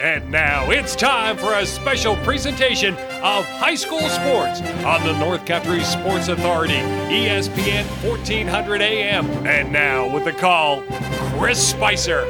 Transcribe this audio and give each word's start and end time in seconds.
And 0.00 0.30
now 0.30 0.70
it's 0.70 0.94
time 0.94 1.36
for 1.36 1.54
a 1.54 1.66
special 1.66 2.14
presentation 2.18 2.94
of 2.94 3.44
high 3.44 3.74
school 3.74 4.08
sports 4.08 4.60
on 4.84 5.04
the 5.04 5.18
North 5.18 5.44
Country 5.44 5.82
Sports 5.82 6.28
Authority, 6.28 6.74
ESPN 6.74 7.84
1400 8.08 8.80
AM. 8.80 9.26
And 9.44 9.72
now 9.72 10.08
with 10.08 10.24
the 10.24 10.32
call, 10.32 10.82
Chris 11.36 11.70
Spicer. 11.70 12.22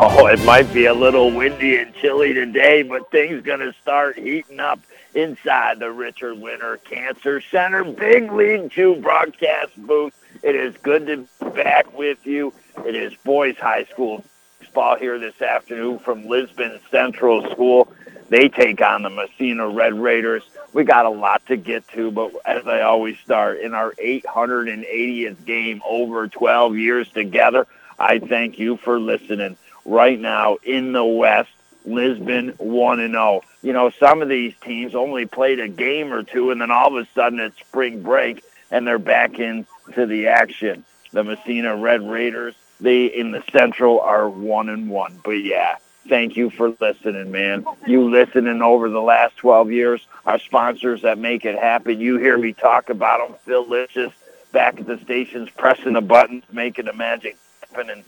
Oh, 0.00 0.26
it 0.26 0.44
might 0.44 0.72
be 0.74 0.86
a 0.86 0.94
little 0.94 1.30
windy 1.30 1.76
and 1.76 1.94
chilly 1.94 2.34
today, 2.34 2.82
but 2.82 3.08
things 3.12 3.40
going 3.40 3.60
to 3.60 3.72
start 3.80 4.18
heating 4.18 4.58
up 4.58 4.80
inside 5.14 5.78
the 5.78 5.90
Richard 5.90 6.38
Winter 6.38 6.78
Cancer 6.78 7.40
Center 7.40 7.84
Big 7.84 8.30
League 8.30 8.70
2 8.72 8.96
broadcast 8.96 9.76
booth. 9.76 10.14
It 10.42 10.54
is 10.54 10.74
good 10.82 11.06
to 11.06 11.16
be 11.16 11.50
back 11.50 11.96
with 11.96 12.26
you. 12.26 12.52
It 12.86 12.94
is 12.94 13.12
boys 13.24 13.56
high 13.56 13.84
school 13.84 14.24
baseball 14.60 14.96
here 14.96 15.18
this 15.18 15.40
afternoon 15.40 15.98
from 15.98 16.26
Lisbon 16.26 16.80
Central 16.90 17.50
School. 17.50 17.92
They 18.28 18.48
take 18.48 18.82
on 18.82 19.02
the 19.02 19.10
Massena 19.10 19.68
Red 19.68 19.94
Raiders. 19.94 20.42
We 20.72 20.84
got 20.84 21.06
a 21.06 21.10
lot 21.10 21.46
to 21.46 21.56
get 21.56 21.88
to, 21.88 22.10
but 22.10 22.32
as 22.44 22.66
I 22.66 22.82
always 22.82 23.18
start, 23.18 23.60
in 23.60 23.72
our 23.72 23.92
880th 23.92 25.44
game 25.46 25.82
over 25.86 26.28
12 26.28 26.76
years 26.76 27.08
together, 27.10 27.66
I 27.98 28.18
thank 28.18 28.58
you 28.58 28.76
for 28.76 29.00
listening 29.00 29.56
right 29.84 30.20
now 30.20 30.58
in 30.62 30.92
the 30.92 31.04
West. 31.04 31.50
Lisbon 31.84 32.50
1 32.58 33.00
and 33.00 33.14
0. 33.14 33.40
You 33.62 33.72
know, 33.72 33.90
some 33.90 34.22
of 34.22 34.28
these 34.28 34.54
teams 34.62 34.94
only 34.94 35.26
played 35.26 35.60
a 35.60 35.68
game 35.68 36.12
or 36.12 36.22
two 36.22 36.50
and 36.50 36.60
then 36.60 36.70
all 36.70 36.96
of 36.96 37.02
a 37.02 37.08
sudden 37.14 37.40
it's 37.40 37.58
spring 37.58 38.02
break 38.02 38.44
and 38.70 38.86
they're 38.86 38.98
back 38.98 39.38
into 39.38 40.06
the 40.06 40.28
action. 40.28 40.84
The 41.12 41.24
Massena 41.24 41.76
Red 41.76 42.08
Raiders, 42.08 42.54
they 42.80 43.06
in 43.06 43.32
the 43.32 43.42
Central 43.50 44.00
are 44.00 44.28
1 44.28 44.68
and 44.68 44.88
1. 44.88 45.20
But 45.24 45.42
yeah, 45.42 45.76
thank 46.08 46.36
you 46.36 46.50
for 46.50 46.74
listening, 46.80 47.32
man. 47.32 47.64
You 47.86 48.10
listening 48.10 48.62
over 48.62 48.88
the 48.88 49.00
last 49.00 49.36
12 49.38 49.72
years, 49.72 50.06
our 50.26 50.38
sponsors 50.38 51.02
that 51.02 51.18
make 51.18 51.44
it 51.44 51.58
happen. 51.58 52.00
You 52.00 52.18
hear 52.18 52.36
me 52.36 52.52
talk 52.52 52.90
about 52.90 53.26
them, 53.26 53.38
Phil 53.44 53.66
Licious 53.66 54.12
back 54.52 54.80
at 54.80 54.86
the 54.86 54.98
stations 54.98 55.48
pressing 55.56 55.92
the 55.94 56.00
buttons, 56.00 56.44
making 56.52 56.86
the 56.86 56.92
magic 56.92 57.36
happen 57.60 57.90
and 57.90 58.04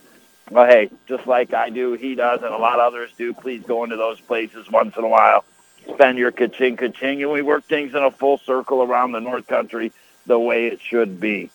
well, 0.51 0.67
hey, 0.67 0.89
just 1.07 1.25
like 1.27 1.53
I 1.53 1.69
do, 1.69 1.93
he 1.93 2.13
does, 2.13 2.41
and 2.43 2.53
a 2.53 2.57
lot 2.57 2.79
of 2.79 2.93
others 2.93 3.11
do. 3.17 3.33
Please 3.33 3.63
go 3.63 3.85
into 3.85 3.95
those 3.95 4.19
places 4.19 4.69
once 4.69 4.97
in 4.97 5.03
a 5.03 5.07
while. 5.07 5.45
Spend 5.93 6.17
your 6.17 6.31
ka-ching, 6.31 6.75
ka-ching, 6.75 7.23
and 7.23 7.31
we 7.31 7.41
work 7.41 7.63
things 7.63 7.95
in 7.95 8.03
a 8.03 8.11
full 8.11 8.37
circle 8.37 8.83
around 8.83 9.13
the 9.13 9.21
North 9.21 9.47
Country 9.47 9.93
the 10.25 10.37
way 10.37 10.67
it 10.67 10.81
should 10.81 11.19
be. 11.21 11.49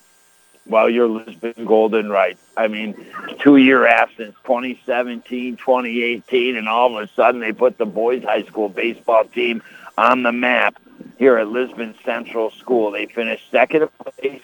Well, 0.64 0.89
you're 0.89 1.08
Lisbon 1.08 1.67
Golden 1.67 2.11
right. 2.11 2.39
I 2.56 2.69
mean, 2.69 3.06
two-year 3.39 3.86
absence, 3.86 4.34
2017, 4.44 5.56
2018, 5.56 6.56
and 6.56 6.69
all 6.69 6.97
of 6.97 7.05
a 7.05 7.12
sudden 7.12 7.41
they 7.41 7.52
put 7.52 7.78
the 7.78 7.86
boys' 7.86 8.24
high 8.24 8.42
school 8.44 8.69
baseball 8.70 9.27
team 9.27 9.62
on 9.97 10.22
the 10.22 10.33
map 10.33 10.80
here 11.18 11.38
at 11.38 11.48
Lisbon 11.48 11.94
Central 12.04 12.50
School. 12.50 12.90
They 12.90 13.06
finished 13.06 13.50
second 13.50 13.88
place 13.98 14.42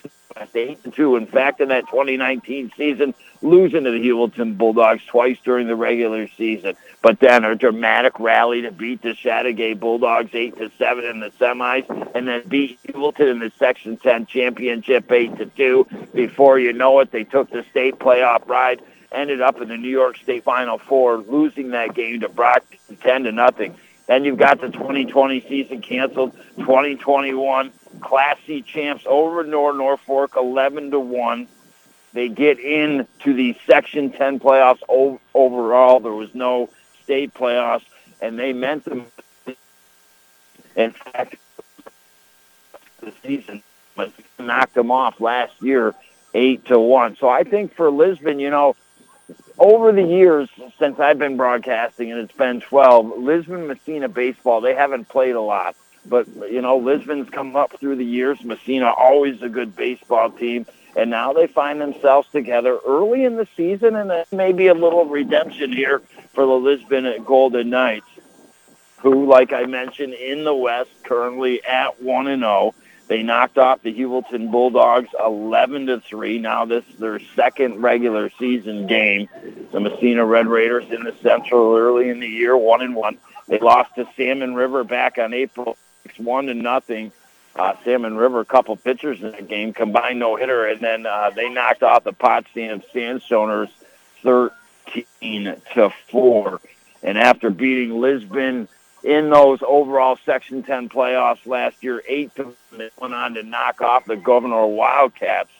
eight 0.55 0.79
and 0.85 0.95
two. 0.95 1.17
In 1.17 1.27
fact, 1.27 1.61
in 1.61 1.69
that 1.69 1.87
2019 1.89 2.73
season, 2.77 3.15
losing 3.43 3.85
to 3.85 3.91
the 3.91 3.99
Heuvelton 3.99 4.57
Bulldogs 4.57 5.05
twice 5.07 5.39
during 5.45 5.67
the 5.67 5.77
regular 5.77 6.29
season, 6.37 6.77
but 7.03 7.21
then 7.21 7.45
a 7.45 7.55
dramatic 7.55 8.19
rally 8.19 8.63
to 8.63 8.71
beat 8.71 9.03
the 9.03 9.11
Chateaugay 9.11 9.79
Bulldogs 9.79 10.31
eight 10.35 10.57
to 10.59 10.71
seven 10.79 11.05
in 11.05 11.21
the 11.21 11.31
semis, 11.31 11.87
and 12.15 12.29
then 12.29 12.43
beat 12.49 12.79
Heuvelton 12.85 13.31
in 13.31 13.39
the 13.39 13.53
Section 13.59 13.97
10 13.97 14.27
championship 14.27 15.11
eight 15.11 15.37
to 15.39 15.47
two. 15.47 15.87
Before 16.15 16.59
you 16.59 16.73
know 16.73 17.01
it, 17.01 17.11
they 17.11 17.25
took 17.25 17.51
the 17.51 17.65
state 17.71 17.99
playoff 17.99 18.47
ride. 18.49 18.83
Ended 19.11 19.43
up 19.43 19.61
in 19.61 19.69
the 19.69 19.77
New 19.77 19.91
York 19.91 20.17
State 20.17 20.43
Final 20.43 20.79
Four, 20.79 21.19
losing 21.19 21.73
that 21.73 21.95
game 21.95 22.21
to 22.21 22.31
Brockton 22.31 22.97
ten 23.03 23.25
to 23.25 23.33
nothing. 23.33 23.77
Then 24.07 24.25
you've 24.25 24.39
got 24.39 24.61
the 24.61 24.69
2020 24.69 25.41
season 25.49 25.81
canceled. 25.81 26.33
2021 26.59 27.73
Class 28.01 28.37
C 28.47 28.63
champs 28.63 29.05
over 29.07 29.45
North 29.45 29.77
Norfolk, 29.77 30.35
11 30.37 30.91
to 30.91 31.01
one. 31.01 31.47
They 32.13 32.29
get 32.29 32.59
into 32.59 33.33
the 33.33 33.57
Section 33.67 34.11
10 34.11 34.41
playoffs 34.41 34.81
overall. 35.35 36.01
There 36.01 36.13
was 36.13 36.35
no 36.35 36.69
state 37.03 37.33
playoffs, 37.33 37.85
and 38.21 38.39
they 38.39 38.53
meant 38.53 38.85
them. 38.85 39.07
In 40.77 40.91
fact, 40.93 41.37
the 43.01 43.13
season 43.23 43.63
but 43.95 44.13
knocked 44.39 44.75
them 44.75 44.91
off 44.91 45.21
last 45.21 45.61
year, 45.63 45.95
eight 46.35 46.65
to 46.67 46.79
one. 46.79 47.17
So 47.17 47.29
I 47.29 47.45
think 47.45 47.75
for 47.75 47.91
Lisbon, 47.91 48.39
you 48.39 48.51
know, 48.51 48.75
over 49.59 49.93
the 49.93 50.03
years 50.03 50.49
since 50.79 50.99
I've 50.99 51.19
been 51.19 51.37
broadcasting, 51.37 52.11
and 52.11 52.21
it's 52.21 52.37
been 52.37 52.61
12, 52.61 53.19
Lisbon 53.19 53.67
Massena 53.67 54.09
baseball, 54.09 54.61
they 54.61 54.75
haven't 54.75 55.09
played 55.09 55.35
a 55.35 55.41
lot. 55.41 55.77
But, 56.05 56.27
you 56.51 56.61
know, 56.61 56.79
Lisbon's 56.79 57.31
come 57.31 57.55
up 57.55 57.79
through 57.79 57.97
the 57.97 58.05
years. 58.05 58.43
Massena, 58.43 58.91
always 58.91 59.41
a 59.41 59.49
good 59.49 59.77
baseball 59.77 60.31
team. 60.31 60.67
And 60.97 61.11
now 61.11 61.33
they 61.33 61.47
find 61.47 61.81
themselves 61.81 62.29
together 62.33 62.79
early 62.85 63.25
in 63.25 63.37
the 63.37 63.47
season, 63.57 63.95
and 63.95 64.25
maybe 64.33 64.67
a 64.67 64.75
little 64.75 65.07
redemption 65.07 65.73
here 65.73 66.03
for 66.35 66.45
the 66.45 66.53
Lisbon 66.53 67.23
Golden 67.25 67.71
Knights, 67.71 68.07
who, 68.99 69.27
like 69.27 69.53
I 69.53 69.65
mentioned, 69.65 70.15
in 70.15 70.45
the 70.45 70.55
West, 70.55 70.91
currently 71.05 71.65
at 71.65 72.03
1 72.03 72.27
and 72.27 72.43
0. 72.43 72.75
They 73.13 73.23
knocked 73.23 73.59
off 73.59 73.83
the 73.83 73.93
Heuvelton 73.93 74.51
Bulldogs 74.51 75.11
11 75.23 75.89
to 75.89 76.01
3. 76.01 76.39
Now 76.39 76.65
this 76.65 76.83
is 76.89 76.99
their 76.99 77.21
second 77.37 77.83
regular 77.83 78.31
season 78.39 78.87
game. 78.87 79.29
The 79.71 79.81
Massena 79.81 80.25
Red 80.25 80.47
Raiders 80.47 80.91
in 80.91 81.05
the 81.05 81.15
Central 81.23 81.77
early 81.77 82.09
in 82.09 82.21
the 82.21 82.27
year, 82.27 82.57
1 82.57 82.81
and 82.81 82.97
1. 82.97 83.19
They 83.49 83.59
lost 83.59 83.95
to 83.97 84.09
Salmon 84.17 84.55
River 84.55 84.83
back 84.83 85.19
on 85.19 85.35
April 85.35 85.77
6, 86.05 86.21
1 86.21 86.47
to 86.47 86.55
nothing. 86.55 87.13
Uh, 87.55 87.75
Salmon 87.85 88.17
River, 88.17 88.41
a 88.41 88.47
couple 88.47 88.75
pitchers 88.77 89.21
in 89.21 89.33
the 89.33 89.43
game, 89.43 89.75
combined 89.75 90.19
no 90.19 90.37
hitter, 90.37 90.67
and 90.69 90.81
then 90.81 91.05
uh, 91.05 91.29
they 91.37 91.51
knocked 91.51 91.83
off 91.83 92.05
the 92.05 92.15
Potsdam 92.15 92.83
Sandstoners 92.95 93.69
13 94.23 95.55
to 95.75 95.93
4. 96.11 96.61
And 97.03 97.19
after 97.19 97.51
beating 97.51 98.01
Lisbon 98.01 98.69
in 99.05 99.31
those 99.31 99.61
overall 99.67 100.19
Section 100.25 100.63
10 100.63 100.89
playoffs 100.89 101.45
last 101.47 101.83
year, 101.83 102.03
8 102.07 102.35
to 102.37 102.55
1, 102.71 102.91
went 102.99 103.15
on 103.15 103.35
to 103.35 103.43
knock 103.43 103.81
off 103.81 104.07
the 104.07 104.17
Gouverneur 104.17 104.67
Wildcats 104.67 105.51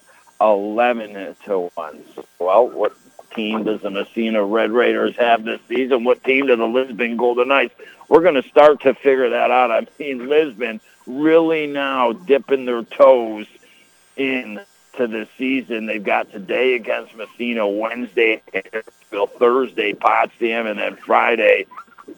11 0.41 1.37
to 1.45 1.71
1. 1.75 2.05
Well, 2.39 2.69
what 2.69 2.97
team 3.35 3.65
does 3.65 3.81
the 3.83 3.91
Massena 3.91 4.45
Red 4.45 4.71
Raiders 4.71 5.17
have 5.17 5.45
this 5.45 5.61
season? 5.69 6.05
What 6.05 6.23
team 6.25 6.47
do 6.47 6.57
the 6.57 6.67
Lisbon 6.67 7.17
Golden 7.17 7.49
Knights? 7.49 7.75
We're 8.09 8.23
going 8.23 8.41
to 8.41 8.49
start 8.49 8.83
to 8.83 8.95
figure 8.95 9.31
that 9.31 9.51
out. 9.51 9.71
I 9.71 9.87
mean, 9.99 10.29
Lisbon 10.29 10.81
really 11.07 11.67
now 11.67 12.13
dipping 12.13 12.65
their 12.65 12.83
toes 12.83 13.47
in 14.17 14.61
to 14.97 15.07
the 15.07 15.27
season. 15.39 15.87
They've 15.87 16.03
got 16.03 16.31
today 16.31 16.75
against 16.75 17.17
Massena, 17.17 17.67
Wednesday, 17.67 18.43
Thursday, 19.39 19.95
Potsdam, 19.95 20.67
and 20.67 20.79
then 20.79 20.97
Friday, 20.97 21.67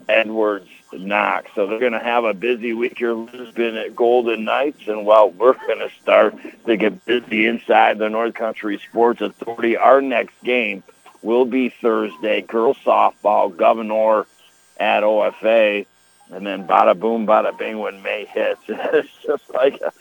Edwards 0.09 0.69
Knox. 0.93 1.51
So 1.55 1.67
they're 1.67 1.79
going 1.79 1.93
to 1.93 1.99
have 1.99 2.25
a 2.25 2.35
busy 2.35 2.73
week 2.73 2.99
here, 2.99 3.13
Lisbon 3.13 3.77
at 3.77 3.97
Golden 3.97 4.45
Knights, 4.45 4.87
and 4.87 5.05
while 5.05 5.31
we're 5.31 5.55
going 5.55 5.79
to 5.79 5.91
start 6.03 6.37
to 6.67 6.77
get 6.77 7.05
busy 7.05 7.47
inside 7.47 7.99
the 7.99 8.09
North 8.09 8.35
Country 8.35 8.79
Sports 8.79 9.21
Authority. 9.21 9.77
Our 9.77 10.01
next 10.01 10.35
game 10.43 10.83
will 11.23 11.45
be 11.45 11.69
Thursday, 11.69 12.43
girls 12.43 12.79
softball, 12.85 13.57
Gouverneur 13.57 14.27
at 14.79 15.03
OFA, 15.03 15.87
and 16.31 16.47
then 16.47 16.67
bada 16.67 16.99
boom, 16.99 17.27
bada 17.27 17.57
bing 17.57 17.79
when 17.79 18.03
May 18.03 18.27
hits. 18.27 18.61
it's 18.69 19.09
just 19.23 19.53
like 19.53 19.81
a 19.81 19.93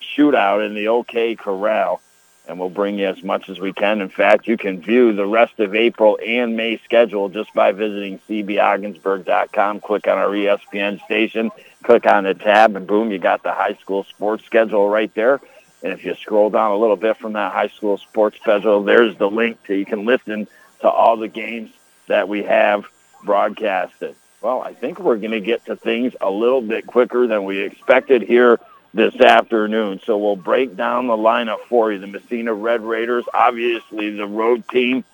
shootout 0.00 0.64
in 0.64 0.74
the 0.74 0.88
OK 0.88 1.36
Corral. 1.36 2.00
And 2.48 2.58
we'll 2.58 2.70
bring 2.70 2.98
you 2.98 3.06
as 3.06 3.22
much 3.22 3.50
as 3.50 3.60
we 3.60 3.74
can. 3.74 4.00
In 4.00 4.08
fact, 4.08 4.48
you 4.48 4.56
can 4.56 4.80
view 4.80 5.12
the 5.12 5.26
rest 5.26 5.60
of 5.60 5.74
April 5.74 6.18
and 6.24 6.56
May 6.56 6.78
schedule 6.78 7.28
just 7.28 7.52
by 7.52 7.72
visiting 7.72 8.18
cbogginsburg.com. 8.20 9.80
Click 9.80 10.08
on 10.08 10.16
our 10.16 10.30
ESPN 10.30 11.04
station, 11.04 11.50
click 11.84 12.06
on 12.06 12.24
the 12.24 12.32
tab, 12.32 12.74
and 12.74 12.86
boom, 12.86 13.10
you 13.10 13.18
got 13.18 13.42
the 13.42 13.52
high 13.52 13.74
school 13.74 14.04
sports 14.04 14.44
schedule 14.46 14.88
right 14.88 15.14
there. 15.14 15.40
And 15.82 15.92
if 15.92 16.04
you 16.04 16.14
scroll 16.14 16.48
down 16.48 16.72
a 16.72 16.76
little 16.76 16.96
bit 16.96 17.18
from 17.18 17.34
that 17.34 17.52
high 17.52 17.68
school 17.68 17.98
sports 17.98 18.38
schedule, 18.40 18.82
there's 18.82 19.16
the 19.16 19.30
link 19.30 19.62
to 19.64 19.74
you 19.74 19.84
can 19.84 20.06
listen 20.06 20.48
to 20.80 20.88
all 20.88 21.18
the 21.18 21.28
games 21.28 21.70
that 22.06 22.28
we 22.28 22.44
have 22.44 22.86
broadcasted. 23.24 24.16
Well, 24.40 24.62
I 24.62 24.72
think 24.72 25.00
we're 25.00 25.16
going 25.16 25.32
to 25.32 25.40
get 25.40 25.66
to 25.66 25.76
things 25.76 26.14
a 26.20 26.30
little 26.30 26.62
bit 26.62 26.86
quicker 26.86 27.26
than 27.26 27.44
we 27.44 27.58
expected 27.58 28.22
here 28.22 28.58
this 28.94 29.20
afternoon. 29.20 30.00
So 30.04 30.18
we'll 30.18 30.36
break 30.36 30.76
down 30.76 31.06
the 31.06 31.16
lineup 31.16 31.60
for 31.68 31.92
you. 31.92 31.98
The 31.98 32.06
Massena 32.06 32.54
Red 32.54 32.82
Raiders, 32.82 33.24
obviously 33.32 34.10
the 34.10 34.26
road 34.26 34.68
team, 34.68 35.04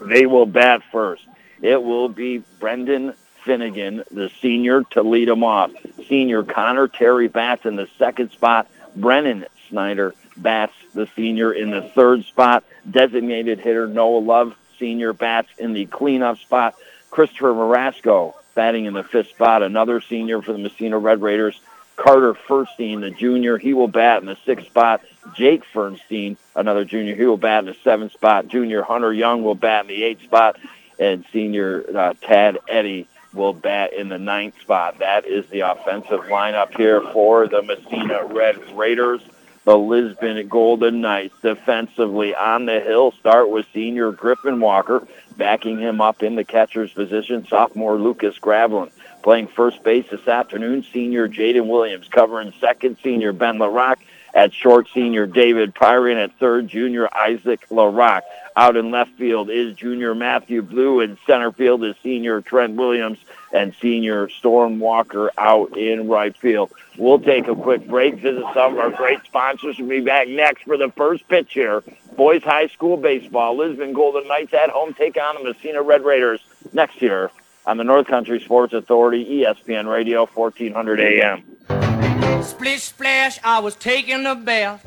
they 0.00 0.26
will 0.26 0.46
bat 0.46 0.82
first. 0.92 1.24
It 1.60 1.82
will 1.82 2.08
be 2.08 2.42
Brendan 2.60 3.14
Finnegan, 3.44 4.04
the 4.10 4.30
senior, 4.40 4.84
to 4.90 5.02
lead 5.02 5.28
them 5.28 5.42
off. 5.42 5.72
Senior 6.08 6.44
Connor 6.44 6.88
Terry 6.88 7.28
bats 7.28 7.64
in 7.66 7.76
the 7.76 7.88
second 7.98 8.30
spot. 8.30 8.68
Brennan 8.94 9.46
Snyder 9.68 10.14
bats 10.36 10.74
the 10.94 11.08
senior 11.16 11.52
in 11.52 11.70
the 11.70 11.82
third 11.82 12.24
spot. 12.24 12.64
Designated 12.88 13.58
hitter 13.58 13.86
Noah 13.86 14.18
Love, 14.18 14.54
senior, 14.78 15.12
bats 15.12 15.48
in 15.58 15.72
the 15.72 15.86
cleanup 15.86 16.38
spot. 16.38 16.76
Christopher 17.10 17.52
Marasco 17.52 18.34
batting 18.54 18.86
in 18.86 18.94
the 18.94 19.04
fifth 19.04 19.28
spot, 19.28 19.62
another 19.62 20.00
senior 20.00 20.42
for 20.42 20.52
the 20.52 20.58
Massena 20.58 20.98
Red 20.98 21.22
Raiders. 21.22 21.60
Carter 21.98 22.32
Fernstein, 22.32 23.00
the 23.00 23.10
junior, 23.10 23.58
he 23.58 23.74
will 23.74 23.88
bat 23.88 24.22
in 24.22 24.26
the 24.26 24.38
sixth 24.46 24.66
spot. 24.66 25.02
Jake 25.34 25.64
Fernstein, 25.74 26.36
another 26.54 26.84
junior, 26.84 27.16
he 27.16 27.26
will 27.26 27.36
bat 27.36 27.64
in 27.64 27.66
the 27.66 27.76
seventh 27.82 28.12
spot. 28.12 28.46
Junior 28.46 28.82
Hunter 28.82 29.12
Young 29.12 29.42
will 29.42 29.56
bat 29.56 29.82
in 29.82 29.88
the 29.88 30.04
eighth 30.04 30.22
spot. 30.22 30.56
And 31.00 31.24
senior 31.32 31.84
uh, 31.96 32.14
Tad 32.20 32.58
Eddy 32.68 33.08
will 33.32 33.52
bat 33.52 33.92
in 33.92 34.08
the 34.08 34.18
ninth 34.18 34.60
spot. 34.60 35.00
That 35.00 35.26
is 35.26 35.46
the 35.48 35.60
offensive 35.60 36.20
lineup 36.22 36.76
here 36.76 37.00
for 37.12 37.46
the 37.48 37.62
Massena 37.62 38.24
Red 38.24 38.76
Raiders. 38.76 39.20
The 39.64 39.76
Lisbon 39.76 40.48
Golden 40.48 41.00
Knights 41.00 41.34
defensively 41.42 42.34
on 42.34 42.64
the 42.64 42.80
hill 42.80 43.12
start 43.12 43.50
with 43.50 43.66
senior 43.74 44.12
Griffin 44.12 44.60
Walker 44.60 45.06
backing 45.36 45.78
him 45.78 46.00
up 46.00 46.22
in 46.22 46.36
the 46.36 46.44
catcher's 46.44 46.92
position. 46.92 47.46
Sophomore 47.46 47.98
Lucas 47.98 48.38
Gravelin 48.38 48.90
playing 49.28 49.46
first 49.46 49.82
base 49.82 50.06
this 50.10 50.26
afternoon. 50.26 50.82
Senior 50.90 51.28
Jaden 51.28 51.66
Williams 51.66 52.08
covering 52.08 52.50
second. 52.62 52.96
Senior 53.04 53.34
Ben 53.34 53.58
LaRock 53.58 53.96
at 54.32 54.54
short. 54.54 54.88
Senior 54.94 55.26
David 55.26 55.74
Pyrian 55.74 56.16
at 56.16 56.38
third. 56.38 56.66
Junior 56.66 57.14
Isaac 57.14 57.68
LaRock. 57.68 58.22
Out 58.56 58.78
in 58.78 58.90
left 58.90 59.10
field 59.18 59.50
is 59.50 59.74
junior 59.74 60.14
Matthew 60.14 60.62
Blue, 60.62 61.00
and 61.00 61.18
center 61.26 61.52
field 61.52 61.84
is 61.84 61.94
senior 62.02 62.40
Trent 62.40 62.76
Williams 62.76 63.18
and 63.52 63.74
senior 63.82 64.30
Storm 64.30 64.78
Walker 64.78 65.30
out 65.36 65.76
in 65.76 66.08
right 66.08 66.34
field. 66.34 66.72
We'll 66.96 67.20
take 67.20 67.48
a 67.48 67.54
quick 67.54 67.86
break, 67.86 68.14
visit 68.14 68.44
some 68.54 68.72
of 68.72 68.78
our 68.78 68.90
great 68.90 69.22
sponsors. 69.26 69.76
We'll 69.78 69.88
be 69.88 70.00
back 70.00 70.28
next 70.28 70.62
for 70.62 70.78
the 70.78 70.90
first 70.96 71.28
pitch 71.28 71.52
here. 71.52 71.82
Boys 72.16 72.42
High 72.42 72.68
School 72.68 72.96
Baseball. 72.96 73.58
Lisbon 73.58 73.92
Golden 73.92 74.26
Knights 74.26 74.54
at 74.54 74.70
home 74.70 74.94
take 74.94 75.18
on 75.18 75.34
the 75.34 75.52
Massena 75.52 75.82
Red 75.82 76.02
Raiders 76.02 76.40
next 76.72 77.02
year 77.02 77.30
on 77.68 77.76
the 77.76 77.84
North 77.84 78.06
Country 78.06 78.40
Sports 78.40 78.72
Authority, 78.72 79.44
ESPN 79.44 79.92
Radio, 79.92 80.24
1400 80.24 81.00
AM. 81.00 82.42
Splish 82.42 82.84
splash, 82.84 83.38
I 83.44 83.60
was 83.60 83.76
taking 83.76 84.24
a 84.24 84.34
bath. 84.34 84.82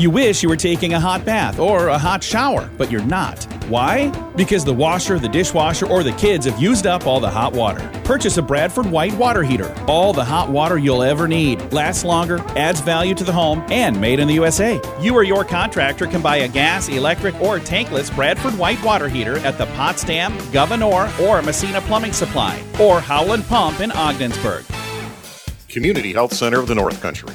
You 0.00 0.08
wish 0.08 0.42
you 0.42 0.48
were 0.48 0.56
taking 0.56 0.94
a 0.94 0.98
hot 0.98 1.26
bath 1.26 1.58
or 1.58 1.88
a 1.88 1.98
hot 1.98 2.24
shower, 2.24 2.70
but 2.78 2.90
you're 2.90 3.04
not. 3.04 3.44
Why? 3.68 4.08
Because 4.34 4.64
the 4.64 4.72
washer, 4.72 5.18
the 5.18 5.28
dishwasher, 5.28 5.86
or 5.86 6.02
the 6.02 6.12
kids 6.12 6.46
have 6.46 6.58
used 6.58 6.86
up 6.86 7.06
all 7.06 7.20
the 7.20 7.28
hot 7.28 7.52
water. 7.52 7.86
Purchase 8.02 8.38
a 8.38 8.42
Bradford 8.42 8.86
White 8.86 9.12
water 9.12 9.42
heater. 9.42 9.70
All 9.86 10.14
the 10.14 10.24
hot 10.24 10.48
water 10.48 10.78
you'll 10.78 11.02
ever 11.02 11.28
need. 11.28 11.70
Lasts 11.70 12.02
longer, 12.02 12.38
adds 12.56 12.80
value 12.80 13.14
to 13.14 13.24
the 13.24 13.32
home, 13.32 13.62
and 13.68 14.00
made 14.00 14.20
in 14.20 14.26
the 14.26 14.32
USA. 14.32 14.80
You 15.02 15.14
or 15.14 15.22
your 15.22 15.44
contractor 15.44 16.06
can 16.06 16.22
buy 16.22 16.36
a 16.36 16.48
gas, 16.48 16.88
electric, 16.88 17.38
or 17.38 17.58
tankless 17.58 18.08
Bradford 18.16 18.56
White 18.56 18.82
water 18.82 19.06
heater 19.06 19.36
at 19.40 19.58
the 19.58 19.66
Potsdam, 19.76 20.34
Gouverneur, 20.50 21.12
or 21.20 21.42
Massena 21.42 21.82
Plumbing 21.82 22.14
Supply, 22.14 22.58
or 22.80 23.02
Howland 23.02 23.44
Pump 23.48 23.80
in 23.80 23.92
Ogdensburg. 23.92 24.64
Community 25.68 26.14
Health 26.14 26.32
Center 26.32 26.58
of 26.58 26.68
the 26.68 26.74
North 26.74 27.02
Country. 27.02 27.34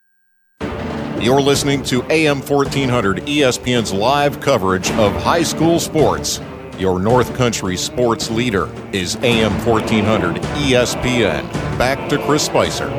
You're 1.21 1.39
listening 1.39 1.83
to 1.83 2.01
AM 2.09 2.39
1400 2.41 3.17
ESPN's 3.27 3.93
live 3.93 4.39
coverage 4.39 4.89
of 4.93 5.13
high 5.21 5.43
school 5.43 5.79
sports. 5.79 6.41
Your 6.79 6.99
North 6.99 7.35
Country 7.35 7.77
sports 7.77 8.31
leader 8.31 8.67
is 8.91 9.17
AM 9.17 9.53
1400 9.63 10.37
ESPN. 10.37 11.43
Back 11.77 12.09
to 12.09 12.17
Chris 12.25 12.43
Spicer. 12.43 12.89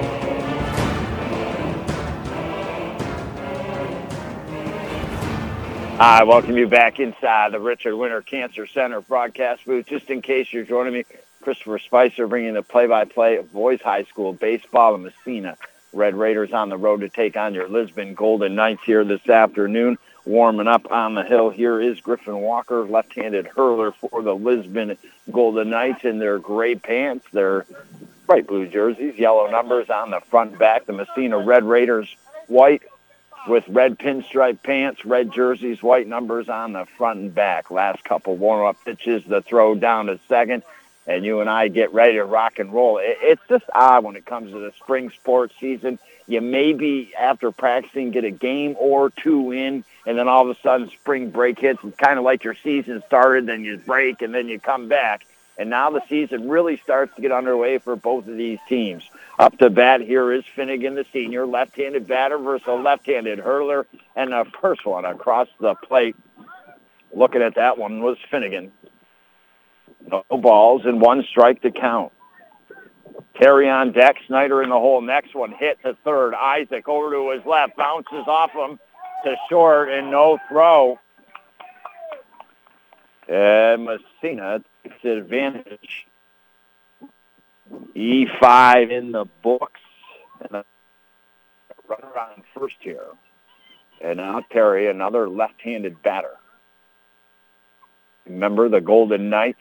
I 5.98 6.22
welcome 6.22 6.56
you 6.56 6.68
back 6.68 7.00
inside 7.00 7.50
the 7.50 7.58
Richard 7.58 7.96
Winter 7.96 8.22
Cancer 8.22 8.68
Center 8.68 9.00
broadcast 9.00 9.64
booth. 9.64 9.86
Just 9.86 10.10
in 10.10 10.22
case 10.22 10.52
you're 10.52 10.62
joining 10.62 10.92
me, 10.92 11.04
Christopher 11.40 11.80
Spicer 11.80 12.28
bringing 12.28 12.54
the 12.54 12.62
play-by-play 12.62 13.38
of 13.38 13.52
boys 13.52 13.82
high 13.82 14.04
school 14.04 14.32
baseball 14.32 14.94
in 14.94 15.02
Massena. 15.02 15.56
Red 15.92 16.14
Raiders 16.14 16.52
on 16.52 16.68
the 16.68 16.76
road 16.76 17.00
to 17.00 17.08
take 17.08 17.36
on 17.36 17.54
your 17.54 17.68
Lisbon 17.68 18.14
Golden 18.14 18.54
Knights 18.54 18.82
here 18.84 19.04
this 19.04 19.28
afternoon. 19.28 19.98
Warming 20.24 20.68
up 20.68 20.90
on 20.90 21.14
the 21.14 21.24
hill 21.24 21.50
here 21.50 21.80
is 21.80 22.00
Griffin 22.00 22.38
Walker, 22.38 22.84
left-handed 22.84 23.46
hurler 23.48 23.90
for 23.92 24.22
the 24.22 24.34
Lisbon 24.34 24.96
Golden 25.30 25.70
Knights 25.70 26.04
in 26.04 26.18
their 26.18 26.38
gray 26.38 26.76
pants, 26.76 27.26
their 27.32 27.66
bright 28.26 28.46
blue 28.46 28.68
jerseys, 28.68 29.18
yellow 29.18 29.50
numbers 29.50 29.90
on 29.90 30.10
the 30.10 30.20
front 30.20 30.58
back. 30.58 30.86
The 30.86 30.92
Massena 30.92 31.38
Red 31.38 31.64
Raiders 31.64 32.14
white 32.46 32.82
with 33.48 33.64
red 33.68 33.98
pinstripe 33.98 34.62
pants, 34.62 35.04
red 35.04 35.32
jerseys, 35.32 35.82
white 35.82 36.06
numbers 36.06 36.48
on 36.48 36.72
the 36.72 36.86
front 36.96 37.18
and 37.18 37.34
back. 37.34 37.70
Last 37.70 38.04
couple 38.04 38.36
warm-up 38.36 38.76
pitches, 38.84 39.24
the 39.24 39.42
throw 39.42 39.74
down 39.74 40.06
to 40.06 40.20
second, 40.28 40.62
and 41.06 41.24
you 41.24 41.40
and 41.40 41.50
I 41.50 41.68
get 41.68 41.92
ready 41.92 42.14
to 42.14 42.24
rock 42.24 42.58
and 42.58 42.72
roll. 42.72 43.00
It's 43.02 43.42
just 43.48 43.64
odd 43.74 44.04
when 44.04 44.16
it 44.16 44.24
comes 44.24 44.52
to 44.52 44.58
the 44.58 44.72
spring 44.78 45.10
sports 45.10 45.54
season. 45.60 45.98
You 46.26 46.40
maybe 46.40 47.12
after 47.18 47.50
practicing 47.50 48.12
get 48.12 48.24
a 48.24 48.30
game 48.30 48.76
or 48.78 49.10
two 49.10 49.50
in, 49.50 49.84
and 50.06 50.16
then 50.16 50.28
all 50.28 50.48
of 50.48 50.56
a 50.56 50.60
sudden 50.60 50.88
spring 50.90 51.30
break 51.30 51.58
hits. 51.58 51.80
It's 51.82 51.96
kind 51.96 52.18
of 52.18 52.24
like 52.24 52.44
your 52.44 52.54
season 52.54 53.02
started, 53.06 53.46
then 53.46 53.64
you 53.64 53.76
break, 53.78 54.22
and 54.22 54.34
then 54.34 54.48
you 54.48 54.60
come 54.60 54.88
back. 54.88 55.26
And 55.58 55.68
now 55.68 55.90
the 55.90 56.02
season 56.08 56.48
really 56.48 56.78
starts 56.78 57.14
to 57.16 57.22
get 57.22 57.30
underway 57.30 57.78
for 57.78 57.94
both 57.94 58.26
of 58.26 58.36
these 58.36 58.58
teams. 58.68 59.02
Up 59.38 59.58
to 59.58 59.68
bat 59.68 60.00
here 60.00 60.32
is 60.32 60.44
Finnegan, 60.56 60.94
the 60.94 61.04
senior, 61.12 61.46
left-handed 61.46 62.06
batter 62.06 62.38
versus 62.38 62.66
a 62.66 62.72
left-handed 62.72 63.38
hurler, 63.38 63.86
and 64.16 64.32
the 64.32 64.46
first 64.60 64.86
one 64.86 65.04
across 65.04 65.48
the 65.60 65.74
plate. 65.74 66.16
Looking 67.12 67.42
at 67.42 67.56
that 67.56 67.76
one 67.76 68.02
was 68.02 68.16
Finnegan. 68.30 68.72
No 70.10 70.24
balls 70.30 70.82
and 70.84 71.00
one 71.00 71.24
strike 71.30 71.62
to 71.62 71.70
count. 71.70 72.12
Terry 73.40 73.68
on 73.68 73.92
deck. 73.92 74.16
Snyder 74.26 74.62
in 74.62 74.68
the 74.68 74.78
hole. 74.78 75.00
Next 75.00 75.34
one 75.34 75.52
hit 75.52 75.78
to 75.82 75.96
third. 76.04 76.34
Isaac 76.34 76.88
over 76.88 77.10
to 77.12 77.30
his 77.30 77.44
left. 77.46 77.76
Bounces 77.76 78.26
off 78.26 78.50
him 78.52 78.78
to 79.24 79.36
short 79.48 79.88
and 79.90 80.10
no 80.10 80.38
throw. 80.48 80.98
And 83.28 83.84
Massena 83.84 84.62
takes 84.82 85.04
advantage. 85.04 86.06
E5 87.96 88.90
in 88.90 89.12
the 89.12 89.24
books. 89.42 89.80
And 90.40 90.56
a 90.56 90.64
runner 91.88 92.18
on 92.18 92.42
first 92.54 92.76
here. 92.80 93.06
And 94.00 94.16
now 94.16 94.42
Terry, 94.50 94.90
another 94.90 95.28
left-handed 95.28 96.02
batter. 96.02 96.36
Remember 98.26 98.68
the 98.68 98.80
Golden 98.80 99.30
Knights 99.30 99.58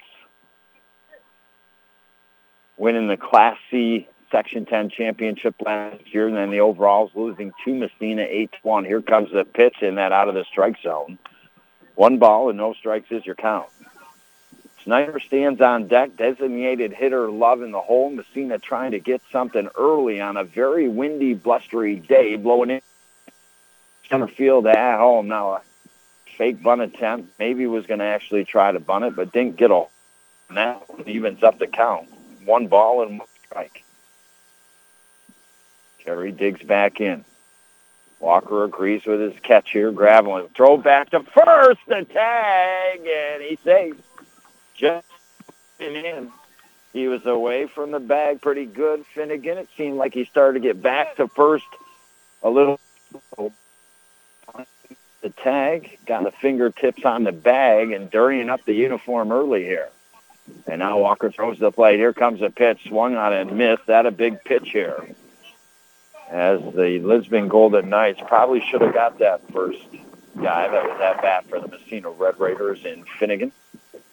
winning 2.78 3.08
the 3.08 3.18
Class 3.18 3.58
C 3.70 4.08
Section 4.32 4.66
10 4.66 4.90
championship 4.90 5.56
last 5.62 6.14
year, 6.14 6.28
and 6.28 6.38
then 6.38 6.52
the 6.52 6.62
overalls 6.62 7.12
losing 7.14 7.52
to 7.66 7.74
Massena 7.76 8.24
8-1. 8.64 8.86
Here 8.86 9.02
comes 9.02 9.32
the 9.32 9.44
pitch 9.44 9.82
in 9.82 9.96
that 9.96 10.14
out 10.14 10.30
of 10.30 10.36
the 10.36 10.46
strike 10.46 10.82
zone. 10.82 11.20
One 11.96 12.18
ball 12.18 12.50
and 12.50 12.58
no 12.58 12.74
strikes 12.74 13.12
is 13.12 13.26
your 13.26 13.36
count. 13.36 13.68
Snyder 14.84 15.20
stands 15.20 15.62
on 15.62 15.88
deck, 15.88 16.16
designated 16.18 16.94
hitter 16.94 17.30
Love 17.30 17.62
in 17.62 17.72
the 17.72 17.82
hole. 17.82 18.10
Massena 18.10 18.58
trying 18.58 18.92
to 18.92 19.00
get 19.00 19.22
something 19.32 19.70
early 19.78 20.20
on 20.22 20.38
a 20.38 20.44
very 20.44 20.88
windy, 20.88 21.34
blustery 21.34 21.98
day, 21.98 22.36
blowing 22.36 22.72
in 22.72 22.82
center 24.10 24.28
field 24.28 24.66
at 24.66 24.98
home. 24.98 25.28
Now 25.28 25.52
a 25.52 25.62
fake 26.38 26.64
bunt 26.64 26.82
attempt. 26.82 27.38
Maybe 27.38 27.68
was 27.68 27.86
going 27.86 28.00
to 28.00 28.06
actually 28.06 28.46
try 28.46 28.72
to 28.72 28.80
bunt 28.80 29.06
it, 29.06 29.16
but 29.16 29.32
didn't 29.32 29.58
get 29.58 29.72
a. 29.72 29.86
That 30.50 30.84
evens 31.06 31.44
up 31.44 31.60
the 31.60 31.68
count. 31.68 32.10
One 32.46 32.68
ball 32.68 33.04
and 33.04 33.20
one 33.20 33.28
strike. 33.46 33.84
Terry 36.04 36.32
digs 36.32 36.64
back 36.64 37.00
in. 37.00 37.24
Walker 38.20 38.64
agrees 38.64 39.06
with 39.06 39.20
his 39.20 39.34
catch 39.42 39.72
here. 39.72 39.92
Gravelin. 39.92 40.50
Throw 40.56 40.78
back 40.78 41.10
to 41.12 41.22
first. 41.22 41.80
The 41.88 42.06
tag, 42.06 43.00
and 43.00 43.44
he's 43.44 43.60
safe. 43.60 43.96
Just 44.76 45.08
in. 45.80 46.32
He 46.94 47.08
was 47.08 47.26
away 47.26 47.68
from 47.68 47.92
the 47.92 48.00
bag 48.00 48.42
pretty 48.42 48.66
good. 48.66 49.06
Finnegan, 49.14 49.58
it 49.58 49.70
seemed 49.78 49.98
like 49.98 50.14
he 50.14 50.26
started 50.26 50.62
to 50.62 50.68
get 50.68 50.82
back 50.82 51.16
to 51.16 51.28
first 51.30 51.66
a 52.44 52.50
little. 52.50 52.80
the 55.22 55.30
tag, 55.38 55.98
got 56.06 56.24
the 56.24 56.32
fingertips 56.32 57.06
on 57.06 57.24
the 57.24 57.32
bag, 57.32 57.92
and 57.92 58.12
dirtying 58.12 58.50
up 58.50 58.64
the 58.66 58.74
uniform 58.74 59.32
early 59.32 59.64
here. 59.64 59.90
And 60.68 60.80
now 60.80 61.00
Walker 61.00 61.32
throws 61.32 61.60
the 61.60 61.72
plate. 61.72 61.98
Here 61.98 62.14
comes 62.14 62.42
a 62.42 62.50
pitch, 62.50 62.88
swung 62.88 63.16
on 63.16 63.34
and 63.34 63.58
missed. 63.58 63.86
That 63.88 64.06
a 64.06 64.12
big 64.12 64.44
pitch 64.44 64.70
here. 64.70 65.16
As 66.30 66.62
the 66.62 67.00
Lisbon 67.00 67.48
Golden 67.48 67.90
Knights 67.90 68.22
probably 68.26 68.62
should 68.62 68.82
have 68.82 68.94
got 68.94 69.20
that 69.20 69.42
first 69.52 69.86
guy 70.42 70.68
that 70.70 70.84
was 70.86 71.02
at 71.02 71.22
bat 71.22 71.46
for 71.50 71.60
the 71.60 71.68
Massena 71.68 72.10
Red 72.10 72.40
Raiders 72.40 72.86
in 72.86 73.04
Finnegan, 73.20 73.52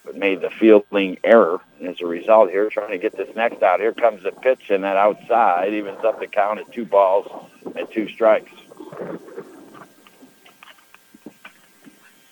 but 0.05 0.17
made 0.17 0.41
the 0.41 0.51
fielding 0.51 1.19
error. 1.23 1.61
And 1.79 1.89
as 1.89 2.01
a 2.01 2.07
result, 2.07 2.51
here 2.51 2.69
trying 2.71 2.91
to 2.91 2.99
get 2.99 3.17
this 3.17 3.35
next 3.37 3.63
out. 3.63 3.79
Here 3.79 3.93
comes 3.93 4.25
the 4.25 4.33
pitch, 4.33 4.71
and 4.71 4.83
that 4.83 4.97
outside 4.97 5.73
evens 5.73 6.05
up 6.05 6.19
the 6.19 6.27
count 6.27 6.59
at 6.59 6.73
two 6.73 6.85
balls 6.85 7.31
and 7.77 7.89
two 7.93 8.09
strikes. 8.09 8.51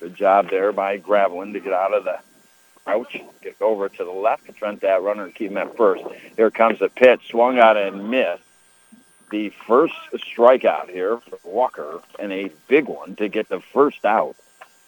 Good 0.00 0.14
job 0.14 0.50
there 0.50 0.72
by 0.72 0.98
Gravelin 0.98 1.52
to 1.52 1.60
get 1.60 1.72
out 1.72 1.94
of 1.94 2.04
the 2.04 2.18
crouch, 2.86 3.20
get 3.42 3.60
over 3.60 3.88
to 3.88 4.04
the 4.04 4.10
left, 4.10 4.54
Trent 4.56 4.80
that 4.80 5.02
runner 5.02 5.24
and 5.24 5.34
keep 5.34 5.50
him 5.50 5.58
at 5.58 5.76
first. 5.76 6.04
Here 6.36 6.50
comes 6.50 6.78
the 6.78 6.88
pitch, 6.88 7.28
swung 7.28 7.58
out 7.58 7.76
and 7.76 8.10
missed. 8.10 8.42
The 9.30 9.48
first 9.66 9.94
strikeout 10.14 10.88
here 10.88 11.18
for 11.18 11.38
Walker, 11.44 12.00
and 12.20 12.32
a 12.32 12.50
big 12.68 12.86
one 12.86 13.16
to 13.16 13.28
get 13.28 13.48
the 13.48 13.60
first 13.60 14.04
out. 14.04 14.36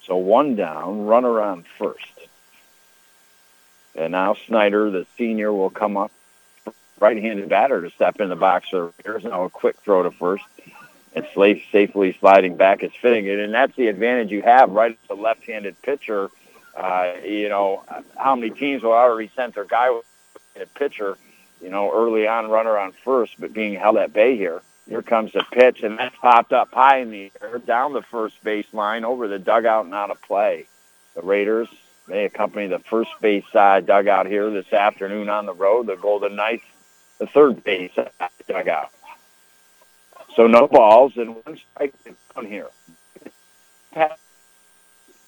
So 0.04 0.16
one 0.16 0.54
down, 0.54 1.06
runner 1.06 1.40
on 1.40 1.64
first. 1.76 2.06
And 3.96 4.12
now 4.12 4.34
Snyder, 4.46 4.90
the 4.90 5.06
senior, 5.16 5.52
will 5.52 5.70
come 5.70 5.96
up. 5.96 6.12
Right-handed 7.00 7.48
batter 7.48 7.82
to 7.82 7.90
step 7.90 8.20
in 8.20 8.28
the 8.28 8.36
box. 8.36 8.68
So 8.70 8.92
here's 9.04 9.24
now 9.24 9.44
a 9.44 9.50
quick 9.50 9.76
throw 9.80 10.04
to 10.04 10.10
first 10.12 10.44
and 11.14 11.26
Slade 11.34 11.62
safely 11.72 12.16
sliding 12.20 12.56
back 12.56 12.82
is 12.82 12.92
fitting 13.00 13.26
it, 13.26 13.38
and 13.38 13.52
that's 13.52 13.74
the 13.76 13.88
advantage 13.88 14.30
you 14.30 14.42
have 14.42 14.70
right 14.70 14.92
as 14.92 15.10
a 15.10 15.20
left-handed 15.20 15.80
pitcher. 15.82 16.30
Uh, 16.76 17.12
you 17.24 17.48
know, 17.48 17.84
how 18.16 18.36
many 18.36 18.50
teams 18.50 18.82
will 18.82 18.92
already 18.92 19.30
send 19.34 19.54
their 19.54 19.64
guy 19.64 19.90
with 19.90 20.04
a 20.60 20.66
pitcher, 20.78 21.16
you 21.60 21.70
know, 21.70 21.92
early 21.92 22.26
on, 22.26 22.48
runner 22.48 22.78
on 22.78 22.92
first, 23.04 23.34
but 23.38 23.52
being 23.52 23.74
held 23.74 23.96
at 23.96 24.12
bay 24.12 24.36
here. 24.36 24.62
Here 24.88 25.02
comes 25.02 25.32
the 25.32 25.44
pitch, 25.52 25.82
and 25.82 25.98
that's 25.98 26.16
popped 26.16 26.52
up 26.52 26.72
high 26.72 27.00
in 27.00 27.10
the 27.10 27.30
air, 27.42 27.58
down 27.58 27.92
the 27.92 28.02
first 28.02 28.42
base 28.42 28.66
line, 28.72 29.04
over 29.04 29.28
the 29.28 29.38
dugout, 29.38 29.84
and 29.84 29.94
out 29.94 30.10
of 30.10 30.22
play. 30.22 30.66
The 31.14 31.20
Raiders, 31.20 31.68
they 32.06 32.24
accompany 32.24 32.68
the 32.68 32.78
first 32.78 33.10
base 33.20 33.44
side 33.52 33.86
dugout 33.86 34.26
here 34.26 34.50
this 34.50 34.72
afternoon 34.72 35.28
on 35.28 35.44
the 35.44 35.52
road. 35.52 35.88
The 35.88 35.96
Golden 35.96 36.36
Knights, 36.36 36.64
the 37.18 37.26
third 37.26 37.62
base 37.62 37.92
dugout. 38.46 38.90
So 40.36 40.46
no 40.46 40.68
balls 40.68 41.16
and 41.16 41.34
one 41.44 41.58
strike 41.72 41.94
down 42.34 42.46
here. 42.46 42.68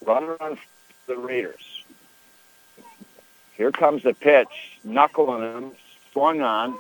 Runner 0.07 0.37
on 0.41 0.59
the 1.11 1.19
Raiders. 1.19 1.85
Here 3.57 3.73
comes 3.73 4.05
the 4.05 4.15
pitch, 4.15 4.79
knuckling 4.85 5.43
him, 5.43 5.73
swung 6.13 6.41
on 6.41 6.79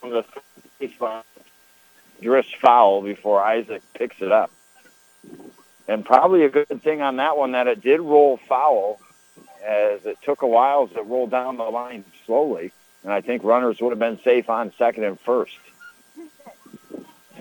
from 0.00 0.10
the 0.10 0.24
baseline. 0.80 1.22
Foul 2.62 3.02
before 3.02 3.42
Isaac 3.42 3.82
picks 3.92 4.22
it 4.22 4.32
up. 4.32 4.50
And 5.86 6.04
probably 6.06 6.44
a 6.44 6.48
good 6.48 6.82
thing 6.82 7.02
on 7.02 7.16
that 7.16 7.36
one 7.36 7.52
that 7.52 7.66
it 7.66 7.82
did 7.82 8.00
roll 8.00 8.38
foul 8.48 8.98
as 9.62 10.06
it 10.06 10.16
took 10.22 10.40
a 10.40 10.46
while 10.46 10.88
it 10.96 11.04
rolled 11.04 11.30
down 11.30 11.58
the 11.58 11.64
line 11.64 12.04
slowly. 12.24 12.72
And 13.02 13.12
I 13.12 13.20
think 13.20 13.44
runners 13.44 13.80
would 13.80 13.90
have 13.90 13.98
been 13.98 14.18
safe 14.22 14.48
on 14.48 14.72
second 14.78 15.04
and 15.04 15.20
first. 15.20 15.58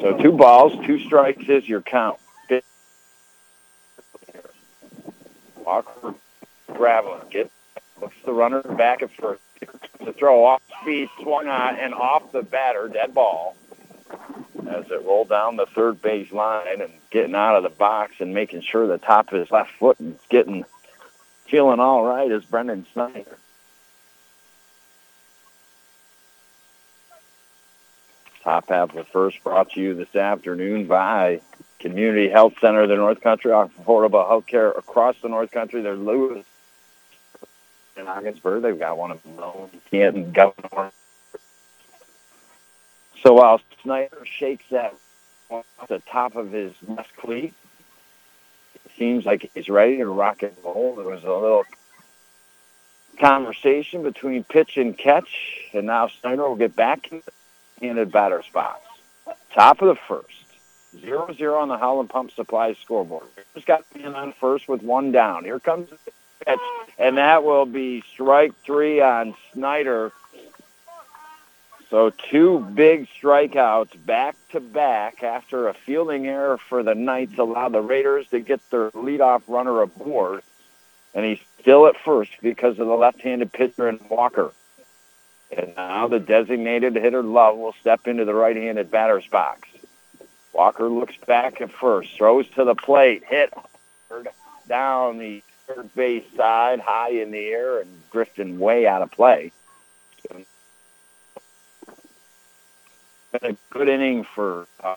So 0.01 0.17
two 0.17 0.33
balls, 0.33 0.73
two 0.85 0.99
strikes 0.99 1.47
is 1.47 1.69
your 1.69 1.81
count. 1.81 2.19
Walker 5.63 6.15
gravel. 6.73 7.19
Get 7.29 7.51
looks 8.01 8.15
the 8.25 8.33
runner 8.33 8.61
back 8.61 9.01
at 9.01 9.11
first. 9.11 9.41
The 10.03 10.13
throw 10.13 10.43
off 10.43 10.61
speed, 10.81 11.09
swung 11.21 11.47
on 11.47 11.77
and 11.77 11.93
off 11.93 12.31
the 12.31 12.43
batter, 12.43 12.89
dead 12.89 13.13
ball. 13.13 13.55
As 14.67 14.89
it 14.91 15.03
rolled 15.05 15.29
down 15.29 15.55
the 15.55 15.65
third 15.65 16.01
base 16.01 16.31
line 16.31 16.81
and 16.81 16.91
getting 17.11 17.35
out 17.35 17.55
of 17.55 17.63
the 17.63 17.69
box 17.69 18.15
and 18.19 18.33
making 18.33 18.61
sure 18.61 18.87
the 18.87 18.97
top 18.97 19.31
of 19.31 19.39
his 19.39 19.51
left 19.51 19.71
foot 19.71 19.97
is 19.99 20.15
getting 20.29 20.65
feeling 21.47 21.79
all 21.79 22.03
right 22.03 22.31
is 22.31 22.43
Brendan 22.45 22.85
Snyder. 22.93 23.37
Top 28.43 28.69
half 28.69 28.95
of 28.95 29.07
first 29.07 29.41
brought 29.43 29.71
to 29.71 29.79
you 29.79 29.93
this 29.93 30.15
afternoon 30.15 30.87
by 30.87 31.39
Community 31.79 32.29
Health 32.29 32.53
Center 32.59 32.81
of 32.81 32.89
the 32.89 32.95
North 32.95 33.21
Country, 33.21 33.51
affordable 33.51 34.27
health 34.27 34.47
care 34.47 34.71
across 34.71 35.15
the 35.21 35.29
North 35.29 35.51
Country. 35.51 35.81
They're 35.81 35.95
Lewis 35.95 36.45
in 37.97 38.07
Ogdensburg. 38.07 38.63
They've 38.63 38.77
got 38.77 38.97
one 38.97 39.11
of 39.11 39.19
in 39.25 39.81
Canton, 39.89 40.31
Gouverneur. 40.31 40.91
So 43.21 43.33
while 43.33 43.61
Snyder 43.81 44.25
shakes 44.25 44.65
that 44.71 44.93
off 45.49 45.65
the 45.87 45.99
top 45.99 46.35
of 46.35 46.51
his 46.51 46.73
left 46.87 47.15
cleat, 47.15 47.53
it 48.85 48.91
seems 48.97 49.25
like 49.25 49.49
he's 49.53 49.69
ready 49.69 49.97
to 49.97 50.07
rock 50.07 50.43
and 50.43 50.51
roll. 50.63 50.95
There 50.95 51.05
was 51.05 51.23
a 51.23 51.31
little 51.31 51.63
conversation 53.19 54.03
between 54.03 54.43
pitch 54.43 54.77
and 54.77 54.97
catch, 54.97 55.69
and 55.73 55.87
now 55.87 56.07
Snyder 56.07 56.47
will 56.47 56.55
get 56.55 56.75
back 56.75 57.11
in 57.11 57.21
the 57.25 57.87
handed 57.87 58.11
batter 58.11 58.41
spots. 58.43 58.85
Top 59.53 59.81
of 59.81 59.87
the 59.87 60.01
first. 60.07 60.27
Zero 60.99 61.33
zero 61.33 61.59
on 61.59 61.69
the 61.69 61.77
Howland 61.77 62.09
Pump 62.09 62.31
Supply 62.31 62.73
scoreboard. 62.73 63.25
Just 63.55 63.65
got 63.65 63.83
in 63.95 64.13
on 64.13 64.33
first 64.33 64.67
with 64.67 64.83
one 64.83 65.11
down. 65.11 65.43
Here 65.43 65.59
comes 65.59 65.89
and 66.97 67.17
that 67.17 67.43
will 67.43 67.65
be 67.65 68.01
strike 68.13 68.53
three 68.63 69.01
on 69.01 69.35
Snyder. 69.53 70.11
So 71.89 72.09
two 72.09 72.59
big 72.59 73.07
strikeouts 73.21 74.03
back 74.03 74.35
to 74.51 74.59
back 74.59 75.21
after 75.21 75.67
a 75.67 75.73
fielding 75.73 76.25
error 76.25 76.57
for 76.57 76.81
the 76.81 76.95
Knights 76.95 77.37
allowed 77.37 77.73
the 77.73 77.81
Raiders 77.81 78.27
to 78.29 78.39
get 78.39 78.67
their 78.71 78.89
leadoff 78.91 79.43
runner 79.47 79.81
aboard. 79.81 80.41
And 81.13 81.23
he's 81.23 81.39
still 81.61 81.85
at 81.85 81.95
first 81.97 82.31
because 82.41 82.79
of 82.79 82.87
the 82.87 82.95
left-handed 82.95 83.53
pitcher 83.53 83.87
in 83.87 83.99
Walker. 84.09 84.51
And 85.55 85.75
now 85.75 86.07
the 86.07 86.19
designated 86.19 86.95
hitter 86.95 87.21
Love 87.21 87.57
will 87.57 87.75
step 87.79 88.07
into 88.07 88.25
the 88.25 88.33
right-handed 88.33 88.89
batter's 88.89 89.27
box. 89.27 89.69
Walker 90.51 90.89
looks 90.89 91.15
back 91.27 91.61
at 91.61 91.71
first, 91.71 92.15
throws 92.17 92.47
to 92.55 92.63
the 92.63 92.75
plate, 92.75 93.23
hit 93.27 93.53
down 94.67 95.19
the 95.19 95.43
third 95.67 95.93
base 95.95 96.25
side, 96.35 96.79
high 96.79 97.11
in 97.11 97.31
the 97.31 97.45
air, 97.45 97.79
and 97.79 97.89
drifting 98.11 98.59
way 98.59 98.85
out 98.87 99.01
of 99.01 99.11
play. 99.11 99.51
Been 100.29 100.45
a 103.41 103.57
good 103.71 103.89
inning 103.89 104.23
for 104.23 104.67
uh, 104.83 104.95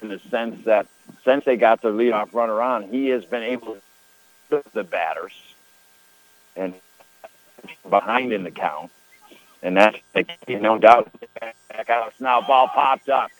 in 0.00 0.08
the 0.08 0.18
sense 0.30 0.64
that 0.64 0.86
since 1.24 1.44
they 1.44 1.56
got 1.56 1.82
their 1.82 1.92
leadoff 1.92 2.32
runner 2.32 2.60
on, 2.60 2.84
he 2.84 3.08
has 3.08 3.24
been 3.24 3.42
able 3.42 3.76
to 4.50 4.62
the 4.72 4.84
batters 4.84 5.32
and 6.56 6.74
behind 7.88 8.32
in 8.32 8.42
the 8.42 8.50
count. 8.50 8.90
And 9.62 9.76
that's 9.76 9.98
no 10.48 10.78
doubt 10.78 11.10
back 11.40 11.90
out. 11.90 12.12
Now 12.20 12.40
ball 12.42 12.68
popped 12.68 13.08
up 13.08 13.30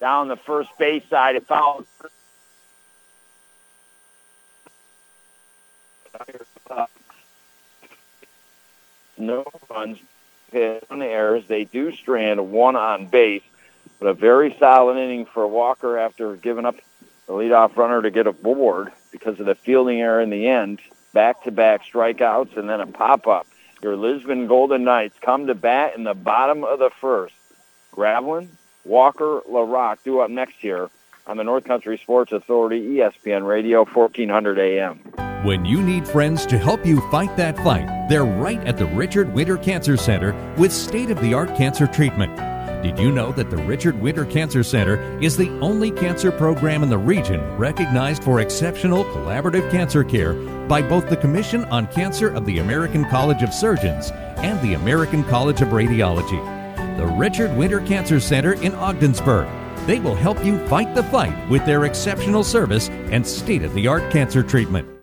down 0.00 0.28
the 0.28 0.36
first 0.36 0.70
base 0.78 1.02
side. 1.08 1.36
It 1.36 1.46
fouled. 1.46 1.86
No 9.16 9.44
runs 9.70 9.98
hit 10.52 10.86
on 10.90 11.02
errors. 11.02 11.44
They 11.48 11.64
do 11.64 11.92
strand 11.92 12.50
one 12.50 12.76
on 12.76 13.06
base, 13.06 13.42
but 13.98 14.08
a 14.08 14.14
very 14.14 14.54
solid 14.58 14.96
inning 14.96 15.26
for 15.26 15.46
Walker 15.46 15.98
after 15.98 16.36
giving 16.36 16.66
up 16.66 16.76
the 17.26 17.32
leadoff 17.32 17.76
runner 17.76 18.02
to 18.02 18.10
get 18.10 18.26
aboard 18.26 18.92
because 19.12 19.40
of 19.40 19.46
the 19.46 19.54
fielding 19.54 20.00
error 20.00 20.20
in 20.20 20.30
the 20.30 20.46
end. 20.48 20.80
Back-to-back 21.12 21.82
strikeouts 21.84 22.56
and 22.56 22.68
then 22.68 22.80
a 22.80 22.86
pop-up. 22.86 23.46
Your 23.82 23.96
Lisbon 23.96 24.46
Golden 24.46 24.84
Knights 24.84 25.16
come 25.20 25.46
to 25.46 25.54
bat 25.54 25.96
in 25.96 26.04
the 26.04 26.14
bottom 26.14 26.64
of 26.64 26.78
the 26.78 26.90
first. 27.00 27.34
Gravelin, 27.92 28.48
Walker, 28.84 29.40
LaRock 29.48 29.98
due 30.04 30.20
up 30.20 30.30
next 30.30 30.64
year 30.64 30.90
on 31.26 31.36
the 31.36 31.44
North 31.44 31.64
Country 31.64 31.98
Sports 31.98 32.32
Authority, 32.32 32.96
ESPN 32.96 33.46
Radio, 33.46 33.84
1400 33.84 34.58
AM. 34.58 35.23
When 35.44 35.66
you 35.66 35.82
need 35.82 36.08
friends 36.08 36.46
to 36.46 36.56
help 36.56 36.86
you 36.86 37.06
fight 37.10 37.36
that 37.36 37.58
fight, 37.58 38.08
they're 38.08 38.24
right 38.24 38.66
at 38.66 38.78
the 38.78 38.86
Richard 38.86 39.30
Winter 39.34 39.58
Cancer 39.58 39.94
Center 39.94 40.32
with 40.56 40.72
state 40.72 41.10
of 41.10 41.20
the 41.20 41.34
art 41.34 41.54
cancer 41.54 41.86
treatment. 41.86 42.34
Did 42.82 42.98
you 42.98 43.12
know 43.12 43.30
that 43.32 43.50
the 43.50 43.58
Richard 43.58 44.00
Winter 44.00 44.24
Cancer 44.24 44.62
Center 44.62 44.96
is 45.20 45.36
the 45.36 45.50
only 45.58 45.90
cancer 45.90 46.32
program 46.32 46.82
in 46.82 46.88
the 46.88 46.96
region 46.96 47.42
recognized 47.58 48.24
for 48.24 48.40
exceptional 48.40 49.04
collaborative 49.04 49.70
cancer 49.70 50.02
care 50.02 50.32
by 50.66 50.80
both 50.80 51.10
the 51.10 51.16
Commission 51.18 51.66
on 51.66 51.88
Cancer 51.88 52.32
of 52.32 52.46
the 52.46 52.60
American 52.60 53.04
College 53.10 53.42
of 53.42 53.52
Surgeons 53.52 54.12
and 54.38 54.58
the 54.62 54.72
American 54.72 55.24
College 55.24 55.60
of 55.60 55.68
Radiology? 55.68 56.42
The 56.96 57.14
Richard 57.18 57.54
Winter 57.54 57.80
Cancer 57.80 58.18
Center 58.18 58.54
in 58.62 58.74
Ogdensburg, 58.76 59.46
They 59.86 60.00
will 60.00 60.14
help 60.14 60.42
you 60.42 60.66
fight 60.68 60.94
the 60.94 61.02
fight 61.02 61.50
with 61.50 61.66
their 61.66 61.84
exceptional 61.84 62.44
service 62.44 62.88
and 62.88 63.26
state 63.26 63.62
of 63.62 63.74
the 63.74 63.86
art 63.86 64.10
cancer 64.10 64.42
treatment. 64.42 64.93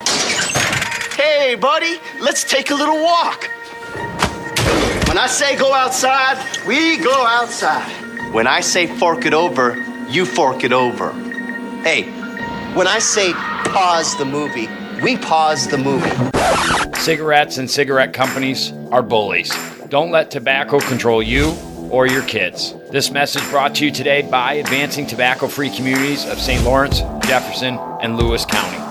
Hey, 1.51 1.57
buddy, 1.57 1.99
let's 2.21 2.45
take 2.45 2.71
a 2.71 2.73
little 2.73 3.03
walk. 3.03 3.49
When 5.09 5.17
I 5.17 5.27
say 5.27 5.57
go 5.57 5.73
outside, 5.73 6.37
we 6.65 6.95
go 6.95 7.25
outside. 7.25 7.91
When 8.33 8.47
I 8.47 8.61
say 8.61 8.87
fork 8.87 9.25
it 9.25 9.33
over, 9.33 9.75
you 10.07 10.25
fork 10.25 10.63
it 10.63 10.71
over. 10.71 11.11
Hey, 11.83 12.03
when 12.73 12.87
I 12.87 12.99
say 12.99 13.33
pause 13.33 14.17
the 14.17 14.23
movie, 14.23 14.69
we 15.03 15.17
pause 15.17 15.67
the 15.67 15.77
movie. 15.77 16.09
Cigarettes 17.01 17.57
and 17.57 17.69
cigarette 17.69 18.13
companies 18.13 18.71
are 18.89 19.03
bullies. 19.03 19.53
Don't 19.89 20.09
let 20.09 20.31
tobacco 20.31 20.79
control 20.79 21.21
you 21.21 21.49
or 21.89 22.07
your 22.07 22.23
kids. 22.23 22.75
This 22.91 23.11
message 23.11 23.43
brought 23.49 23.75
to 23.75 23.85
you 23.85 23.91
today 23.91 24.21
by 24.21 24.53
Advancing 24.53 25.05
Tobacco 25.05 25.49
Free 25.49 25.69
Communities 25.69 26.25
of 26.25 26.39
St. 26.39 26.63
Lawrence, 26.63 27.01
Jefferson, 27.27 27.77
and 28.01 28.15
Lewis 28.15 28.45
County. 28.45 28.90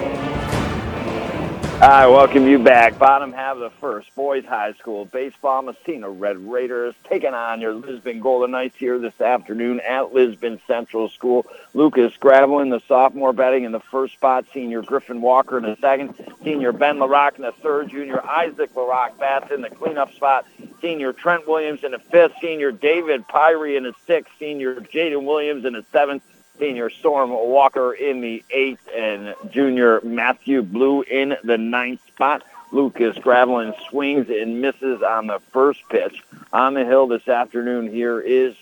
I 1.81 2.05
welcome 2.05 2.45
you 2.45 2.59
back. 2.59 2.99
Bottom 2.99 3.33
half 3.33 3.55
of 3.55 3.61
the 3.61 3.71
first, 3.81 4.13
boys 4.13 4.45
high 4.45 4.73
school 4.73 5.05
baseball. 5.05 5.63
Massena 5.63 6.11
Red 6.11 6.37
Raiders 6.37 6.93
taking 7.09 7.33
on 7.33 7.59
your 7.59 7.73
Lisbon 7.73 8.19
Golden 8.19 8.51
Knights 8.51 8.75
here 8.77 8.99
this 8.99 9.19
afternoon 9.19 9.79
at 9.79 10.13
Lisbon 10.13 10.61
Central 10.67 11.09
School. 11.09 11.43
Lucas 11.73 12.13
Gravelin, 12.17 12.69
the 12.69 12.81
sophomore, 12.87 13.33
batting 13.33 13.63
in 13.63 13.71
the 13.71 13.79
first 13.79 14.13
spot. 14.13 14.45
Senior 14.53 14.83
Griffin 14.83 15.21
Walker 15.23 15.57
in 15.57 15.63
the 15.63 15.75
second. 15.77 16.13
Senior 16.43 16.71
Ben 16.71 16.97
LaRock 16.97 17.37
in 17.37 17.41
the 17.41 17.51
third. 17.63 17.89
Junior 17.89 18.23
Isaac 18.23 18.75
LaRock 18.75 19.17
bats 19.17 19.51
in 19.51 19.61
the 19.61 19.69
cleanup 19.71 20.13
spot. 20.13 20.45
Senior 20.83 21.13
Trent 21.13 21.47
Williams 21.47 21.83
in 21.83 21.93
the 21.93 21.99
fifth. 21.99 22.33
Senior 22.41 22.71
David 22.71 23.27
Pyrie 23.27 23.75
in 23.75 23.85
the 23.85 23.95
sixth. 24.05 24.31
Senior 24.37 24.75
Jaden 24.75 25.25
Williams 25.25 25.65
in 25.65 25.73
the 25.73 25.83
seventh 25.91 26.21
senior 26.61 26.91
Storm 26.91 27.31
Walker 27.31 27.91
in 27.91 28.21
the 28.21 28.43
eighth, 28.51 28.87
and 28.95 29.33
junior 29.49 29.99
Matthew 30.01 30.61
Blue 30.61 31.01
in 31.01 31.35
the 31.43 31.57
ninth 31.57 32.05
spot. 32.07 32.43
Lucas 32.71 33.17
Gravelin 33.17 33.73
swings 33.89 34.29
and 34.29 34.61
misses 34.61 35.01
on 35.01 35.25
the 35.25 35.39
first 35.51 35.81
pitch. 35.89 36.23
On 36.53 36.75
the 36.75 36.85
hill 36.85 37.07
this 37.07 37.27
afternoon 37.27 37.91
here 37.91 38.19
is 38.19 38.55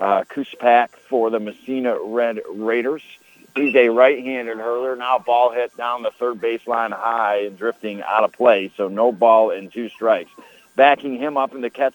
uh, 0.00 0.24
Kuspak 0.24 0.88
for 1.08 1.28
the 1.28 1.38
Massena 1.38 1.96
Red 2.02 2.40
Raiders. 2.50 3.02
He's 3.54 3.76
a 3.76 3.90
right-handed 3.90 4.56
hurler. 4.56 4.96
Now 4.96 5.18
ball 5.18 5.52
hit 5.52 5.76
down 5.76 6.02
the 6.02 6.10
third 6.10 6.40
baseline 6.40 6.90
high 6.90 7.42
and 7.44 7.58
drifting 7.58 8.02
out 8.02 8.24
of 8.24 8.32
play, 8.32 8.72
so 8.78 8.88
no 8.88 9.12
ball 9.12 9.50
and 9.50 9.70
two 9.70 9.90
strikes. 9.90 10.30
Backing 10.74 11.18
him 11.18 11.36
up 11.36 11.54
in 11.54 11.60
the 11.60 11.68
catch 11.68 11.94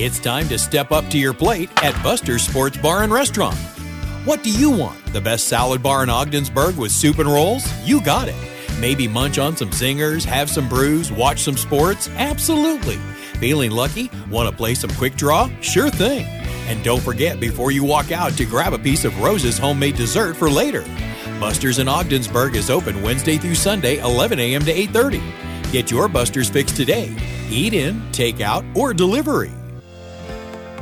It's 0.00 0.20
time 0.20 0.46
to 0.50 0.60
step 0.60 0.92
up 0.92 1.08
to 1.08 1.18
your 1.18 1.34
plate 1.34 1.70
at 1.82 2.00
Buster's 2.04 2.42
Sports 2.46 2.76
Bar 2.76 3.02
and 3.02 3.12
Restaurant. 3.12 3.56
What 4.24 4.44
do 4.44 4.52
you 4.52 4.70
want? 4.70 5.04
The 5.12 5.20
best 5.20 5.48
salad 5.48 5.82
bar 5.82 6.04
in 6.04 6.08
Ogdensburg 6.08 6.78
with 6.78 6.92
soup 6.92 7.18
and 7.18 7.28
rolls? 7.28 7.66
You 7.84 8.00
got 8.00 8.28
it. 8.28 8.36
Maybe 8.78 9.08
munch 9.08 9.40
on 9.40 9.56
some 9.56 9.70
zingers, 9.70 10.24
have 10.24 10.48
some 10.48 10.68
brews, 10.68 11.10
watch 11.10 11.40
some 11.40 11.56
sports? 11.56 12.08
Absolutely. 12.10 12.94
Feeling 13.40 13.72
lucky? 13.72 14.08
Want 14.30 14.48
to 14.48 14.56
play 14.56 14.76
some 14.76 14.90
quick 14.90 15.16
draw? 15.16 15.50
Sure 15.62 15.90
thing. 15.90 16.26
And 16.68 16.84
don't 16.84 17.02
forget 17.02 17.40
before 17.40 17.72
you 17.72 17.82
walk 17.82 18.12
out 18.12 18.34
to 18.34 18.44
grab 18.44 18.74
a 18.74 18.78
piece 18.78 19.04
of 19.04 19.20
Rose's 19.20 19.58
homemade 19.58 19.96
dessert 19.96 20.36
for 20.36 20.48
later. 20.48 20.84
Buster's 21.40 21.80
in 21.80 21.88
Ogdensburg 21.88 22.54
is 22.54 22.70
open 22.70 23.02
Wednesday 23.02 23.36
through 23.36 23.56
Sunday, 23.56 23.98
11 23.98 24.38
a.m. 24.38 24.64
to 24.64 24.72
8:30. 24.72 25.72
Get 25.72 25.90
your 25.90 26.06
Buster's 26.06 26.48
fix 26.48 26.70
today. 26.70 27.12
Eat 27.50 27.74
in, 27.74 28.00
take 28.12 28.40
out, 28.40 28.64
or 28.76 28.94
delivery. 28.94 29.57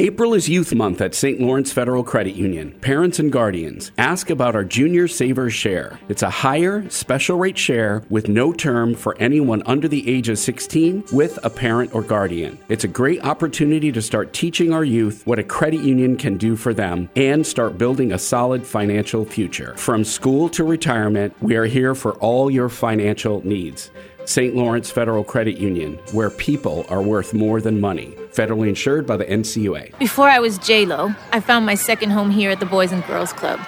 April 0.00 0.34
is 0.34 0.48
Youth 0.48 0.74
Month 0.74 1.00
at 1.00 1.14
St. 1.14 1.40
Lawrence 1.40 1.72
Federal 1.72 2.02
Credit 2.02 2.34
Union. 2.34 2.72
Parents 2.80 3.20
and 3.20 3.30
guardians, 3.30 3.92
ask 3.96 4.28
about 4.28 4.56
our 4.56 4.64
Junior 4.64 5.06
Savers 5.06 5.54
Share. 5.54 6.00
It's 6.08 6.24
a 6.24 6.30
higher, 6.30 6.90
special 6.90 7.38
rate 7.38 7.56
share 7.56 8.02
with 8.08 8.26
no 8.26 8.52
term 8.52 8.96
for 8.96 9.16
anyone 9.20 9.62
under 9.66 9.86
the 9.86 10.10
age 10.10 10.28
of 10.28 10.40
16 10.40 11.04
with 11.12 11.38
a 11.44 11.50
parent 11.50 11.94
or 11.94 12.02
guardian. 12.02 12.58
It's 12.68 12.82
a 12.82 12.88
great 12.88 13.24
opportunity 13.24 13.92
to 13.92 14.02
start 14.02 14.32
teaching 14.32 14.72
our 14.72 14.82
youth 14.82 15.24
what 15.28 15.38
a 15.38 15.44
credit 15.44 15.82
union 15.82 16.16
can 16.16 16.38
do 16.38 16.56
for 16.56 16.74
them 16.74 17.08
and 17.14 17.46
start 17.46 17.78
building 17.78 18.10
a 18.10 18.18
solid 18.18 18.66
financial 18.66 19.24
future. 19.24 19.76
From 19.76 20.02
school 20.02 20.48
to 20.50 20.64
retirement, 20.64 21.40
we 21.40 21.54
are 21.54 21.66
here 21.66 21.94
for 21.94 22.14
all 22.14 22.50
your 22.50 22.68
financial 22.68 23.46
needs. 23.46 23.92
St. 24.26 24.54
Lawrence 24.54 24.90
Federal 24.90 25.24
Credit 25.24 25.58
Union, 25.58 25.98
where 26.12 26.30
people 26.30 26.86
are 26.88 27.02
worth 27.02 27.34
more 27.34 27.60
than 27.60 27.80
money. 27.80 28.16
Federally 28.32 28.68
insured 28.68 29.06
by 29.06 29.16
the 29.16 29.24
NCUA. 29.24 29.98
Before 29.98 30.28
I 30.28 30.38
was 30.38 30.58
J-Lo, 30.58 31.14
I 31.32 31.40
found 31.40 31.66
my 31.66 31.74
second 31.74 32.10
home 32.10 32.30
here 32.30 32.50
at 32.50 32.60
the 32.60 32.66
Boys 32.66 32.92
and 32.92 33.04
Girls 33.06 33.32
Club. 33.32 33.60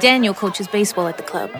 Daniel 0.00 0.34
coaches 0.34 0.66
baseball 0.66 1.06
at 1.06 1.16
the 1.16 1.22
club. 1.22 1.50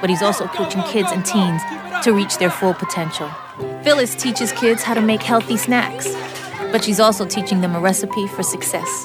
But 0.00 0.08
he's 0.08 0.22
also 0.22 0.46
coaching 0.46 0.82
kids 0.84 1.10
and 1.12 1.24
teens 1.26 1.60
to 2.04 2.12
reach 2.12 2.38
their 2.38 2.50
full 2.50 2.72
potential. 2.72 3.30
Phyllis 3.82 4.14
teaches 4.14 4.52
kids 4.52 4.82
how 4.82 4.94
to 4.94 5.02
make 5.02 5.22
healthy 5.22 5.56
snacks, 5.56 6.14
but 6.72 6.82
she's 6.82 7.00
also 7.00 7.26
teaching 7.26 7.60
them 7.60 7.74
a 7.74 7.80
recipe 7.80 8.26
for 8.28 8.42
success. 8.42 9.04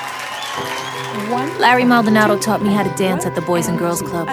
One, 1.31 1.57
Larry 1.59 1.85
Maldonado 1.85 2.37
taught 2.37 2.61
me 2.61 2.73
how 2.73 2.83
to 2.83 2.93
dance 2.95 3.25
at 3.25 3.35
the 3.35 3.41
Boys 3.41 3.67
and 3.67 3.79
Girls 3.79 4.01
Club. 4.01 4.27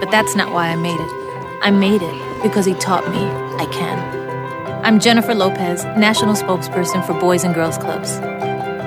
But 0.00 0.10
that's 0.10 0.34
not 0.34 0.52
why 0.52 0.68
I 0.68 0.76
made 0.76 0.98
it. 0.98 1.10
I 1.62 1.70
made 1.70 2.00
it 2.02 2.42
because 2.42 2.64
he 2.64 2.72
taught 2.74 3.08
me 3.10 3.26
I 3.62 3.66
can. 3.70 4.84
I'm 4.84 4.98
Jennifer 5.00 5.34
Lopez, 5.34 5.84
National 5.98 6.34
Spokesperson 6.34 7.06
for 7.06 7.12
Boys 7.20 7.44
and 7.44 7.54
Girls 7.54 7.76
Clubs. 7.76 8.18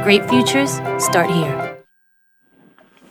Great 0.04 0.28
futures 0.28 0.72
start 0.98 1.30
here. 1.30 1.63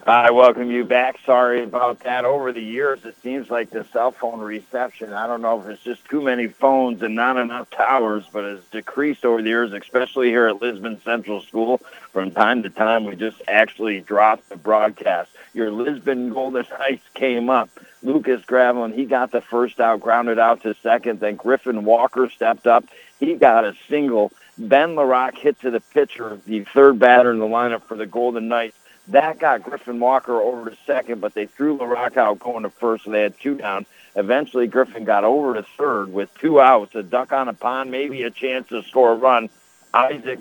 I 0.04 0.32
welcome 0.32 0.68
you 0.68 0.84
back. 0.84 1.20
Sorry 1.24 1.62
about 1.62 2.00
that. 2.00 2.24
Over 2.24 2.50
the 2.50 2.60
years, 2.60 3.04
it 3.04 3.14
seems 3.22 3.50
like 3.50 3.70
the 3.70 3.86
cell 3.92 4.10
phone 4.10 4.40
reception, 4.40 5.12
I 5.12 5.28
don't 5.28 5.42
know 5.42 5.60
if 5.60 5.68
it's 5.68 5.82
just 5.84 6.04
too 6.06 6.20
many 6.20 6.48
phones 6.48 7.02
and 7.02 7.14
not 7.14 7.36
enough 7.36 7.70
towers, 7.70 8.24
but 8.32 8.42
it's 8.42 8.68
decreased 8.70 9.24
over 9.24 9.40
the 9.40 9.48
years, 9.48 9.72
especially 9.72 10.28
here 10.28 10.48
at 10.48 10.60
Lisbon 10.60 11.00
Central 11.04 11.40
School. 11.40 11.80
From 12.12 12.32
time 12.32 12.64
to 12.64 12.70
time, 12.70 13.04
we 13.04 13.14
just 13.14 13.40
actually 13.46 14.00
dropped 14.00 14.48
the 14.48 14.56
broadcast. 14.56 15.30
Your 15.54 15.70
Lisbon 15.70 16.32
Golden 16.32 16.66
Knights 16.80 17.04
came 17.14 17.48
up. 17.48 17.70
Lucas 18.02 18.44
Gravelin, 18.44 18.92
he 18.92 19.04
got 19.04 19.30
the 19.30 19.40
first 19.40 19.78
out, 19.78 20.00
grounded 20.00 20.40
out 20.40 20.62
to 20.62 20.74
second. 20.82 21.20
Then 21.20 21.36
Griffin 21.36 21.84
Walker 21.84 22.28
stepped 22.28 22.66
up. 22.66 22.84
He 23.20 23.34
got 23.34 23.64
a 23.64 23.76
single. 23.88 24.32
Ben 24.58 24.96
LaRock 24.96 25.38
hit 25.38 25.60
to 25.60 25.70
the 25.70 25.80
pitcher, 25.80 26.40
the 26.44 26.64
third 26.64 26.98
batter 26.98 27.30
in 27.30 27.38
the 27.38 27.46
lineup 27.46 27.84
for 27.84 27.96
the 27.96 28.06
Golden 28.06 28.48
Knights 28.48 28.76
That 29.08 29.38
got 29.38 29.64
Griffin 29.64 29.98
Walker 29.98 30.40
over 30.40 30.70
to 30.70 30.76
second, 30.86 31.20
but 31.20 31.34
they 31.34 31.46
threw 31.46 31.78
LaRock 31.78 32.16
out 32.16 32.38
going 32.38 32.62
to 32.62 32.70
first, 32.70 33.04
so 33.04 33.10
they 33.10 33.22
had 33.22 33.38
two 33.40 33.56
down. 33.56 33.84
Eventually, 34.14 34.66
Griffin 34.66 35.04
got 35.04 35.24
over 35.24 35.54
to 35.54 35.64
third 35.76 36.12
with 36.12 36.32
two 36.38 36.60
outs, 36.60 36.94
a 36.94 37.02
duck 37.02 37.32
on 37.32 37.48
a 37.48 37.52
pond, 37.52 37.90
maybe 37.90 38.22
a 38.22 38.30
chance 38.30 38.68
to 38.68 38.82
score 38.82 39.12
a 39.12 39.16
run. 39.16 39.48
Isaac 39.92 40.38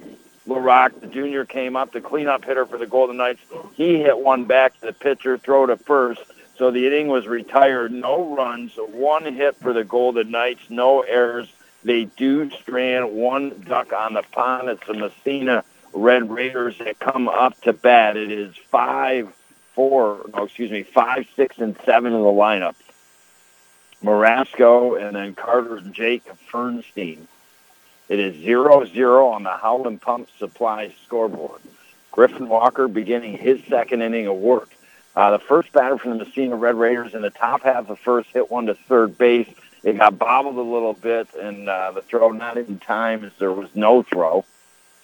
LaRock, 0.47 0.99
the 1.01 1.07
junior, 1.07 1.45
came 1.45 1.75
up, 1.75 1.91
the 1.91 2.01
cleanup 2.01 2.45
hitter 2.45 2.65
for 2.65 2.77
the 2.77 2.85
Golden 2.85 3.17
Knights. 3.17 3.41
He 3.75 3.99
hit 3.99 4.17
one 4.17 4.45
back 4.45 4.79
to 4.79 4.87
the 4.87 4.93
pitcher, 4.93 5.37
throw 5.37 5.65
to 5.65 5.77
first. 5.77 6.21
So 6.57 6.69
the 6.69 6.85
inning 6.85 7.07
was 7.07 7.27
retired. 7.27 7.91
No 7.91 8.35
runs, 8.35 8.73
one 8.75 9.25
hit 9.33 9.55
for 9.55 9.73
the 9.73 9.83
Golden 9.83 10.29
Knights, 10.29 10.61
no 10.69 11.01
errors. 11.01 11.51
They 11.83 12.05
do 12.05 12.51
strand 12.51 13.11
one 13.11 13.63
duck 13.67 13.91
on 13.91 14.13
the 14.13 14.21
pond. 14.21 14.69
It's 14.69 14.87
a 14.87 14.93
Massena 14.93 15.63
Red 15.93 16.29
Raiders 16.29 16.77
that 16.79 16.99
come 16.99 17.27
up 17.27 17.59
to 17.61 17.73
bat. 17.73 18.17
It 18.17 18.31
is 18.31 18.55
five, 18.69 19.33
four, 19.73 20.25
no, 20.35 20.43
excuse 20.43 20.71
me, 20.71 20.83
five, 20.83 21.27
six, 21.35 21.57
and 21.57 21.75
seven 21.85 22.13
in 22.13 22.21
the 22.21 22.27
lineup. 22.27 22.75
Marasco 24.03 25.01
and 25.01 25.15
then 25.15 25.35
Carter 25.35 25.77
and 25.77 25.93
Jake 25.93 26.23
Fernstein. 26.51 27.27
It 28.09 28.19
is 28.19 28.35
0-0 28.35 29.31
on 29.31 29.43
the 29.43 29.51
Howland 29.51 30.01
Pump 30.01 30.27
Supply 30.37 30.93
scoreboard. 31.05 31.61
Griffin 32.11 32.49
Walker 32.49 32.87
beginning 32.87 33.37
his 33.37 33.63
second 33.69 34.01
inning 34.01 34.27
of 34.27 34.35
work. 34.35 34.69
Uh, 35.15 35.31
the 35.31 35.39
first 35.39 35.71
batter 35.71 35.97
from 35.97 36.17
the 36.17 36.25
Massena 36.25 36.55
Red 36.55 36.75
Raiders 36.75 37.13
in 37.13 37.21
the 37.21 37.29
top 37.29 37.63
half 37.63 37.89
of 37.89 37.99
first 37.99 38.29
hit 38.31 38.49
one 38.49 38.65
to 38.65 38.73
third 38.73 39.17
base. 39.17 39.49
It 39.83 39.97
got 39.97 40.17
bobbled 40.17 40.57
a 40.57 40.61
little 40.61 40.93
bit, 40.93 41.27
and 41.35 41.67
uh, 41.67 41.91
the 41.91 42.01
throw 42.01 42.29
not 42.29 42.57
in 42.57 42.79
time 42.79 43.23
as 43.23 43.31
there 43.39 43.51
was 43.51 43.69
no 43.75 44.03
throw. 44.03 44.45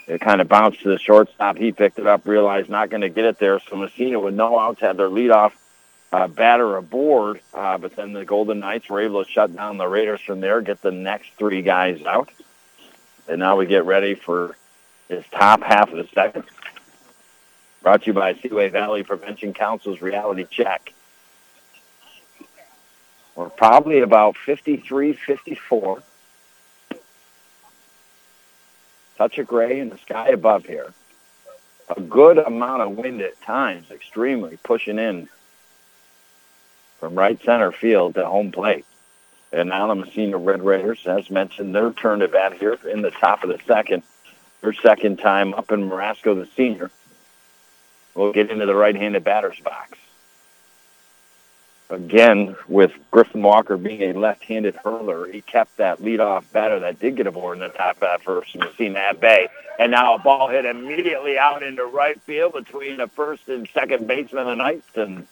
It 0.08 0.22
kind 0.22 0.40
of 0.40 0.48
bounced 0.48 0.82
to 0.82 0.90
the 0.90 0.98
shortstop. 0.98 1.58
He 1.58 1.74
picked 1.74 2.00
it 2.00 2.08
up, 2.08 2.26
realized 2.26 2.70
not 2.70 2.90
going 2.90 3.02
to 3.02 3.10
get 3.10 3.26
it 3.26 3.40
there. 3.40 3.60
So 3.60 3.76
Massena 3.76 4.20
with 4.20 4.34
no 4.34 4.58
outs 4.58 4.80
had 4.80 4.96
their 4.96 5.10
leadoff 5.10 5.52
uh, 6.14 6.28
batter 6.28 6.78
aboard, 6.78 7.42
uh, 7.54 7.78
but 7.78 7.96
then 7.96 8.14
the 8.14 8.24
Golden 8.24 8.60
Knights 8.60 8.90
were 8.90 9.02
able 9.02 9.24
to 9.24 9.30
shut 9.30 9.54
down 9.54 9.78
the 9.78 9.88
Raiders 9.88 10.22
from 10.22 10.40
there, 10.40 10.62
get 10.62 10.82
the 10.82 10.92
next 10.92 11.32
three 11.38 11.62
guys 11.62 12.02
out. 12.04 12.30
And 13.28 13.40
now 13.40 13.58
we 13.58 13.66
get 13.66 13.84
ready 13.84 14.16
for 14.16 14.56
this 15.10 15.26
top 15.32 15.62
half 15.62 15.92
of 15.92 15.98
the 15.98 16.08
second. 16.14 16.46
Brought 17.82 18.04
to 18.04 18.08
you 18.08 18.14
by 18.14 18.36
Seaway 18.36 18.70
Valley 18.70 19.04
Prevention 19.04 19.54
Council's 19.54 20.02
Reality 20.02 20.46
Check. 20.50 20.94
We're 23.36 23.50
probably 23.50 24.00
about 24.00 24.36
53, 24.38 25.14
54. 25.14 26.02
Touch 29.18 29.40
of 29.40 29.48
gray 29.48 29.80
in 29.80 29.90
the 29.90 29.98
sky 29.98 30.30
above 30.30 30.66
here. 30.66 30.94
A 31.90 32.00
good 32.00 32.38
amount 32.38 32.84
of 32.84 32.92
wind 32.92 33.22
at 33.22 33.42
times, 33.42 33.90
extremely 33.90 34.58
pushing 34.64 35.00
in 35.00 35.28
from 37.00 37.16
right 37.16 37.42
center 37.44 37.72
field 37.72 38.16
to 38.16 38.26
home 38.26 38.52
plate. 38.52 38.86
And 39.52 39.70
now 39.70 39.88
the 39.88 39.96
Massena 39.96 40.38
Red 40.38 40.62
Raiders, 40.64 41.08
as 41.08 41.30
mentioned, 41.30 41.74
their 41.74 41.92
turn 41.92 42.20
to 42.20 42.28
bat 42.28 42.54
here 42.54 42.78
in 42.92 43.02
the 43.02 43.12
top 43.12 43.44
of 43.44 43.50
the 43.50 43.60
second. 43.66 44.04
Their 44.62 44.74
second 44.74 45.18
time 45.18 45.54
up 45.54 45.72
in 45.72 45.90
Marasco, 45.90 46.36
the 46.36 46.48
senior. 46.56 46.92
We'll 48.14 48.34
get 48.34 48.52
into 48.52 48.66
the 48.66 48.76
right-handed 48.76 49.24
batter's 49.24 49.60
box. 49.60 49.98
Again, 51.90 52.58
with 52.68 52.92
Griffin 53.12 53.42
Walker 53.42 53.78
being 53.78 54.02
a 54.04 54.14
left-handed 54.14 54.76
hurler, 54.76 55.26
he 55.26 55.40
kept 55.40 55.78
that 55.78 56.02
leadoff 56.02 56.44
batter 56.52 56.82
that 56.82 57.00
did 57.00 57.16
get 57.16 57.28
aboard 57.28 57.58
in 57.58 57.62
the 57.62 57.70
top 57.70 58.02
bat 58.02 58.22
first 58.22 58.56
and 58.56 58.68
seen 58.78 58.94
that 58.94 59.22
bay. 59.22 59.48
And 59.80 59.92
now 59.92 60.16
a 60.16 60.20
ball 60.20 60.50
hit 60.50 60.66
immediately 60.66 61.38
out 61.38 61.64
into 61.64 61.86
right 61.86 62.20
field 62.22 62.54
between 62.54 62.98
the 62.98 63.08
first 63.08 63.48
and 63.48 63.70
second 63.74 64.06
baseman 64.06 64.42
of 64.42 64.48
the 64.48 64.56
Knights. 64.56 64.90
And 64.96 65.28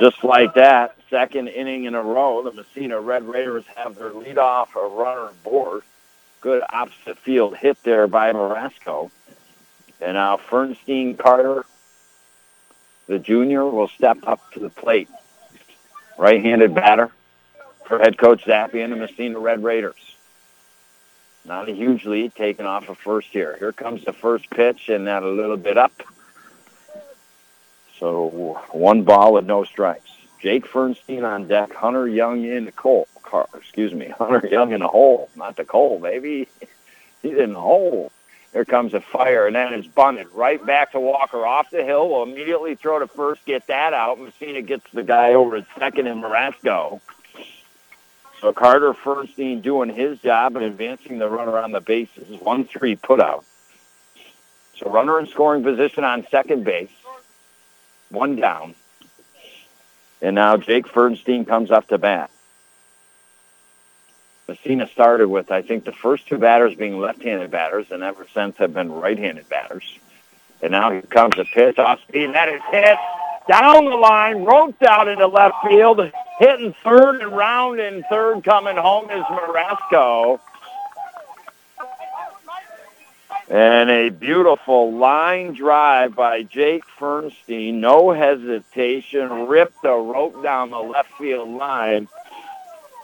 just 0.00 0.22
like 0.22 0.52
that, 0.54 0.96
second 1.08 1.48
inning 1.48 1.84
in 1.84 1.94
a 1.94 2.02
row, 2.02 2.42
the 2.42 2.52
Massena 2.52 3.00
Red 3.00 3.26
Raiders 3.26 3.64
have 3.76 3.96
their 3.96 4.10
leadoff 4.10 4.74
a 4.76 4.86
runner 4.86 5.30
aboard. 5.30 5.82
Good 6.42 6.62
opposite 6.68 7.16
field 7.18 7.56
hit 7.56 7.82
there 7.84 8.06
by 8.06 8.34
Marasco. 8.34 9.10
And 9.98 10.14
now 10.14 10.36
Fernstein 10.36 11.16
Carter, 11.16 11.64
the 13.06 13.18
junior, 13.18 13.64
will 13.64 13.88
step 13.88 14.18
up 14.26 14.52
to 14.52 14.60
the 14.60 14.68
plate. 14.68 15.08
Right-handed 16.18 16.74
batter 16.74 17.10
for 17.86 17.98
head 17.98 18.18
coach 18.18 18.44
Zappy 18.44 18.82
and 18.82 18.92
the 18.92 18.96
Massena 18.96 19.38
Red 19.38 19.62
Raiders. 19.62 20.16
Not 21.44 21.68
a 21.68 21.72
huge 21.72 22.04
lead 22.04 22.34
taken 22.34 22.66
off 22.66 22.88
of 22.88 22.98
first 22.98 23.28
here. 23.28 23.56
Here 23.58 23.72
comes 23.72 24.04
the 24.04 24.12
first 24.12 24.48
pitch 24.50 24.88
and 24.88 25.06
that 25.06 25.22
a 25.22 25.28
little 25.28 25.56
bit 25.56 25.76
up. 25.76 25.92
So 27.98 28.58
one 28.70 29.02
ball 29.02 29.34
with 29.34 29.46
no 29.46 29.64
strikes. 29.64 30.10
Jake 30.40 30.66
Fernstein 30.66 31.24
on 31.24 31.46
deck. 31.46 31.72
Hunter 31.72 32.08
Young 32.08 32.44
in 32.44 32.64
the 32.64 32.72
coal. 32.72 33.06
Car, 33.22 33.48
excuse 33.54 33.94
me, 33.94 34.08
Hunter 34.18 34.46
Young 34.46 34.72
in 34.72 34.80
the 34.80 34.88
hole, 34.88 35.30
not 35.36 35.56
the 35.56 35.64
coal, 35.64 35.98
baby. 35.98 36.48
He's 37.22 37.38
in 37.38 37.52
the 37.52 37.60
hole. 37.60 38.10
Here 38.52 38.64
comes 38.66 38.92
a 38.92 39.00
fire, 39.00 39.46
and 39.46 39.56
then 39.56 39.72
it's 39.72 39.86
bunted 39.86 40.28
right 40.34 40.64
back 40.64 40.92
to 40.92 41.00
Walker 41.00 41.46
off 41.46 41.70
the 41.70 41.82
hill. 41.84 42.08
Will 42.10 42.22
immediately 42.22 42.74
throw 42.74 42.98
to 42.98 43.06
first, 43.06 43.44
get 43.46 43.66
that 43.68 43.94
out. 43.94 44.20
Massena 44.20 44.60
gets 44.60 44.84
the 44.92 45.02
guy 45.02 45.32
over 45.32 45.56
at 45.56 45.66
second 45.78 46.06
in 46.06 46.20
Marasco. 46.20 47.00
So 48.42 48.52
Carter 48.52 48.92
Fernstein 48.92 49.62
doing 49.62 49.88
his 49.88 50.18
job 50.18 50.56
and 50.56 50.64
advancing 50.64 51.18
the 51.18 51.28
runner 51.28 51.56
on 51.58 51.72
the 51.72 51.80
bases. 51.80 52.40
One 52.40 52.64
three 52.64 52.96
put 52.96 53.20
out. 53.20 53.44
So 54.76 54.90
runner 54.90 55.18
in 55.18 55.28
scoring 55.28 55.62
position 55.62 56.04
on 56.04 56.26
second 56.30 56.64
base. 56.64 56.90
One 58.10 58.36
down. 58.36 58.74
And 60.20 60.34
now 60.34 60.56
Jake 60.56 60.86
Fernstein 60.86 61.46
comes 61.46 61.70
up 61.70 61.88
to 61.88 61.98
bat. 61.98 62.30
Massena 64.48 64.88
started 64.88 65.28
with, 65.28 65.50
I 65.50 65.62
think, 65.62 65.84
the 65.84 65.92
first 65.92 66.26
two 66.26 66.38
batters 66.38 66.74
being 66.74 66.98
left-handed 66.98 67.50
batters, 67.50 67.90
and 67.90 68.02
ever 68.02 68.26
since 68.34 68.56
have 68.56 68.74
been 68.74 68.92
right-handed 68.92 69.48
batters. 69.48 69.98
And 70.60 70.72
now 70.72 70.90
here 70.90 71.02
comes 71.02 71.38
a 71.38 71.44
pitch 71.44 71.78
off 71.78 72.00
speed, 72.02 72.34
that 72.34 72.48
is 72.48 72.60
hit 72.70 72.98
down 73.48 73.84
the 73.84 73.96
line, 73.96 74.44
roped 74.44 74.82
out 74.82 75.08
into 75.08 75.26
left 75.26 75.56
field, 75.66 76.10
hitting 76.38 76.74
third 76.84 77.20
and 77.20 77.32
round 77.32 77.80
and 77.80 78.04
third 78.08 78.44
coming 78.44 78.76
home 78.76 79.10
is 79.10 79.24
Marasco. 79.24 80.38
And 83.48 83.90
a 83.90 84.08
beautiful 84.08 84.92
line 84.92 85.52
drive 85.52 86.14
by 86.14 86.42
Jake 86.42 86.84
Fernstein. 86.98 87.74
No 87.74 88.12
hesitation. 88.12 89.46
Ripped 89.46 89.82
the 89.82 89.92
rope 89.92 90.42
down 90.42 90.70
the 90.70 90.78
left 90.78 91.10
field 91.18 91.50
line. 91.50 92.08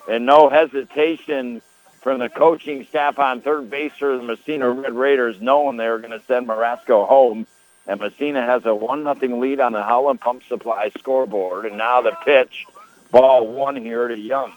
And 0.08 0.24
no 0.24 0.48
hesitation 0.48 1.60
from 2.00 2.18
the 2.18 2.28
coaching 2.28 2.86
staff 2.86 3.18
on 3.18 3.42
third 3.42 3.68
base 3.68 3.92
for 3.98 4.16
the 4.16 4.22
Massena 4.22 4.70
Red 4.70 4.94
Raiders, 4.94 5.40
knowing 5.40 5.76
they 5.76 5.88
were 5.88 5.98
going 5.98 6.18
to 6.18 6.24
send 6.26 6.48
Marasco 6.48 7.06
home. 7.06 7.46
And 7.86 8.00
Massena 8.00 8.42
has 8.42 8.64
a 8.64 8.74
1 8.74 9.04
nothing 9.04 9.40
lead 9.40 9.60
on 9.60 9.72
the 9.72 9.82
Howland 9.82 10.20
Pump 10.20 10.42
Supply 10.48 10.90
scoreboard. 10.98 11.66
And 11.66 11.76
now 11.76 12.00
the 12.00 12.16
pitch, 12.24 12.66
ball 13.10 13.46
one 13.46 13.76
here 13.76 14.08
to 14.08 14.18
Young. 14.18 14.52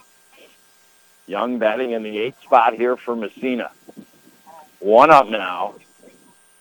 Young 1.28 1.60
batting 1.60 1.92
in 1.92 2.04
the 2.04 2.18
eighth 2.18 2.42
spot 2.42 2.74
here 2.74 2.98
for 2.98 3.16
Massena. 3.16 3.72
One 4.80 5.12
up 5.12 5.30
now. 5.30 5.76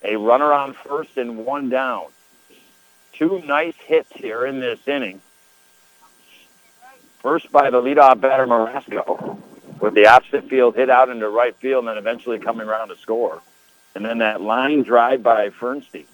A 0.03 0.17
runner 0.17 0.53
on 0.53 0.75
first 0.75 1.17
and 1.17 1.45
one 1.45 1.69
down. 1.69 2.07
Two 3.13 3.43
nice 3.47 3.75
hits 3.87 4.11
here 4.15 4.47
in 4.47 4.61
this 4.61 4.87
inning. 4.87 5.21
First 7.21 7.53
by 7.53 7.71
the 7.71 7.83
leadoff 7.83 8.21
batter, 8.21 8.47
Marasco, 8.47 9.39
with 9.81 9.95
the 9.95 10.07
opposite 10.07 10.49
field 10.49 10.75
hit 10.75 10.89
out 10.89 11.11
into 11.11 11.29
right 11.29 11.55
field 11.57 11.81
and 11.81 11.89
then 11.89 11.99
eventually 11.99 12.39
coming 12.39 12.67
around 12.67 12.89
to 12.89 12.97
score. 12.97 13.43
And 13.95 14.05
then 14.05 14.19
that 14.19 14.41
line 14.41 14.83
drive 14.83 15.23
by 15.23 15.51
Fernstein. 15.51 16.07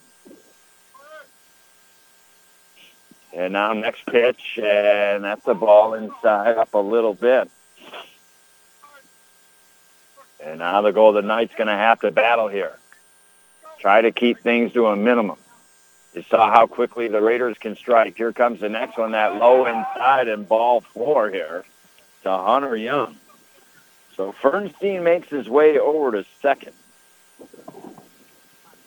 And 3.33 3.53
now 3.53 3.73
next 3.75 4.07
pitch, 4.07 4.59
and 4.63 5.23
that's 5.23 5.47
a 5.47 5.55
ball 5.55 5.95
inside 5.95 6.57
up 6.57 6.75
a 6.75 6.79
little 6.79 7.13
bit. 7.15 7.51
And 10.43 10.59
now 10.61 10.81
the 10.81 10.93
Golden 10.93 11.27
Knights 11.27 11.55
going 11.57 11.67
to 11.67 11.75
have 11.75 12.01
to 12.01 12.11
battle 12.11 12.49
here. 12.49 12.73
Try 13.79 14.01
to 14.01 14.11
keep 14.11 14.41
things 14.41 14.73
to 14.73 14.87
a 14.87 14.97
minimum. 14.97 15.37
You 16.17 16.25
saw 16.31 16.51
how 16.51 16.67
quickly 16.67 17.09
the 17.09 17.21
Raiders 17.21 17.59
can 17.59 17.77
strike. 17.77 18.17
Here 18.17 18.33
comes 18.33 18.61
the 18.61 18.71
next 18.71 18.97
one, 18.97 19.13
that 19.13 19.37
low 19.37 19.67
inside 19.67 20.29
and 20.29 20.49
ball 20.49 20.81
four 20.81 21.31
here 21.31 21.63
to 22.23 22.31
Hunter 22.31 22.75
Young. 22.75 23.17
So 24.17 24.33
Fernstein 24.33 25.03
makes 25.03 25.29
his 25.29 25.47
way 25.47 25.79
over 25.79 26.13
to 26.13 26.25
second. 26.41 26.73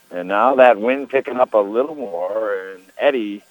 And 0.10 0.28
now 0.28 0.56
that 0.56 0.80
wind 0.82 1.12
picking 1.12 1.40
up 1.40 1.54
a 1.54 1.60
little 1.60 1.94
more, 1.94 2.72
and 2.72 2.84
Eddie, 2.98 3.44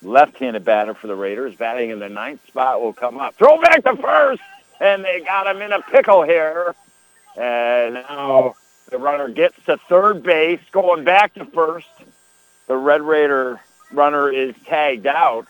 left-handed 0.00 0.64
batter 0.64 0.94
for 0.94 1.06
the 1.06 1.14
Raiders, 1.14 1.54
batting 1.54 1.90
in 1.90 1.98
the 1.98 2.08
ninth 2.08 2.46
spot, 2.46 2.80
will 2.80 2.94
come 2.94 3.18
up. 3.18 3.34
Throw 3.34 3.60
back 3.60 3.84
to 3.84 3.96
first, 3.96 4.40
and 4.80 5.04
they 5.04 5.20
got 5.20 5.46
him 5.46 5.60
in 5.60 5.74
a 5.74 5.82
pickle 5.82 6.22
here. 6.22 6.74
And 7.36 7.94
now 7.94 8.54
the 8.88 8.96
runner 8.96 9.28
gets 9.28 9.62
to 9.66 9.76
third 9.90 10.22
base, 10.22 10.60
going 10.72 11.04
back 11.04 11.34
to 11.34 11.44
first. 11.44 11.88
The 12.66 12.76
Red 12.76 13.02
Raider 13.02 13.60
runner 13.92 14.30
is 14.30 14.54
tagged 14.66 15.06
out. 15.06 15.46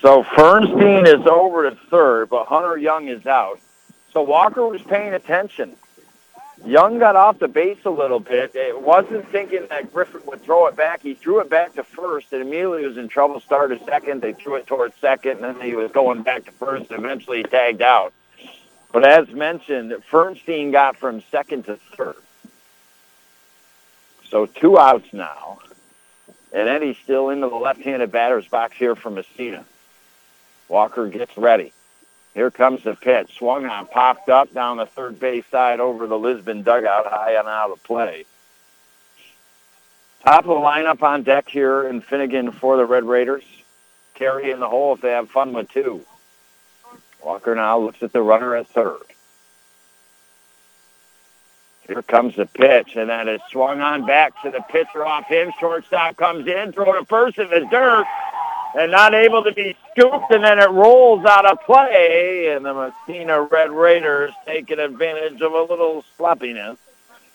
So 0.00 0.22
Fernstein 0.22 1.06
is 1.06 1.26
over 1.26 1.68
to 1.68 1.76
third, 1.90 2.30
but 2.30 2.46
Hunter 2.46 2.76
Young 2.76 3.08
is 3.08 3.26
out. 3.26 3.60
So 4.12 4.22
Walker 4.22 4.66
was 4.66 4.80
paying 4.82 5.14
attention. 5.14 5.76
Young 6.64 6.98
got 6.98 7.16
off 7.16 7.38
the 7.38 7.48
base 7.48 7.78
a 7.84 7.90
little 7.90 8.18
bit. 8.20 8.52
It 8.54 8.80
wasn't 8.80 9.28
thinking 9.28 9.66
that 9.70 9.92
Griffin 9.92 10.22
would 10.26 10.42
throw 10.42 10.66
it 10.66 10.76
back. 10.76 11.02
He 11.02 11.14
threw 11.14 11.40
it 11.40 11.48
back 11.48 11.74
to 11.74 11.84
first 11.84 12.32
and 12.32 12.42
immediately 12.42 12.86
was 12.86 12.96
in 12.96 13.08
trouble. 13.08 13.40
Started 13.40 13.80
second. 13.84 14.22
They 14.22 14.32
threw 14.32 14.56
it 14.56 14.66
towards 14.66 14.96
second, 14.96 15.44
and 15.44 15.56
then 15.56 15.60
he 15.60 15.74
was 15.74 15.90
going 15.92 16.22
back 16.22 16.44
to 16.44 16.52
first. 16.52 16.90
And 16.90 17.04
eventually, 17.04 17.38
he 17.38 17.42
tagged 17.44 17.82
out. 17.82 18.12
But 18.92 19.06
as 19.06 19.28
mentioned, 19.28 19.92
Fernstein 20.10 20.72
got 20.72 20.96
from 20.96 21.22
second 21.30 21.64
to 21.66 21.76
third. 21.96 22.16
So 24.30 24.46
two 24.46 24.78
outs 24.78 25.12
now. 25.12 25.58
And 26.52 26.68
Eddie's 26.68 26.96
still 27.02 27.30
into 27.30 27.48
the 27.48 27.56
left-handed 27.56 28.10
batter's 28.10 28.48
box 28.48 28.76
here 28.76 28.94
for 28.94 29.10
Massena. 29.10 29.64
Walker 30.68 31.08
gets 31.08 31.36
ready. 31.36 31.72
Here 32.34 32.50
comes 32.50 32.82
the 32.84 32.94
pitch. 32.94 33.36
Swung 33.36 33.66
on, 33.66 33.86
popped 33.86 34.28
up 34.28 34.52
down 34.54 34.76
the 34.76 34.86
third 34.86 35.18
base 35.18 35.44
side 35.50 35.80
over 35.80 36.06
the 36.06 36.18
Lisbon 36.18 36.62
dugout, 36.62 37.06
high 37.06 37.32
and 37.32 37.48
out 37.48 37.70
of 37.70 37.82
play. 37.82 38.24
Top 40.24 40.44
of 40.44 40.48
the 40.48 40.54
lineup 40.54 41.02
on 41.02 41.22
deck 41.22 41.48
here 41.48 41.86
in 41.88 42.00
Finnegan 42.00 42.52
for 42.52 42.76
the 42.76 42.84
Red 42.84 43.04
Raiders. 43.04 43.44
Carry 44.14 44.50
in 44.50 44.60
the 44.60 44.68
hole 44.68 44.94
if 44.94 45.00
they 45.00 45.10
have 45.10 45.30
fun 45.30 45.52
with 45.52 45.70
two. 45.70 46.04
Walker 47.22 47.54
now 47.54 47.78
looks 47.78 48.02
at 48.02 48.12
the 48.12 48.22
runner 48.22 48.54
at 48.54 48.66
third. 48.68 49.02
Here 51.88 52.02
comes 52.02 52.36
the 52.36 52.44
pitch, 52.46 52.96
and 52.96 53.08
that 53.08 53.28
is 53.28 53.40
swung 53.50 53.80
on 53.80 54.06
back 54.06 54.40
to 54.42 54.50
the 54.50 54.60
pitcher 54.68 55.04
off 55.04 55.26
him. 55.26 55.52
Shortstop 55.58 56.18
comes 56.18 56.46
in, 56.46 56.72
throw 56.72 56.92
to 56.92 57.04
first 57.06 57.38
in 57.38 57.48
the 57.48 57.66
dirt, 57.70 58.06
and 58.78 58.92
not 58.92 59.14
able 59.14 59.42
to 59.42 59.52
be 59.52 59.74
scooped, 59.90 60.30
and 60.30 60.44
then 60.44 60.58
it 60.58 60.68
rolls 60.68 61.24
out 61.24 61.46
of 61.46 61.58
play, 61.62 62.52
and 62.54 62.66
the 62.66 62.74
Massena 62.74 63.40
Red 63.40 63.70
Raiders 63.70 64.32
taking 64.44 64.78
advantage 64.78 65.40
of 65.40 65.52
a 65.52 65.62
little 65.62 66.04
sloppiness 66.18 66.76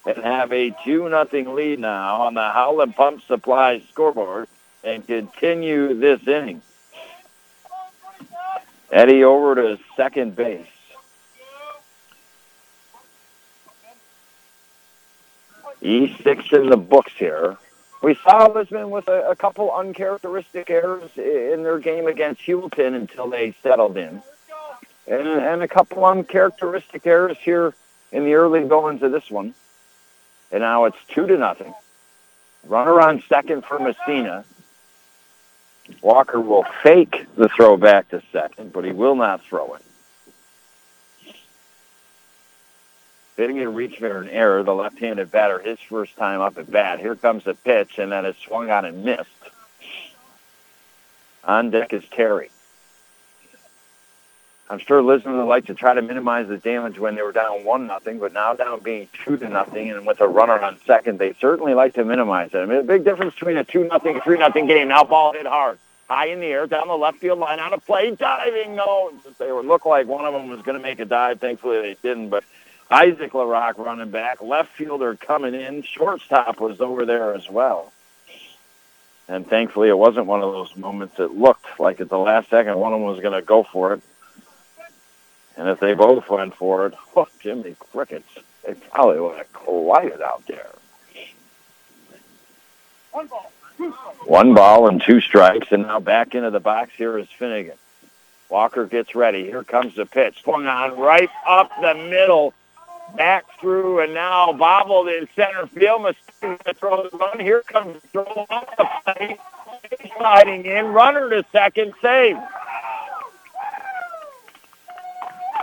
and 0.05 0.17
have 0.17 0.53
a 0.53 0.75
2 0.83 1.09
nothing 1.09 1.55
lead 1.55 1.79
now 1.79 2.21
on 2.21 2.35
the 2.35 2.41
Howland 2.41 2.95
Pump 2.95 3.23
Supply 3.23 3.81
scoreboard 3.89 4.47
and 4.83 5.05
continue 5.07 5.95
this 5.95 6.27
inning. 6.27 6.61
Eddie 8.91 9.23
over 9.23 9.55
to 9.55 9.79
second 9.95 10.35
base. 10.35 10.67
E6 15.81 16.53
in 16.53 16.69
the 16.69 16.77
books 16.77 17.13
here. 17.17 17.57
We 18.01 18.15
saw 18.15 18.47
Lisbon 18.47 18.89
with 18.89 19.07
a, 19.07 19.29
a 19.29 19.35
couple 19.35 19.71
uncharacteristic 19.71 20.69
errors 20.69 21.09
in 21.15 21.63
their 21.63 21.79
game 21.79 22.07
against 22.07 22.41
Heuvelton 22.41 22.95
until 22.95 23.29
they 23.29 23.55
settled 23.63 23.97
in. 23.97 24.21
And, 25.07 25.27
and 25.27 25.63
a 25.63 25.67
couple 25.67 26.05
uncharacteristic 26.05 27.07
errors 27.07 27.37
here 27.41 27.73
in 28.11 28.25
the 28.25 28.33
early 28.33 28.67
goings 28.67 29.01
of 29.03 29.11
this 29.11 29.29
one. 29.31 29.53
And 30.51 30.61
now 30.61 30.85
it's 30.85 30.97
two 31.07 31.27
to 31.27 31.37
nothing. 31.37 31.73
Runner 32.65 33.01
on 33.01 33.23
second 33.27 33.65
for 33.65 33.79
Massena. 33.79 34.45
Walker 36.01 36.39
will 36.39 36.65
fake 36.81 37.25
the 37.35 37.49
throw 37.49 37.75
back 37.75 38.09
to 38.09 38.21
second, 38.31 38.71
but 38.71 38.85
he 38.85 38.91
will 38.91 39.15
not 39.15 39.41
throw 39.43 39.73
it. 39.73 39.81
A 43.35 43.67
reach 43.67 43.97
for 43.97 44.21
an 44.21 44.29
error, 44.29 44.61
the 44.63 44.75
left-handed 44.75 45.31
batter, 45.31 45.59
his 45.59 45.79
first 45.79 46.15
time 46.15 46.39
up 46.39 46.57
at 46.57 46.69
bat. 46.69 46.99
Here 46.99 47.15
comes 47.15 47.43
the 47.43 47.55
pitch, 47.55 47.97
and 47.97 48.11
then 48.11 48.25
it's 48.25 48.39
swung 48.39 48.69
on 48.69 48.85
and 48.85 49.03
missed. 49.03 49.29
On 51.43 51.71
deck 51.71 51.93
is 51.93 52.03
Terry. 52.11 52.51
I'm 54.69 54.79
sure 54.79 55.01
Lisbon 55.01 55.37
would 55.37 55.43
like 55.43 55.65
to 55.65 55.73
try 55.73 55.93
to 55.93 56.01
minimize 56.01 56.47
the 56.47 56.57
damage 56.57 56.97
when 56.97 57.15
they 57.15 57.21
were 57.21 57.31
down 57.31 57.65
one 57.65 57.85
nothing, 57.85 58.19
but 58.19 58.33
now 58.33 58.53
down 58.53 58.79
being 58.79 59.09
two 59.25 59.35
to 59.37 59.49
nothing, 59.49 59.89
and 59.89 60.05
with 60.05 60.21
a 60.21 60.27
runner 60.27 60.57
on 60.59 60.77
second, 60.85 61.19
they 61.19 61.33
certainly 61.33 61.73
like 61.73 61.95
to 61.95 62.05
minimize 62.05 62.51
it. 62.53 62.59
I 62.59 62.65
mean, 62.65 62.79
a 62.79 62.83
big 62.83 63.03
difference 63.03 63.33
between 63.33 63.57
a 63.57 63.63
two 63.63 63.83
nothing, 63.87 64.21
three 64.21 64.37
nothing 64.37 64.67
game. 64.67 64.87
Now 64.87 65.03
ball 65.03 65.33
hit 65.33 65.45
hard, 65.45 65.79
high 66.07 66.27
in 66.27 66.39
the 66.39 66.47
air, 66.47 66.65
down 66.65 66.87
the 66.87 66.97
left 66.97 67.17
field 67.17 67.39
line, 67.39 67.59
out 67.59 67.73
of 67.73 67.85
play, 67.85 68.15
diving. 68.15 68.75
No, 68.75 69.11
they 69.37 69.51
would 69.51 69.65
look 69.65 69.85
like 69.85 70.07
one 70.07 70.23
of 70.23 70.33
them 70.33 70.49
was 70.49 70.61
going 70.61 70.77
to 70.77 70.83
make 70.83 70.99
a 70.99 71.05
dive. 71.05 71.39
Thankfully, 71.39 71.81
they 71.81 71.97
didn't. 72.01 72.29
But 72.29 72.43
Isaac 72.89 73.31
LaRock 73.31 73.77
running 73.77 74.11
back, 74.11 74.41
left 74.41 74.71
fielder 74.73 75.15
coming 75.15 75.53
in, 75.53 75.83
shortstop 75.83 76.59
was 76.59 76.81
over 76.81 77.05
there 77.05 77.33
as 77.33 77.49
well. 77.49 77.91
And 79.27 79.47
thankfully, 79.47 79.89
it 79.89 79.97
wasn't 79.97 80.25
one 80.25 80.41
of 80.41 80.51
those 80.51 80.75
moments 80.75 81.17
that 81.17 81.35
looked 81.35 81.79
like 81.79 82.01
at 82.01 82.09
the 82.09 82.17
last 82.17 82.49
second 82.49 82.77
one 82.77 82.93
of 82.93 82.99
them 82.99 83.07
was 83.07 83.21
going 83.21 83.33
to 83.33 83.41
go 83.41 83.63
for 83.63 83.93
it. 83.93 84.01
And 85.55 85.69
if 85.69 85.79
they 85.79 85.93
both 85.93 86.29
went 86.29 86.55
for 86.55 86.87
it, 86.87 86.93
oh, 87.15 87.27
Jimmy 87.39 87.75
Crickets, 87.79 88.27
they 88.65 88.73
probably 88.73 89.19
would 89.19 89.37
have 89.37 89.53
collided 89.53 90.21
out 90.21 90.45
there. 90.47 90.69
One 93.11 93.27
ball. 93.27 93.51
One 94.25 94.53
ball 94.53 94.87
and 94.87 95.01
two 95.01 95.19
strikes, 95.19 95.71
and 95.71 95.83
now 95.83 95.99
back 95.99 96.35
into 96.35 96.51
the 96.51 96.59
box 96.59 96.91
here 96.95 97.17
is 97.17 97.27
Finnegan. 97.29 97.77
Walker 98.49 98.85
gets 98.85 99.15
ready. 99.15 99.45
Here 99.45 99.63
comes 99.63 99.95
the 99.95 100.05
pitch. 100.05 100.41
Swung 100.43 100.67
on 100.67 100.97
right 100.97 101.29
up 101.47 101.71
the 101.81 101.95
middle 101.95 102.53
back 103.15 103.45
through 103.59 104.01
and 104.01 104.13
now 104.13 104.53
bobbled 104.53 105.07
in 105.07 105.27
center 105.35 105.67
field. 105.67 106.03
Mistake 106.03 106.77
throw 106.77 107.07
the 107.09 107.17
run. 107.17 107.39
Here 107.39 107.61
comes 107.61 108.01
the 108.01 108.07
throw 108.09 108.45
off 108.49 108.75
the 108.77 108.87
plate. 109.05 109.39
Sliding 110.17 110.65
in. 110.65 110.87
Runner 110.87 111.29
to 111.29 111.45
second. 111.51 111.93
Save. 112.01 112.37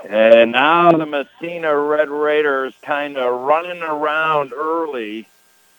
And 0.09 0.53
now 0.53 0.93
the 0.93 1.07
Massena 1.07 1.77
Red 1.77 2.09
Raiders 2.09 2.75
kind 2.83 3.17
of 3.17 3.43
running 3.43 3.83
around 3.83 4.53
early. 4.53 5.27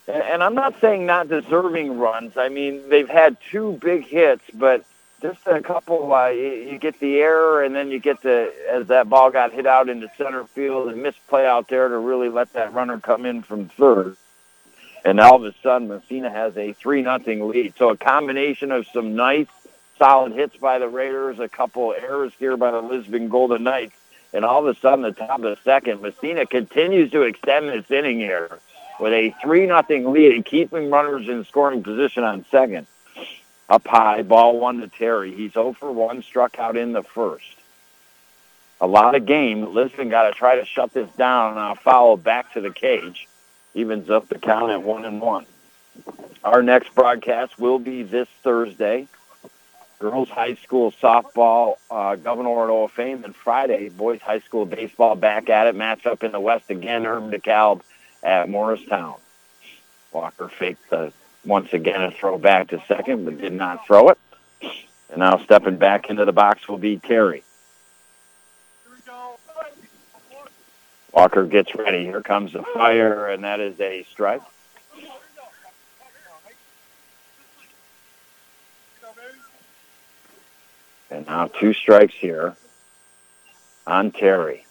And 0.07 0.43
I'm 0.43 0.55
not 0.55 0.79
saying 0.79 1.05
not 1.05 1.27
deserving 1.27 1.97
runs. 1.97 2.37
I 2.37 2.49
mean, 2.49 2.89
they've 2.89 3.09
had 3.09 3.37
two 3.49 3.79
big 3.81 4.05
hits, 4.05 4.43
but 4.53 4.85
just 5.21 5.39
a 5.45 5.61
couple. 5.61 6.13
Uh, 6.13 6.29
you, 6.29 6.51
you 6.71 6.77
get 6.79 6.99
the 6.99 7.17
error, 7.17 7.63
and 7.63 7.75
then 7.75 7.91
you 7.91 7.99
get 7.99 8.21
the 8.21 8.53
as 8.69 8.87
that 8.87 9.09
ball 9.09 9.31
got 9.31 9.53
hit 9.53 9.65
out 9.65 9.89
into 9.89 10.09
center 10.17 10.45
field 10.45 10.89
and 10.89 11.01
misplay 11.01 11.45
out 11.45 11.67
there 11.67 11.87
to 11.87 11.97
really 11.97 12.29
let 12.29 12.53
that 12.53 12.73
runner 12.73 12.99
come 12.99 13.25
in 13.25 13.41
from 13.43 13.69
third. 13.69 14.17
And 15.03 15.19
all 15.19 15.35
of 15.35 15.43
a 15.43 15.53
sudden, 15.63 15.87
Massena 15.87 16.29
has 16.29 16.55
a 16.57 16.73
three 16.73 17.01
nothing 17.01 17.47
lead. 17.47 17.73
So 17.77 17.89
a 17.89 17.97
combination 17.97 18.71
of 18.71 18.85
some 18.87 19.15
nice, 19.15 19.47
solid 19.97 20.33
hits 20.33 20.57
by 20.57 20.79
the 20.79 20.87
Raiders, 20.87 21.39
a 21.39 21.49
couple 21.49 21.93
errors 21.93 22.33
here 22.37 22.57
by 22.57 22.71
the 22.71 22.81
Lisbon 22.81 23.29
Golden 23.29 23.63
Knights, 23.63 23.95
and 24.33 24.45
all 24.45 24.65
of 24.67 24.75
a 24.75 24.79
sudden, 24.79 25.01
the 25.01 25.11
top 25.11 25.39
of 25.39 25.43
the 25.43 25.57
second, 25.63 26.01
Massena 26.01 26.45
continues 26.45 27.11
to 27.11 27.23
extend 27.23 27.65
its 27.65 27.89
inning 27.89 28.19
here 28.19 28.59
with 28.99 29.13
a 29.13 29.35
three 29.41 29.65
nothing 29.65 30.11
lead 30.11 30.33
and 30.33 30.45
keeping 30.45 30.91
runners 30.91 31.27
in 31.27 31.43
scoring 31.45 31.83
position 31.83 32.23
on 32.23 32.45
second 32.51 32.85
up 33.71 33.87
high, 33.87 34.21
ball 34.21 34.59
one 34.59 34.81
to 34.81 34.87
Terry. 34.89 35.33
He's 35.33 35.53
0 35.53 35.73
for 35.73 35.89
1, 35.89 36.23
struck 36.23 36.59
out 36.59 36.75
in 36.75 36.91
the 36.91 37.03
first. 37.03 37.55
A 38.81 38.87
lot 38.87 39.15
of 39.15 39.25
game. 39.25 39.73
Lisbon 39.73 40.09
got 40.09 40.23
to 40.23 40.33
try 40.33 40.57
to 40.57 40.65
shut 40.65 40.93
this 40.93 41.09
down, 41.11 41.51
and 41.51 41.59
I'll 41.59 41.75
follow 41.75 42.17
back 42.17 42.53
to 42.53 42.61
the 42.61 42.71
cage. 42.71 43.29
Evens 43.73 44.09
up 44.09 44.27
the 44.27 44.37
count 44.37 44.71
at 44.71 44.83
1 44.83 45.05
and 45.05 45.21
1. 45.21 45.45
Our 46.43 46.61
next 46.61 46.93
broadcast 46.93 47.57
will 47.57 47.79
be 47.79 48.03
this 48.03 48.27
Thursday. 48.43 49.07
Girls 49.99 50.29
High 50.29 50.55
School 50.55 50.91
softball, 50.91 51.75
uh, 51.89 52.17
Gouverneur 52.17 52.71
of 52.71 52.91
Fame, 52.91 53.23
and 53.23 53.33
Friday, 53.33 53.87
boys 53.87 54.19
high 54.19 54.39
school 54.39 54.65
baseball 54.65 55.15
back 55.15 55.49
at 55.49 55.67
it. 55.67 55.75
Matchup 55.75 56.23
in 56.23 56.33
the 56.33 56.39
West 56.39 56.69
again, 56.69 57.05
Herb 57.05 57.31
DeKalb 57.31 57.81
at 58.23 58.49
Morristown. 58.49 59.15
Walker 60.11 60.49
faked 60.49 60.89
the 60.89 61.13
once 61.45 61.73
again, 61.73 62.01
a 62.01 62.11
throw 62.11 62.37
back 62.37 62.69
to 62.69 62.83
second, 62.87 63.25
but 63.25 63.39
did 63.39 63.53
not 63.53 63.85
throw 63.85 64.09
it. 64.09 64.17
And 65.09 65.19
now 65.19 65.37
stepping 65.43 65.77
back 65.77 66.09
into 66.09 66.25
the 66.25 66.31
box 66.31 66.67
will 66.67 66.77
be 66.77 66.97
Terry. 66.97 67.43
Walker 71.11 71.45
gets 71.45 71.75
ready. 71.75 72.05
Here 72.05 72.21
comes 72.21 72.53
the 72.53 72.63
fire, 72.63 73.27
and 73.27 73.43
that 73.43 73.59
is 73.59 73.79
a 73.81 74.05
strike. 74.11 74.41
And 81.09 81.25
now 81.25 81.47
two 81.47 81.73
strikes 81.73 82.13
here 82.13 82.55
on 83.85 84.11
Terry. 84.11 84.65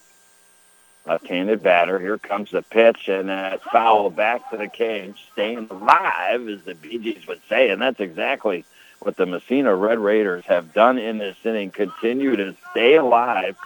Left-handed 1.06 1.62
batter. 1.62 1.98
Here 1.98 2.18
comes 2.18 2.50
the 2.50 2.62
pitch, 2.62 3.08
and 3.08 3.30
that 3.30 3.62
foul 3.62 4.10
back 4.10 4.50
to 4.50 4.56
the 4.56 4.68
cage. 4.68 5.16
Staying 5.32 5.68
alive, 5.70 6.46
as 6.48 6.62
the 6.62 6.74
Bee 6.74 6.98
Gees 6.98 7.26
would 7.26 7.40
say, 7.48 7.70
and 7.70 7.80
that's 7.80 8.00
exactly 8.00 8.64
what 9.00 9.16
the 9.16 9.24
Massena 9.24 9.74
Red 9.74 9.98
Raiders 9.98 10.44
have 10.44 10.74
done 10.74 10.98
in 10.98 11.16
this 11.16 11.36
inning. 11.42 11.70
Continue 11.70 12.36
to 12.36 12.54
stay 12.70 12.96
alive 12.96 13.56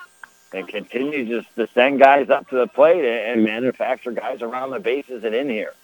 and 0.53 0.69
continue 0.69 1.27
just 1.27 1.53
to 1.57 1.67
send 1.75 1.99
guys 1.99 2.31
up 2.31 2.49
to 2.51 2.55
the 2.55 2.69
plate 2.69 3.05
and 3.05 3.43
manufacture 3.43 4.13
guys 4.13 4.41
around 4.41 4.71
the 4.71 4.79
bases 4.79 5.25
and 5.25 5.35
in 5.35 5.51
here. 5.51 5.75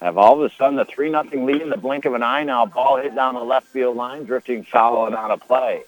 have 0.00 0.18
all 0.18 0.42
of 0.42 0.50
a 0.50 0.54
sudden 0.56 0.76
the 0.76 0.84
3 0.84 1.10
nothing 1.10 1.46
lead 1.46 1.62
in 1.62 1.70
the 1.70 1.76
blink 1.76 2.04
of 2.04 2.14
an 2.14 2.22
eye. 2.22 2.44
Now 2.44 2.66
ball 2.66 2.98
hit 2.98 3.14
down 3.14 3.34
the 3.34 3.44
left 3.44 3.68
field 3.68 3.96
line, 3.96 4.24
drifting 4.24 4.64
foul 4.64 5.06
and 5.06 5.14
out 5.14 5.30
of 5.30 5.40
play. 5.40 5.82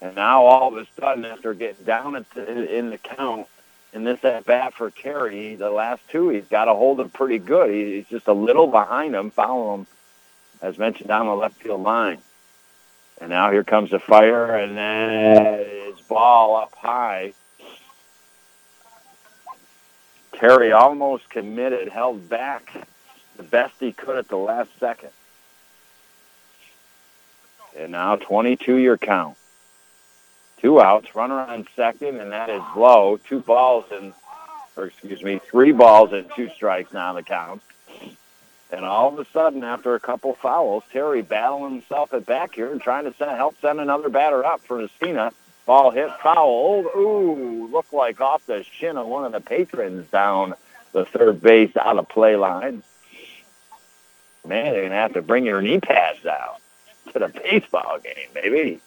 And 0.00 0.14
now 0.14 0.44
all 0.44 0.68
of 0.68 0.76
a 0.76 0.86
sudden, 1.00 1.24
after 1.24 1.54
getting 1.54 1.84
down 1.84 2.24
in 2.36 2.90
the 2.90 2.98
count 2.98 3.46
in 3.92 4.04
this 4.04 4.22
at 4.24 4.44
bat 4.44 4.74
for 4.74 4.90
Terry, 4.90 5.54
the 5.54 5.70
last 5.70 6.02
two, 6.10 6.28
he's 6.28 6.44
got 6.44 6.68
a 6.68 6.74
hold 6.74 7.00
of 7.00 7.12
pretty 7.12 7.38
good. 7.38 7.70
He's 7.70 8.06
just 8.06 8.28
a 8.28 8.32
little 8.32 8.66
behind 8.66 9.14
him, 9.14 9.30
following 9.30 9.80
him, 9.80 9.86
as 10.60 10.76
mentioned, 10.76 11.08
down 11.08 11.26
the 11.26 11.34
left 11.34 11.62
field 11.62 11.82
line. 11.82 12.18
And 13.20 13.30
now 13.30 13.50
here 13.50 13.64
comes 13.64 13.90
the 13.90 13.98
fire, 13.98 14.54
and 14.54 14.76
is 15.66 15.98
ball 16.02 16.56
up 16.56 16.74
high. 16.74 17.32
Terry 20.32 20.72
almost 20.72 21.30
committed, 21.30 21.88
held 21.88 22.28
back 22.28 22.86
the 23.38 23.42
best 23.42 23.74
he 23.80 23.92
could 23.92 24.18
at 24.18 24.28
the 24.28 24.36
last 24.36 24.68
second. 24.78 25.10
And 27.78 27.92
now 27.92 28.16
22 28.16 28.76
year 28.76 28.98
count. 28.98 29.38
Two 30.66 30.80
outs, 30.80 31.14
runner 31.14 31.38
on 31.38 31.64
second, 31.76 32.18
and 32.18 32.32
that 32.32 32.50
is 32.50 32.60
low. 32.74 33.20
Two 33.28 33.38
balls 33.38 33.84
and, 33.92 34.12
or 34.76 34.86
excuse 34.86 35.22
me, 35.22 35.38
three 35.38 35.70
balls 35.70 36.12
and 36.12 36.28
two 36.34 36.50
strikes 36.50 36.92
now 36.92 37.12
the 37.12 37.22
count. 37.22 37.62
And 38.72 38.84
all 38.84 39.12
of 39.12 39.18
a 39.20 39.24
sudden, 39.30 39.62
after 39.62 39.94
a 39.94 40.00
couple 40.00 40.34
fouls, 40.34 40.82
Terry 40.90 41.22
battling 41.22 41.74
himself 41.74 42.12
at 42.12 42.26
back 42.26 42.56
here 42.56 42.72
and 42.72 42.80
trying 42.80 43.04
to 43.04 43.14
send, 43.14 43.30
help 43.36 43.54
send 43.60 43.78
another 43.78 44.08
batter 44.08 44.44
up 44.44 44.60
for 44.60 44.78
Massena. 44.78 45.30
Ball 45.66 45.92
hit 45.92 46.10
foul. 46.20 46.84
Ooh, 46.96 47.68
looked 47.70 47.92
like 47.92 48.20
off 48.20 48.44
the 48.46 48.64
shin 48.64 48.96
of 48.96 49.06
one 49.06 49.24
of 49.24 49.30
the 49.30 49.40
patrons 49.40 50.10
down 50.10 50.54
the 50.90 51.04
third 51.04 51.40
base 51.40 51.76
out 51.76 51.96
of 51.96 52.08
play 52.08 52.34
line. 52.34 52.82
Man, 54.44 54.74
you're 54.74 54.82
going 54.82 54.90
to 54.90 54.96
have 54.96 55.12
to 55.12 55.22
bring 55.22 55.46
your 55.46 55.62
knee 55.62 55.78
pads 55.78 56.26
out 56.26 56.60
to 57.12 57.20
the 57.20 57.28
baseball 57.28 58.00
game, 58.00 58.30
baby. 58.34 58.80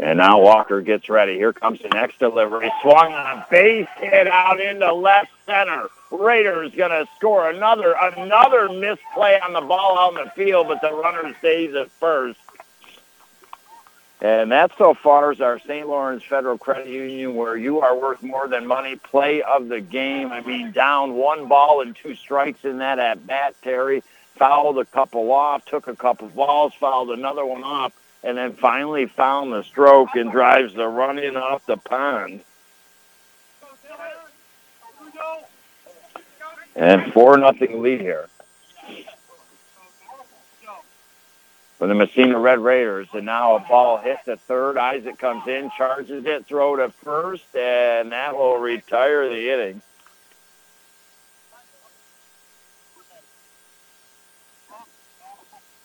And 0.00 0.18
now 0.18 0.40
Walker 0.40 0.80
gets 0.80 1.08
ready. 1.08 1.34
Here 1.34 1.52
comes 1.52 1.80
the 1.80 1.88
next 1.88 2.18
delivery. 2.18 2.72
Swung 2.82 3.12
on 3.12 3.38
a 3.38 3.46
base 3.50 3.88
hit 3.98 4.26
out 4.26 4.60
into 4.60 4.92
left 4.92 5.30
center. 5.44 5.88
Raiders 6.10 6.74
going 6.74 6.90
to 6.90 7.06
score 7.16 7.50
another 7.50 7.94
another 8.16 8.68
misplay 8.68 9.38
on 9.40 9.52
the 9.52 9.60
ball 9.60 9.98
out 9.98 10.18
in 10.18 10.24
the 10.24 10.30
field, 10.30 10.68
but 10.68 10.80
the 10.80 10.92
runner 10.92 11.34
stays 11.40 11.74
at 11.74 11.90
first. 11.92 12.38
And 14.20 14.50
that 14.50 14.72
so 14.78 14.94
far 14.94 15.32
is 15.32 15.40
our 15.40 15.60
St. 15.60 15.86
Lawrence 15.86 16.24
Federal 16.24 16.58
Credit 16.58 16.88
Union 16.88 17.36
where 17.36 17.56
you 17.56 17.80
are 17.80 17.96
worth 17.96 18.22
more 18.22 18.48
than 18.48 18.66
money. 18.66 18.96
Play 18.96 19.42
of 19.42 19.68
the 19.68 19.80
game. 19.80 20.32
I 20.32 20.40
mean, 20.40 20.72
down 20.72 21.14
one 21.14 21.46
ball 21.46 21.82
and 21.82 21.94
two 21.94 22.16
strikes 22.16 22.64
in 22.64 22.78
that 22.78 22.98
at 22.98 23.26
bat, 23.26 23.54
Terry 23.62 24.02
fouled 24.38 24.78
a 24.78 24.84
couple 24.84 25.30
off, 25.32 25.64
took 25.64 25.88
a 25.88 25.96
couple 25.96 26.28
balls, 26.28 26.72
fouled 26.74 27.10
another 27.10 27.44
one 27.44 27.64
off, 27.64 27.92
and 28.22 28.38
then 28.38 28.52
finally 28.54 29.06
found 29.06 29.52
the 29.52 29.62
stroke 29.62 30.14
and 30.14 30.30
drives 30.30 30.74
the 30.74 30.86
run 30.86 31.18
in 31.18 31.36
off 31.36 31.66
the 31.66 31.76
pond. 31.76 32.40
And 36.74 37.12
four 37.12 37.36
nothing 37.36 37.82
lead 37.82 38.00
here. 38.00 38.28
For 41.78 41.86
the 41.86 41.94
Massena 41.94 42.38
Red 42.38 42.58
Raiders, 42.58 43.06
and 43.12 43.26
now 43.26 43.54
a 43.54 43.60
ball 43.60 43.98
hits 43.98 44.24
the 44.24 44.36
third. 44.36 44.76
Isaac 44.76 45.16
comes 45.18 45.46
in, 45.46 45.70
charges 45.76 46.24
it, 46.26 46.46
throw 46.46 46.74
to 46.76 46.88
first, 46.88 47.54
and 47.54 48.10
that 48.10 48.36
will 48.36 48.58
retire 48.58 49.28
the 49.28 49.52
inning. 49.52 49.82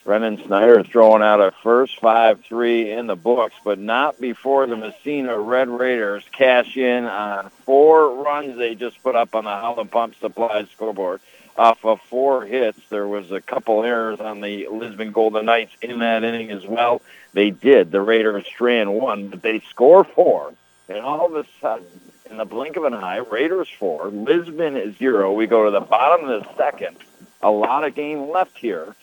Brennan 0.04 0.44
Snyder 0.46 0.82
is 0.82 0.88
throwing 0.88 1.24
out 1.24 1.40
a 1.40 1.52
first 1.64 2.02
5-3 2.02 2.98
in 2.98 3.08
the 3.08 3.16
books, 3.16 3.56
but 3.64 3.80
not 3.80 4.20
before 4.20 4.68
the 4.68 4.76
Massena 4.76 5.40
Red 5.40 5.70
Raiders 5.70 6.26
cash 6.34 6.76
in 6.76 7.06
on 7.06 7.50
four 7.66 8.22
runs 8.22 8.58
they 8.58 8.76
just 8.76 9.02
put 9.02 9.16
up 9.16 9.34
on 9.34 9.46
the 9.46 9.50
Howland 9.50 9.92
Pump 9.92 10.16
Supply 10.20 10.66
scoreboard. 10.66 11.22
Off 11.58 11.86
of 11.86 12.02
four 12.02 12.44
hits, 12.44 12.80
there 12.90 13.08
was 13.08 13.32
a 13.32 13.40
couple 13.40 13.84
errors 13.84 14.20
on 14.20 14.42
the 14.42 14.68
Lisbon 14.68 15.14
Golden 15.14 15.46
Knights 15.46 15.72
in 15.82 16.00
that 16.00 16.26
inning 16.26 16.52
as 16.52 16.66
well. 16.66 17.02
They 17.32 17.52
did. 17.52 17.90
The 17.92 18.02
Raiders 18.02 18.46
strand 18.46 18.94
one, 18.94 19.30
but 19.30 19.42
they 19.42 19.62
score 19.70 20.04
four. 20.04 20.54
And 20.90 21.00
all 21.00 21.28
of 21.28 21.36
a 21.36 21.46
sudden, 21.62 21.86
in 22.30 22.36
the 22.36 22.46
blink 22.46 22.76
of 22.76 22.84
an 22.84 22.94
eye, 22.94 23.18
Raiders 23.18 23.70
four, 23.80 24.10
Lisbon 24.10 24.98
zero. 24.98 25.32
We 25.32 25.48
go 25.48 25.64
to 25.64 25.72
the 25.72 25.80
bottom 25.80 26.28
of 26.28 26.44
the 26.44 26.56
second. 26.58 26.98
A 27.42 27.52
lot 27.52 27.86
of 27.86 27.96
game 27.96 28.30
left 28.30 28.58
here 28.58 28.96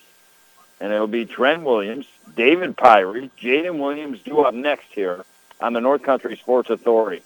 and 0.81 0.93
it'll 0.93 1.07
be 1.07 1.27
Trent 1.27 1.63
Williams, 1.63 2.07
David 2.37 2.77
Pyrie, 2.77 3.31
Jaden 3.39 3.79
Williams 3.79 4.21
due 4.21 4.41
up 4.41 4.55
next 4.55 4.87
here 4.93 5.25
on 5.61 5.73
the 5.73 5.81
North 5.81 6.03
Country 6.03 6.37
Sports 6.37 6.71
Authority. 6.71 7.23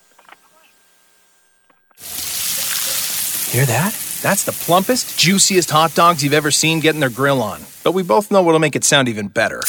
Hear 3.51 3.67
that? 3.67 3.93
That's 4.23 4.45
the 4.45 4.53
plumpest, 4.53 5.17
juiciest 5.19 5.71
hot 5.71 5.95
dogs 5.95 6.25
you've 6.25 6.33
ever 6.33 6.51
seen 6.51 6.81
getting 6.81 7.01
their 7.01 7.11
grill 7.11 7.41
on. 7.43 7.61
But 7.85 7.93
we 7.93 8.03
both 8.03 8.31
know 8.31 8.43
what'll 8.43 8.59
make 8.59 8.75
it 8.75 8.83
sound 8.83 9.09
even 9.09 9.29
better. 9.29 9.61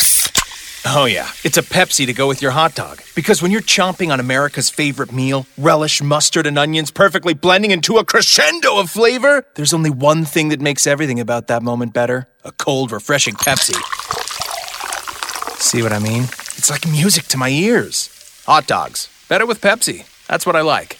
Oh, 0.87 1.05
yeah, 1.05 1.31
it's 1.43 1.57
a 1.57 1.63
Pepsi 1.63 2.05
to 2.05 2.13
go 2.13 2.27
with 2.27 2.43
your 2.43 2.51
hot 2.51 2.75
dog. 2.75 3.01
Because 3.15 3.41
when 3.41 3.49
you're 3.49 3.61
chomping 3.61 4.11
on 4.13 4.19
America's 4.19 4.69
favorite 4.69 5.11
meal, 5.11 5.47
relish, 5.57 6.01
mustard, 6.01 6.45
and 6.45 6.59
onions 6.59 6.91
perfectly 6.91 7.33
blending 7.33 7.71
into 7.71 7.97
a 7.97 8.05
crescendo 8.05 8.77
of 8.77 8.91
flavor, 8.91 9.43
there's 9.55 9.73
only 9.73 9.89
one 9.89 10.25
thing 10.25 10.49
that 10.49 10.61
makes 10.61 10.85
everything 10.85 11.19
about 11.19 11.47
that 11.47 11.63
moment 11.63 11.93
better 11.93 12.27
a 12.43 12.51
cold, 12.51 12.91
refreshing 12.91 13.33
Pepsi. 13.33 13.73
See 15.59 15.81
what 15.81 15.91
I 15.91 15.97
mean? 15.97 16.23
It's 16.57 16.69
like 16.69 16.87
music 16.87 17.25
to 17.29 17.37
my 17.37 17.49
ears. 17.49 18.43
Hot 18.45 18.67
dogs. 18.67 19.09
Better 19.27 19.47
with 19.47 19.61
Pepsi. 19.61 20.05
That's 20.27 20.45
what 20.45 20.55
I 20.55 20.61
like. 20.61 20.99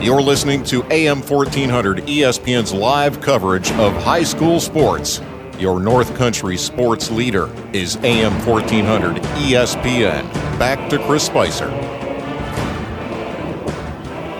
You're 0.00 0.22
listening 0.22 0.62
to 0.64 0.84
AM 0.92 1.22
1400 1.22 2.04
ESPN's 2.06 2.72
live 2.72 3.20
coverage 3.20 3.72
of 3.72 3.92
high 4.04 4.22
school 4.22 4.60
sports. 4.60 5.20
Your 5.58 5.80
North 5.80 6.14
Country 6.14 6.56
sports 6.56 7.10
leader 7.10 7.52
is 7.72 7.96
AM 8.04 8.32
1400 8.46 9.16
ESPN. 9.16 10.32
Back 10.56 10.88
to 10.90 11.04
Chris 11.04 11.24
Spicer. 11.24 11.68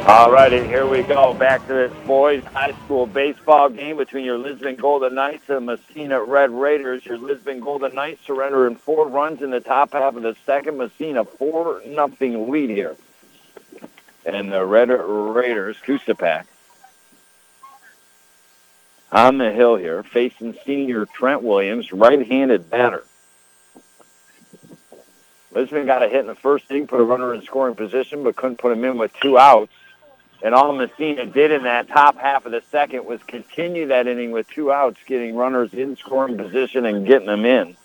All 0.07 0.31
righty, 0.31 0.65
here 0.65 0.87
we 0.87 1.03
go. 1.03 1.35
Back 1.35 1.67
to 1.67 1.75
this 1.75 1.93
boys 2.07 2.45
high 2.45 2.73
school 2.85 3.07
baseball 3.07 3.69
game 3.69 3.97
between 3.97 4.25
your 4.25 4.39
Lisbon 4.39 4.77
Golden 4.77 5.17
Knights 5.17 5.51
and 5.51 5.67
Massena 5.67 6.23
Red 6.23 6.53
Raiders. 6.53 7.05
Your 7.05 7.19
Lisbon 7.19 7.59
Golden 7.59 7.97
Knights 7.97 8.25
surrendering 8.25 8.77
four 8.77 9.09
runs 9.09 9.43
in 9.43 9.51
the 9.51 9.61
top 9.61 9.93
half 9.93 10.15
of 10.15 10.23
the 10.23 10.37
second. 10.47 10.79
Massena 10.79 11.25
four 11.25 11.83
nothing 11.85 12.49
lead 12.49 12.71
here 12.71 12.97
and 14.29 14.53
the 14.53 14.65
Red 14.65 14.91
Raiders, 14.91 15.77
Kusapak, 15.85 16.45
on 19.11 19.39
the 19.39 19.51
hill 19.51 19.77
here, 19.77 20.03
facing 20.03 20.55
senior 20.67 21.07
Trent 21.07 21.43
Williams, 21.43 21.93
right-handed 21.93 22.69
batter. 22.69 23.05
Lisbon 25.51 25.87
got 25.87 26.03
a 26.03 26.09
hit 26.09 26.21
in 26.21 26.27
the 26.27 26.35
first 26.35 26.71
inning, 26.71 26.87
put 26.87 27.01
a 27.01 27.05
runner 27.05 27.33
in 27.33 27.41
scoring 27.43 27.75
position, 27.75 28.23
but 28.23 28.37
couldn't 28.37 28.59
put 28.59 28.71
him 28.71 28.85
in 28.85 28.99
with 28.99 29.13
two 29.15 29.39
outs. 29.39 29.73
And 30.43 30.55
all 30.55 30.73
Massena 30.75 31.25
did 31.25 31.51
in 31.51 31.63
that 31.63 31.89
top 31.89 32.19
half 32.19 32.45
of 32.45 32.53
the 32.53 32.63
second 32.71 33.07
was 33.07 33.21
continue 33.23 33.87
that 33.87 34.07
inning 34.07 34.31
with 34.31 34.47
two 34.49 34.71
outs, 34.71 35.01
getting 35.07 35.37
runners 35.37 35.73
in 35.73 35.97
scoring 35.97 36.37
position 36.37 36.85
and 36.85 37.07
getting 37.07 37.27
them 37.27 37.47
in. 37.47 37.77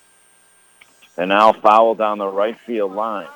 And 1.18 1.30
now 1.30 1.54
foul 1.54 1.96
down 1.96 2.18
the 2.18 2.28
right 2.28 2.60
field 2.60 2.94
line. 2.94 3.28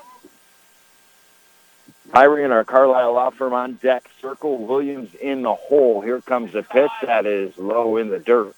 Hiring 2.13 2.45
and 2.45 2.53
our 2.53 2.63
Carlisle 2.63 3.13
law 3.13 3.29
firm 3.31 3.53
on 3.53 3.73
deck. 3.75 4.09
Circle 4.21 4.65
Williams 4.65 5.13
in 5.15 5.41
the 5.41 5.53
hole. 5.53 6.01
Here 6.01 6.21
comes 6.21 6.53
the 6.53 6.63
pitch 6.63 6.91
that 7.03 7.25
is 7.25 7.57
low 7.57 7.97
in 7.97 8.09
the 8.09 8.19
dirt. 8.19 8.55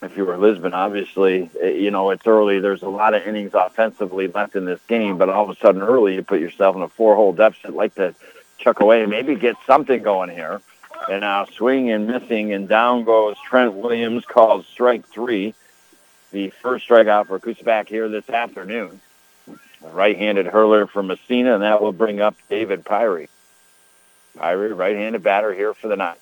if 0.00 0.16
you 0.16 0.24
were 0.24 0.36
Lisbon, 0.36 0.74
obviously, 0.74 1.50
eh, 1.60 1.70
you 1.70 1.90
know, 1.90 2.10
it's 2.10 2.26
early. 2.26 2.60
There's 2.60 2.82
a 2.82 2.88
lot 2.88 3.14
of 3.14 3.26
innings 3.26 3.52
offensively 3.54 4.28
left 4.28 4.54
in 4.54 4.64
this 4.64 4.80
game, 4.86 5.18
but 5.18 5.28
all 5.28 5.44
of 5.44 5.50
a 5.50 5.60
sudden 5.60 5.82
early, 5.82 6.14
you 6.14 6.22
put 6.22 6.40
yourself 6.40 6.76
in 6.76 6.82
a 6.82 6.88
four-hole 6.88 7.32
deficit, 7.32 7.74
like 7.74 7.94
to 7.96 8.14
chuck 8.58 8.80
away 8.80 9.02
and 9.02 9.10
maybe 9.10 9.34
get 9.34 9.56
something 9.66 10.02
going 10.02 10.30
here. 10.30 10.60
And 11.10 11.22
now 11.22 11.46
swing 11.46 11.90
and 11.90 12.06
missing, 12.06 12.52
and 12.52 12.68
down 12.68 13.02
goes 13.02 13.36
Trent 13.44 13.74
Williams, 13.74 14.24
called 14.24 14.66
strike 14.66 15.06
three. 15.08 15.54
The 16.30 16.50
first 16.62 16.88
strikeout 16.88 17.26
for 17.26 17.40
Kuspak 17.40 17.88
here 17.88 18.08
this 18.08 18.30
afternoon. 18.30 19.00
A 19.84 19.88
right-handed 19.90 20.46
hurler 20.46 20.86
for 20.86 21.02
Massena, 21.02 21.54
and 21.54 21.62
that 21.62 21.82
will 21.82 21.92
bring 21.92 22.20
up 22.20 22.36
David 22.48 22.84
Pyrie. 22.84 23.28
Pyrie, 24.38 24.76
right-handed 24.76 25.22
batter 25.22 25.52
here 25.52 25.74
for 25.74 25.88
the 25.88 25.96
Knights. 25.96 26.20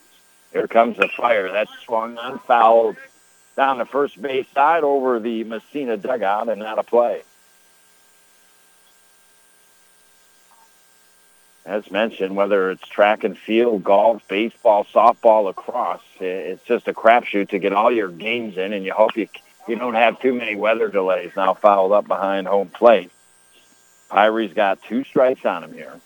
Here 0.53 0.67
comes 0.67 0.97
the 0.97 1.09
fire. 1.09 1.53
That's 1.53 1.71
swung 1.85 2.19
on, 2.19 2.39
fouled 2.41 2.97
down 3.57 3.79
the 3.79 3.85
first 3.85 4.21
base 4.21 4.47
side 4.55 4.83
over 4.83 5.21
the 5.21 5.45
Massena 5.45 5.97
dugout 5.97 6.49
and 6.49 6.63
out 6.63 6.79
of 6.79 6.87
play. 6.87 7.23
As 11.67 11.91
mentioned, 11.91 12.35
whether 12.35 12.71
it's 12.71 12.89
track 12.89 13.23
and 13.23 13.37
field, 13.39 13.85
golf, 13.85 14.27
baseball, 14.27 14.85
softball, 14.85 15.45
lacrosse, 15.45 16.01
it's 16.19 16.65
just 16.65 16.89
a 16.89 16.95
crapshoot 16.95 17.51
to 17.51 17.59
get 17.59 17.73
all 17.73 17.93
your 17.93 18.09
games 18.09 18.57
in, 18.57 18.73
and 18.73 18.85
you 18.85 18.93
hope 18.93 19.17
you 19.17 19.29
you 19.69 19.77
don't 19.77 19.95
have 19.95 20.21
too 20.21 20.35
many 20.35 20.57
weather 20.57 20.89
delays. 20.89 21.31
Now 21.37 21.55
fouled 21.55 21.93
up 21.93 22.09
behind 22.09 22.49
home 22.49 22.71
plate. 22.71 23.13
Pyrie's 24.11 24.53
got 24.53 24.83
two 24.83 25.05
strikes 25.05 25.45
on 25.45 25.65
him 25.65 25.73
here. 25.73 26.01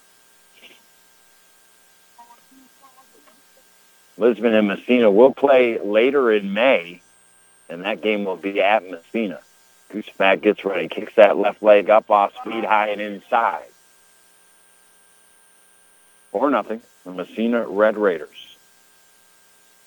Lisbon 4.16 4.54
and 4.54 4.68
Massena 4.68 5.10
will 5.10 5.34
play 5.34 5.78
later 5.78 6.30
in 6.30 6.52
May 6.52 7.00
and 7.68 7.82
that 7.84 8.00
game 8.00 8.24
will 8.24 8.36
be 8.36 8.60
at 8.60 8.88
Massena. 8.88 9.40
Gooseback 9.90 10.42
gets 10.42 10.64
ready, 10.64 10.88
kicks 10.88 11.14
that 11.14 11.36
left 11.36 11.62
leg 11.62 11.90
up 11.90 12.10
off 12.10 12.34
speed 12.36 12.64
high 12.64 12.88
and 12.88 13.00
inside. 13.00 13.64
Four 16.30 16.50
nothing. 16.50 16.82
The 17.04 17.12
Massena 17.12 17.66
Red 17.66 17.96
Raiders. 17.96 18.56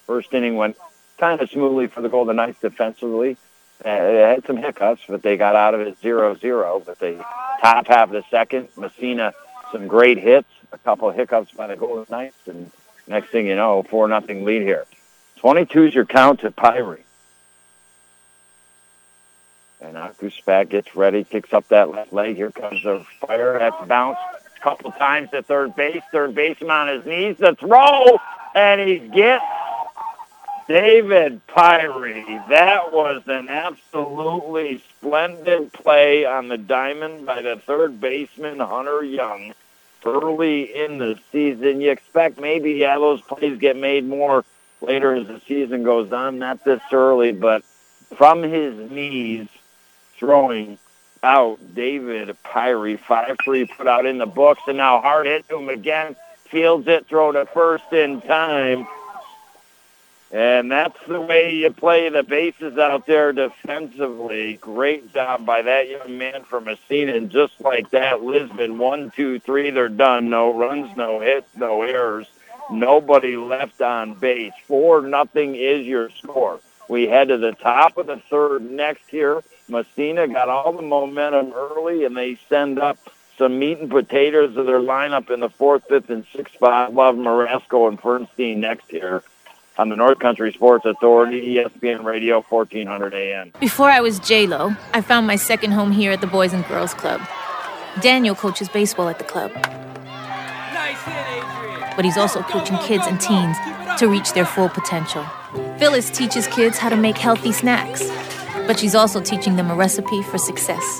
First 0.06 0.34
inning 0.34 0.56
went 0.56 0.78
kind 1.18 1.42
of 1.42 1.50
smoothly 1.50 1.88
for 1.88 2.02
the 2.02 2.10
Golden 2.10 2.38
Knights 2.38 2.62
defensively. 2.62 3.38
Uh, 3.84 3.90
they 3.90 4.16
had 4.18 4.46
some 4.46 4.58
hiccups, 4.58 5.02
but 5.08 5.22
they 5.22 5.38
got 5.38 5.56
out 5.56 5.74
of 5.74 5.82
it 5.82 6.02
0-0. 6.02 6.86
But 6.86 7.00
the 7.00 7.24
top 7.62 7.88
half 7.88 8.10
of 8.10 8.14
the 8.14 8.24
second, 8.30 8.70
Massena, 8.76 9.34
some 9.72 9.88
great 9.88 10.18
hits, 10.18 10.50
a 10.72 10.78
couple 10.80 11.10
of 11.10 11.16
hiccups 11.16 11.52
by 11.52 11.68
the 11.68 11.76
Golden 11.76 12.06
Knights, 12.10 12.48
and 12.48 12.72
next 13.08 13.30
thing 13.30 13.48
you 13.48 13.56
know, 13.56 13.84
four 13.84 14.08
nothing 14.08 14.46
lead 14.46 14.64
here. 14.64 14.86
22 15.38 15.84
is 15.86 15.96
your 15.96 16.06
count 16.06 16.40
to 16.42 16.52
Pyrie. 16.52 17.02
And 19.80 19.96
Akuspak 19.96 20.70
gets 20.70 20.96
ready, 20.96 21.24
kicks 21.24 21.54
up 21.54 21.68
that 21.68 21.92
left 21.92 22.12
leg. 22.12 22.36
Here 22.36 22.52
comes 22.52 22.82
the 22.84 23.06
fire. 23.22 23.60
That's 23.60 23.88
bounced 23.88 24.20
a 24.58 24.60
couple 24.64 24.92
times 24.94 25.30
to 25.32 25.44
third 25.44 25.76
base. 25.76 26.02
Third 26.12 26.34
baseman 26.34 26.72
on 26.72 26.88
his 26.88 27.06
knees. 27.06 27.38
The 27.38 27.56
throw, 27.56 28.18
and 28.56 28.82
he 28.82 28.98
gets 28.98 29.46
David 30.68 31.42
Pyrie. 31.48 32.48
That 32.50 32.92
was 32.92 33.24
an 33.28 33.48
absolutely 33.48 34.84
splendid 34.90 35.72
play 35.72 36.26
on 36.26 36.50
the 36.50 36.58
diamond 36.58 37.26
by 37.26 37.42
the 37.42 37.56
third 37.56 38.02
baseman, 38.02 38.60
Hunter 38.60 39.02
Young, 39.04 39.54
early 40.06 40.76
in 40.76 40.98
the 40.98 41.18
season. 41.32 41.80
You 41.80 41.92
expect 41.92 42.40
maybe, 42.40 42.74
yeah, 42.74 42.96
those 42.96 43.22
plays 43.22 43.58
get 43.60 43.78
made 43.78 44.06
more 44.06 44.44
later 44.82 45.16
as 45.16 45.28
the 45.28 45.42
season 45.48 45.84
goes 45.84 46.12
on, 46.12 46.38
not 46.38 46.66
this 46.66 46.82
early, 46.92 47.32
but 47.32 47.64
from 48.18 48.44
his 48.44 48.92
knees, 48.92 49.48
throwing 50.18 50.78
out 51.24 51.60
David 51.76 52.36
Pyrie. 52.44 53.00
5-3 53.00 53.70
put 53.78 53.88
out 53.88 54.06
in 54.06 54.18
the 54.18 54.26
books, 54.26 54.62
and 54.68 54.78
now 54.78 55.00
hard 55.00 55.28
hit 55.28 55.48
to 55.48 55.58
him 55.58 55.70
again. 55.70 56.16
Fields 56.50 56.88
it, 56.88 57.08
throw 57.08 57.32
to 57.32 57.46
first 57.46 57.92
in 57.94 58.22
time. 58.22 58.86
And 60.32 60.70
that's 60.70 60.98
the 61.08 61.22
way 61.22 61.56
you 61.56 61.72
play 61.72 62.10
the 62.10 62.24
bases 62.24 62.78
out 62.78 63.06
there 63.06 63.32
defensively. 63.32 64.56
Great 64.56 65.14
job 65.14 65.46
by 65.46 65.62
that 65.62 65.90
young 65.90 66.18
man 66.18 66.44
from 66.44 66.66
Massena. 66.66 67.16
And 67.16 67.30
just 67.30 67.54
like 67.62 67.92
that, 67.92 68.22
Lisbon, 68.22 68.78
one, 68.78 69.12
two, 69.16 69.40
three, 69.40 69.70
they're 69.70 69.88
done. 69.88 70.30
No 70.30 70.54
runs, 70.54 70.96
no 70.98 71.22
hits, 71.22 71.48
no 71.56 71.82
errors. 71.82 72.28
Nobody 72.70 73.38
left 73.38 73.82
on 73.82 74.16
base. 74.16 74.52
Four 74.66 75.02
nothing 75.04 75.56
is 75.56 75.86
your 75.86 76.10
score. 76.10 76.60
We 76.90 77.08
head 77.08 77.30
to 77.30 77.38
the 77.38 77.54
top 77.54 77.98
of 77.98 78.08
the 78.08 78.22
third 78.30 78.70
next 78.70 79.10
here. 79.10 79.44
Massena 79.70 80.28
got 80.28 80.50
all 80.50 80.74
the 80.74 80.82
momentum 80.82 81.54
early, 81.54 82.04
and 82.04 82.16
they 82.16 82.38
send 82.50 82.80
up 82.80 82.98
some 83.38 83.60
meat 83.60 83.80
and 83.80 83.90
potatoes 83.90 84.58
of 84.58 84.66
their 84.66 84.80
lineup 84.80 85.30
in 85.30 85.40
the 85.40 85.50
fourth, 85.50 85.84
fifth, 85.88 86.10
and 86.10 86.26
sixth 86.36 86.56
spot. 86.56 86.94
Love 86.94 87.16
Marasco 87.16 87.88
and 87.88 88.02
Fernstein 88.02 88.58
next 88.58 88.90
here 88.90 89.24
on 89.78 89.90
the 89.90 89.96
North 89.96 90.20
Country 90.20 90.52
Sports 90.54 90.86
Authority, 90.86 91.56
ESPN 91.56 92.04
Radio, 92.04 92.42
1400 92.50 93.14
AM. 93.14 93.52
Before 93.60 93.90
I 93.90 94.02
was 94.02 94.20
J-Lo, 94.20 94.76
I 94.94 95.02
found 95.02 95.28
my 95.28 95.36
second 95.36 95.72
home 95.72 95.92
here 95.92 96.12
at 96.12 96.22
the 96.22 96.28
Boys 96.28 96.54
and 96.54 96.66
Girls 96.68 96.94
Club. 96.94 97.22
Daniel 98.02 98.36
coaches 98.36 98.70
baseball 98.70 99.10
at 99.10 99.18
the 99.18 99.24
club. 99.24 99.52
Nice 99.54 101.02
hit, 101.04 101.26
Adrian. 101.28 101.94
But 101.96 102.06
he's 102.06 102.18
also 102.18 102.42
coaching 102.44 102.78
kids 102.80 103.06
and 103.08 103.20
teens 103.20 103.58
to 104.00 104.08
reach 104.08 104.34
their 104.34 104.46
full 104.46 104.70
potential. 104.70 105.26
Phyllis 105.78 106.10
teaches 106.10 106.48
kids 106.48 106.78
how 106.78 106.90
to 106.90 106.98
make 106.98 107.18
healthy 107.18 107.52
snacks 107.52 108.08
but 108.68 108.78
she's 108.78 108.94
also 108.94 109.22
teaching 109.22 109.56
them 109.56 109.72
a 109.72 109.76
recipe 109.76 110.22
for 110.22 110.38
success. 110.38 111.00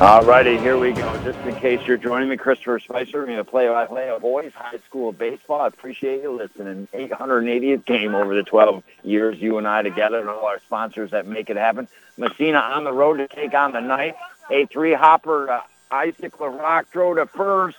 All 0.00 0.24
righty, 0.24 0.56
here 0.56 0.78
we 0.78 0.92
go. 0.92 1.22
Just 1.24 1.38
in 1.40 1.54
case 1.56 1.86
you're 1.86 1.98
joining 1.98 2.30
me, 2.30 2.38
Christopher 2.38 2.78
Spicer, 2.78 3.26
going 3.26 3.36
to 3.36 3.44
play 3.44 3.68
by 3.68 3.84
play 3.84 4.08
of 4.08 4.22
boys 4.22 4.50
high 4.54 4.78
school 4.86 5.12
baseball. 5.12 5.60
I 5.60 5.66
appreciate 5.66 6.22
you 6.22 6.32
listening. 6.32 6.88
880th 6.94 7.84
game 7.84 8.14
over 8.14 8.34
the 8.34 8.42
12 8.42 8.82
years 9.04 9.38
you 9.38 9.58
and 9.58 9.68
I 9.68 9.82
together, 9.82 10.20
and 10.20 10.30
all 10.30 10.46
our 10.46 10.58
sponsors 10.60 11.10
that 11.10 11.26
make 11.26 11.50
it 11.50 11.58
happen. 11.58 11.86
Massena 12.16 12.56
on 12.56 12.84
the 12.84 12.94
road 12.94 13.18
to 13.18 13.28
take 13.28 13.52
on 13.52 13.72
the 13.72 13.80
night. 13.80 14.14
A 14.50 14.64
three 14.64 14.94
hopper 14.94 15.50
uh, 15.50 15.60
Isaac 15.90 16.32
throw 16.34 17.14
to 17.16 17.26
first, 17.26 17.76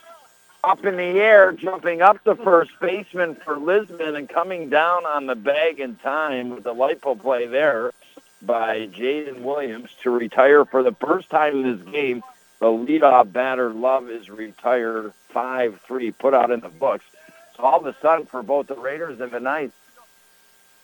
up 0.62 0.84
in 0.84 0.96
the 0.96 1.02
air, 1.02 1.50
jumping 1.50 2.02
up 2.02 2.22
the 2.22 2.36
first 2.36 2.70
baseman 2.80 3.34
for 3.34 3.58
Lisbon 3.58 4.14
and 4.14 4.28
coming 4.28 4.70
down 4.70 5.04
on 5.06 5.26
the 5.26 5.34
bag 5.34 5.80
in 5.80 5.96
time 5.96 6.50
with 6.50 6.62
the 6.62 6.72
lipo 6.72 7.20
play 7.20 7.46
there 7.46 7.92
by 8.44 8.88
Jaden 8.88 9.40
Williams 9.40 9.90
to 10.02 10.10
retire 10.10 10.64
for 10.64 10.82
the 10.82 10.92
first 10.92 11.30
time 11.30 11.64
in 11.64 11.76
this 11.76 11.92
game. 11.92 12.22
The 12.58 12.66
leadoff 12.66 13.32
batter, 13.32 13.72
Love, 13.72 14.10
is 14.10 14.28
retired 14.28 15.12
5-3, 15.34 16.16
put 16.18 16.34
out 16.34 16.50
in 16.50 16.60
the 16.60 16.68
books. 16.68 17.04
So 17.56 17.62
all 17.62 17.80
of 17.80 17.86
a 17.86 17.96
sudden, 18.00 18.26
for 18.26 18.42
both 18.42 18.66
the 18.66 18.76
Raiders 18.76 19.20
and 19.20 19.32
the 19.32 19.40
Knights, 19.40 19.74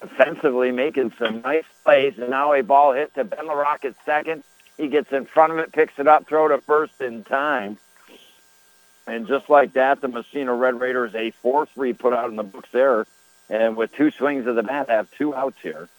offensively 0.01 0.71
making 0.71 1.13
some 1.17 1.41
nice 1.41 1.65
plays, 1.83 2.17
and 2.17 2.29
now 2.29 2.53
a 2.53 2.63
ball 2.63 2.93
hit 2.93 3.13
to 3.15 3.23
Ben 3.23 3.45
LaRock 3.45 3.85
at 3.85 3.95
second. 4.05 4.43
He 4.77 4.87
gets 4.87 5.11
in 5.11 5.25
front 5.25 5.53
of 5.53 5.59
it, 5.59 5.71
picks 5.71 5.99
it 5.99 6.07
up, 6.07 6.27
throw 6.27 6.47
to 6.47 6.59
first 6.59 7.01
in 7.01 7.23
time. 7.23 7.77
And 9.07 9.27
just 9.27 9.49
like 9.49 9.73
that, 9.73 10.01
the 10.01 10.07
Massena 10.07 10.53
Red 10.53 10.79
Raiders, 10.79 11.15
a 11.15 11.33
4-3 11.43 11.97
put 11.97 12.13
out 12.13 12.29
in 12.29 12.35
the 12.35 12.43
books 12.43 12.69
there. 12.71 13.05
And 13.49 13.75
with 13.75 13.93
two 13.93 14.11
swings 14.11 14.45
of 14.47 14.55
the 14.55 14.63
bat, 14.63 14.89
have 14.89 15.09
two 15.11 15.33
outs 15.33 15.57
here 15.61 15.89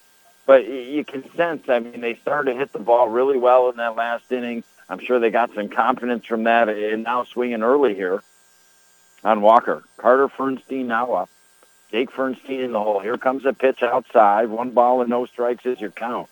but 0.46 0.66
you 0.66 1.04
can 1.04 1.30
sense. 1.34 1.68
I 1.68 1.78
mean, 1.78 2.00
they 2.00 2.14
started 2.16 2.52
to 2.52 2.58
hit 2.58 2.72
the 2.72 2.78
ball 2.78 3.08
really 3.08 3.38
well 3.38 3.70
in 3.70 3.76
that 3.76 3.96
last 3.96 4.30
inning. 4.32 4.64
I'm 4.88 4.98
sure 4.98 5.20
they 5.20 5.30
got 5.30 5.54
some 5.54 5.68
confidence 5.68 6.26
from 6.26 6.44
that 6.44 6.68
and 6.68 7.04
now 7.04 7.24
swinging 7.24 7.62
early 7.62 7.94
here 7.94 8.22
on 9.22 9.40
Walker. 9.40 9.84
Carter 9.96 10.28
Fernstein 10.28 10.86
now 10.86 11.12
up. 11.12 11.30
Jake 11.90 12.10
Fernstein 12.10 12.64
in 12.64 12.72
the 12.72 12.80
hole. 12.80 13.00
Here 13.00 13.18
comes 13.18 13.44
a 13.44 13.52
pitch 13.52 13.82
outside. 13.82 14.48
One 14.48 14.70
ball 14.70 15.00
and 15.00 15.10
no 15.10 15.26
strikes 15.26 15.66
is 15.66 15.80
your 15.80 15.90
count. 15.90 16.28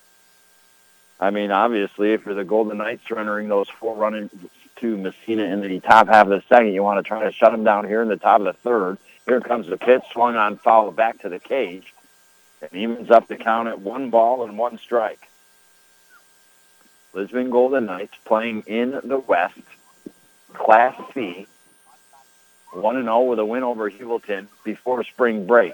I 1.19 1.31
mean, 1.31 1.51
obviously, 1.51 2.13
if 2.13 2.25
you're 2.25 2.35
the 2.35 2.45
Golden 2.45 2.77
Knights 2.77 3.03
surrendering 3.07 3.49
those 3.49 3.67
four 3.67 3.95
running 3.95 4.29
to 4.77 4.97
Massena 4.97 5.43
in 5.43 5.59
the 5.61 5.79
top 5.81 6.07
half 6.07 6.27
of 6.27 6.29
the 6.29 6.43
second, 6.47 6.73
you 6.73 6.81
want 6.81 7.03
to 7.03 7.07
try 7.07 7.23
to 7.23 7.31
shut 7.33 7.51
them 7.51 7.65
down 7.65 7.85
here 7.85 8.01
in 8.01 8.07
the 8.07 8.15
top 8.15 8.39
of 8.39 8.45
the 8.45 8.53
third. 8.53 8.97
Here 9.27 9.41
comes 9.41 9.67
the 9.67 9.77
pitch, 9.77 10.03
swung 10.13 10.37
on 10.37 10.57
foul 10.57 10.91
back 10.91 11.19
to 11.19 11.29
the 11.29 11.39
cage. 11.39 11.93
And 12.61 12.73
evens 12.73 13.09
up 13.09 13.27
the 13.27 13.35
count 13.35 13.67
at 13.67 13.79
one 13.79 14.09
ball 14.09 14.43
and 14.43 14.57
one 14.57 14.77
strike. 14.77 15.29
Lisbon 17.13 17.49
Golden 17.49 17.85
Knights 17.85 18.13
playing 18.25 18.63
in 18.67 18.99
the 19.03 19.19
West, 19.19 19.59
Class 20.53 20.95
C, 21.13 21.47
1 22.71 23.03
0 23.03 23.21
with 23.23 23.39
a 23.39 23.45
win 23.45 23.63
over 23.63 23.89
Heuvelton 23.89 24.47
before 24.63 25.03
spring 25.03 25.47
break. 25.47 25.73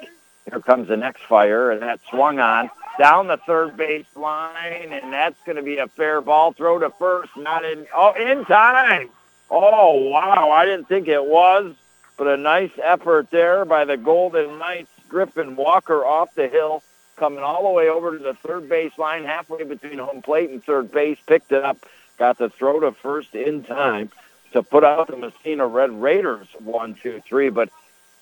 Here 0.49 0.59
comes 0.59 0.87
the 0.87 0.95
next 0.95 1.23
fire, 1.23 1.71
and 1.71 1.81
that 1.81 1.99
swung 2.09 2.39
on 2.39 2.69
down 2.99 3.27
the 3.27 3.37
third 3.37 3.75
base 3.75 4.05
line, 4.15 4.91
and 4.91 5.11
that's 5.11 5.39
going 5.45 5.55
to 5.57 5.63
be 5.63 5.77
a 5.77 5.87
fair 5.87 6.21
ball. 6.21 6.53
Throw 6.53 6.79
to 6.79 6.91
first, 6.91 7.35
not 7.35 7.65
in. 7.65 7.85
Oh, 7.93 8.13
in 8.13 8.45
time. 8.45 9.09
Oh, 9.49 10.09
wow. 10.09 10.51
I 10.51 10.65
didn't 10.65 10.87
think 10.87 11.07
it 11.07 11.25
was, 11.25 11.73
but 12.17 12.27
a 12.27 12.37
nice 12.37 12.71
effort 12.81 13.29
there 13.31 13.65
by 13.65 13.85
the 13.85 13.97
Golden 13.97 14.59
Knights. 14.59 14.89
Griffin 15.15 15.55
Walker 15.55 16.05
off 16.05 16.35
the 16.35 16.49
hill, 16.49 16.83
coming 17.15 17.39
all 17.39 17.63
the 17.63 17.69
way 17.69 17.87
over 17.87 18.17
to 18.17 18.21
the 18.21 18.33
third 18.33 18.67
base 18.67 18.91
line, 18.97 19.23
halfway 19.23 19.63
between 19.63 19.97
home 19.97 20.21
plate 20.21 20.49
and 20.49 20.61
third 20.61 20.91
base, 20.91 21.17
picked 21.25 21.53
it 21.53 21.63
up, 21.63 21.85
got 22.19 22.37
the 22.37 22.49
throw 22.49 22.81
to 22.81 22.91
first 22.91 23.33
in 23.33 23.63
time 23.63 24.11
to 24.51 24.61
put 24.61 24.83
out 24.83 25.07
the 25.07 25.15
Massena 25.15 25.67
Red 25.67 26.01
Raiders 26.01 26.47
one, 26.59 26.95
two, 26.95 27.21
three. 27.25 27.47
But 27.47 27.69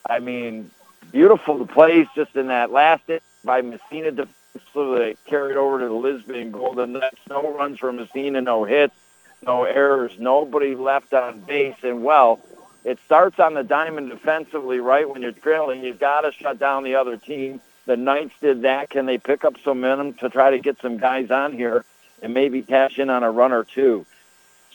I 0.08 0.20
mean, 0.20 0.70
beautiful 1.10 1.66
plays 1.66 2.06
just 2.14 2.36
in 2.36 2.46
that 2.46 2.70
last 2.70 3.02
hit 3.08 3.24
by 3.42 3.60
Massena 3.60 4.12
defensively 4.12 5.16
carried 5.26 5.56
over 5.56 5.80
to 5.80 5.86
the 5.86 5.92
Lisbon 5.92 6.52
Golden 6.52 6.92
Knights. 6.92 7.18
No 7.28 7.56
runs 7.56 7.80
for 7.80 7.92
Massena, 7.92 8.40
no 8.40 8.62
hits, 8.62 8.94
no 9.42 9.64
errors, 9.64 10.12
nobody 10.16 10.76
left 10.76 11.12
on 11.12 11.40
base, 11.40 11.74
and 11.82 12.04
well, 12.04 12.38
it 12.84 12.98
starts 13.06 13.40
on 13.40 13.54
the 13.54 13.62
diamond 13.64 14.10
defensively, 14.10 14.78
right? 14.78 15.08
When 15.08 15.22
you're 15.22 15.32
trailing, 15.32 15.82
you've 15.82 15.98
got 15.98 16.22
to 16.22 16.32
shut 16.32 16.58
down 16.58 16.84
the 16.84 16.96
other 16.96 17.16
team. 17.16 17.60
The 17.86 17.96
Knights 17.96 18.34
did 18.40 18.62
that. 18.62 18.90
Can 18.90 19.06
they 19.06 19.18
pick 19.18 19.44
up 19.44 19.56
some 19.64 19.80
momentum 19.80 20.14
to 20.14 20.28
try 20.28 20.50
to 20.50 20.58
get 20.58 20.80
some 20.80 20.98
guys 20.98 21.30
on 21.30 21.52
here 21.52 21.84
and 22.22 22.34
maybe 22.34 22.62
cash 22.62 22.98
in 22.98 23.10
on 23.10 23.22
a 23.22 23.30
run 23.30 23.52
or 23.52 23.64
two? 23.64 24.06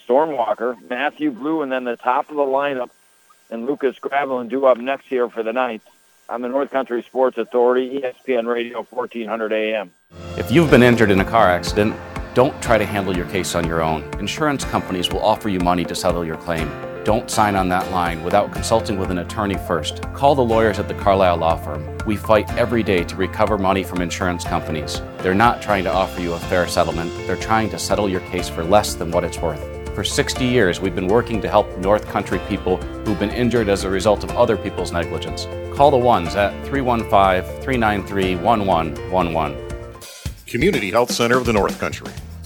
Storm 0.03 0.31
Walker, 0.31 0.75
Matthew 0.89 1.29
Blue, 1.29 1.61
and 1.61 1.71
then 1.71 1.83
the 1.83 1.95
top 1.95 2.29
of 2.31 2.35
the 2.35 2.41
lineup, 2.41 2.89
and 3.51 3.67
Lucas 3.67 3.97
Gravelin 3.99 4.49
do 4.49 4.65
up 4.65 4.77
next 4.77 5.05
here 5.05 5.29
for 5.29 5.43
the 5.43 5.53
Knights 5.53 5.85
on 6.27 6.41
the 6.41 6.47
North 6.47 6.71
Country 6.71 7.03
Sports 7.03 7.37
Authority, 7.37 8.01
ESPN 8.01 8.47
Radio, 8.47 8.83
1400 8.89 9.53
AM. 9.53 9.91
If 10.37 10.51
you've 10.51 10.71
been 10.71 10.83
injured 10.83 11.11
in 11.11 11.19
a 11.19 11.25
car 11.25 11.47
accident, 11.47 11.95
don't 12.33 12.59
try 12.61 12.77
to 12.77 12.85
handle 12.85 13.15
your 13.15 13.27
case 13.27 13.53
on 13.53 13.67
your 13.67 13.81
own. 13.81 14.03
Insurance 14.19 14.63
companies 14.65 15.11
will 15.11 15.23
offer 15.23 15.49
you 15.49 15.59
money 15.59 15.83
to 15.85 15.95
settle 15.95 16.25
your 16.25 16.37
claim. 16.37 16.88
Don't 17.09 17.31
sign 17.31 17.55
on 17.55 17.69
that 17.69 17.89
line 17.89 18.23
without 18.23 18.53
consulting 18.53 18.99
with 18.99 19.09
an 19.09 19.17
attorney 19.17 19.57
first. 19.57 20.03
Call 20.13 20.35
the 20.35 20.43
lawyers 20.43 20.77
at 20.77 20.87
the 20.87 20.93
Carlisle 20.93 21.37
Law 21.37 21.55
Firm. 21.55 21.97
We 22.05 22.15
fight 22.15 22.47
every 22.53 22.83
day 22.83 23.03
to 23.03 23.15
recover 23.15 23.57
money 23.57 23.83
from 23.83 24.03
insurance 24.03 24.43
companies. 24.43 25.01
They're 25.17 25.33
not 25.33 25.59
trying 25.59 25.85
to 25.85 25.91
offer 25.91 26.21
you 26.21 26.33
a 26.33 26.39
fair 26.39 26.67
settlement, 26.67 27.11
they're 27.25 27.35
trying 27.35 27.71
to 27.71 27.79
settle 27.79 28.07
your 28.07 28.19
case 28.29 28.47
for 28.47 28.63
less 28.63 28.93
than 28.93 29.09
what 29.09 29.23
it's 29.23 29.39
worth. 29.39 29.59
For 29.95 30.03
60 30.03 30.45
years, 30.45 30.79
we've 30.79 30.93
been 30.93 31.07
working 31.07 31.41
to 31.41 31.49
help 31.49 31.75
North 31.79 32.07
Country 32.09 32.37
people 32.47 32.77
who've 32.77 33.17
been 33.17 33.31
injured 33.31 33.69
as 33.69 33.85
a 33.85 33.89
result 33.89 34.23
of 34.23 34.29
other 34.37 34.55
people's 34.55 34.91
negligence. 34.91 35.47
Call 35.75 35.89
the 35.89 35.97
ones 35.97 36.35
at 36.35 36.53
315 36.67 37.63
393 37.63 38.35
1111. 38.35 40.05
Community 40.45 40.91
Health 40.91 41.11
Center 41.11 41.39
of 41.39 41.47
the 41.47 41.53
North 41.53 41.79
Country. 41.79 42.11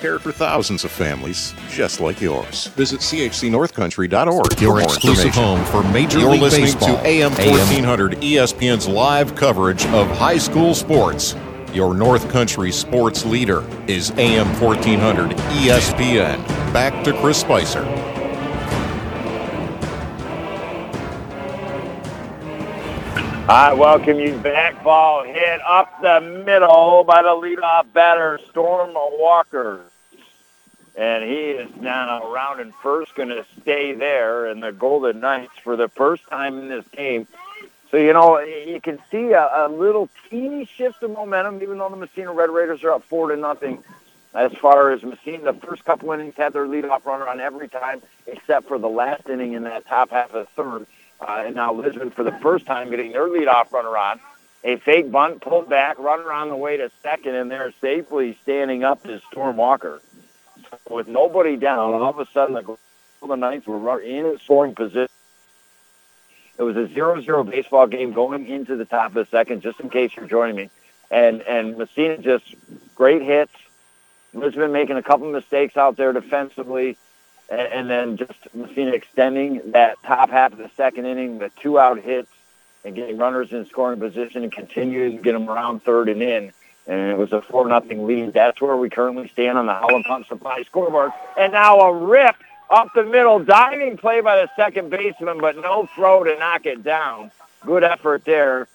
cared 0.00 0.22
for 0.22 0.32
thousands 0.32 0.82
of 0.84 0.90
families 0.90 1.54
just 1.70 2.00
like 2.00 2.20
yours. 2.20 2.68
Visit 2.68 3.00
chcnorthcountry.org 3.00 4.54
for 4.54 4.60
Your 4.62 4.72
more 4.72 4.82
exclusive 4.82 5.26
information. 5.26 5.42
home 5.42 5.64
for 5.66 5.82
Major 5.92 6.18
You're 6.20 6.30
League 6.32 6.40
listening 6.42 6.64
Baseball. 6.66 6.96
to 6.96 7.06
AM 7.06 7.30
1400 7.32 8.12
ESPN's 8.22 8.88
live 8.88 9.34
coverage 9.36 9.84
of 9.86 10.08
high 10.16 10.38
school 10.38 10.74
sports. 10.74 11.36
Your 11.74 11.94
North 11.94 12.28
Country 12.30 12.72
sports 12.72 13.24
leader 13.24 13.62
is 13.86 14.10
AM 14.12 14.48
1400 14.60 15.30
ESPN. 15.36 16.44
Back 16.72 17.04
to 17.04 17.12
Chris 17.20 17.38
Spicer. 17.38 17.84
I 23.48 23.72
welcome 23.72 24.20
you 24.20 24.36
back. 24.38 24.82
Ball 24.84 25.24
hit 25.24 25.60
up 25.66 26.00
the 26.02 26.20
middle 26.20 27.02
by 27.04 27.20
the 27.22 27.28
leadoff 27.30 27.92
batter, 27.92 28.38
Storm 28.50 28.90
Walker. 28.94 29.80
And 30.96 31.24
he 31.24 31.50
is 31.50 31.70
now 31.80 32.32
around 32.32 32.72
first 32.82 33.14
going 33.14 33.28
to 33.28 33.44
stay 33.62 33.92
there. 33.92 34.46
And 34.46 34.62
the 34.62 34.72
Golden 34.72 35.20
Knights, 35.20 35.52
for 35.62 35.76
the 35.76 35.88
first 35.88 36.26
time 36.28 36.58
in 36.58 36.68
this 36.68 36.84
game, 36.88 37.26
so 37.90 37.96
you 37.96 38.12
know 38.12 38.38
you 38.38 38.80
can 38.80 39.00
see 39.10 39.32
a, 39.32 39.66
a 39.66 39.68
little 39.68 40.08
teeny 40.28 40.64
shift 40.64 41.02
of 41.02 41.10
momentum, 41.10 41.60
even 41.62 41.78
though 41.78 41.88
the 41.88 41.96
Massena 41.96 42.32
Red 42.32 42.50
Raiders 42.50 42.84
are 42.84 42.92
up 42.92 43.04
four 43.04 43.30
to 43.30 43.36
nothing. 43.36 43.82
As 44.32 44.52
far 44.52 44.92
as 44.92 45.02
Massena, 45.02 45.52
the 45.52 45.60
first 45.66 45.84
couple 45.84 46.12
innings 46.12 46.36
had 46.36 46.52
their 46.52 46.66
leadoff 46.66 47.04
runner 47.04 47.26
on 47.26 47.40
every 47.40 47.68
time, 47.68 48.00
except 48.28 48.68
for 48.68 48.78
the 48.78 48.88
last 48.88 49.28
inning 49.28 49.54
in 49.54 49.64
that 49.64 49.86
top 49.86 50.10
half 50.10 50.32
of 50.32 50.46
the 50.46 50.62
third. 50.62 50.86
Uh, 51.20 51.42
and 51.46 51.56
now 51.56 51.72
Lisbon, 51.72 52.10
for 52.10 52.22
the 52.22 52.32
first 52.40 52.64
time, 52.64 52.90
getting 52.90 53.10
their 53.10 53.26
leadoff 53.28 53.72
runner 53.72 53.96
on. 53.96 54.20
A 54.62 54.76
fake 54.76 55.10
bunt, 55.10 55.40
pulled 55.40 55.68
back, 55.68 55.98
runner 55.98 56.30
on 56.32 56.48
the 56.48 56.56
way 56.56 56.76
to 56.76 56.90
second, 57.02 57.34
and 57.34 57.50
they're 57.50 57.72
safely 57.80 58.38
standing 58.42 58.84
up 58.84 59.08
is 59.08 59.20
Storm 59.32 59.56
Walker. 59.56 60.00
With 60.88 61.08
nobody 61.08 61.56
down, 61.56 61.94
all 61.94 62.04
of 62.04 62.18
a 62.18 62.26
sudden 62.32 62.54
the 62.54 62.76
Golden 63.20 63.40
Knights 63.40 63.66
were 63.66 64.00
in 64.00 64.26
a 64.26 64.38
scoring 64.38 64.74
position. 64.74 65.08
It 66.58 66.62
was 66.62 66.76
a 66.76 66.86
0-0 66.86 67.50
baseball 67.50 67.86
game 67.86 68.12
going 68.12 68.46
into 68.46 68.76
the 68.76 68.84
top 68.84 69.08
of 69.08 69.14
the 69.14 69.26
second, 69.26 69.62
just 69.62 69.80
in 69.80 69.88
case 69.88 70.12
you're 70.16 70.26
joining 70.26 70.56
me. 70.56 70.70
And 71.10 71.42
and 71.42 71.76
Massena 71.76 72.18
just 72.18 72.44
great 72.94 73.22
hits. 73.22 73.52
Lisbon 74.32 74.70
making 74.70 74.96
a 74.96 75.02
couple 75.02 75.30
mistakes 75.30 75.76
out 75.76 75.96
there 75.96 76.12
defensively 76.12 76.96
and, 77.50 77.60
and 77.60 77.90
then 77.90 78.16
just 78.16 78.54
Massena 78.54 78.92
extending 78.92 79.72
that 79.72 80.02
top 80.04 80.30
half 80.30 80.52
of 80.52 80.58
the 80.58 80.70
second 80.76 81.06
inning, 81.06 81.38
the 81.38 81.50
two 81.60 81.78
out 81.78 82.00
hits, 82.00 82.30
and 82.84 82.94
getting 82.94 83.18
runners 83.18 83.52
in 83.52 83.66
scoring 83.66 83.98
position 83.98 84.42
and 84.42 84.52
continuing 84.52 85.18
to 85.18 85.22
get 85.22 85.32
them 85.32 85.50
around 85.50 85.82
third 85.82 86.08
and 86.08 86.22
in. 86.22 86.52
And 86.86 87.10
it 87.10 87.18
was 87.18 87.32
a 87.32 87.42
four 87.42 87.68
nothing 87.68 88.06
lead. 88.06 88.32
That's 88.32 88.60
where 88.60 88.76
we 88.76 88.90
currently 88.90 89.28
stand 89.28 89.58
on 89.58 89.66
the 89.66 89.74
Howland 89.74 90.04
Pump 90.06 90.26
Supply 90.26 90.62
scoreboard. 90.62 91.12
And 91.38 91.52
now 91.52 91.78
a 91.80 91.94
rip 91.94 92.36
up 92.68 92.88
the 92.94 93.04
middle, 93.04 93.38
diving 93.38 93.96
play 93.96 94.20
by 94.20 94.36
the 94.42 94.50
second 94.56 94.90
baseman, 94.90 95.38
but 95.38 95.56
no 95.56 95.88
throw 95.94 96.24
to 96.24 96.38
knock 96.38 96.66
it 96.66 96.82
down. 96.82 97.30
Good 97.64 97.84
effort 97.84 98.24
there. 98.24 98.68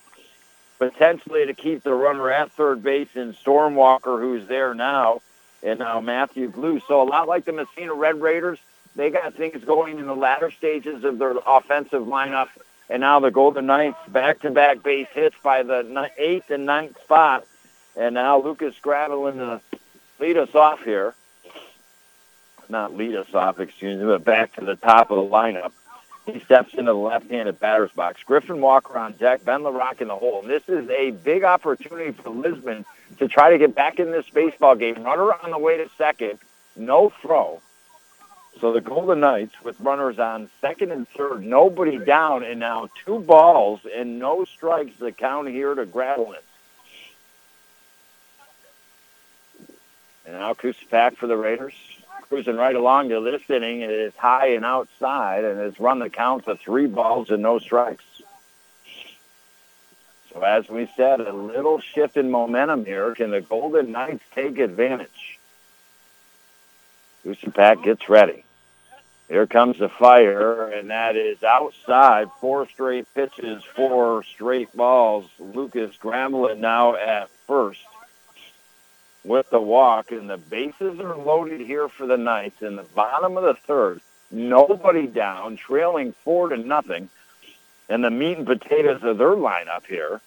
Potentially 0.78 1.46
to 1.46 1.54
keep 1.54 1.84
the 1.84 1.94
runner 1.94 2.30
at 2.30 2.52
third 2.52 2.84
base 2.84 3.08
in 3.16 3.34
Storm 3.34 3.76
Walker, 3.76 4.20
who's 4.20 4.48
there 4.48 4.74
now 4.74 5.22
and 5.64 5.80
now 5.80 6.00
Matthew 6.00 6.50
Blue. 6.50 6.82
So 6.88 7.02
a 7.02 7.08
lot 7.08 7.28
like 7.28 7.46
the 7.46 7.54
Massena 7.54 7.94
Red 7.94 8.22
Raiders, 8.22 8.60
they 8.96 9.10
got 9.10 9.34
things 9.34 9.64
going 9.64 10.00
in 10.00 10.06
the 10.06 10.16
latter 10.16 10.52
stages 10.52 11.04
of 11.04 11.18
their 11.18 11.36
offensive 11.46 12.04
lineup. 12.04 12.50
And 12.90 13.02
now 13.02 13.20
the 13.20 13.32
Golden 13.32 13.66
Knights 13.66 13.98
back-to-back 14.10 14.84
base 14.84 15.08
hits 15.14 15.36
by 15.42 15.64
the 15.64 16.12
eighth 16.18 16.52
and 16.52 16.66
ninth 16.66 17.02
spot. 17.02 17.46
And 17.96 18.16
now 18.16 18.42
Lucas 18.42 18.76
Gravelin 18.82 19.38
to 19.38 19.46
uh, 19.46 19.60
lead 20.20 20.38
us 20.38 20.54
off 20.54 20.84
here. 20.84 21.14
Not 22.68 22.96
lead 22.96 23.16
us 23.16 23.34
off, 23.34 23.60
excuse 23.60 24.00
me, 24.00 24.06
but 24.06 24.24
back 24.24 24.56
to 24.56 24.66
the 24.66 24.76
top 24.76 25.12
of 25.12 25.18
the 25.18 25.24
lineup. 25.24 25.72
He 26.26 26.40
steps 26.40 26.74
into 26.74 26.92
the 26.92 26.98
left-handed 26.98 27.60
batter's 27.60 27.92
box. 27.92 28.24
Griffin 28.24 28.60
Walker 28.60 28.98
on 28.98 29.14
deck, 29.14 29.46
Ben 29.46 29.62
LaRock 29.62 30.02
in 30.02 30.08
the 30.08 30.16
hole. 30.16 30.42
And 30.42 30.50
this 30.50 30.68
is 30.68 30.90
a 30.90 31.12
big 31.12 31.44
opportunity 31.44 32.12
for 32.12 32.32
Lisbon 32.32 32.84
to 33.20 33.28
try 33.28 33.52
to 33.52 33.60
get 33.60 33.76
back 33.76 34.00
in 34.00 34.12
this 34.12 34.28
baseball 34.30 34.76
game. 34.76 35.04
Runner 35.04 35.32
on 35.44 35.52
the 35.52 35.60
way 35.60 35.78
to 35.78 35.90
second, 35.98 36.40
no 36.76 37.12
throw. 37.22 37.62
So 38.60 38.72
the 38.72 38.82
Golden 38.82 39.20
Knights 39.20 39.54
with 39.64 39.80
runners 39.80 40.18
on 40.18 40.50
second 40.62 40.92
and 40.92 41.08
third, 41.10 41.46
nobody 41.46 42.00
down, 42.00 42.44
and 42.44 42.60
now 42.60 42.90
two 43.06 43.20
balls 43.20 43.82
and 43.94 44.18
no 44.18 44.46
strikes 44.46 44.96
the 44.98 45.12
count 45.12 45.50
here 45.50 45.76
to 45.76 45.86
Gravelin. 45.86 46.40
And 50.26 50.36
now 50.36 50.54
Kusapak 50.54 51.18
for 51.18 51.28
the 51.28 51.38
Raiders. 51.38 51.74
Cruising 52.28 52.56
right 52.56 52.76
along 52.76 53.10
to 53.10 53.22
this 53.22 53.48
inning. 53.50 53.82
It 53.82 53.92
is 53.92 54.16
high 54.16 54.56
and 54.56 54.66
outside 54.66 55.44
and 55.44 55.60
has 55.60 55.80
run 55.80 56.00
the 56.00 56.10
count 56.10 56.46
to 56.46 56.56
three 56.56 56.88
balls 56.88 57.30
and 57.30 57.44
no 57.44 57.60
strikes. 57.60 58.04
So 60.34 60.42
as 60.42 60.68
we 60.68 60.90
said, 60.98 61.22
a 61.22 61.32
little 61.32 61.80
shift 61.80 62.18
in 62.18 62.32
momentum 62.32 62.86
here. 62.86 63.14
Can 63.14 63.32
the 63.32 63.42
Golden 63.42 63.92
Knights 63.92 64.24
take 64.34 64.58
advantage? 64.58 65.40
Kusapak 67.24 67.84
gets 67.84 68.10
ready. 68.10 68.44
Here 69.28 69.48
comes 69.48 69.80
the 69.80 69.90
fire, 69.90 70.68
and 70.68 70.92
that 70.92 71.16
is 71.16 71.44
outside. 71.44 72.30
Four 72.40 72.68
straight 72.68 73.12
pitches, 73.16 73.64
four 73.64 74.24
straight 74.24 74.76
balls. 74.76 75.26
Lucas 75.40 75.96
Gravelin 75.98 76.60
now 76.60 76.96
at 76.96 77.30
first 77.48 77.82
with 79.26 79.50
the 79.50 79.60
walk, 79.60 80.12
and 80.12 80.30
the 80.30 80.38
bases 80.38 81.00
are 81.00 81.18
loaded 81.18 81.60
here 81.60 81.90
for 81.90 82.06
the 82.06 82.18
Knights 82.18 82.62
in 82.62 82.76
the 82.76 82.84
bottom 82.84 83.38
of 83.38 83.44
the 83.44 83.56
third. 83.56 84.00
Nobody 84.32 85.08
down, 85.08 85.58
trailing 85.58 86.14
four 86.24 86.50
to 86.50 86.58
nothing, 86.58 87.10
and 87.90 88.04
the 88.04 88.12
meat 88.12 88.38
and 88.38 88.46
potatoes 88.46 89.04
of 89.04 89.18
their 89.18 89.30
lineup 89.30 89.86
here 89.88 90.22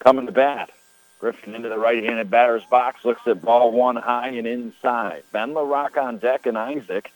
coming 0.00 0.26
to 0.26 0.32
bat. 0.32 0.70
Griffin 1.18 1.54
into 1.54 1.68
the 1.68 1.78
right-handed 1.78 2.30
batter's 2.30 2.64
box, 2.64 3.04
looks 3.04 3.26
at 3.26 3.42
ball 3.42 3.72
one 3.72 3.96
high 3.96 4.28
and 4.28 4.46
inside. 4.46 5.22
Ben 5.32 5.54
LaRock 5.54 5.96
on 5.96 6.18
deck 6.18 6.46
and 6.46 6.58
Isaac 6.58 7.10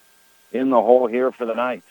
in 0.53 0.71
the 0.71 0.81
hole 0.81 1.07
here 1.07 1.31
for 1.31 1.45
the 1.45 1.55
Knights. 1.55 1.87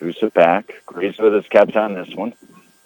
Kusapak 0.00 0.70
agrees 0.88 1.18
with 1.18 1.34
his 1.34 1.46
catch 1.46 1.76
on 1.76 1.94
this 1.94 2.14
one. 2.14 2.34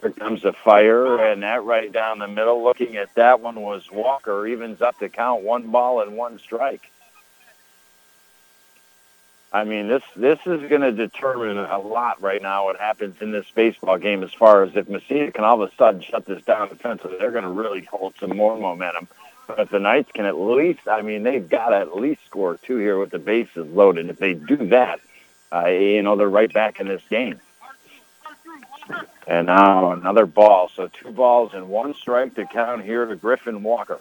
Here 0.01 0.11
comes 0.13 0.43
the 0.43 0.53
fire, 0.53 1.25
and 1.25 1.43
that 1.43 1.65
right 1.65 1.91
down 1.91 2.21
the 2.21 2.29
middle. 2.29 2.63
Looking 2.63 2.97
at 2.97 3.13
that 3.17 3.41
one 3.41 3.61
was 3.61 3.91
Walker. 3.91 4.47
Evens 4.47 4.81
up 4.81 4.99
to 5.01 5.09
count 5.09 5.43
one 5.43 5.71
ball 5.71 6.03
and 6.03 6.17
one 6.17 6.39
strike. 6.39 6.91
I 9.53 9.65
mean, 9.65 9.89
this 9.89 10.03
this 10.15 10.39
is 10.47 10.69
going 10.69 10.83
to 10.83 10.93
determine 10.93 11.57
a 11.57 11.79
lot 11.79 12.21
right 12.21 12.41
now 12.41 12.67
what 12.67 12.79
happens 12.79 13.17
in 13.23 13.33
this 13.33 13.47
baseball 13.55 13.97
game 13.97 14.23
as 14.23 14.33
far 14.33 14.63
as 14.63 14.77
if 14.77 14.89
Massena 14.89 15.33
can 15.33 15.43
all 15.43 15.63
of 15.63 15.73
a 15.73 15.75
sudden 15.75 16.03
shut 16.03 16.27
this 16.27 16.45
down 16.45 16.69
defensively, 16.69 17.17
they're 17.19 17.31
going 17.31 17.45
to 17.45 17.51
really 17.51 17.83
hold 17.85 18.15
some 18.21 18.37
more 18.37 18.59
momentum. 18.59 19.09
But 19.47 19.61
if 19.61 19.71
the 19.71 19.81
Knights 19.81 20.13
can 20.13 20.27
at 20.27 20.39
least, 20.39 20.87
I 20.87 21.01
mean, 21.01 21.23
they've 21.23 21.49
got 21.49 21.71
to 21.71 21.77
at 21.77 21.97
least 21.97 22.21
score 22.27 22.59
two 22.63 22.77
here 22.77 22.99
with 22.99 23.11
the 23.11 23.19
bases 23.19 23.67
loaded. 23.73 24.11
If 24.11 24.19
they 24.19 24.35
do 24.35 24.57
that, 24.69 25.01
uh, 25.51 25.67
you 25.69 26.03
know, 26.03 26.17
they're 26.17 26.29
right 26.29 26.53
back 26.53 26.79
in 26.79 26.87
this 26.87 27.03
game. 27.09 27.41
And 29.27 29.47
now 29.47 29.93
another 29.93 30.27
ball. 30.27 30.71
So 30.75 30.89
two 30.89 31.11
balls 31.11 31.53
and 31.55 31.69
one 31.69 31.95
strike 31.95 32.35
to 32.37 32.47
count 32.47 32.85
here 32.85 33.05
to 33.05 33.17
Griffin 33.17 33.63
Walker. 33.63 34.01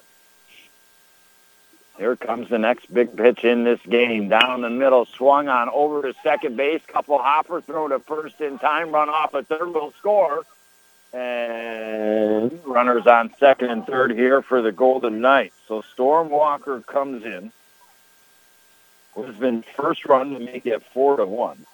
Here 1.98 2.16
comes 2.16 2.50
the 2.50 2.60
next 2.60 2.94
big 2.94 3.18
pitch 3.18 3.44
in 3.44 3.64
this 3.64 3.80
game. 3.90 4.30
Down 4.30 4.62
the 4.62 4.70
middle, 4.70 5.06
swung 5.06 5.48
on 5.48 5.68
over 5.70 6.04
to 6.04 6.14
second 6.22 6.56
base. 6.56 6.82
Couple 6.88 7.18
hopper, 7.18 7.60
throw 7.60 7.88
to 7.88 8.00
first 8.00 8.40
in 8.40 8.60
time, 8.60 8.92
run 8.92 9.10
off 9.10 9.34
a 9.34 9.44
third, 9.44 9.74
will 9.74 9.92
score. 9.98 10.44
And 11.12 12.60
runners 12.66 13.08
on 13.08 13.34
second 13.40 13.72
and 13.72 13.86
third 13.88 14.12
here 14.12 14.42
for 14.44 14.62
the 14.62 14.72
Golden 14.72 15.22
Knights. 15.22 15.56
So 15.68 15.82
Storm 15.82 16.30
Walker 16.30 16.82
comes 16.82 17.26
in. 17.26 17.52
Has 19.16 19.36
been 19.36 19.64
first 19.76 20.06
run 20.06 20.34
to 20.34 20.40
make 20.40 20.68
it 20.68 20.84
four 20.94 21.18
to 21.18 21.26
one. 21.26 21.66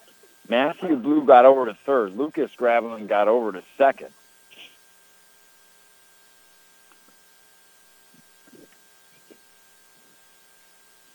Matthew 0.48 0.96
Blue 0.98 1.26
got 1.26 1.46
over 1.46 1.66
to 1.66 1.74
third. 1.74 2.18
Lucas 2.18 2.52
Gravelin 2.56 3.08
got 3.08 3.28
over 3.28 3.52
to 3.54 3.64
second. 3.78 4.10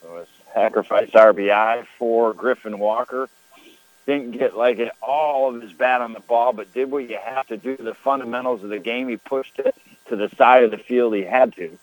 So 0.01 0.17
a 0.17 0.53
sacrifice 0.53 1.09
RBI 1.11 1.85
for 1.97 2.33
Griffin 2.33 2.79
Walker. 2.79 3.29
Didn't 4.05 4.31
get 4.31 4.57
like 4.57 4.79
it 4.79 4.91
all 5.01 5.53
of 5.55 5.61
his 5.61 5.73
bat 5.73 6.01
on 6.01 6.13
the 6.13 6.19
ball, 6.19 6.51
but 6.51 6.73
did 6.73 6.89
what 6.89 7.07
you 7.07 7.19
have 7.23 7.45
to 7.47 7.57
do. 7.57 7.77
The 7.77 7.93
fundamentals 7.93 8.63
of 8.63 8.69
the 8.69 8.79
game, 8.79 9.07
he 9.07 9.17
pushed 9.17 9.59
it 9.59 9.75
to 10.07 10.15
the 10.15 10.29
side 10.29 10.63
of 10.63 10.71
the 10.71 10.79
field 10.79 11.13
he 11.13 11.21
had 11.21 11.55
to. 11.57 11.77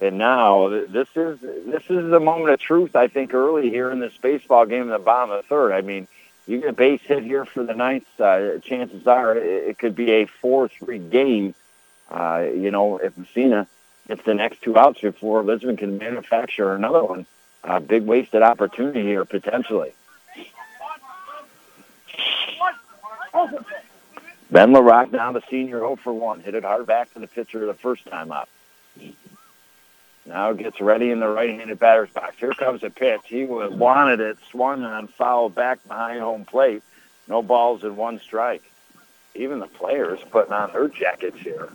And 0.00 0.18
now 0.18 0.68
this 0.68 1.08
is 1.14 1.40
this 1.40 1.84
is 1.88 2.10
the 2.10 2.20
moment 2.20 2.50
of 2.50 2.60
truth. 2.60 2.96
I 2.96 3.06
think 3.08 3.32
early 3.32 3.70
here 3.70 3.90
in 3.90 4.00
this 4.00 4.16
baseball 4.16 4.66
game 4.66 4.82
in 4.82 4.88
the 4.88 4.98
bottom 4.98 5.30
of 5.30 5.42
the 5.42 5.48
third. 5.48 5.72
I 5.72 5.80
mean, 5.80 6.06
you 6.46 6.60
get 6.60 6.68
a 6.68 6.72
base 6.72 7.00
hit 7.02 7.24
here 7.24 7.44
for 7.44 7.64
the 7.64 7.74
ninth. 7.74 8.06
Uh, 8.18 8.58
chances 8.58 9.06
are 9.06 9.36
it, 9.36 9.78
could 9.78 9.94
be 9.94 10.10
a 10.12 10.26
four-three 10.26 10.98
game. 10.98 11.54
Uh, 12.10 12.46
you 12.54 12.70
know, 12.70 12.98
if 12.98 13.16
Massena 13.18 13.66
gets 14.06 14.22
the 14.22 14.34
next 14.34 14.62
two 14.62 14.76
outs 14.78 15.00
before 15.00 15.42
Lisbon 15.42 15.76
can 15.76 15.98
manufacture 15.98 16.74
another 16.74 17.04
one, 17.04 17.26
uh, 17.64 17.80
big 17.80 18.04
wasted 18.04 18.42
opportunity 18.42 19.02
here 19.02 19.24
potentially. 19.24 19.92
Ben 24.50 24.72
LaRock 24.72 25.12
now 25.12 25.32
the 25.32 25.42
senior 25.50 25.80
0 25.80 25.96
for 25.96 26.12
1. 26.12 26.40
Hit 26.40 26.54
it 26.54 26.62
hard 26.62 26.86
back 26.86 27.12
to 27.14 27.18
the 27.18 27.26
pitcher 27.26 27.66
the 27.66 27.74
first 27.74 28.06
time 28.06 28.30
up. 28.30 28.48
Now 30.26 30.52
gets 30.52 30.80
ready 30.80 31.10
in 31.10 31.20
the 31.20 31.28
right-handed 31.28 31.78
batter's 31.78 32.10
box. 32.10 32.36
Here 32.38 32.52
comes 32.52 32.82
a 32.82 32.90
pitch. 32.90 33.20
He 33.26 33.44
wanted 33.44 34.20
it, 34.20 34.38
swung 34.50 34.82
on, 34.82 35.06
foul 35.06 35.48
back 35.48 35.86
behind 35.86 36.20
home 36.20 36.44
plate. 36.44 36.82
No 37.28 37.42
balls 37.42 37.84
in 37.84 37.96
one 37.96 38.18
strike. 38.20 38.62
Even 39.34 39.60
the 39.60 39.66
players 39.66 40.18
putting 40.30 40.52
on 40.52 40.72
their 40.72 40.88
jackets 40.88 41.38
here 41.38 41.68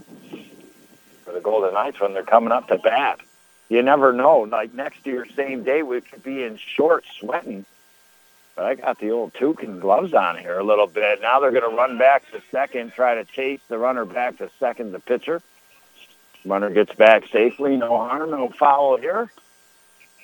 for 1.24 1.32
the 1.32 1.40
Golden 1.40 1.74
Knights 1.74 2.02
when 2.02 2.14
they're 2.14 2.24
coming 2.24 2.52
up 2.52 2.68
to 2.68 2.78
bat. 2.78 3.20
You 3.70 3.82
never 3.82 4.12
know. 4.12 4.42
Like 4.42 4.74
next 4.74 5.06
year, 5.06 5.26
same 5.36 5.64
day, 5.64 5.82
we 5.82 6.02
could 6.02 6.24
be 6.24 6.44
in 6.44 6.58
shorts, 6.58 7.08
sweating. 7.20 7.66
But 8.56 8.66
I 8.66 8.76
got 8.76 9.00
the 9.00 9.12
old 9.12 9.34
toucan 9.34 9.80
gloves 9.80 10.14
on 10.14 10.38
here 10.38 10.60
a 10.60 10.64
little 10.64 10.88
bit. 10.88 11.22
Now 11.22 11.40
they're 11.40 11.52
going 11.52 11.70
to 11.70 11.78
run 11.78 11.98
back 11.98 12.30
to 12.32 12.42
second, 12.52 12.92
try 12.92 13.16
to 13.16 13.24
chase 13.24 13.62
the 13.70 13.78
runner 13.78 14.04
back 14.04 14.40
to 14.40 14.50
second, 14.60 14.92
the 14.92 15.00
pitcher. 15.00 15.42
Runner 16.46 16.70
gets 16.70 16.94
back 16.96 17.28
safely. 17.28 17.78
No 17.78 17.98
harm, 17.98 18.32
no 18.32 18.50
foul 18.50 18.98
here. 18.98 19.32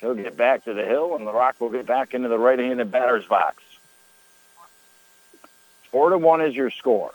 He'll 0.01 0.15
get 0.15 0.38
back 0.38 0.65
to 0.65 0.74
the 0.74 0.86
hill, 0.86 1.15
and 1.15 1.26
the 1.26 1.34
Rock 1.34 1.59
will 1.59 1.70
get 1.70 1.86
back 1.86 2.13
into 2.13 2.30
the 2.30 2.38
right-handed 2.38 2.91
batter's 2.91 3.26
box. 3.26 3.63
Four 5.91 6.09
to 6.09 6.18
one 6.18 6.41
is 6.41 6.55
your 6.55 6.70
score. 6.70 7.13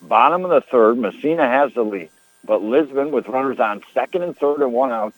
Bottom 0.00 0.44
of 0.44 0.50
the 0.50 0.60
third, 0.60 0.98
Massena 0.98 1.46
has 1.46 1.72
the 1.74 1.84
lead, 1.84 2.10
but 2.44 2.62
Lisbon, 2.62 3.10
with 3.12 3.28
runners 3.28 3.60
on 3.60 3.82
second 3.94 4.22
and 4.22 4.36
third 4.36 4.60
and 4.60 4.72
one 4.72 4.92
out, 4.92 5.14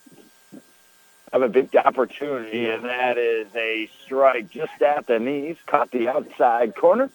have 1.32 1.42
a 1.42 1.48
big 1.48 1.74
opportunity, 1.74 2.70
and 2.70 2.84
that 2.84 3.18
is 3.18 3.48
a 3.56 3.88
strike 4.04 4.50
just 4.50 4.80
at 4.80 5.06
the 5.06 5.18
knees, 5.18 5.56
caught 5.66 5.90
the 5.90 6.08
outside 6.08 6.74
corner. 6.76 7.10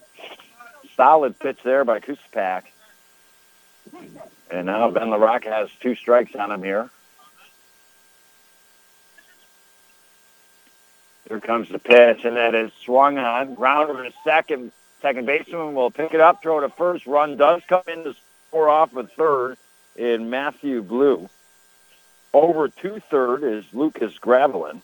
Solid 0.98 1.40
pitch 1.40 1.60
there 1.64 1.86
by 1.86 2.00
Kusapak. 2.00 2.64
And 4.52 4.66
now 4.66 4.90
Ben 4.90 5.10
LaRock 5.10 5.44
has 5.46 5.70
two 5.80 5.96
strikes 5.96 6.36
on 6.36 6.52
him 6.52 6.64
here. 6.64 6.90
Here 11.28 11.40
comes 11.40 11.70
the 11.70 11.78
pitch, 11.78 12.26
and 12.26 12.36
that 12.38 12.56
is 12.56 12.72
swung 12.84 13.20
on. 13.20 13.56
Rounder 13.56 14.04
to 14.04 14.14
second. 14.24 14.72
Second 15.02 15.26
baseman 15.26 15.76
will 15.76 15.92
pick 15.92 16.14
it 16.14 16.20
up, 16.20 16.42
throw 16.42 16.60
to 16.60 16.70
first. 16.70 17.06
Run 17.06 17.38
does 17.38 17.62
come 17.68 17.84
in 17.88 18.04
to 18.04 18.16
score 18.50 18.68
off 18.68 18.96
a 18.96 19.04
third 19.04 19.58
in 19.96 20.30
Matthew 20.30 20.82
Blue. 20.82 21.30
Over 22.34 22.68
two-third 22.68 23.44
is 23.44 23.64
Lucas 23.72 24.18
Gravelin. 24.18 24.82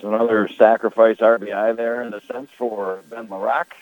So 0.00 0.14
another 0.14 0.48
sacrifice 0.48 1.16
RBI 1.16 1.76
there 1.76 2.02
in 2.02 2.12
a 2.12 2.20
sense 2.20 2.50
for 2.56 3.00
Ben 3.10 3.28
LaRock 3.28 3.72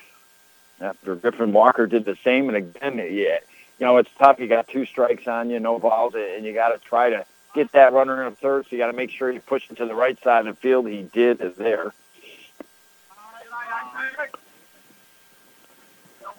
after 0.81 1.15
Griffin 1.15 1.53
Walker 1.53 1.87
did 1.87 2.05
the 2.05 2.17
same. 2.25 2.49
And 2.49 2.57
again, 2.57 2.97
yeah, 2.97 3.39
you 3.79 3.87
know, 3.87 3.97
it's 3.99 4.11
tough. 4.19 4.39
You 4.39 4.47
got 4.47 4.69
two 4.69 4.87
strikes 4.87 5.27
on 5.27 5.51
you, 5.51 5.61
no 5.61 5.79
balls, 5.79 6.15
and 6.15 6.45
you 6.45 6.53
got 6.53 6.69
to 6.69 6.79
try 6.79 7.11
to 7.11 7.25
get 7.55 7.73
that 7.73 7.93
runner 7.93 8.27
in 8.27 8.35
third. 8.35 8.65
So 8.65 8.69
you 8.73 8.79
got 8.79 8.89
to 8.89 8.93
make 8.93 9.11
sure 9.11 9.31
you 9.31 9.41
push 9.41 9.71
it 9.71 9.77
to 9.79 9.87
the 9.87 9.95
right 9.95 10.21
side 10.23 10.47
of 10.47 10.57
the 10.57 10.61
field. 10.61 10.89
He 10.89 11.03
did 11.03 11.41
is 11.41 11.57
there. 11.57 11.93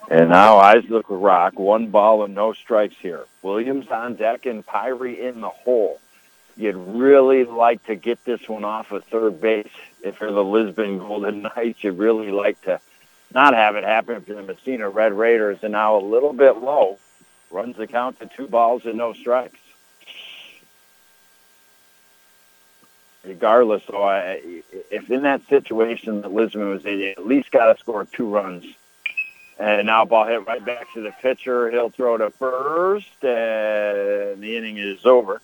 And 0.08 0.30
now 0.30 0.58
Isaac 0.58 1.06
Rock, 1.08 1.58
one 1.58 1.88
ball 1.88 2.22
and 2.24 2.34
no 2.34 2.52
strikes 2.52 2.94
here. 3.00 3.24
Williams 3.42 3.88
on 3.88 4.14
deck 4.14 4.46
and 4.46 4.64
Pyrie 4.64 5.18
in 5.18 5.40
the 5.40 5.48
hole. 5.48 6.00
You'd 6.56 6.76
really 6.76 7.44
like 7.44 7.84
to 7.86 7.96
get 7.96 8.24
this 8.24 8.48
one 8.48 8.64
off 8.64 8.92
of 8.92 9.04
third 9.04 9.40
base. 9.40 9.66
If 10.02 10.20
you're 10.20 10.32
the 10.32 10.44
Lisbon 10.44 10.98
Golden 10.98 11.42
Knights, 11.42 11.82
you'd 11.82 11.98
really 11.98 12.30
like 12.30 12.60
to 12.62 12.80
not 13.36 13.54
have 13.54 13.76
it 13.76 13.84
happen 13.84 14.22
for 14.22 14.34
the 14.34 14.42
Massena 14.42 14.88
Red 14.88 15.12
Raiders. 15.12 15.58
And 15.62 15.72
now 15.72 15.96
a 15.96 16.02
little 16.02 16.32
bit 16.32 16.56
low. 16.56 16.98
Runs 17.50 17.76
the 17.76 17.86
count 17.86 18.18
to 18.18 18.26
two 18.26 18.48
balls 18.48 18.84
and 18.86 18.96
no 18.96 19.12
strikes. 19.12 19.60
Regardless, 23.24 23.82
so 23.86 24.02
I, 24.02 24.40
if 24.90 25.10
in 25.10 25.22
that 25.22 25.46
situation 25.48 26.22
that 26.22 26.32
Lisbon 26.32 26.70
was 26.70 26.84
in, 26.86 27.02
at 27.02 27.26
least 27.26 27.50
got 27.50 27.72
to 27.72 27.78
score 27.78 28.04
two 28.04 28.28
runs 28.28 28.64
And 29.58 29.86
now 29.86 30.04
ball 30.04 30.26
hit 30.26 30.46
right 30.46 30.64
back 30.64 30.92
to 30.94 31.00
the 31.00 31.12
pitcher. 31.12 31.70
He'll 31.70 31.90
throw 31.90 32.16
to 32.18 32.30
first, 32.30 33.24
and 33.24 34.42
the 34.42 34.56
inning 34.56 34.76
is 34.76 35.04
over. 35.06 35.40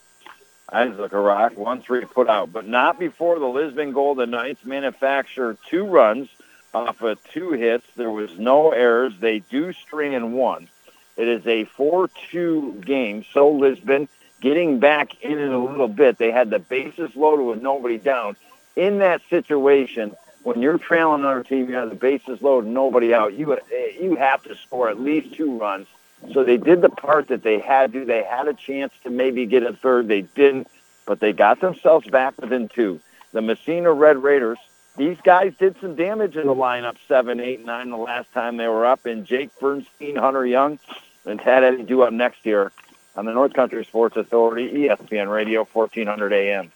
Isaac 0.70 1.12
Rock, 1.12 1.57
one 1.57 1.82
three 1.82 2.05
put 2.05 2.28
out, 2.28 2.53
but 2.53 2.66
not 2.66 2.99
before 2.99 3.38
the 3.38 3.47
Lisbon 3.47 3.93
Golden 3.93 4.30
Knights 4.30 4.64
manufacture 4.64 5.57
two 5.68 5.84
runs 5.84 6.28
off 6.74 7.02
of 7.02 7.22
two 7.32 7.52
hits. 7.52 7.86
There 7.96 8.10
was 8.10 8.38
no 8.38 8.70
errors. 8.70 9.14
They 9.20 9.40
do 9.40 9.72
string 9.72 10.12
in 10.12 10.32
one. 10.32 10.68
It 11.16 11.28
is 11.28 11.46
a 11.46 11.66
4-2 11.76 12.84
game. 12.84 13.24
So 13.32 13.50
Lisbon 13.50 14.08
getting 14.40 14.78
back 14.78 15.22
in 15.22 15.38
it 15.38 15.50
a 15.50 15.58
little 15.58 15.88
bit. 15.88 16.18
They 16.18 16.30
had 16.30 16.50
the 16.50 16.58
bases 16.58 17.14
loaded 17.14 17.44
with 17.44 17.62
nobody 17.62 17.98
down. 17.98 18.36
In 18.76 18.98
that 18.98 19.20
situation, 19.28 20.16
when 20.42 20.60
you're 20.60 20.78
trailing 20.78 21.20
another 21.20 21.42
team, 21.42 21.68
you 21.68 21.76
have 21.76 21.90
the 21.90 21.94
bases 21.94 22.40
loaded, 22.42 22.70
nobody 22.70 23.14
out. 23.14 23.34
You 23.34 23.58
you 24.00 24.16
have 24.16 24.42
to 24.44 24.56
score 24.56 24.88
at 24.88 25.00
least 25.00 25.34
two 25.34 25.58
runs. 25.58 25.86
So 26.32 26.44
they 26.44 26.56
did 26.56 26.80
the 26.80 26.88
part 26.88 27.28
that 27.28 27.42
they 27.42 27.58
had 27.58 27.92
to. 27.92 28.04
They 28.04 28.22
had 28.22 28.48
a 28.48 28.54
chance 28.54 28.92
to 29.02 29.10
maybe 29.10 29.46
get 29.46 29.62
a 29.62 29.72
third. 29.72 30.08
They 30.08 30.22
didn't, 30.22 30.68
but 31.04 31.20
they 31.20 31.32
got 31.32 31.60
themselves 31.60 32.08
back 32.08 32.40
within 32.40 32.68
two. 32.68 33.00
The 33.32 33.42
Massena 33.42 33.92
Red 33.92 34.22
Raiders. 34.22 34.58
These 34.97 35.18
guys 35.22 35.55
did 35.59 35.76
some 35.80 35.95
damage 35.95 36.36
in 36.36 36.47
the 36.47 36.55
lineup, 36.55 36.97
seven, 37.09 37.40
eight, 37.40 37.64
nine, 37.64 37.90
the 37.90 37.97
last 37.97 38.30
time 38.32 38.59
they 38.59 38.68
were 38.68 38.84
up. 38.84 39.07
And 39.07 39.24
Jake 39.24 39.51
Fernstein, 39.59 40.18
Hunter 40.18 40.45
Young, 40.45 40.78
and 41.24 41.40
Tad 41.40 41.64
Eddie 41.64 41.84
do 41.84 42.03
up 42.03 42.12
next 42.12 42.45
year 42.45 42.72
on 43.16 43.24
the 43.24 43.32
North 43.32 43.55
Country 43.55 43.84
Sports 43.84 44.16
Authority, 44.16 44.70
ESPN 44.88 45.32
Radio, 45.32 45.64
1400 45.64 46.32
AM. 46.32 46.72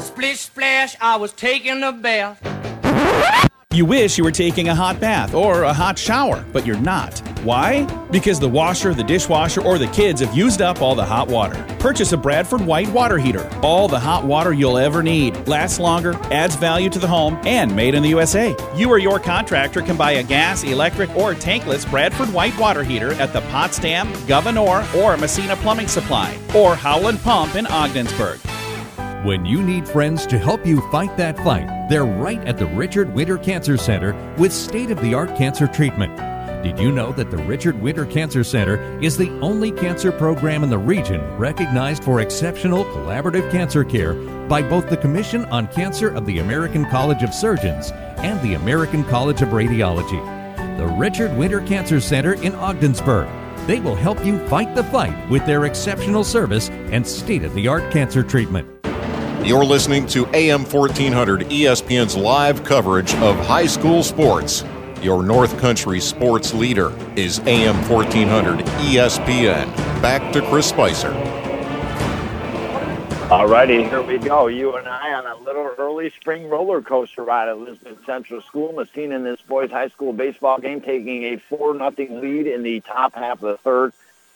Splish 0.00 0.40
splash, 0.40 0.96
I 1.00 1.16
was 1.16 1.32
taking 1.32 1.82
a 1.82 1.92
bath. 1.92 2.40
You 3.72 3.86
wish 3.86 4.18
you 4.18 4.24
were 4.24 4.30
taking 4.30 4.68
a 4.68 4.74
hot 4.74 5.00
bath 5.00 5.32
or 5.32 5.62
a 5.62 5.72
hot 5.72 5.98
shower, 5.98 6.44
but 6.52 6.66
you're 6.66 6.76
not. 6.76 7.18
Why? 7.42 7.86
Because 8.10 8.38
the 8.38 8.48
washer, 8.48 8.92
the 8.92 9.02
dishwasher, 9.02 9.62
or 9.62 9.78
the 9.78 9.86
kids 9.86 10.20
have 10.20 10.36
used 10.36 10.60
up 10.60 10.82
all 10.82 10.94
the 10.94 11.04
hot 11.04 11.28
water. 11.28 11.64
Purchase 11.78 12.12
a 12.12 12.18
Bradford 12.18 12.60
White 12.60 12.90
water 12.90 13.16
heater. 13.16 13.48
All 13.62 13.88
the 13.88 13.98
hot 13.98 14.26
water 14.26 14.52
you'll 14.52 14.76
ever 14.76 15.02
need. 15.02 15.48
Lasts 15.48 15.80
longer, 15.80 16.12
adds 16.30 16.54
value 16.54 16.90
to 16.90 16.98
the 16.98 17.08
home, 17.08 17.40
and 17.46 17.74
made 17.74 17.94
in 17.94 18.02
the 18.02 18.10
USA. 18.10 18.54
You 18.76 18.90
or 18.90 18.98
your 18.98 19.18
contractor 19.18 19.80
can 19.80 19.96
buy 19.96 20.12
a 20.12 20.22
gas, 20.22 20.64
electric, 20.64 21.08
or 21.16 21.32
tankless 21.32 21.90
Bradford 21.90 22.30
White 22.30 22.56
water 22.58 22.84
heater 22.84 23.14
at 23.14 23.32
the 23.32 23.40
Potsdam, 23.52 24.12
Gouverneur, 24.26 24.86
or 24.94 25.16
Massena 25.16 25.56
Plumbing 25.56 25.88
Supply, 25.88 26.38
or 26.54 26.74
Howland 26.74 27.22
Pump 27.22 27.54
in 27.54 27.66
Ogdensburg. 27.68 28.38
When 29.24 29.46
you 29.46 29.62
need 29.62 29.86
friends 29.86 30.26
to 30.26 30.36
help 30.36 30.66
you 30.66 30.80
fight 30.90 31.16
that 31.16 31.36
fight, 31.44 31.88
they're 31.88 32.04
right 32.04 32.44
at 32.44 32.58
the 32.58 32.66
Richard 32.66 33.14
Winter 33.14 33.38
Cancer 33.38 33.76
Center 33.76 34.14
with 34.36 34.52
state 34.52 34.90
of 34.90 35.00
the 35.00 35.14
art 35.14 35.36
cancer 35.36 35.68
treatment. 35.68 36.16
Did 36.64 36.80
you 36.80 36.90
know 36.90 37.12
that 37.12 37.30
the 37.30 37.36
Richard 37.36 37.80
Winter 37.80 38.04
Cancer 38.04 38.42
Center 38.42 38.82
is 39.00 39.16
the 39.16 39.30
only 39.38 39.70
cancer 39.70 40.10
program 40.10 40.64
in 40.64 40.70
the 40.70 40.78
region 40.78 41.20
recognized 41.38 42.02
for 42.02 42.20
exceptional 42.20 42.84
collaborative 42.86 43.48
cancer 43.52 43.84
care 43.84 44.14
by 44.48 44.60
both 44.60 44.90
the 44.90 44.96
Commission 44.96 45.44
on 45.52 45.68
Cancer 45.68 46.08
of 46.08 46.26
the 46.26 46.40
American 46.40 46.84
College 46.86 47.22
of 47.22 47.32
Surgeons 47.32 47.92
and 48.16 48.40
the 48.42 48.54
American 48.54 49.04
College 49.04 49.40
of 49.40 49.50
Radiology? 49.50 50.20
The 50.78 50.96
Richard 50.98 51.36
Winter 51.36 51.60
Cancer 51.60 52.00
Center 52.00 52.32
in 52.42 52.56
Ogdensburg. 52.56 53.28
They 53.68 53.78
will 53.78 53.94
help 53.94 54.24
you 54.26 54.44
fight 54.48 54.74
the 54.74 54.82
fight 54.82 55.30
with 55.30 55.46
their 55.46 55.66
exceptional 55.66 56.24
service 56.24 56.70
and 56.70 57.06
state 57.06 57.44
of 57.44 57.54
the 57.54 57.68
art 57.68 57.92
cancer 57.92 58.24
treatment. 58.24 58.81
You're 59.44 59.64
listening 59.64 60.06
to 60.08 60.24
AM 60.36 60.64
1400 60.64 61.40
ESPN's 61.48 62.16
live 62.16 62.62
coverage 62.62 63.12
of 63.16 63.36
high 63.44 63.66
school 63.66 64.04
sports. 64.04 64.64
Your 65.02 65.24
North 65.24 65.58
Country 65.58 65.98
sports 65.98 66.54
leader 66.54 66.96
is 67.16 67.40
AM 67.40 67.74
1400 67.88 68.60
ESPN. 68.60 69.66
Back 70.00 70.32
to 70.34 70.42
Chris 70.42 70.68
Spicer. 70.68 71.12
All 73.32 73.48
righty, 73.48 73.82
here 73.82 74.02
we 74.02 74.18
go. 74.18 74.46
You 74.46 74.76
and 74.76 74.86
I 74.86 75.12
on 75.12 75.26
a 75.26 75.34
little 75.42 75.74
early 75.76 76.10
spring 76.10 76.48
roller 76.48 76.80
coaster 76.80 77.24
ride 77.24 77.48
at 77.48 77.58
Lisbon 77.58 77.98
Central 78.06 78.42
School. 78.42 78.72
Massena 78.72 79.16
in 79.16 79.24
this 79.24 79.40
boys' 79.40 79.72
high 79.72 79.88
school 79.88 80.12
baseball 80.12 80.60
game 80.60 80.80
taking 80.80 81.24
a 81.24 81.38
4 81.48 81.74
nothing 81.74 82.20
lead 82.20 82.46
in 82.46 82.62
the 82.62 82.78
top 82.82 83.16
half 83.16 83.42
of 83.42 83.48
the 83.48 83.56
third. 83.56 83.92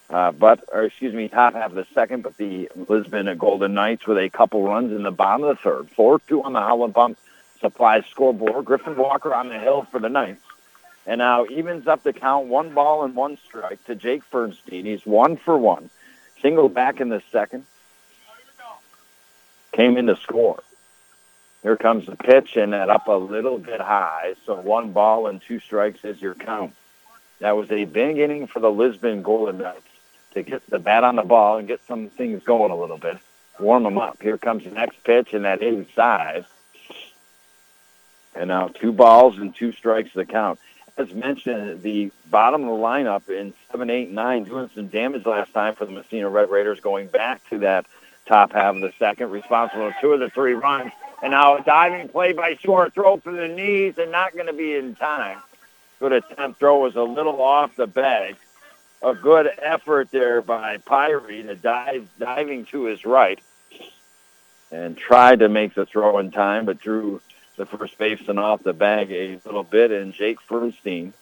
Uh, 0.09 0.31
but, 0.31 0.63
or 0.71 0.83
excuse 0.83 1.13
me, 1.13 1.27
top 1.27 1.53
half 1.53 1.71
of 1.71 1.75
the 1.75 1.85
second, 1.93 2.23
but 2.23 2.37
the 2.37 2.69
Lisbon 2.87 3.35
Golden 3.37 3.73
Knights 3.73 4.07
with 4.07 4.17
a 4.17 4.29
couple 4.29 4.63
runs 4.63 4.93
in 4.93 5.03
the 5.03 5.11
bottom 5.11 5.45
of 5.45 5.57
the 5.57 5.61
third. 5.61 5.89
4-2 5.97 6.45
on 6.45 6.53
the 6.53 6.61
Howland 6.61 6.95
Pump 6.95 7.17
Supply 7.59 8.01
scoreboard. 8.01 8.65
Griffin 8.65 8.95
Walker 8.95 9.33
on 9.33 9.49
the 9.49 9.57
hill 9.57 9.87
for 9.91 9.99
the 9.99 10.09
Knights. 10.09 10.43
And 11.05 11.19
now 11.19 11.45
evens 11.45 11.87
up 11.87 12.03
the 12.03 12.13
count, 12.13 12.47
one 12.47 12.73
ball 12.73 13.03
and 13.03 13.15
one 13.15 13.37
strike 13.45 13.83
to 13.85 13.95
Jake 13.95 14.29
Fernstein. 14.29 14.85
He's 14.85 15.05
one 15.05 15.37
for 15.37 15.57
one. 15.57 15.89
Single 16.41 16.69
back 16.69 16.99
in 16.99 17.09
the 17.09 17.21
second. 17.31 17.65
Came 19.71 19.97
in 19.97 20.07
to 20.07 20.15
score. 20.17 20.61
Here 21.63 21.77
comes 21.77 22.05
the 22.05 22.15
pitch, 22.15 22.55
and 22.57 22.73
that 22.73 22.89
up 22.89 23.07
a 23.07 23.13
little 23.13 23.57
bit 23.57 23.81
high. 23.81 24.35
So 24.45 24.55
one 24.55 24.91
ball 24.91 25.27
and 25.27 25.41
two 25.41 25.59
strikes 25.59 26.03
is 26.03 26.21
your 26.21 26.35
count. 26.35 26.75
That 27.39 27.57
was 27.57 27.71
a 27.71 27.85
big 27.85 28.17
inning 28.17 28.47
for 28.47 28.59
the 28.59 28.71
Lisbon 28.71 29.21
Golden 29.21 29.59
Knights 29.59 29.86
to 30.37 30.43
get 30.43 30.67
the 30.69 30.79
bat 30.79 31.03
on 31.03 31.15
the 31.15 31.23
ball 31.23 31.57
and 31.57 31.67
get 31.67 31.81
some 31.87 32.09
things 32.09 32.43
going 32.43 32.71
a 32.71 32.75
little 32.75 32.97
bit, 32.97 33.17
warm 33.59 33.83
them 33.83 33.97
up. 33.97 34.21
Here 34.21 34.37
comes 34.37 34.63
the 34.63 34.71
next 34.71 35.03
pitch, 35.03 35.33
and 35.33 35.45
that 35.45 35.61
inside. 35.61 36.45
And 38.35 38.49
now 38.49 38.67
two 38.67 38.91
balls 38.91 39.37
and 39.37 39.55
two 39.55 39.71
strikes 39.71 40.13
to 40.13 40.25
count. 40.25 40.59
As 40.97 41.13
mentioned, 41.13 41.83
the 41.83 42.11
bottom 42.29 42.63
of 42.63 42.69
the 42.69 42.83
lineup 42.83 43.29
in 43.29 43.53
7, 43.71 43.89
8, 43.89 44.09
9 44.09 44.43
doing 44.45 44.69
some 44.73 44.87
damage 44.87 45.25
last 45.25 45.53
time 45.53 45.75
for 45.75 45.85
the 45.85 45.91
Massena 45.91 46.29
Red 46.29 46.49
Raiders 46.49 46.79
going 46.79 47.07
back 47.07 47.47
to 47.49 47.59
that 47.59 47.85
top 48.25 48.51
half 48.53 48.75
of 48.75 48.81
the 48.81 48.91
second, 48.99 49.31
responsible 49.31 49.91
for 49.91 49.97
two 50.01 50.13
of 50.13 50.19
the 50.19 50.29
three 50.29 50.53
runs. 50.53 50.91
And 51.21 51.31
now 51.31 51.57
a 51.57 51.63
diving 51.63 52.09
play 52.09 52.33
by 52.33 52.55
Short, 52.55 52.93
throw 52.93 53.17
for 53.17 53.31
the 53.31 53.47
knees 53.47 53.97
and 53.97 54.11
not 54.11 54.33
going 54.33 54.47
to 54.47 54.53
be 54.53 54.75
in 54.75 54.95
time. 54.95 55.39
Good 55.99 56.13
attempt 56.13 56.59
throw 56.59 56.79
was 56.79 56.95
a 56.95 57.01
little 57.01 57.41
off 57.41 57.75
the 57.75 57.87
bag 57.87 58.35
a 59.01 59.13
good 59.13 59.49
effort 59.61 60.11
there 60.11 60.41
by 60.41 60.77
Pyrie 60.77 61.43
to 61.43 61.55
dive 61.55 62.07
diving 62.19 62.65
to 62.65 62.85
his 62.85 63.05
right 63.05 63.39
and 64.71 64.97
tried 64.97 65.39
to 65.39 65.49
make 65.49 65.73
the 65.73 65.85
throw 65.85 66.17
in 66.19 66.31
time, 66.31 66.65
but 66.65 66.79
drew 66.79 67.21
the 67.55 67.65
first 67.65 67.97
baseman 67.97 68.37
off 68.37 68.63
the 68.63 68.73
bag 68.73 69.11
a 69.11 69.39
little 69.45 69.63
bit, 69.63 69.91
and 69.91 70.13
Jake 70.13 70.39
Fernstein. 70.47 71.13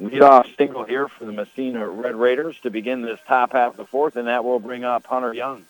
Leadoff 0.00 0.56
single 0.56 0.84
here 0.84 1.06
for 1.06 1.24
the 1.24 1.32
Massena 1.32 1.86
Red 1.88 2.16
Raiders 2.16 2.58
to 2.60 2.70
begin 2.70 3.02
this 3.02 3.20
top 3.26 3.52
half 3.52 3.72
of 3.72 3.76
the 3.76 3.84
fourth, 3.84 4.16
and 4.16 4.26
that 4.26 4.44
will 4.44 4.58
bring 4.58 4.84
up 4.84 5.06
Hunter 5.06 5.32
Young. 5.32 5.64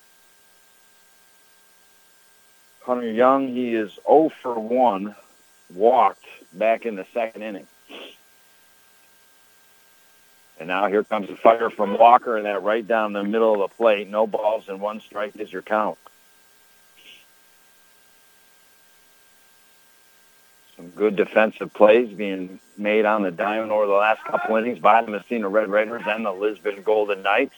Hunter 2.82 3.11
Young, 3.11 3.48
he 3.48 3.74
is 3.74 3.98
0 4.07 4.30
for 4.40 4.59
1, 4.59 5.14
walked 5.74 6.24
back 6.53 6.86
in 6.86 6.96
the 6.96 7.07
second 7.12 7.42
inning. 7.42 7.66
And 10.62 10.68
now 10.68 10.86
here 10.86 11.02
comes 11.02 11.28
a 11.28 11.34
fire 11.34 11.70
from 11.70 11.98
Walker, 11.98 12.36
and 12.36 12.46
that 12.46 12.62
right 12.62 12.86
down 12.86 13.12
the 13.12 13.24
middle 13.24 13.52
of 13.52 13.68
the 13.68 13.76
plate. 13.76 14.08
No 14.08 14.28
balls 14.28 14.68
and 14.68 14.80
one 14.80 15.00
strike 15.00 15.34
is 15.34 15.52
your 15.52 15.60
count. 15.60 15.98
Some 20.76 20.90
good 20.90 21.16
defensive 21.16 21.74
plays 21.74 22.10
being 22.16 22.60
made 22.78 23.06
on 23.06 23.22
the 23.22 23.32
diamond 23.32 23.72
over 23.72 23.88
the 23.88 23.92
last 23.92 24.22
couple 24.22 24.54
innings 24.54 24.78
by 24.78 25.02
the 25.02 25.10
Massena 25.10 25.48
Red 25.48 25.68
Raiders 25.68 26.04
and 26.06 26.24
the 26.24 26.30
Lisbon 26.30 26.80
Golden 26.84 27.24
Knights. 27.24 27.56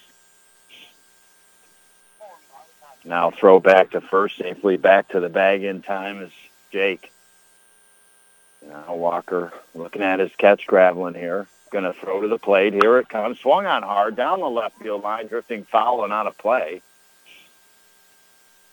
Now 3.05 3.31
throw 3.31 3.61
back 3.61 3.91
to 3.91 4.01
first, 4.01 4.39
safely 4.39 4.79
back 4.79 5.09
to 5.09 5.21
the 5.21 5.29
bag 5.29 5.63
in 5.63 5.83
time 5.83 6.23
is 6.23 6.33
Jake. 6.73 7.13
Now 8.67 8.95
Walker 8.95 9.53
looking 9.75 10.01
at 10.01 10.21
his 10.21 10.33
catch 10.39 10.67
Gravelin 10.67 11.15
here. 11.15 11.47
Going 11.75 11.93
to 11.93 11.93
throw 11.93 12.21
to 12.21 12.29
the 12.29 12.39
plate. 12.39 12.73
Here 12.73 12.99
it 12.99 13.09
comes. 13.09 13.41
Swung 13.41 13.67
on 13.67 13.83
hard 13.83 14.15
down 14.15 14.39
the 14.39 14.47
left 14.47 14.79
field 14.79 15.03
line, 15.03 15.27
drifting 15.27 15.65
foul 15.65 16.05
and 16.05 16.13
out 16.13 16.29
of 16.29 16.39
play. 16.39 16.81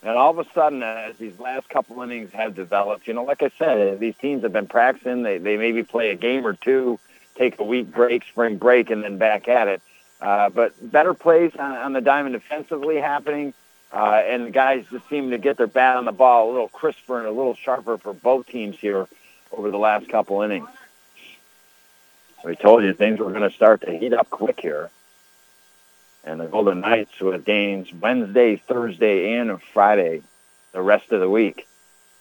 And 0.04 0.10
all 0.10 0.30
of 0.30 0.38
a 0.38 0.48
sudden, 0.54 0.84
uh, 0.84 1.06
as 1.08 1.16
these 1.16 1.36
last 1.40 1.68
couple 1.68 2.00
innings 2.02 2.30
have 2.32 2.54
developed, 2.54 3.08
you 3.08 3.14
know, 3.14 3.24
like 3.24 3.42
I 3.42 3.50
said, 3.58 3.94
uh, 3.94 3.98
these 3.98 4.14
teams 4.18 4.44
have 4.44 4.52
been 4.52 4.68
practicing. 4.68 5.24
They, 5.24 5.38
they 5.38 5.56
maybe 5.56 5.82
play 5.82 6.10
a 6.10 6.14
game 6.14 6.46
or 6.46 6.52
two, 6.52 7.00
take 7.34 7.58
a 7.58 7.64
week 7.64 7.92
break, 7.92 8.22
spring 8.22 8.56
break, 8.56 8.88
and 8.88 9.02
then 9.02 9.18
back 9.18 9.48
at 9.48 9.66
it. 9.66 9.82
Uh, 10.20 10.50
but 10.50 10.72
better 10.92 11.12
plays 11.12 11.50
on, 11.58 11.72
on 11.72 11.92
the 11.94 12.00
diamond 12.00 12.34
defensively 12.34 12.98
happening. 12.98 13.52
Uh, 13.92 14.22
and 14.24 14.46
the 14.46 14.50
guys 14.50 14.84
just 14.92 15.08
seem 15.08 15.30
to 15.30 15.38
get 15.38 15.56
their 15.56 15.66
bat 15.66 15.96
on 15.96 16.04
the 16.04 16.12
ball 16.12 16.48
a 16.48 16.52
little 16.52 16.68
crisper 16.68 17.18
and 17.18 17.26
a 17.26 17.32
little 17.32 17.56
sharper 17.56 17.98
for 17.98 18.12
both 18.12 18.46
teams 18.46 18.78
here 18.78 19.08
over 19.50 19.72
the 19.72 19.76
last 19.76 20.08
couple 20.08 20.40
innings. 20.42 20.68
We 22.44 22.56
told 22.56 22.82
you 22.82 22.92
things 22.92 23.20
were 23.20 23.30
going 23.30 23.48
to 23.48 23.54
start 23.54 23.82
to 23.82 23.96
heat 23.96 24.12
up 24.12 24.28
quick 24.28 24.60
here. 24.60 24.90
And 26.24 26.40
the 26.40 26.46
Golden 26.46 26.80
Knights 26.80 27.20
with 27.20 27.44
games 27.44 27.92
Wednesday, 27.92 28.56
Thursday, 28.56 29.34
and 29.34 29.60
Friday 29.62 30.22
the 30.72 30.82
rest 30.82 31.12
of 31.12 31.20
the 31.20 31.30
week. 31.30 31.66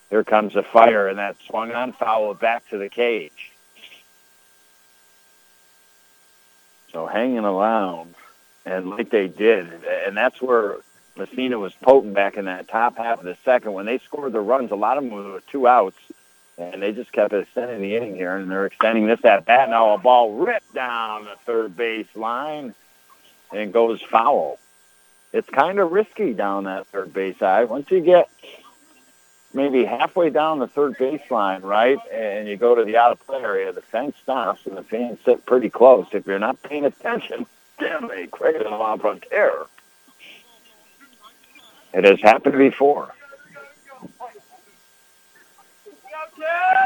Here 0.09 0.24
comes 0.24 0.55
a 0.55 0.63
fire, 0.63 1.07
and 1.07 1.17
that 1.19 1.38
swung 1.47 1.72
on 1.72 1.93
foul 1.93 2.34
back 2.34 2.67
to 2.69 2.78
the 2.78 2.89
cage. 2.89 3.51
So 6.91 7.05
hanging 7.05 7.45
around, 7.45 8.15
and 8.65 8.89
like 8.89 9.09
they 9.09 9.28
did, 9.28 9.72
and 10.05 10.17
that's 10.17 10.41
where 10.41 10.78
Massena 11.15 11.57
was 11.57 11.74
potent 11.74 12.13
back 12.13 12.36
in 12.36 12.45
that 12.45 12.67
top 12.67 12.97
half 12.97 13.19
of 13.19 13.26
the 13.26 13.38
second. 13.45 13.72
When 13.72 13.86
they 13.86 13.99
scored 13.99 14.34
the 14.34 14.41
runs, 14.41 14.72
a 14.72 14.76
lot 14.76 14.97
of 14.97 15.05
them 15.05 15.13
were 15.13 15.41
two 15.49 15.67
outs, 15.67 15.97
and 16.62 16.82
they 16.82 16.91
just 16.91 17.12
kept 17.12 17.34
extending 17.34 17.82
the 17.82 17.95
inning 17.95 18.16
here, 18.16 18.36
and 18.36 18.49
they're 18.49 18.66
extending 18.66 19.07
this 19.07 19.24
at 19.26 19.45
bat. 19.45 19.70
Now 19.70 19.93
a 19.93 19.97
ball 19.97 20.34
ripped 20.34 20.74
down 20.74 21.26
the 21.26 21.36
third 21.45 21.76
base 21.76 22.07
line 22.16 22.74
and 23.51 23.74
goes 23.74 24.01
foul. 24.01 24.59
It's 25.34 25.49
kind 25.49 25.80
of 25.80 25.91
risky 25.91 26.34
down 26.34 26.66
that 26.66 26.88
third 26.88 27.14
base 27.14 27.38
side. 27.38 27.70
Once 27.70 27.89
you 27.89 28.01
get 28.01 28.30
maybe 29.53 29.86
halfway 29.86 30.30
down 30.30 30.59
the 30.59 30.68
third 30.68 30.97
base 30.97 31.22
line, 31.30 31.62
right, 31.62 31.97
and 32.12 32.47
you 32.47 32.57
go 32.57 32.76
to 32.76 32.84
the 32.84 32.97
out 32.97 33.14
of 33.14 33.26
play 33.26 33.41
area, 33.41 33.72
the 33.72 33.82
fence 33.82 34.16
stops 34.22 34.66
and 34.66 34.78
the 34.78 34.84
fans 34.84 35.20
sit 35.26 35.45
pretty 35.45 35.70
close. 35.70 36.07
If 36.12 36.28
you're 36.28 36.39
not 36.39 36.62
paying 36.64 36.86
attention, 36.86 37.45
damn, 37.80 38.07
they 38.07 38.28
create 38.28 38.66
lot 38.66 39.03
of 39.03 39.30
terror. 39.30 39.68
It 41.93 42.05
has 42.05 42.22
happened 42.22 42.57
before. 42.57 43.14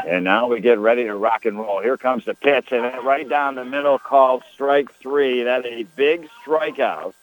And 0.06 0.24
now 0.24 0.46
we 0.48 0.60
get 0.60 0.78
ready 0.78 1.04
to 1.04 1.14
rock 1.16 1.46
and 1.46 1.58
roll. 1.58 1.80
Here 1.80 1.96
comes 1.96 2.24
the 2.24 2.34
pitch, 2.34 2.72
and 2.72 3.04
right 3.04 3.28
down 3.28 3.56
the 3.56 3.64
middle 3.64 3.98
called 3.98 4.44
strike 4.52 4.92
three. 4.94 5.42
That 5.42 5.66
is 5.66 5.80
a 5.80 5.82
big 5.82 6.28
strikeout 6.44 7.14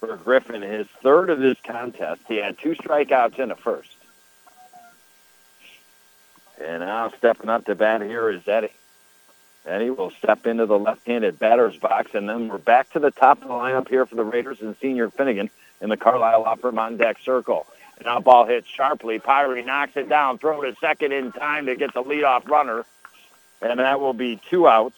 for 0.00 0.16
Griffin, 0.16 0.62
his 0.62 0.88
third 1.02 1.30
of 1.30 1.38
this 1.38 1.56
contest. 1.62 2.22
He 2.26 2.36
had 2.36 2.58
two 2.58 2.74
strikeouts 2.74 3.38
in 3.38 3.50
the 3.50 3.54
first. 3.54 3.94
And 6.60 6.80
now 6.80 7.12
stepping 7.16 7.48
up 7.48 7.66
to 7.66 7.74
bat 7.74 8.02
here 8.02 8.28
is 8.28 8.46
Eddie. 8.46 8.72
Eddie 9.64 9.90
will 9.90 10.10
step 10.10 10.46
into 10.46 10.66
the 10.66 10.78
left-handed 10.78 11.38
batter's 11.38 11.76
box, 11.76 12.14
and 12.14 12.28
then 12.28 12.48
we're 12.48 12.58
back 12.58 12.90
to 12.92 12.98
the 12.98 13.12
top 13.12 13.40
of 13.42 13.48
the 13.48 13.54
lineup 13.54 13.88
here 13.88 14.04
for 14.04 14.16
the 14.16 14.24
Raiders 14.24 14.60
and 14.60 14.74
Senior 14.80 15.08
Finnegan 15.10 15.50
in 15.80 15.88
the 15.88 15.96
Carlisle 15.96 16.56
Firm 16.56 16.96
deck 16.96 17.18
circle. 17.24 17.66
Now 18.04 18.20
ball 18.20 18.46
hits 18.46 18.68
sharply. 18.68 19.18
Pyrie 19.18 19.64
knocks 19.64 19.96
it 19.96 20.08
down, 20.08 20.38
throw 20.38 20.62
it 20.62 20.76
second 20.80 21.12
in 21.12 21.32
time 21.32 21.66
to 21.66 21.76
get 21.76 21.94
the 21.94 22.02
leadoff 22.02 22.48
runner. 22.48 22.84
And 23.60 23.78
that 23.78 24.00
will 24.00 24.12
be 24.12 24.40
two 24.50 24.66
outs. 24.66 24.96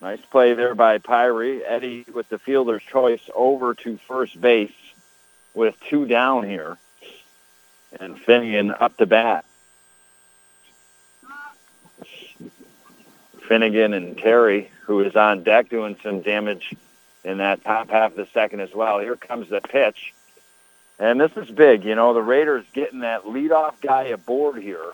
Nice 0.00 0.20
play 0.30 0.54
there 0.54 0.74
by 0.74 0.98
Pyrie. 0.98 1.62
Eddie 1.66 2.04
with 2.12 2.28
the 2.28 2.38
fielder's 2.38 2.82
choice 2.82 3.28
over 3.34 3.74
to 3.74 3.98
first 4.08 4.40
base 4.40 4.72
with 5.54 5.76
two 5.88 6.06
down 6.06 6.48
here. 6.48 6.78
And 7.98 8.18
Finnegan 8.18 8.70
up 8.70 8.96
to 8.98 9.06
bat. 9.06 9.44
Finnegan 13.48 13.94
and 13.94 14.16
Terry, 14.16 14.70
who 14.82 15.00
is 15.00 15.16
on 15.16 15.42
deck 15.42 15.70
doing 15.70 15.96
some 16.02 16.20
damage 16.20 16.74
in 17.24 17.38
that 17.38 17.64
top 17.64 17.90
half 17.90 18.12
of 18.12 18.16
the 18.16 18.28
second 18.32 18.60
as 18.60 18.74
well. 18.74 18.98
Here 18.98 19.16
comes 19.16 19.48
the 19.48 19.60
pitch. 19.60 20.14
And 20.98 21.20
this 21.20 21.32
is 21.36 21.50
big. 21.50 21.84
You 21.84 21.94
know, 21.94 22.12
the 22.14 22.22
Raiders 22.22 22.64
getting 22.72 23.00
that 23.00 23.24
leadoff 23.24 23.80
guy 23.80 24.04
aboard 24.04 24.60
here. 24.60 24.92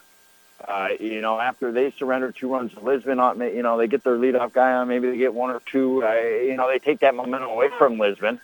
Uh, 0.67 0.89
you 1.01 1.21
know, 1.21 1.39
after 1.39 1.73
they 1.73 1.91
surrender 1.93 2.33
two 2.33 2.53
runs 2.53 2.73
to 2.73 2.81
Lisbon, 2.81 3.19
you 3.55 3.63
know, 3.63 3.77
they 3.77 3.87
get 3.87 4.05
their 4.05 4.17
leadoff 4.17 4.53
guy 4.53 4.75
on. 4.75 4.89
Maybe 4.89 5.11
they 5.11 5.17
get 5.17 5.35
one 5.35 5.51
or 5.51 5.61
two. 5.61 6.05
Uh, 6.05 6.13
you 6.13 6.57
know, 6.57 6.69
they 6.69 6.79
take 6.79 7.01
that 7.01 7.15
momentum 7.15 7.51
away 7.51 7.69
from 7.77 7.99
Lisbon. 7.99 8.41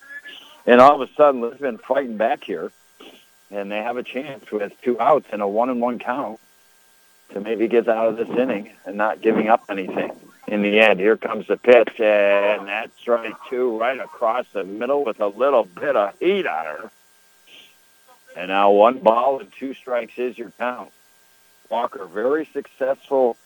And 0.66 0.80
all 0.80 1.00
of 1.00 1.08
a 1.08 1.12
sudden, 1.14 1.40
Lisbon 1.40 1.78
fighting 1.78 2.16
back 2.16 2.44
here. 2.44 2.72
And 3.50 3.70
they 3.70 3.78
have 3.78 3.96
a 3.96 4.02
chance 4.02 4.50
with 4.50 4.72
two 4.82 5.00
outs 5.00 5.26
and 5.32 5.42
a 5.42 5.48
one 5.48 5.70
and 5.70 5.80
one 5.80 5.98
count 5.98 6.38
to 7.32 7.40
maybe 7.40 7.68
get 7.68 7.88
out 7.88 8.08
of 8.08 8.16
this 8.16 8.28
inning 8.28 8.70
and 8.84 8.96
not 8.96 9.20
giving 9.20 9.48
up 9.48 9.64
anything. 9.68 10.12
In 10.50 10.62
the 10.62 10.80
end, 10.80 10.98
here 10.98 11.16
comes 11.16 11.46
the 11.46 11.56
pitch, 11.56 12.00
and 12.00 12.66
that's 12.66 12.98
strike 12.98 13.36
two 13.48 13.78
right 13.78 14.00
across 14.00 14.46
the 14.52 14.64
middle 14.64 15.04
with 15.04 15.20
a 15.20 15.28
little 15.28 15.64
bit 15.64 15.94
of 15.94 16.12
heat 16.18 16.44
on 16.44 16.64
her. 16.64 16.90
And 18.36 18.48
now 18.48 18.72
one 18.72 18.98
ball 18.98 19.38
and 19.38 19.52
two 19.52 19.74
strikes 19.74 20.18
is 20.18 20.36
your 20.36 20.50
count. 20.58 20.90
Walker, 21.68 22.04
very 22.04 22.46
successful 22.46 23.36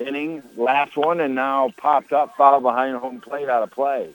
inning, 0.00 0.42
last 0.56 0.96
one, 0.96 1.20
and 1.20 1.36
now 1.36 1.72
popped 1.76 2.12
up, 2.12 2.36
foul 2.36 2.60
behind 2.60 2.96
home 2.96 3.20
plate 3.20 3.48
out 3.48 3.62
of 3.62 3.70
play. 3.70 4.10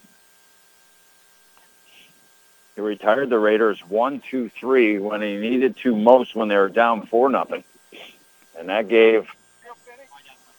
He 2.76 2.82
retired 2.82 3.30
the 3.30 3.40
Raiders 3.40 3.80
one, 3.88 4.20
two, 4.20 4.50
three 4.50 5.00
when 5.00 5.22
he 5.22 5.38
needed 5.38 5.78
to 5.78 5.96
most 5.96 6.36
when 6.36 6.50
they 6.50 6.58
were 6.58 6.68
down 6.68 7.08
four 7.08 7.30
nothing 7.30 7.64
and 8.58 8.70
that 8.70 8.88
gave 8.88 9.30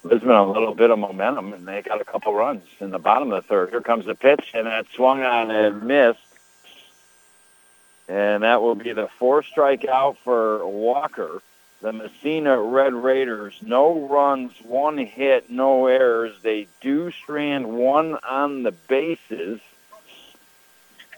Lisbon 0.03 0.31
a 0.31 0.49
little 0.49 0.73
bit 0.73 0.91
of 0.91 0.99
momentum, 0.99 1.53
and 1.53 1.67
they 1.67 1.81
got 1.81 1.99
a 1.99 2.05
couple 2.05 2.33
runs 2.33 2.63
in 2.79 2.89
the 2.89 2.99
bottom 2.99 3.31
of 3.31 3.43
the 3.43 3.47
third. 3.47 3.69
Here 3.69 3.81
comes 3.81 4.05
the 4.05 4.15
pitch, 4.15 4.51
and 4.53 4.65
that 4.65 4.85
swung 4.95 5.21
on 5.23 5.51
and 5.51 5.83
missed. 5.83 6.19
And 8.07 8.43
that 8.43 8.61
will 8.61 8.75
be 8.75 8.93
the 8.93 9.09
fourth 9.19 9.45
strikeout 9.53 10.17
for 10.23 10.65
Walker. 10.65 11.41
The 11.81 11.93
Massena 11.93 12.59
Red 12.59 12.93
Raiders, 12.93 13.55
no 13.61 14.07
runs, 14.07 14.51
one 14.63 14.97
hit, 14.97 15.49
no 15.49 15.87
errors. 15.87 16.35
They 16.41 16.67
do 16.81 17.11
strand 17.11 17.67
one 17.67 18.17
on 18.27 18.63
the 18.63 18.71
bases. 18.71 19.59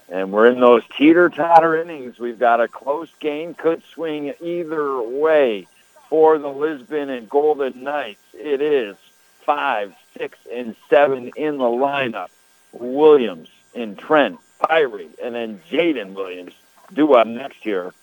And 0.08 0.30
we're 0.32 0.48
in 0.48 0.60
those 0.60 0.82
teeter-totter 0.98 1.80
innings. 1.80 2.18
We've 2.18 2.38
got 2.38 2.60
a 2.60 2.68
close 2.68 3.08
game, 3.18 3.54
could 3.54 3.82
swing 3.94 4.34
either 4.40 5.00
way 5.00 5.66
for 6.12 6.36
the 6.36 6.48
Lisbon 6.48 7.08
and 7.08 7.26
Golden 7.26 7.84
Knights. 7.84 8.20
It 8.34 8.60
is 8.60 8.96
five, 9.46 9.94
six, 10.14 10.36
and 10.52 10.76
seven 10.90 11.30
in 11.38 11.56
the 11.56 11.64
lineup. 11.64 12.28
Williams 12.70 13.48
and 13.74 13.98
Trent, 13.98 14.38
Pyrie, 14.60 15.08
and 15.24 15.34
then 15.34 15.62
Jaden 15.70 16.12
Williams 16.12 16.52
due 16.92 17.14
up 17.14 17.26
next 17.26 17.64
year 17.64 17.94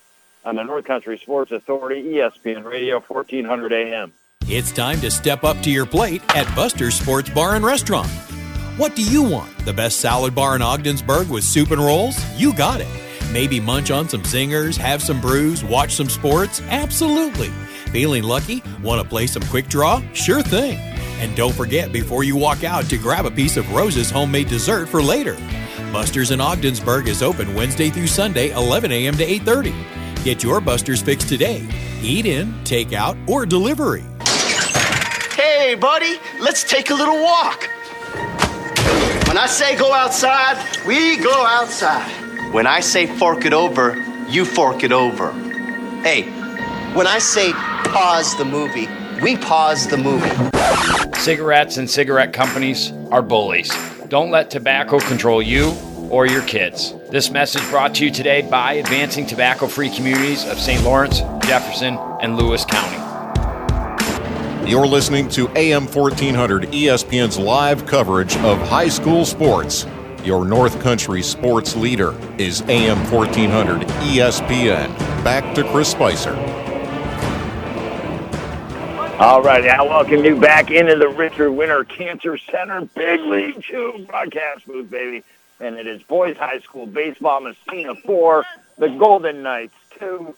on 0.44 0.56
the 0.56 0.64
North 0.64 0.86
Country 0.86 1.18
Sports 1.18 1.52
Authority, 1.52 2.02
ESPN 2.02 2.64
Radio, 2.64 2.98
1400 2.98 3.72
AM. 3.72 4.12
It's 4.48 4.72
time 4.72 5.00
to 5.02 5.10
step 5.12 5.44
up 5.44 5.62
to 5.62 5.70
your 5.70 5.86
plate 5.86 6.20
at 6.34 6.52
Buster's 6.56 6.96
Sports 6.96 7.30
Bar 7.30 7.54
and 7.54 7.64
Restaurant. 7.64 8.10
What 8.76 8.96
do 8.96 9.04
you 9.04 9.22
want? 9.22 9.56
The 9.64 9.72
best 9.72 10.00
salad 10.00 10.34
bar 10.34 10.56
in 10.56 10.62
Ogdensburg 10.62 11.28
with 11.30 11.44
soup 11.44 11.70
and 11.70 11.80
rolls? 11.80 12.18
You 12.36 12.54
got 12.54 12.80
it. 12.80 12.88
Maybe 13.30 13.60
munch 13.60 13.92
on 13.92 14.08
some 14.08 14.22
zingers, 14.22 14.76
have 14.76 15.00
some 15.00 15.20
brews, 15.20 15.62
watch 15.62 15.94
some 15.94 16.08
sports? 16.08 16.60
Absolutely. 16.70 17.52
Feeling 17.90 18.22
lucky? 18.22 18.62
Want 18.84 19.02
to 19.02 19.08
play 19.08 19.26
some 19.26 19.42
quick 19.44 19.66
draw? 19.66 20.00
Sure 20.12 20.42
thing. 20.42 20.78
And 21.18 21.34
don't 21.36 21.52
forget 21.52 21.92
before 21.92 22.22
you 22.22 22.36
walk 22.36 22.62
out 22.62 22.84
to 22.84 22.96
grab 22.96 23.26
a 23.26 23.32
piece 23.32 23.56
of 23.56 23.72
Rose's 23.72 24.12
homemade 24.12 24.48
dessert 24.48 24.86
for 24.88 25.02
later. 25.02 25.36
Buster's 25.92 26.30
in 26.30 26.40
Ogdensburg 26.40 27.08
is 27.08 27.20
open 27.20 27.52
Wednesday 27.52 27.90
through 27.90 28.06
Sunday, 28.06 28.52
11 28.52 28.92
a.m. 28.92 29.16
to 29.16 29.24
8:30. 29.24 29.74
Get 30.22 30.44
your 30.44 30.60
Buster's 30.60 31.02
fix 31.02 31.24
today. 31.24 31.66
Eat 32.00 32.26
in, 32.26 32.54
take 32.62 32.92
out, 32.92 33.16
or 33.26 33.44
delivery. 33.44 34.04
Hey, 35.34 35.74
buddy, 35.74 36.20
let's 36.38 36.62
take 36.62 36.90
a 36.90 36.94
little 36.94 37.20
walk. 37.20 37.68
When 39.26 39.36
I 39.36 39.46
say 39.48 39.76
go 39.76 39.92
outside, 39.92 40.58
we 40.86 41.16
go 41.16 41.44
outside. 41.44 42.08
When 42.54 42.68
I 42.68 42.78
say 42.80 43.06
fork 43.06 43.44
it 43.44 43.52
over, 43.52 43.96
you 44.28 44.44
fork 44.44 44.84
it 44.84 44.92
over. 44.92 45.32
Hey, 46.02 46.22
when 46.94 47.08
I 47.08 47.18
say 47.18 47.52
pause 47.92 48.36
the 48.36 48.44
movie, 48.44 48.88
we 49.20 49.36
pause 49.36 49.88
the 49.88 49.96
movie. 49.96 50.30
Cigarettes 51.18 51.76
and 51.76 51.90
cigarette 51.90 52.32
companies 52.32 52.92
are 53.10 53.20
bullies. 53.20 53.72
Don't 54.08 54.30
let 54.30 54.50
tobacco 54.50 55.00
control 55.00 55.42
you 55.42 55.76
or 56.08 56.26
your 56.26 56.42
kids. 56.42 56.94
This 57.10 57.30
message 57.30 57.68
brought 57.68 57.94
to 57.96 58.04
you 58.04 58.10
today 58.12 58.42
by 58.42 58.74
Advancing 58.74 59.26
Tobacco 59.26 59.66
Free 59.66 59.90
Communities 59.90 60.44
of 60.46 60.58
St. 60.58 60.82
Lawrence, 60.84 61.20
Jefferson, 61.44 61.98
and 62.20 62.36
Lewis 62.36 62.64
County. 62.64 62.96
You're 64.70 64.86
listening 64.86 65.28
to 65.30 65.48
AM 65.56 65.86
1400 65.86 66.68
ESPN's 66.68 67.38
live 67.38 67.86
coverage 67.86 68.36
of 68.38 68.58
high 68.68 68.88
school 68.88 69.24
sports. 69.24 69.84
Your 70.22 70.44
North 70.44 70.80
Country 70.80 71.22
sports 71.22 71.74
leader 71.74 72.14
is 72.38 72.62
AM 72.68 72.98
1400 73.10 73.80
ESPN. 73.88 74.96
Back 75.24 75.54
to 75.56 75.64
Chris 75.72 75.90
Spicer. 75.90 76.34
All 79.20 79.42
right, 79.42 79.68
I 79.68 79.82
welcome 79.82 80.24
you 80.24 80.40
back 80.40 80.70
into 80.70 80.96
the 80.96 81.10
Richard 81.10 81.52
Winter 81.52 81.84
Cancer 81.84 82.38
Center 82.38 82.86
Big 82.86 83.20
League 83.20 83.62
2 83.68 84.06
broadcast 84.08 84.66
booth, 84.66 84.90
baby. 84.90 85.22
And 85.60 85.76
it 85.76 85.86
is 85.86 86.02
boys 86.04 86.38
high 86.38 86.60
school 86.60 86.86
baseball, 86.86 87.42
Massena 87.42 87.96
4, 87.96 88.44
the 88.78 88.88
Golden 88.88 89.42
Knights 89.42 89.74
2, 89.98 90.34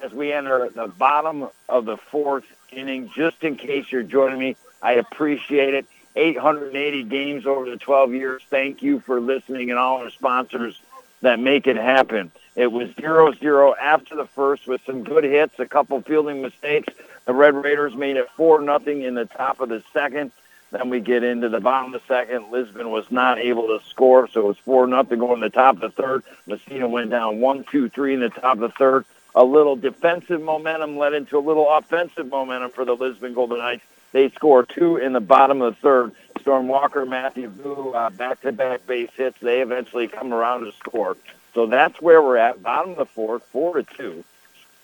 as 0.00 0.12
we 0.12 0.32
enter 0.32 0.70
the 0.70 0.86
bottom 0.86 1.46
of 1.68 1.84
the 1.84 1.98
fourth 1.98 2.46
inning. 2.70 3.10
Just 3.14 3.44
in 3.44 3.56
case 3.56 3.92
you're 3.92 4.02
joining 4.02 4.38
me, 4.38 4.56
I 4.80 4.92
appreciate 4.92 5.74
it. 5.74 5.84
880 6.16 7.02
games 7.02 7.44
over 7.44 7.68
the 7.68 7.76
12 7.76 8.14
years. 8.14 8.40
Thank 8.48 8.82
you 8.82 9.00
for 9.00 9.20
listening 9.20 9.68
and 9.68 9.78
all 9.78 9.98
our 9.98 10.08
sponsors 10.08 10.80
that 11.20 11.38
make 11.38 11.66
it 11.66 11.76
happen. 11.76 12.32
It 12.56 12.72
was 12.72 12.88
0-0 12.92 13.74
after 13.78 14.16
the 14.16 14.26
first 14.26 14.66
with 14.66 14.80
some 14.86 15.04
good 15.04 15.24
hits, 15.24 15.58
a 15.58 15.66
couple 15.66 16.00
fielding 16.00 16.40
mistakes, 16.40 16.94
The 17.24 17.34
Red 17.34 17.54
Raiders 17.54 17.94
made 17.94 18.16
it 18.16 18.28
4 18.36 18.60
nothing 18.62 19.02
in 19.02 19.14
the 19.14 19.26
top 19.26 19.60
of 19.60 19.68
the 19.68 19.82
second. 19.92 20.32
Then 20.72 20.88
we 20.88 21.00
get 21.00 21.22
into 21.22 21.48
the 21.48 21.60
bottom 21.60 21.94
of 21.94 22.00
the 22.00 22.06
second. 22.08 22.50
Lisbon 22.50 22.90
was 22.90 23.10
not 23.10 23.38
able 23.38 23.66
to 23.68 23.84
score, 23.86 24.26
so 24.28 24.40
it 24.40 24.46
was 24.46 24.58
4 24.58 24.86
nothing 24.86 25.18
going 25.18 25.40
to 25.40 25.48
the 25.48 25.54
top 25.54 25.76
of 25.76 25.80
the 25.82 26.02
third. 26.02 26.24
Massena 26.46 26.88
went 26.88 27.10
down 27.10 27.40
one, 27.40 27.64
two, 27.64 27.88
three 27.88 28.14
in 28.14 28.20
the 28.20 28.30
top 28.30 28.54
of 28.54 28.60
the 28.60 28.68
third. 28.70 29.04
A 29.34 29.44
little 29.44 29.76
defensive 29.76 30.42
momentum 30.42 30.96
led 30.96 31.14
into 31.14 31.38
a 31.38 31.40
little 31.40 31.68
offensive 31.70 32.28
momentum 32.28 32.70
for 32.70 32.84
the 32.84 32.94
Lisbon 32.94 33.34
Golden 33.34 33.58
Knights. 33.58 33.84
They 34.12 34.28
score 34.30 34.64
two 34.64 34.96
in 34.96 35.12
the 35.12 35.20
bottom 35.20 35.62
of 35.62 35.74
the 35.74 35.80
third. 35.80 36.12
Storm 36.40 36.68
Walker, 36.68 37.06
Matthew 37.06 37.48
Blue, 37.48 37.92
uh, 37.92 38.10
back-to-back 38.10 38.86
base 38.86 39.10
hits. 39.16 39.38
They 39.40 39.62
eventually 39.62 40.08
come 40.08 40.34
around 40.34 40.64
to 40.64 40.72
score. 40.72 41.16
So 41.54 41.66
that's 41.66 42.00
where 42.00 42.20
we're 42.20 42.36
at. 42.36 42.62
Bottom 42.62 42.92
of 42.92 42.96
the 42.98 43.06
fourth, 43.06 43.42
four 43.44 43.80
to 43.80 43.82
two. 43.82 44.24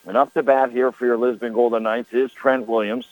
And 0.09 0.17
up 0.17 0.33
to 0.33 0.43
bat 0.43 0.71
here 0.71 0.91
for 0.91 1.05
your 1.05 1.19
Lisbon 1.19 1.53
Golden 1.53 1.83
Knights 1.83 2.15
is 2.15 2.33
Trent 2.33 2.67
Williams. 2.67 3.07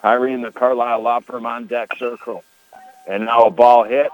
Hiring 0.00 0.40
the 0.40 0.52
Carlisle 0.52 1.02
Law 1.02 1.18
Firm 1.18 1.46
on 1.46 1.66
deck 1.66 1.96
circle. 1.98 2.44
And 3.08 3.26
now 3.26 3.46
a 3.46 3.50
ball 3.50 3.82
hit. 3.82 4.08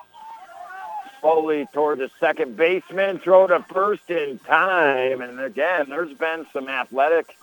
Slowly 1.20 1.68
toward 1.74 1.98
the 1.98 2.10
second 2.18 2.56
baseman. 2.56 3.18
Throw 3.18 3.46
to 3.46 3.62
first 3.62 4.08
in 4.08 4.38
time. 4.38 5.20
And 5.20 5.38
again, 5.38 5.90
there's 5.90 6.14
been 6.14 6.46
some 6.50 6.70
athletic 6.70 7.36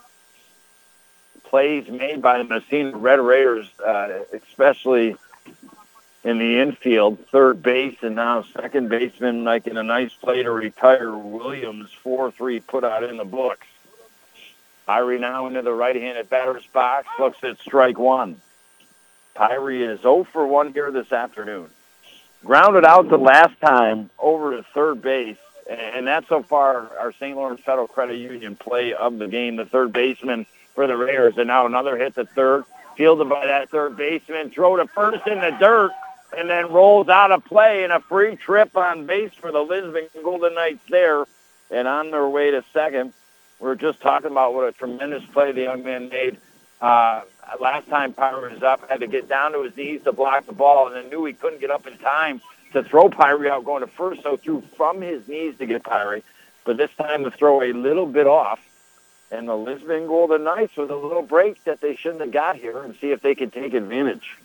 plays 1.44 1.88
made 1.88 2.20
by 2.20 2.38
the 2.38 2.44
Massena 2.44 2.96
Red 2.96 3.20
Raiders, 3.20 3.70
uh, 3.78 4.18
especially 4.32 5.14
in 6.24 6.38
the 6.38 6.58
infield, 6.58 7.24
third 7.28 7.62
base, 7.62 7.98
and 8.02 8.16
now 8.16 8.42
second 8.42 8.88
baseman 8.88 9.44
making 9.44 9.76
a 9.76 9.84
nice 9.84 10.12
play 10.14 10.42
to 10.42 10.50
retire 10.50 11.16
Williams, 11.16 11.88
4-3 12.04 12.66
put 12.66 12.82
out 12.82 13.04
in 13.04 13.16
the 13.16 13.24
books. 13.24 13.65
Pyrie 14.86 15.20
now 15.20 15.46
into 15.46 15.62
the 15.62 15.72
right-handed 15.72 16.30
batter's 16.30 16.66
box, 16.72 17.08
looks 17.18 17.42
at 17.42 17.58
strike 17.60 17.98
one. 17.98 18.40
Pyrie 19.34 19.82
is 19.82 20.00
0 20.00 20.24
for 20.32 20.46
1 20.46 20.72
here 20.72 20.90
this 20.90 21.12
afternoon. 21.12 21.68
Grounded 22.44 22.84
out 22.84 23.08
the 23.08 23.18
last 23.18 23.60
time 23.60 24.10
over 24.18 24.56
to 24.56 24.62
third 24.62 25.02
base, 25.02 25.36
and 25.68 26.06
that's 26.06 26.28
so 26.28 26.42
far 26.42 26.90
our 26.98 27.12
St. 27.12 27.36
Lawrence 27.36 27.60
Federal 27.60 27.88
Credit 27.88 28.16
Union 28.16 28.54
play 28.54 28.94
of 28.94 29.18
the 29.18 29.26
game. 29.26 29.56
The 29.56 29.64
third 29.64 29.92
baseman 29.92 30.46
for 30.74 30.86
the 30.86 30.96
Raiders. 30.96 31.36
And 31.38 31.48
now 31.48 31.66
another 31.66 31.96
hit 31.96 32.14
to 32.14 32.24
third, 32.24 32.64
fielded 32.96 33.28
by 33.28 33.46
that 33.46 33.70
third 33.70 33.96
baseman. 33.96 34.50
Throw 34.50 34.76
to 34.76 34.86
first 34.86 35.26
in 35.26 35.40
the 35.40 35.56
dirt, 35.58 35.90
and 36.36 36.48
then 36.48 36.72
rolls 36.72 37.08
out 37.08 37.32
of 37.32 37.44
play 37.44 37.82
and 37.82 37.92
a 37.92 37.98
free 38.00 38.36
trip 38.36 38.76
on 38.76 39.06
base 39.06 39.32
for 39.34 39.50
the 39.50 39.60
Lisbon 39.60 40.06
Golden 40.22 40.54
Knights 40.54 40.84
there. 40.88 41.24
And 41.70 41.88
on 41.88 42.12
their 42.12 42.28
way 42.28 42.52
to 42.52 42.62
second, 42.72 43.12
we 43.60 43.68
are 43.68 43.74
just 43.74 44.00
talking 44.00 44.30
about 44.30 44.54
what 44.54 44.68
a 44.68 44.72
tremendous 44.72 45.24
play 45.32 45.52
the 45.52 45.62
young 45.62 45.82
man 45.82 46.08
made. 46.08 46.36
Uh, 46.80 47.22
last 47.60 47.88
time 47.88 48.12
Pyrie 48.12 48.52
was 48.52 48.62
up, 48.62 48.88
had 48.88 49.00
to 49.00 49.06
get 49.06 49.28
down 49.28 49.52
to 49.52 49.62
his 49.62 49.76
knees 49.76 50.02
to 50.04 50.12
block 50.12 50.46
the 50.46 50.52
ball, 50.52 50.88
and 50.88 50.96
then 50.96 51.08
knew 51.08 51.24
he 51.24 51.32
couldn't 51.32 51.60
get 51.60 51.70
up 51.70 51.86
in 51.86 51.96
time 51.98 52.40
to 52.72 52.82
throw 52.82 53.08
Pyrie 53.08 53.48
out 53.48 53.64
going 53.64 53.80
to 53.80 53.86
first, 53.86 54.22
so 54.22 54.36
threw 54.36 54.62
from 54.76 55.00
his 55.00 55.26
knees 55.26 55.56
to 55.58 55.66
get 55.66 55.82
Pyrie. 55.82 56.22
But 56.64 56.76
this 56.76 56.90
time 56.98 57.22
the 57.22 57.30
throw 57.30 57.62
a 57.62 57.72
little 57.72 58.06
bit 58.06 58.26
off, 58.26 58.60
and 59.30 59.48
the 59.48 59.56
Lisbon 59.56 60.06
Golden 60.06 60.44
Knights 60.44 60.76
with 60.76 60.90
a 60.90 60.96
little 60.96 61.22
break 61.22 61.64
that 61.64 61.80
they 61.80 61.96
shouldn't 61.96 62.20
have 62.20 62.32
got 62.32 62.56
here 62.56 62.82
and 62.82 62.94
see 63.00 63.10
if 63.10 63.22
they 63.22 63.34
can 63.34 63.50
take 63.50 63.72
advantage. 63.72 64.36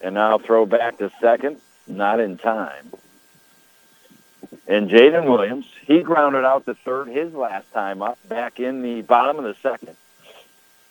And 0.00 0.14
now 0.14 0.38
throw 0.38 0.66
back 0.66 0.98
to 0.98 1.10
second, 1.20 1.60
not 1.86 2.20
in 2.20 2.38
time. 2.38 2.92
And 4.66 4.90
Jaden 4.90 5.28
Williams, 5.28 5.66
he 5.86 6.02
grounded 6.02 6.44
out 6.44 6.64
the 6.64 6.74
third 6.74 7.08
his 7.08 7.32
last 7.32 7.70
time 7.72 8.02
up, 8.02 8.18
back 8.28 8.60
in 8.60 8.82
the 8.82 9.02
bottom 9.02 9.38
of 9.38 9.44
the 9.44 9.54
second. 9.62 9.96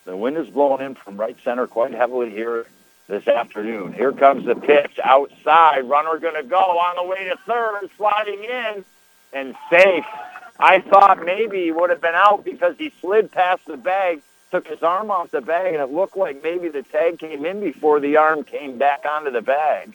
The 0.04 0.16
wind 0.16 0.36
is 0.36 0.48
blowing 0.48 0.84
in 0.84 0.94
from 0.94 1.16
right 1.16 1.36
center 1.42 1.66
quite 1.66 1.92
heavily 1.92 2.30
here 2.30 2.66
this 3.08 3.26
afternoon. 3.28 3.92
Here 3.92 4.12
comes 4.12 4.46
the 4.46 4.54
pitch 4.54 4.98
outside. 5.02 5.88
Runner 5.88 6.18
going 6.18 6.40
to 6.40 6.48
go 6.48 6.56
on 6.56 6.96
the 6.96 7.02
way 7.02 7.24
to 7.24 7.36
third, 7.46 7.88
sliding 7.96 8.44
in, 8.44 8.84
and 9.32 9.54
safe. 9.70 10.04
I 10.58 10.80
thought 10.80 11.24
maybe 11.24 11.64
he 11.64 11.72
would 11.72 11.90
have 11.90 12.00
been 12.00 12.14
out 12.14 12.44
because 12.44 12.76
he 12.78 12.92
slid 13.00 13.30
past 13.30 13.66
the 13.66 13.76
bag, 13.76 14.22
took 14.50 14.66
his 14.66 14.82
arm 14.82 15.10
off 15.10 15.30
the 15.30 15.40
bag, 15.40 15.74
and 15.74 15.82
it 15.82 15.92
looked 15.92 16.16
like 16.16 16.42
maybe 16.42 16.68
the 16.68 16.82
tag 16.82 17.18
came 17.18 17.44
in 17.44 17.60
before 17.60 18.00
the 18.00 18.16
arm 18.16 18.44
came 18.44 18.78
back 18.78 19.04
onto 19.04 19.30
the 19.30 19.42
bag. 19.42 19.94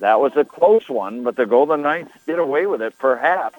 That 0.00 0.20
was 0.20 0.36
a 0.36 0.44
close 0.44 0.88
one, 0.88 1.22
but 1.22 1.36
the 1.36 1.46
Golden 1.46 1.82
Knights 1.82 2.12
did 2.26 2.38
away 2.38 2.66
with 2.66 2.82
it, 2.82 2.98
perhaps. 2.98 3.58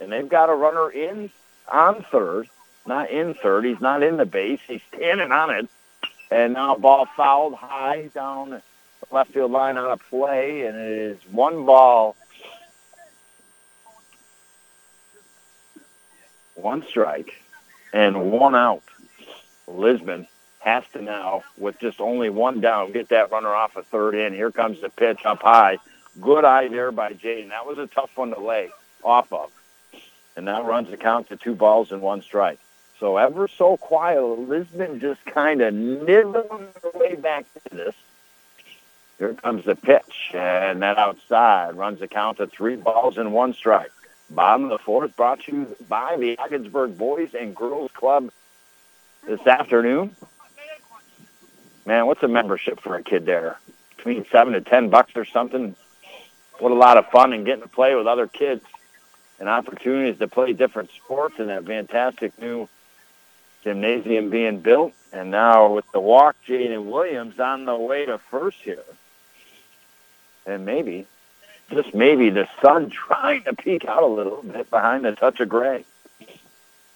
And 0.00 0.12
they've 0.12 0.28
got 0.28 0.50
a 0.50 0.54
runner 0.54 0.90
in 0.90 1.30
on 1.68 2.04
third, 2.10 2.48
not 2.86 3.10
in 3.10 3.34
third. 3.34 3.64
He's 3.64 3.80
not 3.80 4.02
in 4.02 4.16
the 4.16 4.26
base. 4.26 4.60
He's 4.66 4.82
standing 4.94 5.32
on 5.32 5.50
it. 5.50 5.68
And 6.30 6.54
now 6.54 6.76
ball 6.76 7.06
fouled 7.16 7.54
high 7.54 8.10
down 8.14 8.50
the 8.50 8.62
left 9.10 9.32
field 9.32 9.50
line 9.50 9.78
on 9.78 9.90
a 9.90 9.96
play, 9.96 10.66
and 10.66 10.76
it 10.76 10.98
is 10.98 11.18
one 11.30 11.64
ball 11.64 12.16
one 16.54 16.84
strike 16.86 17.40
and 17.92 18.30
one 18.30 18.54
out. 18.54 18.82
Lisbon 19.66 20.26
has 20.60 20.84
to 20.92 21.02
now, 21.02 21.44
with 21.56 21.78
just 21.78 22.00
only 22.00 22.30
one 22.30 22.60
down, 22.60 22.92
get 22.92 23.08
that 23.10 23.30
runner 23.30 23.54
off 23.54 23.76
a 23.76 23.82
third 23.82 24.14
in. 24.14 24.34
Here 24.34 24.50
comes 24.50 24.80
the 24.80 24.90
pitch 24.90 25.24
up 25.24 25.42
high. 25.42 25.78
Good 26.20 26.44
eye 26.44 26.68
there 26.68 26.90
by 26.90 27.12
Jaden. 27.12 27.50
That 27.50 27.66
was 27.66 27.78
a 27.78 27.86
tough 27.86 28.10
one 28.16 28.30
to 28.30 28.40
lay 28.40 28.70
off 29.04 29.32
of. 29.32 29.50
And 30.36 30.48
that 30.48 30.64
runs 30.64 30.90
the 30.90 30.96
count 30.96 31.28
to 31.28 31.36
two 31.36 31.54
balls 31.54 31.92
and 31.92 32.02
one 32.02 32.22
strike. 32.22 32.58
So 32.98 33.16
ever 33.16 33.46
so 33.46 33.76
quiet, 33.76 34.20
Lisbon 34.20 34.98
just 34.98 35.24
kind 35.24 35.60
of 35.60 35.72
nibbling 35.72 36.68
their 36.82 36.92
way 36.94 37.14
back 37.14 37.46
to 37.54 37.74
this. 37.74 37.94
Here 39.18 39.34
comes 39.34 39.64
the 39.64 39.74
pitch, 39.76 40.30
and 40.32 40.82
that 40.82 40.98
outside 40.98 41.76
runs 41.76 42.00
the 42.00 42.08
count 42.08 42.38
to 42.38 42.46
three 42.46 42.76
balls 42.76 43.18
and 43.18 43.32
one 43.32 43.54
strike. 43.54 43.90
Bottom 44.30 44.64
of 44.64 44.70
the 44.70 44.78
fourth 44.78 45.16
brought 45.16 45.40
to 45.44 45.52
you 45.52 45.76
by 45.88 46.16
the 46.16 46.38
Ogdensburg 46.38 46.98
Boys 46.98 47.34
and 47.34 47.54
Girls 47.54 47.90
Club 47.92 48.30
this 49.26 49.44
afternoon. 49.46 50.14
Man, 51.88 52.06
what's 52.06 52.22
a 52.22 52.28
membership 52.28 52.80
for 52.80 52.96
a 52.96 53.02
kid 53.02 53.24
there? 53.24 53.58
Between 53.96 54.26
seven 54.30 54.52
to 54.52 54.60
ten 54.60 54.90
bucks 54.90 55.12
or 55.16 55.24
something. 55.24 55.74
What 56.58 56.70
a 56.70 56.74
lot 56.74 56.98
of 56.98 57.06
fun 57.06 57.32
and 57.32 57.46
getting 57.46 57.62
to 57.62 57.68
play 57.68 57.94
with 57.94 58.06
other 58.06 58.26
kids 58.26 58.62
and 59.40 59.48
opportunities 59.48 60.18
to 60.18 60.28
play 60.28 60.52
different 60.52 60.90
sports 60.90 61.36
and 61.38 61.48
that 61.48 61.64
fantastic 61.64 62.38
new 62.38 62.68
gymnasium 63.64 64.28
being 64.28 64.60
built. 64.60 64.92
And 65.14 65.30
now 65.30 65.72
with 65.72 65.90
the 65.92 65.98
walk, 65.98 66.36
Jaden 66.46 66.90
Williams 66.90 67.40
on 67.40 67.64
the 67.64 67.74
way 67.74 68.04
to 68.04 68.18
first 68.18 68.58
here. 68.58 68.84
And 70.44 70.66
maybe 70.66 71.06
just 71.70 71.94
maybe 71.94 72.28
the 72.28 72.46
sun 72.60 72.90
trying 73.08 73.44
to 73.44 73.54
peek 73.54 73.86
out 73.86 74.02
a 74.02 74.06
little 74.06 74.42
bit 74.42 74.68
behind 74.68 75.06
the 75.06 75.12
touch 75.12 75.40
of 75.40 75.48
gray. 75.48 75.86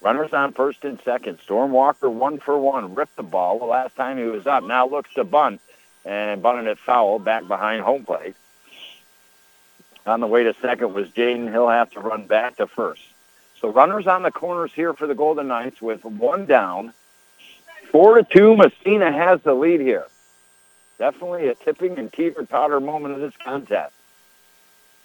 Runners 0.03 0.33
on 0.33 0.53
first 0.53 0.85
and 0.85 1.01
second. 1.05 1.39
Storm 1.45 1.71
Walker 1.71 2.11
one 2.11 2.39
for 2.39 2.59
one. 2.59 2.95
Ripped 2.95 3.17
the 3.17 3.23
ball 3.23 3.61
the 3.61 3.65
last 3.65 3.95
time 3.95 4.19
he 4.19 4.25
was 4.25 4.47
up. 4.47 4.65
Now 4.65 4.87
looks 4.87 5.15
to 5.15 5.23
bunt 5.23 5.61
and 6.05 6.43
bunted 6.43 6.67
it 6.67 6.79
foul 6.79 7.21
back 7.21 7.47
behind 7.47 7.83
home 7.83 8.05
plate. 8.05 8.35
On 10.05 10.19
the 10.19 10.27
way 10.27 10.43
to 10.43 10.55
second 10.61 10.93
was 10.93 11.09
Jaden. 11.11 11.51
He'll 11.51 11.69
have 11.69 11.91
to 11.91 12.01
run 12.01 12.27
back 12.27 12.57
to 12.57 12.67
first. 12.67 13.03
So 13.61 13.69
runners 13.69 14.09
on 14.09 14.25
the 14.25 14.33
corners 14.33 14.73
here 14.75 14.93
for 14.93 15.07
the 15.07 15.15
Golden 15.15 15.47
Knights 15.47 15.81
with 15.81 16.05
one 16.05 16.47
down. 16.47 16.93
Four 17.93 18.17
to 18.17 18.25
two. 18.25 18.57
Massena 18.57 19.13
has 19.13 19.41
the 19.43 19.55
lead 19.55 19.81
here. 19.81 20.07
Definitely 20.99 21.47
a 21.47 21.55
tipping 21.55 21.97
and 21.97 22.13
teeter 22.13 22.45
totter 22.45 22.81
moment 22.81 23.15
of 23.15 23.21
this 23.21 23.35
contest. 23.37 23.95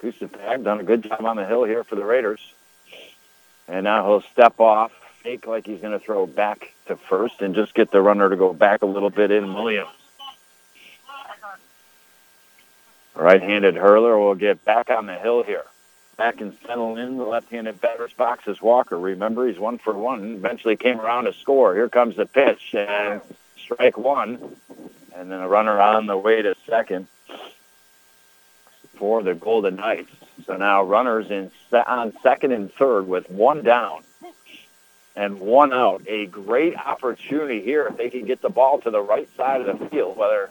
Kusapag 0.02 0.64
done 0.64 0.80
a 0.80 0.84
good 0.84 1.04
job 1.04 1.24
on 1.24 1.38
the 1.38 1.45
hill 1.45 1.64
here 1.66 1.84
for 1.84 1.95
the 1.95 2.06
Raiders. 2.06 2.39
And 3.68 3.84
now 3.84 4.05
he'll 4.05 4.22
step 4.22 4.59
off, 4.59 4.91
fake 5.24 5.45
like 5.45 5.65
he's 5.65 5.82
going 5.82 5.97
to 5.97 5.99
throw 5.99 6.26
back 6.26 6.74
to 6.86 6.95
first, 6.95 7.41
and 7.41 7.53
just 7.53 7.74
get 7.74 7.91
the 7.91 8.01
runner 8.01 8.30
to 8.30 8.36
go 8.36 8.53
back 8.53 8.82
a 8.82 8.86
little 8.86 9.09
bit 9.09 9.32
in 9.32 9.53
Williams. 9.53 9.89
Right-handed 13.13 13.76
hurler 13.76 14.18
will 14.18 14.36
get 14.36 14.63
back 14.63 14.89
on 14.89 15.07
the 15.07 15.15
hill 15.15 15.43
here. 15.43 15.65
Back 16.18 16.39
and 16.39 16.55
settle 16.65 16.97
in 16.97 17.18
the 17.18 17.26
left-handed 17.26 17.82
batter's 17.82 18.13
box 18.13 18.47
is 18.47 18.61
Walker. 18.61 18.97
Remember, 18.97 19.47
he's 19.47 19.59
one 19.59 19.78
for 19.80 19.93
one. 19.93 20.36
Eventually 20.36 20.76
came 20.76 20.99
around 20.99 21.26
to 21.26 21.34
score. 21.34 21.76
Here 21.76 21.89
comes 21.89 22.15
the 22.15 22.26
pitch, 22.26 22.74
and 22.74 23.22
strike 23.57 23.97
one. 23.97 24.55
And 25.15 25.32
then 25.32 25.39
a 25.39 25.47
runner 25.47 25.80
on 25.82 26.05
the 26.05 26.18
way 26.18 26.41
to 26.43 26.55
second 26.68 27.07
for 28.95 29.24
the 29.24 29.34
Golden 29.34 29.76
Knights. 29.76 30.13
So 30.46 30.56
now 30.56 30.84
runners 30.84 31.30
in 31.32 31.52
on 31.72 32.14
second 32.22 32.52
and 32.52 32.72
third 32.74 33.08
with 33.08 33.30
one 33.30 33.64
down 33.64 34.04
and 35.16 35.40
one 35.40 35.74
out. 35.74 36.04
A 36.08 36.28
great 36.28 36.76
opportunity 36.76 37.62
here 37.62 37.88
if 37.88 37.98
they 37.98 38.10
can 38.10 38.26
get 38.26 38.42
the 38.42 38.50
ball 38.50 38.80
to 38.82 38.92
the 38.92 39.02
right 39.02 39.28
side 39.36 39.62
of 39.62 39.80
the 39.80 39.86
field, 39.88 40.16
whether 40.18 40.50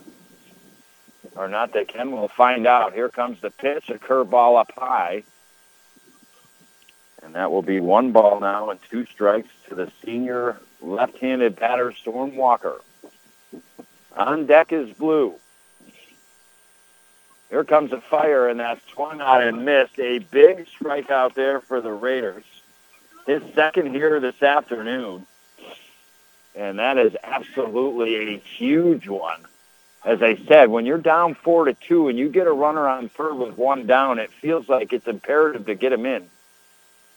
or 1.37 1.49
not 1.49 1.73
they 1.73 1.85
can, 1.85 2.13
we'll 2.13 2.29
find 2.29 2.67
out. 2.67 2.95
Here 2.95 3.09
comes 3.09 3.41
the 3.41 3.51
pitch, 3.51 3.91
a 3.91 3.95
curveball 3.95 4.59
up 4.59 4.73
high. 4.77 5.23
And 7.23 7.35
that 7.35 7.51
will 7.51 7.63
be 7.63 7.81
one 7.81 8.13
ball 8.13 8.41
now 8.41 8.71
and 8.71 8.81
two 8.91 9.05
strikes 9.07 9.49
to 9.69 9.75
the 9.75 9.91
senior 10.05 10.59
left-handed 10.81 11.57
batter, 11.57 11.93
Storm 11.93 12.37
Walker. 12.37 12.81
On 14.17 14.47
deck 14.47 14.73
is 14.73 14.91
Blue. 14.95 15.35
Here 17.51 17.65
comes 17.65 17.93
a 17.93 18.01
fire, 18.01 18.49
and 18.49 18.59
that's 18.59 18.81
swung 18.93 19.21
out 19.21 19.43
and 19.43 19.65
missed. 19.65 19.99
A 19.99 20.19
big 20.19 20.67
strikeout 20.67 21.35
there 21.35 21.61
for 21.61 21.81
the 21.81 21.93
Raiders. 21.93 22.45
His 23.27 23.43
second 23.55 23.95
here 23.95 24.21
this 24.21 24.43
afternoon. 24.43 25.27
And 26.55 26.79
that 26.79 26.99
is 26.99 27.15
absolutely 27.23 28.35
a 28.35 28.39
huge 28.39 29.09
one. 29.09 29.45
As 30.05 30.23
I 30.23 30.37
said, 30.47 30.71
when 30.71 30.87
you're 30.87 30.99
down 30.99 31.35
four 31.35 31.65
to 31.65 31.75
two 31.75 32.09
and 32.09 32.19
you 32.19 32.29
get 32.29 32.47
a 32.47 32.53
runner 32.53 32.89
on 32.89 33.09
third 33.09 33.35
with 33.35 33.59
one 33.59 33.87
down, 33.87 34.19
it 34.19 34.31
feels 34.31 34.69
like 34.69 34.93
it's 34.93 35.07
imperative 35.07 35.67
to 35.67 35.75
get 35.75 35.93
him 35.93 36.07
in. 36.07 36.29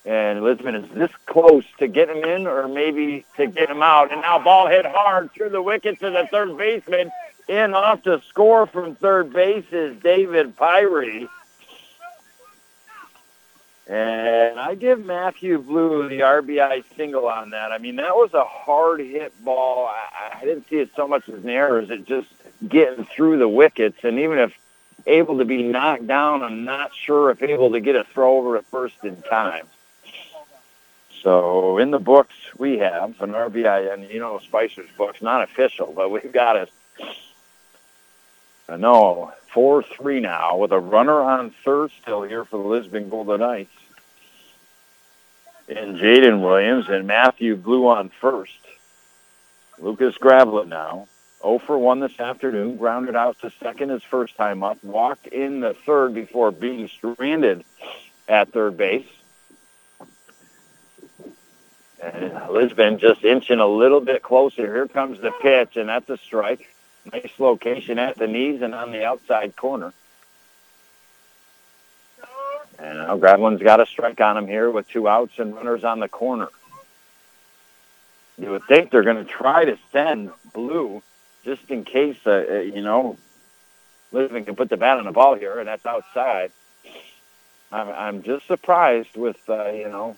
And 0.05 0.43
Lisbon 0.43 0.75
is 0.75 0.89
this 0.91 1.11
close 1.25 1.65
to 1.77 1.87
get 1.87 2.09
him 2.09 2.23
in 2.23 2.47
or 2.47 2.67
maybe 2.67 3.25
to 3.37 3.47
get 3.47 3.69
him 3.69 3.83
out. 3.83 4.11
And 4.11 4.21
now 4.21 4.39
ball 4.39 4.67
hit 4.67 4.85
hard 4.85 5.31
through 5.31 5.49
the 5.49 5.61
wicket 5.61 5.99
to 5.99 6.09
the 6.09 6.27
third 6.31 6.57
baseman. 6.57 7.11
In 7.49 7.73
off 7.73 8.03
to 8.03 8.21
score 8.29 8.67
from 8.67 8.93
third 8.93 9.33
base 9.33 9.65
is 9.71 9.97
David 10.03 10.55
Pyrie. 10.55 11.27
And 13.87 14.59
I 14.59 14.75
give 14.75 15.03
Matthew 15.03 15.57
Blue 15.57 16.07
the 16.07 16.19
RBI 16.19 16.83
single 16.95 17.25
on 17.27 17.49
that. 17.49 17.71
I 17.71 17.79
mean, 17.79 17.95
that 17.95 18.15
was 18.15 18.35
a 18.35 18.43
hard 18.43 18.99
hit 18.99 19.33
ball. 19.43 19.87
I, 19.87 20.37
I 20.39 20.45
didn't 20.45 20.69
see 20.69 20.75
it 20.75 20.91
so 20.95 21.07
much 21.07 21.27
as 21.27 21.43
an 21.43 21.49
error 21.49 21.79
as 21.79 21.89
it 21.89 22.05
just 22.05 22.27
getting 22.67 23.05
through 23.05 23.39
the 23.39 23.47
wickets. 23.47 23.97
And 24.03 24.19
even 24.19 24.37
if 24.37 24.55
able 25.07 25.39
to 25.39 25.45
be 25.45 25.63
knocked 25.63 26.05
down, 26.05 26.43
I'm 26.43 26.65
not 26.65 26.93
sure 26.93 27.31
if 27.31 27.41
able 27.41 27.71
to 27.71 27.79
get 27.79 27.95
a 27.95 28.03
throw 28.03 28.37
over 28.37 28.57
at 28.57 28.65
first 28.65 29.03
in 29.03 29.19
time. 29.23 29.65
So 31.23 31.79
in 31.79 31.89
the 31.89 31.99
books 31.99 32.35
we 32.59 32.77
have 32.77 33.19
an 33.21 33.31
RBI, 33.31 33.91
and 33.91 34.07
you 34.07 34.19
know 34.19 34.37
Spicer's 34.37 34.89
books, 34.99 35.23
not 35.23 35.41
official, 35.41 35.91
but 35.95 36.11
we've 36.11 36.31
got 36.31 36.55
it. 36.57 36.69
Uh, 38.69 38.77
no, 38.77 39.33
four 39.51 39.81
three 39.81 40.19
now 40.19 40.57
with 40.57 40.71
a 40.71 40.79
runner 40.79 41.19
on 41.21 41.49
third 41.65 41.89
still 42.01 42.21
here 42.21 42.45
for 42.45 42.61
the 42.61 42.69
Lisbon 42.69 43.09
Golden 43.09 43.39
Knights. 43.39 43.71
And 45.67 45.97
Jaden 45.97 46.41
Williams 46.41 46.87
and 46.87 47.07
Matthew 47.07 47.55
Blue 47.55 47.87
on 47.87 48.09
first. 48.09 48.59
Lucas 49.79 50.17
Gravelin 50.17 50.69
now. 50.69 51.07
0 51.41 51.59
for 51.59 51.77
1 51.77 52.01
this 52.01 52.19
afternoon. 52.19 52.77
Grounded 52.77 53.15
out 53.15 53.39
to 53.39 53.51
second 53.59 53.89
his 53.89 54.03
first 54.03 54.35
time 54.35 54.61
up. 54.63 54.83
Walked 54.83 55.27
in 55.27 55.61
the 55.61 55.73
third 55.73 56.13
before 56.13 56.51
being 56.51 56.87
stranded 56.87 57.63
at 58.27 58.51
third 58.51 58.77
base. 58.77 59.07
And 62.01 62.49
Lisbon 62.49 62.97
just 62.97 63.23
inching 63.23 63.59
a 63.59 63.67
little 63.67 64.01
bit 64.01 64.21
closer. 64.21 64.65
Here 64.65 64.87
comes 64.87 65.21
the 65.21 65.31
pitch, 65.31 65.77
and 65.77 65.89
that's 65.89 66.09
a 66.09 66.17
strike. 66.17 66.67
Nice 67.11 67.31
location 67.39 67.97
at 67.99 68.17
the 68.17 68.27
knees 68.27 68.61
and 68.61 68.75
on 68.75 68.91
the 68.91 69.03
outside 69.05 69.55
corner. 69.55 69.93
And 72.77 72.97
now 72.97 73.17
Gravelin's 73.17 73.61
got 73.61 73.81
a 73.81 73.85
strike 73.85 74.21
on 74.21 74.37
him 74.37 74.47
here 74.47 74.69
with 74.69 74.87
two 74.87 75.07
outs 75.07 75.37
and 75.37 75.55
runners 75.55 75.83
on 75.83 75.99
the 75.99 76.07
corner. 76.07 76.47
You 78.37 78.51
would 78.51 78.63
think 78.63 78.89
they're 78.89 79.03
going 79.03 79.25
to 79.25 79.29
try 79.29 79.65
to 79.65 79.77
send 79.91 80.31
Blue 80.53 81.03
just 81.43 81.69
in 81.69 81.83
case, 81.83 82.17
uh, 82.25 82.45
uh, 82.49 82.53
you 82.59 82.81
know, 82.81 83.17
Lisbon 84.11 84.45
can 84.45 84.55
put 84.55 84.69
the 84.69 84.77
bat 84.77 84.97
on 84.97 85.05
the 85.05 85.11
ball 85.11 85.35
here, 85.35 85.59
and 85.59 85.67
that's 85.67 85.85
outside. 85.85 86.51
I'm, 87.71 87.89
I'm 87.89 88.23
just 88.23 88.47
surprised 88.47 89.15
with, 89.15 89.37
uh, 89.49 89.71
you 89.71 89.89
know, 89.89 90.15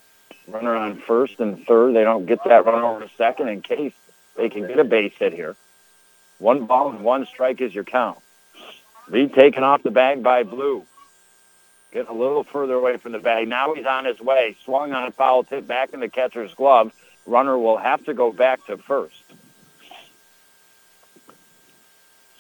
runner 0.47 0.75
on 0.75 0.97
first 0.97 1.39
and 1.39 1.65
third. 1.65 1.95
They 1.95 2.03
don't 2.03 2.25
get 2.25 2.43
that 2.45 2.65
run 2.65 2.84
over 2.84 3.01
to 3.01 3.09
second 3.17 3.49
in 3.49 3.61
case 3.61 3.93
they 4.36 4.49
can 4.49 4.67
get 4.67 4.79
a 4.79 4.84
base 4.84 5.13
hit 5.17 5.34
here. 5.34 5.55
One 6.42 6.66
ball 6.66 6.89
and 6.89 7.04
one 7.04 7.28
strike 7.28 7.62
is 7.62 7.74
your 7.74 7.84
count. 7.84 8.18
Lead 9.08 9.36
taken 9.36 9.64
off 9.64 9.84
the 9.84 9.92
bag 9.92 10.24
by 10.24 10.42
Blue. 10.42 10.84
Getting 11.94 12.10
a 12.10 12.18
little 12.18 12.44
further 12.44 12.74
away 12.74 12.98
from 12.98 13.12
the 13.12 13.20
bag. 13.20 13.48
Now 13.48 13.76
he's 13.76 13.86
on 13.86 14.06
his 14.06 14.20
way. 14.20 14.56
Swung 14.66 14.92
on 14.92 15.08
a 15.08 15.12
foul 15.12 15.44
tip 15.44 15.68
back 15.68 15.94
in 15.94 16.00
the 16.00 16.10
catcher's 16.10 16.52
glove. 16.56 16.94
Runner 17.28 17.56
will 17.60 17.78
have 17.78 18.04
to 18.06 18.16
go 18.16 18.32
back 18.32 18.66
to 18.66 18.78
first. 18.78 19.24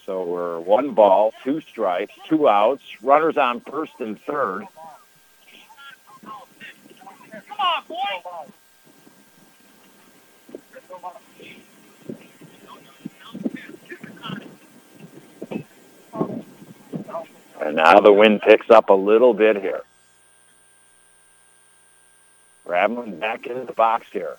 So 0.07 0.23
we're 0.23 0.59
one 0.59 0.95
ball, 0.95 1.31
two 1.43 1.61
strikes, 1.61 2.15
two 2.27 2.49
outs. 2.49 2.81
Runners 3.03 3.37
on 3.37 3.59
first 3.59 3.93
and 3.99 4.19
third. 4.19 4.65
And 17.61 17.75
now 17.75 17.99
the 17.99 18.11
wind 18.11 18.41
picks 18.41 18.71
up 18.71 18.89
a 18.89 18.93
little 18.93 19.35
bit 19.35 19.61
here. 19.61 19.81
Grabbing 22.65 23.19
back 23.19 23.45
into 23.45 23.65
the 23.65 23.73
box 23.73 24.07
here. 24.11 24.37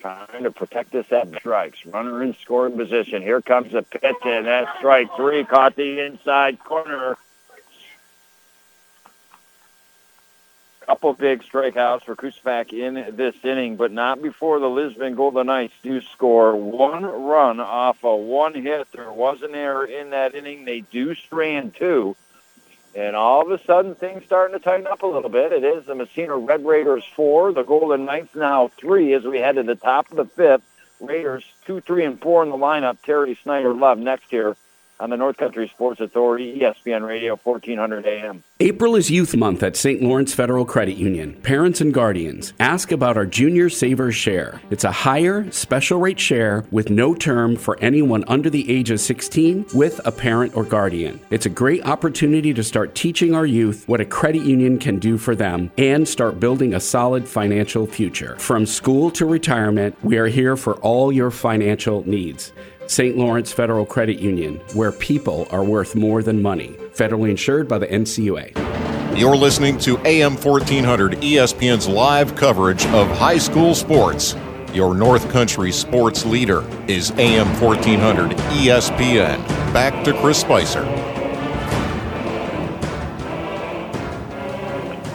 Trying 0.00 0.44
to 0.44 0.50
protect 0.52 0.92
this 0.92 1.10
at 1.10 1.34
strikes. 1.34 1.84
Runner 1.84 2.22
in 2.22 2.34
scoring 2.34 2.76
position. 2.76 3.22
Here 3.22 3.40
comes 3.40 3.72
the 3.72 3.82
pitch, 3.82 4.16
and 4.24 4.46
that 4.46 4.76
strike 4.78 5.08
three 5.16 5.44
caught 5.44 5.74
the 5.74 6.04
inside 6.04 6.62
corner. 6.62 7.16
Couple 10.86 11.12
big 11.14 11.42
strikeouts 11.42 12.04
for 12.04 12.14
Kuspak 12.14 12.72
in 12.72 13.16
this 13.16 13.34
inning, 13.42 13.76
but 13.76 13.92
not 13.92 14.20
before 14.22 14.58
the 14.58 14.68
Lisbon 14.68 15.14
Golden 15.14 15.46
Knights 15.46 15.74
do 15.82 16.00
score 16.00 16.56
one 16.56 17.04
run 17.04 17.60
off 17.60 18.04
a 18.04 18.14
one 18.14 18.54
hit. 18.54 18.88
There 18.92 19.12
was 19.12 19.42
an 19.42 19.54
error 19.54 19.84
in 19.84 20.10
that 20.10 20.34
inning. 20.34 20.64
They 20.64 20.80
do 20.80 21.14
strand 21.14 21.74
two. 21.74 22.16
And 22.94 23.16
all 23.16 23.42
of 23.42 23.50
a 23.50 23.64
sudden, 23.64 23.94
things 23.94 24.24
starting 24.24 24.56
to 24.56 24.62
tighten 24.62 24.86
up 24.86 25.02
a 25.02 25.06
little 25.06 25.30
bit. 25.30 25.52
It 25.52 25.64
is 25.64 25.86
the 25.86 25.94
Massena 25.94 26.36
Red 26.36 26.64
Raiders 26.64 27.04
four, 27.16 27.52
the 27.52 27.64
Golden 27.64 28.04
Knights 28.04 28.34
now 28.34 28.68
three 28.68 29.14
as 29.14 29.24
we 29.24 29.38
head 29.38 29.56
to 29.56 29.62
the 29.62 29.74
top 29.74 30.10
of 30.10 30.16
the 30.16 30.26
fifth. 30.26 30.62
Raiders 31.00 31.44
two, 31.66 31.80
three, 31.80 32.04
and 32.04 32.20
four 32.20 32.42
in 32.42 32.50
the 32.50 32.56
lineup. 32.56 32.98
Terry 33.02 33.38
Snyder 33.42 33.74
Love 33.74 33.98
next 33.98 34.30
here 34.30 34.56
on 35.00 35.10
the 35.10 35.16
North 35.16 35.36
Country 35.36 35.68
Sports 35.68 36.00
Authority, 36.00 36.60
ESPN 36.60 37.06
Radio, 37.06 37.36
1400 37.36 38.06
AM. 38.06 38.44
April 38.60 38.94
is 38.96 39.10
Youth 39.10 39.36
Month 39.36 39.62
at 39.62 39.76
St. 39.76 40.00
Lawrence 40.00 40.32
Federal 40.32 40.64
Credit 40.64 40.96
Union. 40.96 41.34
Parents 41.42 41.80
and 41.80 41.92
guardians, 41.92 42.52
ask 42.60 42.92
about 42.92 43.16
our 43.16 43.26
Junior 43.26 43.68
Savers 43.68 44.14
Share. 44.14 44.60
It's 44.70 44.84
a 44.84 44.92
higher, 44.92 45.50
special 45.50 45.98
rate 45.98 46.20
share 46.20 46.64
with 46.70 46.90
no 46.90 47.14
term 47.14 47.56
for 47.56 47.76
anyone 47.80 48.24
under 48.28 48.48
the 48.48 48.70
age 48.70 48.90
of 48.90 49.00
16 49.00 49.66
with 49.74 50.00
a 50.06 50.12
parent 50.12 50.56
or 50.56 50.64
guardian. 50.64 51.20
It's 51.30 51.46
a 51.46 51.50
great 51.50 51.84
opportunity 51.84 52.54
to 52.54 52.62
start 52.62 52.94
teaching 52.94 53.34
our 53.34 53.46
youth 53.46 53.88
what 53.88 54.00
a 54.00 54.04
credit 54.04 54.42
union 54.42 54.78
can 54.78 54.98
do 54.98 55.18
for 55.18 55.34
them 55.34 55.70
and 55.76 56.08
start 56.08 56.38
building 56.38 56.74
a 56.74 56.80
solid 56.80 57.26
financial 57.26 57.86
future. 57.86 58.36
From 58.38 58.64
school 58.64 59.10
to 59.12 59.26
retirement, 59.26 59.96
we 60.04 60.16
are 60.18 60.26
here 60.26 60.56
for 60.56 60.74
all 60.74 61.12
your 61.12 61.30
financial 61.30 62.06
needs. 62.08 62.52
St. 62.86 63.16
Lawrence 63.16 63.52
Federal 63.52 63.86
Credit 63.86 64.18
Union, 64.18 64.60
where 64.74 64.92
people 64.92 65.48
are 65.50 65.64
worth 65.64 65.94
more 65.94 66.22
than 66.22 66.42
money. 66.42 66.68
Federally 66.94 67.30
insured 67.30 67.68
by 67.68 67.78
the 67.78 67.86
NCUA. 67.86 69.18
You're 69.18 69.36
listening 69.36 69.78
to 69.78 69.96
AM 70.06 70.36
1400 70.36 71.12
ESPN's 71.20 71.88
live 71.88 72.34
coverage 72.34 72.84
of 72.86 73.08
high 73.16 73.38
school 73.38 73.74
sports. 73.74 74.36
Your 74.72 74.94
North 74.94 75.30
Country 75.30 75.70
sports 75.70 76.26
leader 76.26 76.64
is 76.88 77.12
AM 77.12 77.46
1400 77.60 78.32
ESPN. 78.32 79.46
Back 79.72 80.04
to 80.04 80.12
Chris 80.20 80.40
Spicer. 80.40 80.84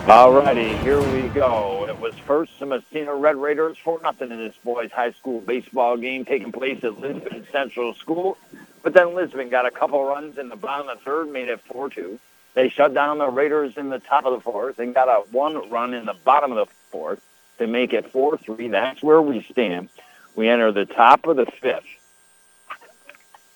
All 0.08 0.32
righty, 0.32 0.76
here 0.78 1.02
we 1.12 1.28
go. 1.30 1.79
Was 2.00 2.16
first 2.20 2.58
the 2.60 2.66
Massena 2.66 3.14
Red 3.14 3.36
Raiders 3.36 3.78
for 3.78 4.00
nothing 4.02 4.32
in 4.32 4.38
this 4.38 4.56
boys' 4.64 4.90
high 4.90 5.12
school 5.12 5.42
baseball 5.42 5.98
game 5.98 6.24
taking 6.24 6.54
place 6.54 6.82
at 6.86 6.98
Lisbon 6.98 7.46
Central 7.52 7.94
School. 7.94 8.38
But 8.84 8.94
then 8.94 9.16
Lisbon 9.16 9.50
got 9.50 9.66
a 9.66 9.72
couple 9.72 10.02
runs 10.06 10.38
in 10.38 10.48
the 10.48 10.56
bottom 10.56 10.88
of 10.88 10.98
the 10.98 11.04
third, 11.04 11.30
made 11.30 11.50
it 11.50 11.60
4-2. 11.68 12.18
They 12.54 12.70
shut 12.70 12.94
down 12.94 13.18
the 13.18 13.28
Raiders 13.28 13.76
in 13.76 13.90
the 13.90 14.00
top 14.00 14.24
of 14.26 14.34
the 14.34 14.40
fourth 14.40 14.80
and 14.80 14.96
got 14.96 15.10
a 15.10 15.30
one 15.32 15.70
run 15.70 15.94
in 15.94 16.06
the 16.06 16.16
bottom 16.24 16.54
of 16.54 16.70
the 16.70 16.74
fourth 16.90 17.22
to 17.58 17.68
make 17.68 17.92
it 17.92 18.14
4-3. 18.14 18.72
That's 18.72 19.04
where 19.04 19.22
we 19.22 19.44
stand. 19.44 19.90
We 20.38 20.48
enter 20.48 20.72
the 20.72 20.86
top 20.86 21.28
of 21.28 21.36
the 21.36 21.48
fifth. 21.48 21.84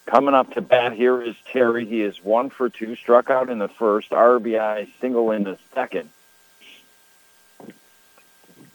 Coming 0.06 0.36
up 0.36 0.54
to 0.56 0.62
bat 0.62 0.92
here 0.92 1.22
is 1.22 1.36
Terry. 1.54 1.86
He 1.86 2.02
is 2.02 2.22
one 2.22 2.50
for 2.50 2.68
two, 2.68 2.98
struck 2.98 3.30
out 3.30 3.50
in 3.50 3.60
the 3.60 3.70
first, 3.70 4.10
RBI 4.10 4.90
single 5.00 5.32
in 5.32 5.46
the 5.46 5.58
second 5.74 6.10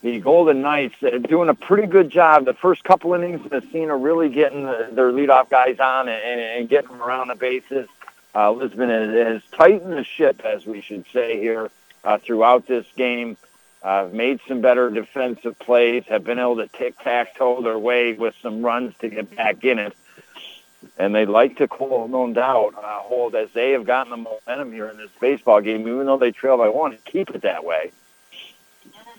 the 0.03 0.21
Golden 0.21 0.63
Knights 0.63 0.95
uh, 1.03 1.19
doing 1.19 1.49
a 1.49 1.55
pretty 1.55 1.87
good 1.87 2.11
job. 2.11 2.45
The 2.45 2.55
first 2.55 2.85
couple 2.85 3.15
innings 3.15 3.45
of 3.45 3.51
the 3.51 3.63
scene 3.73 3.91
are 3.91 3.99
really 3.99 4.29
getting 4.29 4.65
the, 4.65 4.89
their 4.93 5.11
leadoff 5.11 5.51
guys 5.51 5.79
on 5.81 6.09
and, 6.09 6.41
and, 6.41 6.69
getting 6.69 6.91
them 6.91 7.03
around 7.03 7.29
the 7.29 7.35
bases. 7.35 7.89
Uh, 8.35 8.53
Lisbon 8.53 8.89
has, 8.89 9.11
has 9.11 9.43
tightened 9.57 9.93
the 9.93 10.05
ship, 10.05 10.45
as 10.45 10.65
we 10.67 10.81
should 10.81 11.05
say 11.13 11.41
here, 11.41 11.71
uh, 12.05 12.19
throughout 12.19 12.67
this 12.67 12.87
game. 12.97 13.37
uh, 13.83 14.09
made 14.13 14.41
some 14.49 14.61
better 14.61 14.91
defensive 14.91 15.59
plays, 15.59 16.05
have 16.09 16.25
been 16.25 16.39
able 16.39 16.57
to 16.57 16.69
tic-tac-toe 16.69 17.63
their 17.63 17.79
way 17.79 18.13
with 18.13 18.35
some 18.43 18.63
runs 18.63 18.95
to 19.01 19.09
get 19.09 19.35
back 19.37 19.65
in 19.65 19.79
it. 19.79 19.95
And 20.97 21.15
they'd 21.15 21.27
like 21.27 21.57
to, 21.59 21.69
call, 21.69 22.09
no 22.09 22.33
doubt, 22.33 22.75
uh, 22.77 23.01
hold 23.01 23.35
as 23.35 23.51
they 23.53 23.73
have 23.73 23.85
gotten 23.85 24.11
the 24.11 24.17
momentum 24.17 24.73
here 24.73 24.89
in 24.89 24.97
this 24.97 25.11
baseball 25.21 25.61
game, 25.61 25.83
even 25.83 26.07
though 26.07 26.19
they 26.19 26.31
trail 26.31 26.57
by 26.57 26.69
one, 26.69 26.97
keep 27.05 27.31
it 27.31 27.43
that 27.43 27.65
way. 27.65 27.93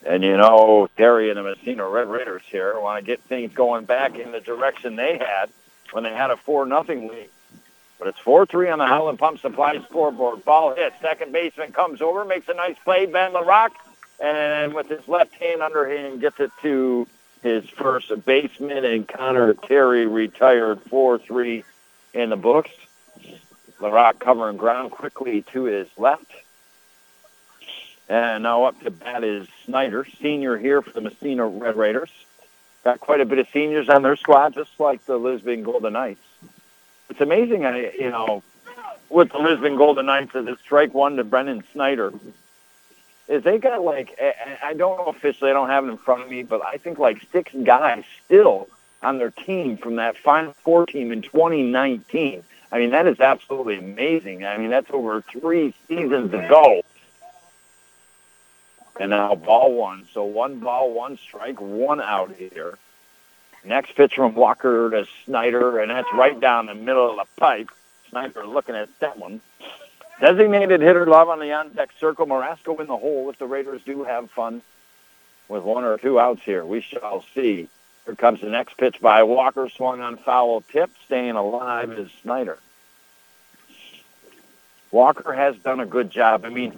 And 0.05 0.23
you 0.23 0.37
know, 0.37 0.89
Terry 0.97 1.29
and 1.29 1.37
the 1.37 1.43
Massena 1.43 1.87
Red 1.87 2.07
Raiders 2.07 2.41
here 2.45 2.79
want 2.79 3.03
to 3.03 3.05
get 3.05 3.21
things 3.23 3.53
going 3.53 3.85
back 3.85 4.17
in 4.17 4.31
the 4.31 4.39
direction 4.39 4.95
they 4.95 5.17
had 5.17 5.49
when 5.91 6.03
they 6.03 6.13
had 6.13 6.31
a 6.31 6.37
four 6.37 6.65
nothing 6.65 7.07
lead. 7.07 7.29
But 7.97 8.07
it's 8.07 8.19
four 8.19 8.45
three 8.45 8.69
on 8.69 8.79
the 8.79 8.85
Howland 8.85 9.19
Pump 9.19 9.39
Supply 9.39 9.79
scoreboard. 9.83 10.45
Ball 10.45 10.75
hit. 10.75 10.93
Second 11.01 11.33
baseman 11.33 11.73
comes 11.73 12.01
over, 12.01 12.23
makes 12.23 12.47
a 12.47 12.53
nice 12.53 12.77
play. 12.85 13.05
Ben 13.05 13.33
LaRock, 13.33 13.71
and 14.21 14.73
with 14.73 14.87
his 14.87 15.05
left 15.07 15.33
hand 15.35 15.61
underhand 15.61 16.21
gets 16.21 16.39
it 16.39 16.51
to 16.61 17.05
his 17.43 17.69
first 17.69 18.25
baseman, 18.25 18.85
and 18.85 19.07
Connor 19.07 19.53
Terry 19.53 20.05
retired 20.05 20.81
four 20.83 21.19
three 21.19 21.65
in 22.13 22.29
the 22.29 22.37
books. 22.37 22.71
LaRock 23.81 24.19
covering 24.19 24.57
ground 24.57 24.91
quickly 24.91 25.41
to 25.53 25.63
his 25.63 25.87
left. 25.97 26.31
And 28.09 28.43
now 28.43 28.63
up 28.63 28.81
to 28.81 28.91
bat 28.91 29.23
is 29.23 29.47
Snyder, 29.65 30.05
senior 30.21 30.57
here 30.57 30.81
for 30.81 30.89
the 30.91 31.01
Massena 31.01 31.45
Red 31.45 31.77
Raiders. 31.77 32.09
Got 32.83 32.99
quite 32.99 33.21
a 33.21 33.25
bit 33.25 33.37
of 33.37 33.47
seniors 33.53 33.87
on 33.87 34.01
their 34.01 34.15
squad, 34.15 34.55
just 34.55 34.79
like 34.79 35.05
the 35.05 35.17
Lisbon 35.17 35.63
Golden 35.63 35.93
Knights. 35.93 36.21
It's 37.09 37.21
amazing, 37.21 37.65
I 37.65 37.91
you 37.91 38.09
know, 38.09 38.41
with 39.09 39.31
the 39.31 39.37
Lisbon 39.37 39.75
Golden 39.75 40.07
Knights, 40.07 40.33
the 40.33 40.57
strike 40.63 40.93
one 40.93 41.17
to 41.17 41.23
Brennan 41.23 41.63
Snyder 41.71 42.11
is 43.29 43.43
they 43.43 43.59
got 43.59 43.83
like 43.83 44.19
I 44.63 44.73
don't 44.73 44.97
know 44.97 45.05
officially, 45.05 45.51
I 45.51 45.53
don't 45.53 45.69
have 45.69 45.85
it 45.85 45.89
in 45.89 45.97
front 45.97 46.23
of 46.23 46.29
me, 46.29 46.43
but 46.43 46.65
I 46.65 46.77
think 46.77 46.97
like 46.97 47.21
six 47.31 47.53
guys 47.63 48.03
still 48.25 48.67
on 49.01 49.19
their 49.19 49.31
team 49.31 49.77
from 49.77 49.95
that 49.97 50.17
Final 50.17 50.53
Four 50.63 50.87
team 50.87 51.11
in 51.11 51.21
2019. 51.21 52.43
I 52.71 52.79
mean, 52.79 52.91
that 52.91 53.07
is 53.07 53.19
absolutely 53.19 53.77
amazing. 53.77 54.45
I 54.45 54.57
mean, 54.57 54.69
that's 54.69 54.89
over 54.91 55.21
three 55.21 55.73
seasons 55.87 56.33
ago. 56.33 56.81
And 58.99 59.11
now 59.11 59.33
ball 59.33 59.73
one. 59.73 60.05
So 60.13 60.25
one 60.25 60.59
ball, 60.59 60.93
one 60.93 61.17
strike, 61.17 61.59
one 61.59 62.01
out 62.01 62.35
here. 62.35 62.77
Next 63.63 63.95
pitch 63.95 64.15
from 64.15 64.35
Walker 64.35 64.89
to 64.89 65.05
Snyder, 65.25 65.79
and 65.79 65.89
that's 65.89 66.07
right 66.13 66.39
down 66.39 66.65
the 66.65 66.75
middle 66.75 67.09
of 67.09 67.15
the 67.15 67.41
pipe. 67.41 67.69
Snyder 68.09 68.45
looking 68.45 68.75
at 68.75 68.89
that 68.99 69.17
one. 69.17 69.41
Designated 70.19 70.81
hitter 70.81 71.05
love 71.05 71.29
on 71.29 71.39
the 71.39 71.51
on 71.53 71.73
deck 71.73 71.91
circle. 71.99 72.27
Marasco 72.27 72.79
in 72.79 72.87
the 72.87 72.97
hole 72.97 73.29
if 73.29 73.39
the 73.39 73.45
Raiders 73.45 73.81
do 73.85 74.03
have 74.03 74.29
fun 74.31 74.61
with 75.47 75.63
one 75.63 75.83
or 75.83 75.97
two 75.97 76.19
outs 76.19 76.43
here. 76.43 76.65
We 76.65 76.81
shall 76.81 77.23
see. 77.33 77.69
Here 78.05 78.15
comes 78.15 78.41
the 78.41 78.49
next 78.49 78.77
pitch 78.77 78.99
by 79.01 79.23
Walker, 79.23 79.69
swung 79.69 80.01
on 80.01 80.17
foul 80.17 80.61
tip. 80.61 80.91
Staying 81.05 81.35
alive 81.35 81.91
is 81.91 82.09
Snyder. 82.21 82.57
Walker 84.91 85.31
has 85.31 85.55
done 85.57 85.79
a 85.79 85.85
good 85.85 86.09
job. 86.09 86.45
I 86.45 86.49
mean, 86.49 86.77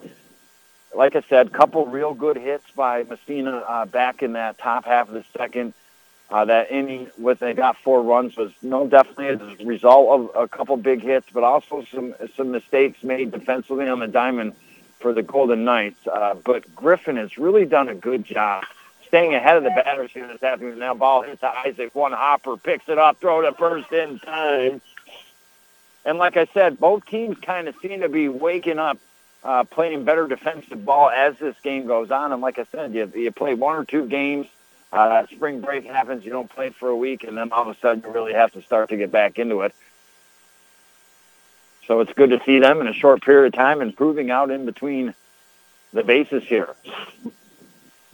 like 0.94 1.16
I 1.16 1.24
said, 1.30 1.52
couple 1.52 1.86
real 1.86 2.14
good 2.14 2.38
hits 2.38 2.66
by 2.76 3.04
Massena 3.04 3.64
uh, 3.68 3.86
back 3.86 4.24
in 4.24 4.34
that 4.34 4.58
top 4.58 4.86
half 4.86 5.08
of 5.08 5.14
the 5.14 5.26
second. 5.38 5.74
Uh, 6.30 6.46
that 6.46 6.72
inning 6.72 7.08
what 7.18 7.40
they 7.40 7.54
got 7.54 7.76
four 7.78 8.02
runs 8.02 8.38
was 8.38 8.54
no 8.62 8.88
definitely 8.88 9.28
a 9.28 9.66
result 9.66 10.32
of 10.34 10.44
a 10.44 10.48
couple 10.48 10.78
big 10.78 11.02
hits, 11.02 11.28
but 11.34 11.44
also 11.44 11.86
some 11.94 12.16
some 12.38 12.52
mistakes 12.52 13.04
made 13.04 13.32
defensively 13.32 13.90
on 13.90 14.00
the 14.00 14.08
diamond 14.08 14.54
for 15.00 15.14
the 15.14 15.24
Golden 15.24 15.66
Knights. 15.66 16.08
Uh, 16.08 16.36
but 16.36 16.74
Griffin 16.74 17.18
has 17.18 17.38
really 17.38 17.66
done 17.66 17.90
a 17.90 17.96
good 17.96 18.24
job 18.24 18.64
staying 19.08 19.34
ahead 19.34 19.58
of 19.58 19.64
the 19.64 19.72
batters 19.72 20.10
here 20.12 20.26
this 20.26 20.42
afternoon. 20.42 20.80
Now 20.80 20.94
ball 20.94 21.22
hits 21.22 21.42
to 21.42 21.50
Isaac, 21.50 21.94
one 21.94 22.14
hopper 22.14 22.56
picks 22.56 22.88
it 22.88 22.98
up, 22.98 23.20
throw 23.20 23.42
to 23.42 23.52
first 23.52 23.92
in 23.92 24.20
time. 24.20 24.82
And 26.06 26.18
like 26.18 26.38
I 26.38 26.46
said, 26.54 26.80
both 26.80 27.06
teams 27.06 27.38
kind 27.40 27.68
of 27.68 27.76
seem 27.82 28.00
to 28.00 28.10
be 28.10 28.30
waking 28.30 28.80
up 28.80 29.00
uh, 29.44 29.64
playing 29.64 30.04
better 30.04 30.28
defensive 30.28 30.86
ball 30.86 31.10
as 31.10 31.38
this 31.38 31.56
game 31.64 31.88
goes 31.88 32.12
on. 32.12 32.32
And 32.32 32.42
like 32.42 32.60
I 32.60 32.66
said, 32.72 32.94
you, 32.94 33.12
you 33.16 33.32
play 33.32 33.54
one 33.54 33.76
or 33.76 33.86
two 33.86 34.06
games. 34.08 34.48
Uh, 34.92 35.26
spring 35.28 35.62
break 35.62 35.86
happens, 35.86 36.26
you 36.26 36.32
don't 36.32 36.50
play 36.50 36.70
for 36.70 36.90
a 36.90 36.96
week, 36.96 37.24
and 37.24 37.38
then 37.38 37.54
all 37.54 37.62
of 37.62 37.70
a 37.70 37.80
sudden 37.80 38.04
you 38.06 38.12
really 38.12 38.34
have 38.34 38.52
to 38.52 38.62
start 38.62 38.90
to 38.90 38.98
get 38.98 39.10
back 39.10 39.40
into 39.40 39.62
it. 39.62 39.74
So 41.88 42.02
it's 42.02 42.12
good 42.14 42.32
to 42.32 42.42
see 42.46 42.60
them 42.60 42.82
in 42.82 42.88
a 42.88 42.94
short 42.94 43.22
period 43.22 43.54
of 43.54 43.58
time 43.58 43.82
improving 43.82 44.32
out 44.32 44.52
in 44.52 44.66
between 44.66 45.14
the 45.94 46.04
bases 46.04 46.44
here. 46.44 46.76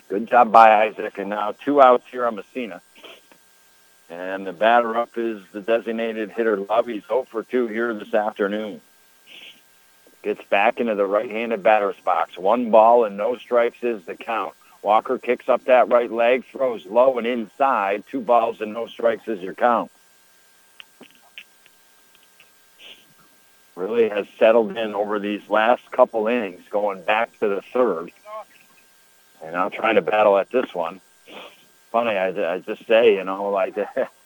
Good 0.08 0.28
job 0.28 0.52
by 0.52 0.86
Isaac, 0.86 1.18
and 1.18 1.32
now 1.32 1.52
two 1.52 1.82
outs 1.82 2.06
here 2.12 2.26
on 2.26 2.36
Massena. 2.36 2.82
And 4.10 4.48
the 4.48 4.54
batter 4.54 4.95
up 4.95 5.18
is 5.18 5.41
the 5.52 5.62
designated 5.62 6.32
hitter 6.32 6.58
Love. 6.58 6.88
He's 6.88 7.06
0 7.08 7.28
for 7.30 7.44
2 7.44 7.68
here 7.68 7.94
this 7.94 8.14
afternoon. 8.14 8.80
Gets 10.28 10.44
back 10.49 10.82
into 10.82 10.94
the 10.94 11.06
right-handed 11.06 11.64
batter's 11.64 11.95
box. 12.04 12.38
One 12.38 12.70
ball 12.70 13.06
and 13.06 13.16
no 13.16 13.38
strikes 13.38 13.82
is 13.82 14.04
the 14.04 14.14
count. 14.14 14.54
Walker 14.82 15.18
kicks 15.18 15.48
up 15.48 15.64
that 15.64 15.88
right 15.88 16.12
leg, 16.12 16.44
throws 16.52 16.86
low 16.86 17.18
and 17.18 17.26
inside. 17.26 18.04
Two 18.12 18.20
balls 18.20 18.60
and 18.60 18.74
no 18.74 18.88
strikes 18.88 19.30
is 19.30 19.40
your 19.40 19.54
count. 19.54 19.90
Really 23.78 24.10
has 24.10 24.28
settled 24.38 24.76
in 24.76 24.94
over 24.94 25.18
these 25.18 25.49
last 25.49 25.90
couple 25.91 26.28
innings, 26.28 26.64
going 26.70 27.04
back 27.04 27.40
to 27.40 27.48
the 27.48 27.62
third. 27.62 28.12
And 29.41 29.56
I'm 29.56 29.72
trying 29.72 29.95
to 29.95 30.02
battle 30.02 30.38
at 30.38 30.49
this 30.49 30.76
one. 30.76 30.99
Funny, 31.90 32.18
I, 32.18 32.56
I 32.56 32.60
just 32.60 32.86
say, 32.86 33.16
you 33.16 33.24
know, 33.24 33.49
like 33.49 33.78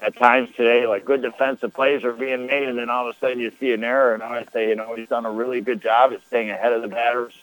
at 0.00 0.16
times 0.16 0.48
today, 0.54 0.86
like 0.86 1.04
good 1.04 1.22
defensive 1.22 1.74
plays 1.74 2.04
are 2.04 2.12
being 2.12 2.46
made, 2.46 2.68
and 2.68 2.78
then 2.78 2.88
all 2.88 3.08
of 3.08 3.16
a 3.16 3.18
sudden 3.18 3.40
you 3.40 3.52
see 3.58 3.72
an 3.72 3.82
error. 3.82 4.14
And 4.14 4.22
I 4.22 4.46
say, 4.52 4.68
you 4.68 4.76
know, 4.76 4.94
he's 4.94 5.08
done 5.08 5.26
a 5.26 5.30
really 5.30 5.60
good 5.60 5.80
job 5.80 6.12
at 6.12 6.24
staying 6.26 6.50
ahead 6.50 6.72
of 6.72 6.82
the 6.82 6.88
batters 6.88 7.34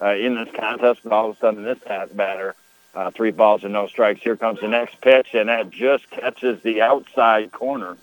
uh, 0.00 0.14
in 0.14 0.34
this 0.34 0.48
contest. 0.54 1.00
But 1.04 1.12
all 1.12 1.30
of 1.30 1.36
a 1.36 1.40
sudden, 1.40 1.62
this 1.62 1.78
batter, 2.12 2.56
uh, 2.94 3.10
three 3.10 3.30
balls 3.30 3.62
and 3.64 3.72
no 3.72 3.86
strikes. 3.86 4.22
Here 4.22 4.36
comes 4.36 4.60
the 4.60 4.68
next 4.68 5.00
pitch, 5.00 5.34
and 5.34 5.48
that 5.48 5.70
just 5.70 6.10
catches 6.10 6.62
the 6.62 6.82
outside 6.82 7.52
corner. 7.52 7.96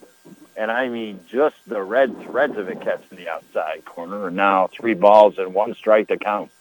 And 0.55 0.71
I 0.71 0.89
mean, 0.89 1.19
just 1.27 1.55
the 1.67 1.81
red 1.81 2.21
threads 2.23 2.57
of 2.57 2.69
it 2.69 2.81
catching 2.81 3.17
the 3.17 3.29
outside 3.29 3.83
corner. 3.83 4.27
And 4.27 4.35
now 4.35 4.67
three 4.67 4.93
balls 4.93 5.37
and 5.37 5.53
one 5.53 5.75
strike 5.75 6.07
to 6.09 6.17
count. 6.17 6.51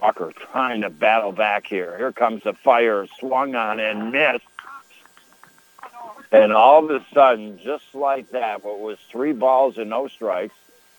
Walker 0.00 0.32
trying 0.52 0.82
to 0.82 0.90
battle 0.90 1.32
back 1.32 1.66
here. 1.66 1.96
Here 1.98 2.12
comes 2.12 2.42
the 2.44 2.52
fire, 2.52 3.06
swung 3.18 3.54
on 3.54 3.80
and 3.80 4.12
missed. 4.12 4.44
And 6.30 6.52
all 6.52 6.84
of 6.84 6.90
a 6.90 7.04
sudden, 7.14 7.58
just 7.58 7.94
like 7.94 8.30
that, 8.30 8.64
what 8.64 8.80
was 8.80 8.98
three 9.10 9.32
balls 9.32 9.78
and 9.78 9.90
no 9.90 10.08
strikes, 10.08 10.54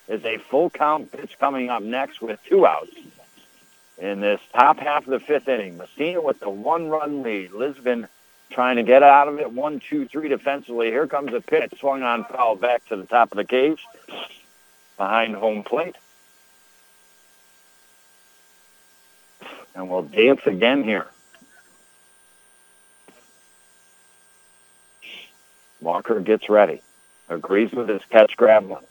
is 0.08 0.26
a 0.26 0.38
full 0.38 0.70
count 0.72 1.12
pitch 1.12 1.38
coming 1.40 1.70
up 1.70 1.84
next 1.84 2.20
with 2.22 2.40
two 2.46 2.66
outs. 2.66 2.96
In 4.00 4.22
this 4.22 4.42
top 4.54 4.80
half 4.80 5.06
of 5.06 5.12
the 5.12 5.20
fifth 5.20 5.48
inning, 5.48 5.78
Massena 5.78 6.22
with 6.22 6.40
the 6.40 6.50
one-run 6.50 7.22
lead. 7.22 7.52
Lisbon 7.52 8.08
trying 8.50 8.78
to 8.78 8.84
get 8.84 9.04
out 9.04 9.28
of 9.28 9.40
it, 9.40 9.52
one, 9.52 9.80
two, 9.80 10.08
three 10.08 10.30
defensively. 10.30 10.88
Here 10.88 11.06
comes 11.06 11.34
a 11.34 11.42
pitch, 11.42 11.74
swung 11.80 12.02
on 12.02 12.24
foul 12.24 12.56
back 12.56 12.88
to 12.88 12.96
the 12.96 13.06
top 13.06 13.32
of 13.32 13.36
the 13.38 13.44
cage, 13.44 13.86
behind 14.98 15.36
home 15.36 15.64
plate. 15.64 15.96
And 19.76 19.90
we'll 19.90 20.02
dance 20.04 20.42
again 20.46 20.84
here. 20.84 21.08
Walker 25.82 26.20
gets 26.20 26.50
ready, 26.50 26.82
agrees 27.30 27.72
with 27.72 27.90
his 27.90 28.02
catch 28.10 28.36
grab. 28.36 28.84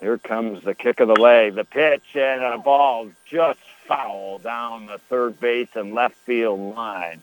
Here 0.00 0.18
comes 0.18 0.64
the 0.64 0.74
kick 0.74 1.00
of 1.00 1.08
the 1.08 1.20
leg, 1.20 1.54
the 1.54 1.64
pitch, 1.64 2.14
and 2.14 2.42
a 2.42 2.58
ball 2.58 3.10
just 3.26 3.60
foul 3.86 4.38
down 4.38 4.86
the 4.86 4.98
third 4.98 5.38
base 5.40 5.68
and 5.74 5.94
left 5.94 6.14
field 6.16 6.74
line. 6.74 7.22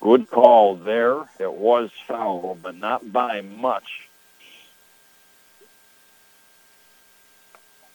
Good 0.00 0.30
call 0.30 0.76
there. 0.76 1.22
It 1.38 1.52
was 1.52 1.90
foul, 2.06 2.56
but 2.60 2.76
not 2.76 3.12
by 3.12 3.40
much. 3.40 4.08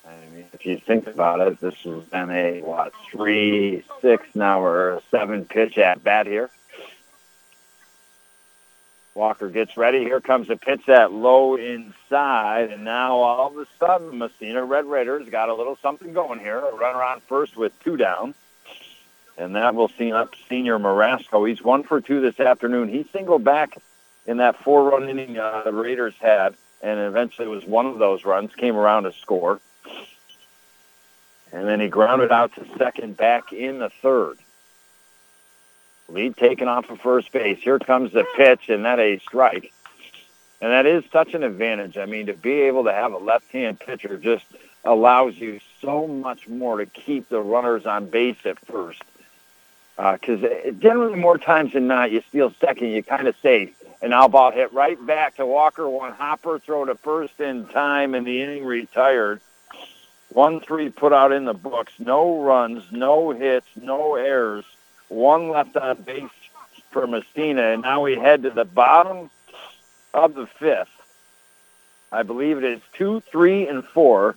I 0.06 0.36
mean, 0.36 0.46
if 0.54 0.66
you 0.66 0.78
think 0.78 1.08
about 1.08 1.40
it, 1.40 1.60
this 1.62 1.76
has 1.76 2.04
been 2.04 2.30
a, 2.30 2.62
what, 2.62 2.94
three, 3.10 3.84
six 4.02 4.28
now, 4.36 4.62
or 4.62 5.02
seven 5.12 5.46
pitch 5.46 5.78
at 5.78 6.04
bat 6.04 6.28
here. 6.28 6.50
Walker 9.16 9.50
gets 9.50 9.78
ready. 9.78 10.00
Here 10.00 10.20
comes 10.20 10.48
the 10.48 10.56
pitch 10.56 10.82
that 10.88 11.12
low 11.12 11.56
inside, 11.56 12.72
and 12.72 12.84
now 12.84 13.18
all 13.18 13.48
of 13.48 13.58
a 13.58 13.68
sudden, 13.80 14.18
Massena 14.18 14.64
Red 14.64 14.86
Raiders 14.86 15.30
got 15.30 15.50
a 15.50 15.54
little 15.54 15.78
something 15.82 16.14
going 16.14 16.40
here. 16.40 16.58
A 16.58 16.76
runner 16.76 17.04
on 17.04 17.20
first 17.22 17.56
with 17.56 17.78
two 17.84 17.96
down, 17.96 18.34
and 19.38 19.56
that 19.56 19.76
will 19.76 19.90
see 19.90 20.12
up 20.12 20.34
senior 20.50 20.80
Marasco. 20.80 21.48
He's 21.48 21.62
one 21.62 21.84
for 21.84 22.02
two 22.02 22.22
this 22.22 22.40
afternoon. 22.40 22.90
He 22.90 23.06
singled 23.14 23.44
back 23.44 23.78
in 24.26 24.38
that 24.38 24.64
four-run 24.64 25.08
inning 25.08 25.38
uh, 25.38 25.62
the 25.64 25.74
Raiders 25.74 26.16
had, 26.20 26.56
and 26.82 27.00
eventually 27.00 27.48
it 27.48 27.52
was 27.52 27.66
one 27.66 27.86
of 27.86 28.00
those 28.00 28.26
runs 28.26 28.56
came 28.56 28.76
around 28.76 29.04
to 29.04 29.14
score. 29.14 29.60
And 31.52 31.68
then 31.68 31.80
he 31.80 31.88
grounded 31.88 32.32
out 32.32 32.56
to 32.56 32.66
second 32.80 33.16
back 33.16 33.54
in 33.54 33.78
the 33.78 33.90
third. 34.02 34.40
Lead 36.14 36.38
taken 36.38 36.68
off 36.68 36.90
of 36.92 37.02
first 37.02 37.32
base. 37.32 37.58
Here 37.60 37.80
comes 37.80 38.14
the 38.14 38.26
pitch, 38.38 38.70
and 38.70 38.86
that 38.86 39.00
a 39.00 39.18
strike. 39.20 39.74
And 40.62 40.72
that 40.72 40.86
is 40.86 41.04
such 41.12 41.34
an 41.34 41.44
advantage. 41.44 41.98
I 41.98 42.06
mean, 42.06 42.28
to 42.28 42.34
be 42.34 42.62
able 42.62 42.84
to 42.84 42.94
have 42.94 43.14
a 43.14 43.18
left-hand 43.18 43.80
pitcher 43.80 44.18
just 44.18 44.46
allows 44.86 45.36
you 45.36 45.60
so 45.82 46.08
much 46.08 46.48
more 46.48 46.78
to 46.78 46.86
keep 46.86 47.30
the 47.30 47.42
runners 47.42 47.86
on 47.86 48.06
base 48.06 48.38
at 48.46 48.60
first. 48.66 49.02
Because 49.98 50.44
uh, 50.44 50.72
generally, 50.80 51.20
more 51.20 51.38
times 51.38 51.74
than 51.74 51.88
not, 51.88 52.12
you 52.12 52.24
steal 52.30 52.54
second, 52.62 52.90
you 52.90 53.04
kind 53.04 53.28
of 53.28 53.36
safe. 53.42 53.72
And 54.02 54.12
now 54.12 54.28
ball 54.28 54.52
hit 54.52 54.72
right 54.72 55.04
back 55.06 55.38
to 55.38 55.46
Walker. 55.46 55.90
One 55.90 56.14
hopper 56.14 56.60
throw 56.60 56.86
to 56.86 56.96
first 56.96 57.40
in 57.40 57.66
time, 57.68 58.14
and 58.14 58.26
the 58.26 58.42
inning 58.42 58.66
retired. 58.66 59.42
One 60.30 60.60
three 60.60 60.90
put 60.90 61.14
out 61.14 61.32
in 61.32 61.46
the 61.46 61.54
books. 61.54 61.94
No 62.00 62.42
runs, 62.42 62.84
no 62.92 63.32
hits, 63.32 63.68
no 63.76 64.16
errors. 64.16 64.66
One 65.10 65.50
left 65.50 65.76
on 65.78 66.02
base 66.02 66.30
for 66.92 67.08
Massena, 67.08 67.74
and 67.74 67.82
now 67.82 68.02
we 68.02 68.16
head 68.16 68.44
to 68.44 68.50
the 68.50 68.66
bottom 68.66 69.30
of 70.14 70.36
the 70.36 70.48
fifth. 70.48 70.90
I 72.12 72.24
believe 72.24 72.58
it 72.60 72.64
is 72.64 72.82
two, 72.94 73.22
three, 73.22 73.68
and 73.68 73.84
four 73.84 74.36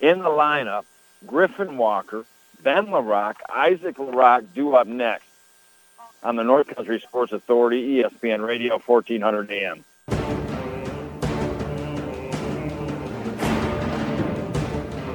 in 0.00 0.18
the 0.18 0.28
lineup. 0.28 0.84
Griffin 1.26 1.78
Walker, 1.78 2.26
Ben 2.62 2.86
LaRock, 2.86 3.36
Isaac 3.48 3.96
LaRock 3.96 4.44
due 4.54 4.74
up 4.74 4.86
next 4.86 5.26
on 6.22 6.36
the 6.36 6.44
North 6.44 6.74
Country 6.74 7.00
Sports 7.00 7.32
Authority, 7.32 8.02
ESPN 8.02 8.46
Radio, 8.46 8.78
1400 8.78 9.50
AM. 9.50 9.84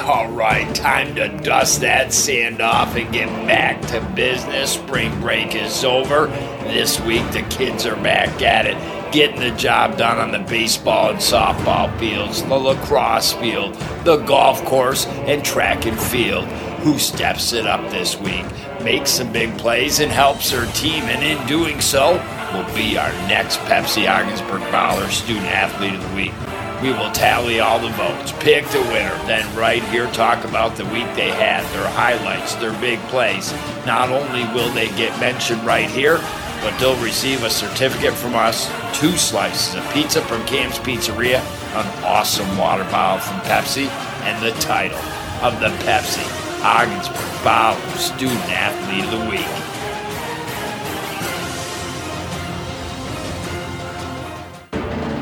All 0.09 0.27
right, 0.31 0.73
time 0.73 1.13
to 1.17 1.27
dust 1.27 1.81
that 1.81 2.11
sand 2.11 2.61
off 2.61 2.95
and 2.95 3.13
get 3.13 3.27
back 3.45 3.79
to 3.89 4.01
business. 4.15 4.73
Spring 4.73 5.21
break 5.21 5.53
is 5.53 5.83
over. 5.83 6.25
This 6.63 6.99
week, 7.01 7.29
the 7.31 7.43
kids 7.43 7.85
are 7.85 7.95
back 7.97 8.41
at 8.41 8.65
it, 8.65 9.13
getting 9.13 9.39
the 9.39 9.51
job 9.51 9.99
done 9.99 10.17
on 10.17 10.31
the 10.31 10.39
baseball 10.49 11.11
and 11.11 11.19
softball 11.19 11.95
fields, 11.99 12.41
the 12.41 12.55
lacrosse 12.55 13.33
field, 13.33 13.75
the 14.03 14.17
golf 14.17 14.65
course, 14.65 15.05
and 15.05 15.45
track 15.45 15.85
and 15.85 15.99
field. 15.99 16.45
Who 16.81 16.97
steps 16.97 17.53
it 17.53 17.67
up 17.67 17.91
this 17.91 18.17
week? 18.17 18.47
Makes 18.81 19.11
some 19.11 19.31
big 19.31 19.55
plays 19.59 19.99
and 19.99 20.11
helps 20.11 20.49
her 20.49 20.65
team, 20.73 21.03
and 21.03 21.23
in 21.23 21.47
doing 21.47 21.81
so, 21.81 22.13
will 22.51 22.75
be 22.75 22.97
our 22.97 23.11
next 23.27 23.59
Pepsi 23.59 24.09
Ogdensburg 24.09 24.61
Baller 24.71 25.07
Student 25.11 25.45
Athlete 25.45 25.93
of 25.93 26.09
the 26.09 26.15
Week. 26.15 26.48
We 26.81 26.91
will 26.93 27.11
tally 27.11 27.59
all 27.59 27.79
the 27.79 27.89
votes, 27.89 28.31
pick 28.39 28.65
the 28.67 28.81
winner, 28.83 29.15
then 29.27 29.43
right 29.55 29.83
here 29.83 30.07
talk 30.11 30.45
about 30.45 30.77
the 30.77 30.85
week 30.85 31.07
they 31.13 31.29
had, 31.29 31.65
their 31.73 31.89
highlights, 31.89 32.55
their 32.55 32.71
big 32.79 32.99
plays. 33.09 33.51
Not 33.85 34.09
only 34.09 34.43
will 34.53 34.71
they 34.71 34.87
get 34.95 35.19
mentioned 35.19 35.65
right 35.65 35.89
here, 35.89 36.19
but 36.61 36.77
they'll 36.79 37.01
receive 37.03 37.43
a 37.43 37.49
certificate 37.49 38.13
from 38.13 38.33
us, 38.35 38.71
two 38.97 39.11
slices 39.17 39.75
of 39.75 39.93
pizza 39.93 40.21
from 40.21 40.45
Cam's 40.45 40.79
Pizzeria, 40.79 41.39
an 41.75 42.03
awesome 42.05 42.57
water 42.57 42.85
bottle 42.85 43.19
from 43.19 43.41
Pepsi, 43.41 43.87
and 44.23 44.41
the 44.41 44.51
title 44.61 44.99
of 45.41 45.59
the 45.59 45.69
Pepsi 45.83 46.23
Ogdensburg 46.63 47.17
Baller 47.43 47.97
Student 47.97 48.39
Athlete 48.49 49.05
of 49.05 49.11
the 49.11 49.29
Week. 49.29 49.78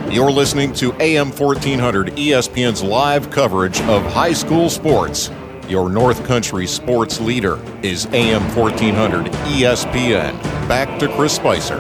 You're 0.10 0.32
listening 0.32 0.72
to 0.76 0.94
AM 1.02 1.32
1400 1.32 2.14
ESPN's 2.16 2.82
live 2.82 3.30
coverage 3.30 3.82
of 3.82 4.06
high 4.06 4.32
school 4.32 4.70
sports. 4.70 5.30
Your 5.68 5.90
North 5.90 6.26
Country 6.26 6.66
sports 6.66 7.20
leader 7.20 7.60
is 7.84 8.06
AM 8.14 8.42
1400 8.56 9.26
ESPN. 9.26 10.42
Back 10.70 10.98
to 11.00 11.10
Chris 11.10 11.36
Spicer. 11.36 11.78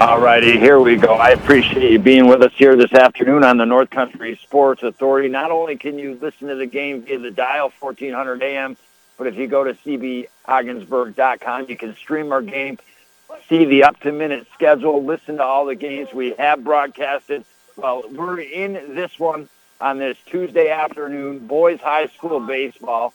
All 0.00 0.18
righty, 0.18 0.58
here 0.58 0.80
we 0.80 0.96
go. 0.96 1.14
I 1.14 1.30
appreciate 1.30 1.92
you 1.92 2.00
being 2.00 2.26
with 2.26 2.42
us 2.42 2.52
here 2.56 2.74
this 2.74 2.92
afternoon 2.92 3.44
on 3.44 3.56
the 3.56 3.66
North 3.66 3.90
Country 3.90 4.36
Sports 4.42 4.82
Authority. 4.82 5.28
Not 5.28 5.52
only 5.52 5.76
can 5.76 5.96
you 5.96 6.18
listen 6.20 6.48
to 6.48 6.56
the 6.56 6.66
game 6.66 7.02
via 7.02 7.20
the 7.20 7.30
dial 7.30 7.72
1400 7.78 8.42
AM, 8.42 8.76
but 9.16 9.28
if 9.28 9.36
you 9.36 9.46
go 9.46 9.62
to 9.62 9.74
cbogdensburg.com, 9.74 11.66
you 11.68 11.76
can 11.76 11.94
stream 11.94 12.32
our 12.32 12.42
game 12.42 12.78
see 13.48 13.64
the 13.64 13.84
up 13.84 14.00
to 14.00 14.12
minute 14.12 14.46
schedule, 14.54 15.04
listen 15.04 15.36
to 15.36 15.42
all 15.42 15.66
the 15.66 15.74
games 15.74 16.12
we 16.12 16.32
have 16.38 16.64
broadcasted. 16.64 17.44
Well, 17.76 18.04
we're 18.10 18.40
in 18.40 18.94
this 18.94 19.18
one 19.18 19.48
on 19.80 19.98
this 19.98 20.16
Tuesday 20.26 20.70
afternoon, 20.70 21.46
boys 21.46 21.80
high 21.80 22.08
school 22.08 22.40
baseball. 22.40 23.14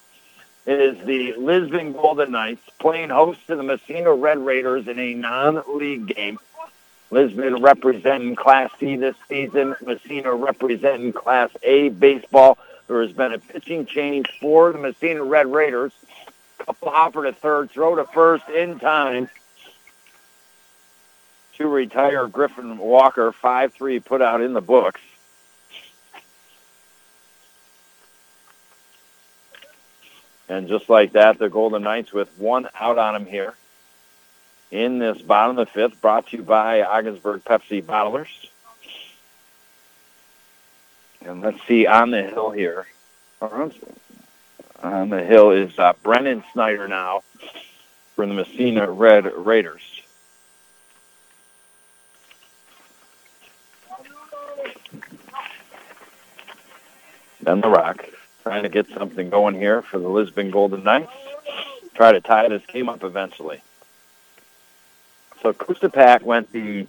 It 0.66 0.80
is 0.80 1.06
the 1.06 1.34
Lisbon 1.34 1.94
Golden 1.94 2.32
Knights 2.32 2.64
playing 2.80 3.10
host 3.10 3.46
to 3.48 3.56
the 3.56 3.64
Massena 3.64 4.14
Red 4.14 4.40
Raiders 4.40 4.88
in 4.88 4.98
a 4.98 5.14
non-league 5.14 6.08
game. 6.08 6.40
Lisbon 7.12 7.62
representing 7.62 8.36
Class 8.36 8.72
C 8.80 8.96
this 8.96 9.16
season, 9.30 9.76
Massena 9.86 10.34
representing 10.34 11.14
Class 11.14 11.52
A 11.62 11.90
baseball. 11.90 12.58
There 12.88 13.02
has 13.02 13.12
been 13.12 13.34
a 13.34 13.40
pitching 13.40 13.86
change 13.86 14.28
for 14.42 14.72
the 14.72 14.80
Massena 14.80 15.24
Red 15.24 15.52
Raiders. 15.52 15.92
Couple 16.58 16.90
hopper 16.90 17.26
to 17.26 17.34
third, 17.34 17.70
throw 17.70 17.96
to 17.96 18.06
first 18.06 18.50
in 18.50 18.80
time 18.80 19.30
to 21.58 21.68
retire 21.68 22.28
Griffin 22.28 22.78
Walker, 22.78 23.32
5-3 23.32 24.04
put 24.04 24.22
out 24.22 24.42
in 24.42 24.54
the 24.54 24.62
books. 24.62 25.02
And 30.48 30.68
just 30.68 30.90
like 30.90 31.14
that, 31.14 31.40
the 31.40 31.50
Golden 31.50 31.84
Knights 31.84 32.14
with 32.14 32.30
one 32.38 32.68
out 32.80 32.98
on 32.98 33.14
them 33.14 33.26
here 33.26 33.56
in 34.72 35.00
this 35.00 35.22
bottom 35.22 35.58
of 35.58 35.68
the 35.68 35.72
fifth, 35.72 36.02
brought 36.02 36.28
to 36.28 36.38
you 36.38 36.44
by 36.44 36.82
Ogdensburg 36.82 37.44
Pepsi 37.44 37.82
Bottlers. 37.82 38.28
And 41.22 41.42
let's 41.42 41.66
see 41.68 41.88
on 41.88 42.12
the 42.12 42.24
hill 42.24 42.52
here. 42.52 42.86
On 43.42 45.10
the 45.10 45.24
hill 45.24 45.52
is 45.52 45.78
uh, 45.80 45.94
Brennan 46.04 46.44
Snyder 46.54 46.88
now 46.88 47.24
from 48.16 48.30
the 48.30 48.36
Massena 48.36 48.90
Red 48.90 49.26
Raiders. 49.34 49.95
Ben 57.46 57.62
Rock, 57.62 58.04
trying 58.42 58.64
to 58.64 58.70
get 58.70 58.88
something 58.90 59.30
going 59.30 59.54
here 59.54 59.84
for 59.84 60.00
the 60.00 60.10
Lisbon 60.10 60.50
Golden 60.50 60.84
Knights. 60.84 61.12
Try 61.94 62.12
to 62.12 62.20
tie 62.20 62.50
this 62.50 62.66
game 62.66 62.90
up 62.90 63.04
eventually. 63.04 63.62
So 65.44 65.54
Kustapak 65.54 66.24
went 66.24 66.52
the 66.52 66.88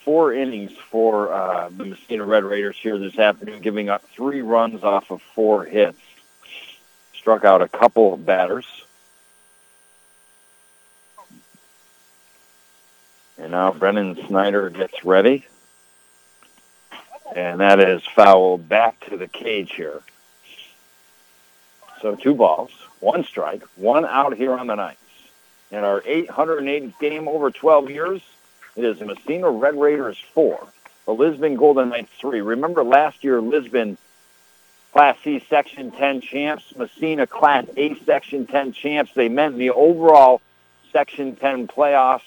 four 0.00 0.34
innings 0.34 0.72
for 0.90 1.32
uh, 1.32 1.68
the 1.68 1.84
Massena 1.84 2.24
Red 2.24 2.42
Raiders 2.42 2.76
here 2.76 2.98
this 2.98 3.16
afternoon, 3.16 3.62
giving 3.62 3.88
up 3.88 4.02
three 4.08 4.42
runs 4.42 4.82
off 4.82 5.12
of 5.12 5.22
four 5.22 5.64
hits. 5.64 6.00
Struck 7.14 7.44
out 7.44 7.62
a 7.62 7.68
couple 7.68 8.12
of 8.12 8.26
batters. 8.26 8.66
And 13.38 13.52
now 13.52 13.70
Brennan 13.70 14.16
Snyder 14.26 14.68
gets 14.68 15.04
ready 15.04 15.46
and 17.34 17.60
that 17.60 17.80
is 17.80 18.02
fouled 18.04 18.68
back 18.68 19.00
to 19.08 19.16
the 19.16 19.28
cage 19.28 19.72
here. 19.72 20.00
So 22.00 22.16
two 22.16 22.34
balls, 22.34 22.70
one 23.00 23.24
strike, 23.24 23.62
one 23.76 24.04
out 24.04 24.36
here 24.36 24.52
on 24.52 24.66
the 24.66 24.74
Knights. 24.74 24.98
In 25.70 25.78
our 25.78 26.00
880th 26.02 26.98
game 26.98 27.28
over 27.28 27.50
12 27.50 27.90
years, 27.90 28.22
it 28.76 28.84
is 28.84 29.00
Massena 29.00 29.50
Red 29.50 29.78
Raiders 29.80 30.18
4, 30.34 30.66
the 31.06 31.14
Lisbon 31.14 31.56
Golden 31.56 31.88
Knights 31.88 32.12
3. 32.18 32.40
Remember 32.40 32.84
last 32.84 33.24
year, 33.24 33.40
Lisbon 33.40 33.96
Class 34.92 35.16
C 35.24 35.44
Section 35.48 35.90
10 35.90 36.20
champs, 36.20 36.76
Massena 36.76 37.26
Class 37.26 37.66
A 37.76 37.94
Section 38.04 38.46
10 38.46 38.72
champs. 38.72 39.12
They 39.14 39.28
met 39.28 39.52
in 39.52 39.58
the 39.58 39.70
overall 39.70 40.40
Section 40.92 41.36
10 41.36 41.66
playoffs 41.66 42.22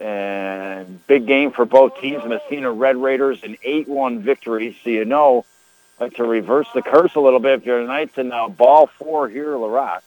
and 0.00 1.06
big 1.06 1.26
game 1.26 1.50
for 1.50 1.64
both 1.64 2.00
teams. 2.00 2.24
Massena 2.24 2.70
Red 2.70 2.96
Raiders 2.96 3.42
an 3.42 3.56
8-1 3.64 4.20
victory. 4.20 4.76
So 4.84 4.90
you 4.90 5.04
know, 5.04 5.44
like 5.98 6.14
to 6.14 6.24
reverse 6.24 6.68
the 6.74 6.82
curse 6.82 7.14
a 7.14 7.20
little 7.20 7.40
bit 7.40 7.60
if 7.60 7.66
you're 7.66 7.82
the 7.82 7.88
Knights 7.88 8.18
and 8.18 8.28
now 8.28 8.48
ball 8.48 8.86
four 8.86 9.28
here, 9.28 9.54
LaRock. 9.54 10.02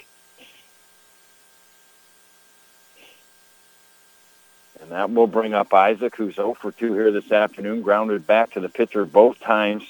And 4.82 4.92
that 4.92 5.12
will 5.12 5.28
bring 5.28 5.54
up 5.54 5.74
Isaac, 5.74 6.16
who's 6.16 6.36
0 6.36 6.56
for 6.56 6.72
2 6.72 6.94
here 6.94 7.12
this 7.12 7.32
afternoon, 7.32 7.82
grounded 7.82 8.26
back 8.26 8.52
to 8.52 8.60
the 8.60 8.70
pitcher 8.70 9.06
both 9.06 9.40
times 9.40 9.84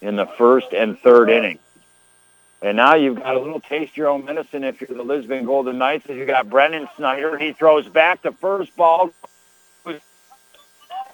in 0.00 0.16
the 0.16 0.26
first 0.26 0.72
and 0.72 0.98
third 0.98 1.30
inning. 1.30 1.58
And 2.62 2.76
now 2.76 2.94
you've 2.94 3.16
got 3.16 3.34
a 3.34 3.38
little 3.40 3.60
taste 3.60 3.96
your 3.96 4.08
own 4.08 4.26
medicine 4.26 4.64
if 4.64 4.80
you're 4.80 4.96
the 4.96 5.02
Lisbon 5.02 5.46
Golden 5.46 5.78
Knights. 5.78 6.08
As 6.08 6.16
you 6.16 6.26
got 6.26 6.50
Brennan 6.50 6.88
Snyder, 6.96 7.38
he 7.38 7.52
throws 7.52 7.88
back 7.88 8.20
the 8.22 8.32
first 8.32 8.76
ball 8.76 9.10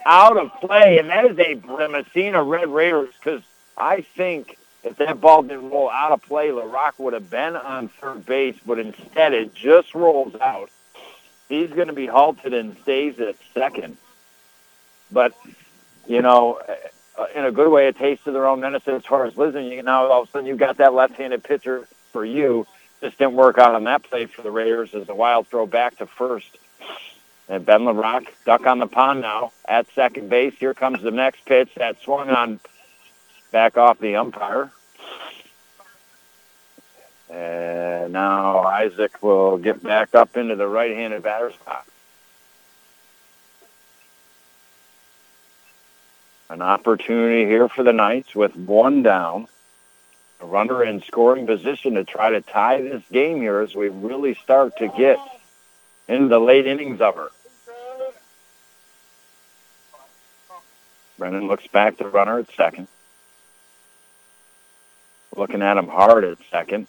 out 0.07 0.39
of 0.39 0.51
play, 0.61 0.99
and 0.99 1.11
that 1.11 1.24
is 1.27 1.39
a 1.39 1.55
Massena 1.89 2.43
Red 2.43 2.69
Raiders 2.69 3.11
because 3.19 3.43
I 3.77 4.03
think 4.03 4.57
if 4.85 4.97
that 4.97 5.20
ball 5.20 5.43
didn't 5.43 5.69
roll 5.69 5.91
out 5.91 6.12
of 6.12 6.23
play, 6.23 6.49
LaRock 6.49 6.93
would 6.99 7.12
have 7.12 7.28
been 7.28 7.57
on 7.57 7.89
third 7.89 8.24
base, 8.24 8.57
but 8.65 8.78
instead 8.78 9.35
it 9.35 9.53
just 9.53 9.95
rolls 9.95 10.37
out. 10.37 10.70
He's 11.49 11.70
going 11.70 11.89
to 11.89 11.93
be 11.93 12.07
halted 12.07 12.55
and 12.55 12.77
stays 12.83 13.19
at 13.19 13.35
second. 13.53 13.97
But, 15.11 15.35
you 16.07 16.23
know, 16.23 16.61
in 17.35 17.45
a 17.45 17.53
good 17.53 17.70
way, 17.70 17.89
a 17.89 17.93
taste 17.93 18.27
of 18.27 18.35
their 18.35 18.47
own 18.47 18.61
medicine 18.61 18.95
as 18.95 19.05
far 19.05 19.24
as 19.24 19.37
listening. 19.37 19.73
You 19.73 19.83
now 19.83 20.07
all 20.07 20.23
of 20.23 20.28
a 20.28 20.31
sudden 20.31 20.47
you've 20.47 20.59
got 20.59 20.78
that 20.78 20.95
left-handed 20.95 21.43
pitcher 21.43 21.87
for 22.12 22.24
you. 22.24 22.66
Just 23.01 23.19
didn't 23.19 23.35
work 23.35 23.59
out 23.59 23.74
on 23.74 23.85
that 23.85 24.05
play 24.05 24.27
for 24.27 24.43
the 24.43 24.51
Raiders 24.51 24.95
as 24.95 25.09
a 25.09 25.15
wild 25.15 25.49
throw 25.49 25.66
back 25.66 25.99
to 25.99 26.07
first. 26.07 26.59
And 27.48 27.64
Ben 27.64 27.82
LaRock 27.82 28.27
duck 28.44 28.66
on 28.66 28.81
the 28.81 28.86
pond 28.86 29.20
now 29.20 29.52
at 29.68 29.86
second 29.94 30.28
base. 30.28 30.55
Here 30.59 30.74
comes 30.74 31.01
the 31.02 31.12
next 31.12 31.44
pitch 31.44 31.70
that 31.77 32.01
swung 32.02 32.28
on 32.31 32.59
back 33.52 33.77
off 33.77 34.01
the 34.01 34.16
umpire. 34.16 34.70
And 37.31 38.12
now 38.12 38.62
Isaac 38.62 39.23
will 39.23 39.59
get 39.59 39.82
back 39.82 40.14
up 40.14 40.36
into 40.36 40.56
the 40.56 40.66
right-handed 40.66 41.23
batter's 41.23 41.56
box. 41.64 41.89
An 46.48 46.62
opportunity 46.62 47.44
here 47.44 47.68
for 47.68 47.82
the 47.82 47.93
Knights 47.93 48.35
with 48.35 48.56
one 48.56 49.02
down. 49.02 49.48
A 50.40 50.47
runner 50.47 50.85
in 50.85 51.02
scoring 51.02 51.47
position 51.47 51.94
to 51.94 52.05
try 52.05 52.31
to 52.31 52.40
tie 52.40 52.81
this 52.81 53.02
game 53.10 53.40
here 53.40 53.60
as 53.60 53.74
we 53.74 53.89
really 53.89 54.35
start 54.35 54.77
to 54.78 54.89
get 54.89 55.18
into 56.09 56.28
the 56.28 56.39
late 56.39 56.66
innings 56.66 57.01
of 57.01 57.16
her. 57.16 57.31
Brennan 61.18 61.48
looks 61.48 61.66
back 61.66 61.98
to 61.98 62.09
runner 62.09 62.38
at 62.38 62.55
second. 62.56 62.88
Looking 65.34 65.62
at 65.62 65.76
him 65.76 65.88
hard 65.88 66.24
at 66.24 66.38
second. 66.51 66.86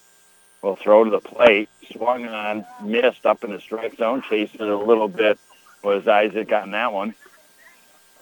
Will 0.61 0.75
throw 0.75 1.03
to 1.03 1.09
the 1.09 1.19
plate. 1.19 1.69
Swung 1.91 2.25
on, 2.27 2.65
missed 2.83 3.25
up 3.25 3.43
in 3.43 3.51
the 3.51 3.59
strike 3.59 3.97
zone. 3.97 4.23
Chasing 4.29 4.61
it 4.61 4.67
a 4.67 4.77
little 4.77 5.07
bit 5.07 5.37
was 5.83 6.07
Isaac 6.07 6.51
on 6.51 6.71
that 6.71 6.91
one 6.91 7.13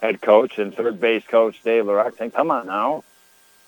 head 0.05 0.21
coach 0.21 0.59
and 0.59 0.75
third 0.75 0.99
base 0.99 1.23
coach 1.25 1.61
Dave 1.63 1.85
LaRock 1.85 2.17
saying, 2.17 2.31
come 2.31 2.51
on 2.51 2.67
now, 2.67 3.03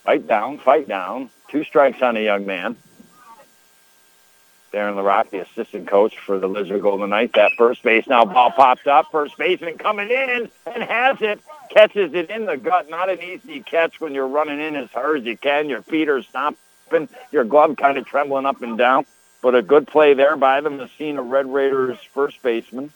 fight 0.04 0.26
down, 0.26 0.58
fight 0.58 0.88
down. 0.88 1.30
Two 1.48 1.64
strikes 1.64 2.00
on 2.02 2.16
a 2.16 2.20
young 2.20 2.46
man. 2.46 2.76
Darren 4.72 4.94
LaRock, 4.94 5.30
the 5.30 5.40
assistant 5.40 5.88
coach 5.88 6.18
for 6.18 6.38
the 6.38 6.46
Lisbon 6.46 6.80
Golden 6.80 7.10
Knights, 7.10 7.32
that 7.34 7.52
first 7.56 7.82
base 7.82 8.06
now 8.06 8.24
ball 8.24 8.50
popped 8.50 8.86
up. 8.86 9.10
First 9.10 9.36
baseman 9.38 9.78
coming 9.78 10.10
in 10.10 10.50
and 10.66 10.82
has 10.82 11.20
it. 11.22 11.40
Catches 11.70 12.14
it 12.14 12.30
in 12.30 12.46
the 12.46 12.56
gut. 12.56 12.88
Not 12.88 13.10
an 13.10 13.22
easy 13.22 13.60
catch 13.60 14.00
when 14.00 14.14
you're 14.14 14.28
running 14.28 14.60
in 14.60 14.76
as 14.76 14.90
hard 14.90 15.20
as 15.20 15.24
you 15.24 15.36
can. 15.36 15.68
Your 15.68 15.82
feet 15.82 16.08
are 16.08 16.22
stomping. 16.22 17.08
Your 17.30 17.44
glove 17.44 17.76
kind 17.76 17.98
of 17.98 18.06
trembling 18.06 18.46
up 18.46 18.62
and 18.62 18.78
down. 18.78 19.06
But 19.42 19.54
a 19.54 19.62
good 19.62 19.86
play 19.86 20.14
there 20.14 20.36
by 20.36 20.60
the 20.60 20.70
Massena 20.70 21.22
Red 21.22 21.52
Raiders 21.52 21.98
first 22.12 22.42
baseman. 22.42 22.92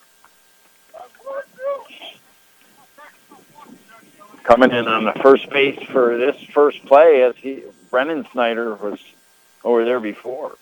coming 4.43 4.73
in 4.73 4.89
on 4.89 5.05
the 5.05 5.13
first 5.13 5.49
base 5.51 5.81
for 5.85 6.19
this 6.19 6.37
first 6.53 6.85
play 6.87 7.23
as 7.23 7.35
he 7.37 7.63
Brennan 7.91 8.27
Snyder 8.33 8.75
was 8.75 8.99
over 9.65 9.85
there 9.85 10.01
before. 10.01 10.57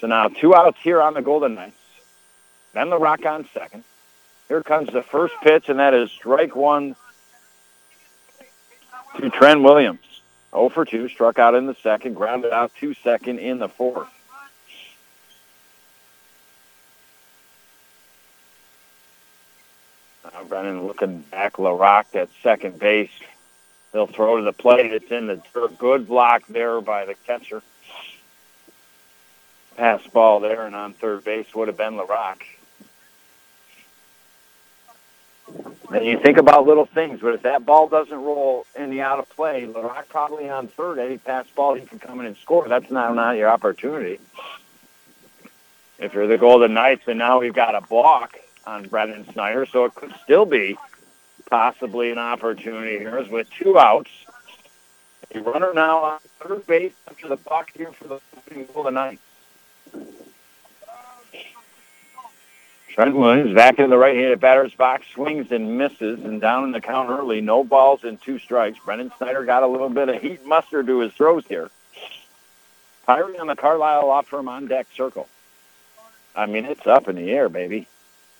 So 0.00 0.06
now 0.06 0.28
two 0.28 0.54
outs 0.54 0.78
here 0.82 1.00
on 1.00 1.14
the 1.14 1.22
Golden 1.22 1.54
Knights. 1.54 1.76
Then 2.72 2.90
the 2.90 2.98
Rock 2.98 3.24
on 3.26 3.48
second. 3.52 3.84
Here 4.48 4.62
comes 4.62 4.90
the 4.90 5.02
first 5.02 5.34
pitch, 5.42 5.68
and 5.68 5.78
that 5.78 5.94
is 5.94 6.10
strike 6.10 6.56
one 6.56 6.96
to 9.18 9.30
Trent 9.30 9.62
Williams. 9.62 10.00
0 10.52 10.70
for 10.70 10.86
2, 10.86 11.08
struck 11.10 11.38
out 11.38 11.54
in 11.54 11.66
the 11.66 11.74
second, 11.74 12.14
grounded 12.14 12.52
out 12.52 12.72
two 12.78 12.94
second 12.94 13.38
in 13.38 13.58
the 13.58 13.68
fourth. 13.68 14.08
Now 20.24 20.44
Brennan 20.44 20.86
looking 20.86 21.20
back, 21.20 21.54
LaRock 21.54 22.14
at 22.14 22.30
second 22.42 22.78
base. 22.78 23.10
They'll 23.92 24.06
throw 24.06 24.38
to 24.38 24.42
the 24.42 24.52
plate. 24.52 24.92
It's 24.92 25.10
in 25.10 25.26
the 25.26 25.42
dirt. 25.52 25.78
Good 25.78 26.08
block 26.08 26.46
there 26.48 26.80
by 26.80 27.04
the 27.04 27.14
catcher. 27.14 27.62
Pass 29.76 30.06
ball 30.06 30.40
there, 30.40 30.66
and 30.66 30.74
on 30.74 30.94
third 30.94 31.24
base 31.24 31.54
would 31.54 31.68
have 31.68 31.76
been 31.76 31.94
LaRock. 31.94 32.42
And 35.90 36.04
you 36.04 36.18
think 36.18 36.36
about 36.36 36.66
little 36.66 36.84
things, 36.84 37.20
but 37.20 37.34
if 37.34 37.42
that 37.42 37.64
ball 37.64 37.88
doesn't 37.88 38.22
roll 38.22 38.66
in 38.78 38.90
the 38.90 39.00
out 39.00 39.18
of 39.18 39.28
play, 39.30 39.66
LaRock 39.66 40.08
probably 40.08 40.48
on 40.50 40.68
third, 40.68 40.98
any 40.98 41.16
pass 41.16 41.46
ball, 41.56 41.74
he 41.74 41.86
can 41.86 41.98
come 41.98 42.20
in 42.20 42.26
and 42.26 42.36
score. 42.36 42.68
That's 42.68 42.90
not, 42.90 43.14
not 43.14 43.36
your 43.36 43.48
opportunity. 43.48 44.20
If 45.98 46.12
you're 46.12 46.26
the 46.26 46.38
Golden 46.38 46.74
Knights, 46.74 47.08
and 47.08 47.18
now 47.18 47.40
we've 47.40 47.54
got 47.54 47.74
a 47.74 47.80
block, 47.80 48.38
on 48.68 48.86
Brennan 48.86 49.26
Snyder, 49.32 49.64
so 49.64 49.86
it 49.86 49.94
could 49.94 50.12
still 50.22 50.44
be 50.44 50.76
possibly 51.48 52.10
an 52.10 52.18
opportunity 52.18 52.98
here 52.98 53.16
as 53.16 53.28
with 53.28 53.48
two 53.50 53.78
outs. 53.78 54.10
A 55.34 55.40
runner 55.40 55.72
now 55.74 56.04
on 56.04 56.18
third 56.38 56.66
base 56.66 56.92
after 57.08 57.28
the 57.28 57.36
buck 57.36 57.70
here 57.74 57.92
for 57.92 58.04
the 58.04 58.20
Golden 58.48 58.66
goal 58.72 58.82
of 58.82 58.84
the 58.84 58.90
night. 58.90 59.18
Trent 62.98 63.14
Williams 63.14 63.54
back 63.54 63.78
in 63.78 63.90
the 63.90 63.96
right-handed 63.96 64.40
batter's 64.40 64.74
box, 64.74 65.06
swings 65.14 65.52
and 65.52 65.78
misses, 65.78 66.18
and 66.24 66.40
down 66.40 66.64
in 66.64 66.72
the 66.72 66.80
count 66.80 67.08
early. 67.10 67.40
No 67.40 67.62
balls 67.62 68.02
and 68.02 68.20
two 68.20 68.40
strikes. 68.40 68.76
Brennan 68.84 69.12
Snyder 69.18 69.44
got 69.44 69.62
a 69.62 69.68
little 69.68 69.88
bit 69.88 70.08
of 70.08 70.20
heat 70.20 70.44
mustard 70.44 70.88
to 70.88 70.98
his 70.98 71.12
throws 71.12 71.46
here. 71.46 71.70
Hiring 73.06 73.38
on 73.38 73.46
the 73.46 73.54
Carlisle 73.54 74.04
Law 74.04 74.22
Firm 74.22 74.48
on 74.48 74.66
deck 74.66 74.88
circle. 74.96 75.28
I 76.34 76.46
mean, 76.46 76.64
it's 76.64 76.88
up 76.88 77.06
in 77.06 77.14
the 77.14 77.30
air, 77.30 77.48
baby. 77.48 77.86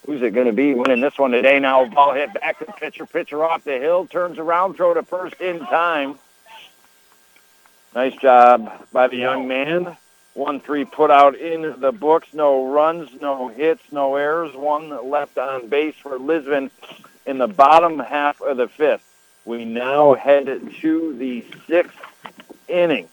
Who's 0.06 0.22
it 0.22 0.34
going 0.34 0.48
to 0.48 0.52
be 0.52 0.74
winning 0.74 1.02
this 1.02 1.16
one 1.16 1.30
today? 1.30 1.60
Now 1.60 1.84
ball 1.84 2.14
hit 2.14 2.34
back 2.34 2.58
to 2.58 2.64
pitcher. 2.64 3.06
Pitcher 3.06 3.44
off 3.44 3.62
the 3.62 3.78
hill. 3.78 4.06
Turns 4.06 4.40
around. 4.40 4.74
Throw 4.74 4.92
to 4.92 5.04
first 5.04 5.40
in 5.40 5.60
time. 5.60 6.18
Nice 7.94 8.16
job 8.16 8.88
by 8.92 9.06
the 9.06 9.18
young 9.18 9.46
man. 9.46 9.96
One 10.38 10.60
three 10.60 10.84
put 10.84 11.10
out 11.10 11.34
in 11.34 11.80
the 11.80 11.90
books. 11.90 12.28
No 12.32 12.70
runs, 12.70 13.10
no 13.20 13.48
hits, 13.48 13.82
no 13.90 14.14
errors. 14.14 14.54
One 14.54 15.10
left 15.10 15.36
on 15.36 15.66
base 15.66 15.96
for 15.96 16.16
Lisbon 16.16 16.70
in 17.26 17.38
the 17.38 17.48
bottom 17.48 17.98
half 17.98 18.40
of 18.40 18.56
the 18.56 18.68
fifth. 18.68 19.02
We 19.44 19.64
now 19.64 20.14
head 20.14 20.46
to 20.80 21.18
the 21.18 21.44
sixth 21.66 21.98
inning. 22.68 23.08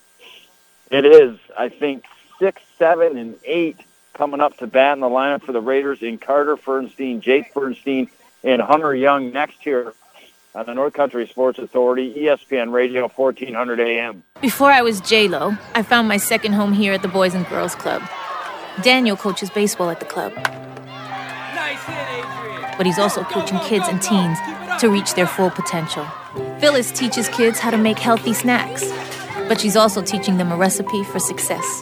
It 0.91 1.03
is, 1.03 1.39
I 1.57 1.69
think, 1.69 2.05
six, 2.37 2.61
seven, 2.77 3.17
and 3.17 3.35
eight 3.43 3.79
coming 4.13 4.39
up 4.39 4.57
to 4.57 4.67
bat 4.67 4.93
in 4.93 4.99
the 4.99 5.09
lineup 5.09 5.41
for 5.41 5.51
the 5.51 5.61
Raiders 5.61 6.03
in 6.03 6.19
Carter 6.19 6.55
Fernstein, 6.55 7.21
Jake 7.21 7.51
Fernstein, 7.55 8.07
and 8.43 8.61
Hunter 8.61 8.93
Young 8.93 9.33
next 9.33 9.63
here 9.63 9.95
on 10.55 10.65
the 10.65 10.73
North 10.73 10.93
Country 10.93 11.27
Sports 11.27 11.59
Authority, 11.59 12.13
ESPN 12.13 12.71
Radio, 12.71 13.09
1400 13.09 13.79
AM. 13.81 14.23
Before 14.41 14.71
I 14.71 14.81
was 14.81 15.01
J-Lo, 15.01 15.57
I 15.73 15.83
found 15.83 16.07
my 16.07 16.15
second 16.15 16.53
home 16.53 16.71
here 16.71 16.93
at 16.93 17.01
the 17.01 17.09
Boys 17.09 17.33
and 17.33 17.45
Girls 17.49 17.75
Club. 17.75 18.01
Daniel 18.81 19.17
coaches 19.17 19.49
baseball 19.49 19.89
at 19.89 19.99
the 19.99 20.05
club. 20.05 20.33
Nice 20.35 21.83
hit, 21.83 22.07
Adrian. 22.09 22.73
but 22.77 22.85
he's 22.85 22.97
also 22.99 23.23
coaching 23.23 23.59
kids 23.59 23.85
and 23.89 24.01
teens 24.01 24.37
to 24.79 24.89
reach 24.89 25.13
their 25.15 25.27
full 25.27 25.49
potential. 25.49 26.05
Phyllis 26.59 26.91
teaches 26.91 27.27
kids 27.29 27.59
how 27.59 27.71
to 27.71 27.77
make 27.77 27.99
healthy 27.99 28.33
snacks, 28.33 28.89
but 29.49 29.59
she's 29.59 29.75
also 29.75 30.01
teaching 30.01 30.37
them 30.37 30.51
a 30.53 30.57
recipe 30.57 31.03
for 31.03 31.19
success. 31.19 31.81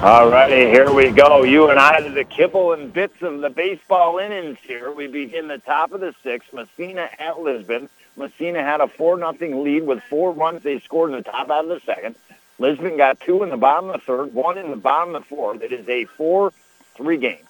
All 0.00 0.30
righty, 0.30 0.70
here 0.70 0.92
we 0.92 1.10
go. 1.10 1.42
You 1.42 1.70
and 1.70 1.80
I 1.80 2.00
to 2.00 2.08
the 2.08 2.22
kibble 2.22 2.72
and 2.72 2.92
bits 2.92 3.20
of 3.20 3.40
the 3.40 3.50
baseball 3.50 4.18
innings 4.18 4.58
here. 4.62 4.92
We 4.92 5.08
begin 5.08 5.48
the 5.48 5.58
top 5.58 5.90
of 5.90 6.00
the 6.00 6.14
sixth. 6.22 6.52
Massena 6.52 7.10
at 7.18 7.40
Lisbon. 7.40 7.88
Massena 8.16 8.62
had 8.62 8.80
a 8.80 8.86
4 8.86 9.18
nothing 9.18 9.64
lead 9.64 9.84
with 9.84 10.00
four 10.04 10.30
runs 10.30 10.62
they 10.62 10.78
scored 10.78 11.10
in 11.10 11.16
the 11.16 11.24
top 11.24 11.50
out 11.50 11.64
of 11.64 11.70
the 11.70 11.80
second. 11.80 12.14
Lisbon 12.60 12.96
got 12.96 13.18
two 13.18 13.42
in 13.42 13.50
the 13.50 13.56
bottom 13.56 13.90
of 13.90 13.94
the 13.94 14.06
third, 14.06 14.32
one 14.32 14.56
in 14.56 14.70
the 14.70 14.76
bottom 14.76 15.16
of 15.16 15.22
the 15.22 15.28
fourth. 15.28 15.62
It 15.62 15.72
is 15.72 15.88
a 15.88 16.06
4-3 16.16 17.20
game. 17.20 17.44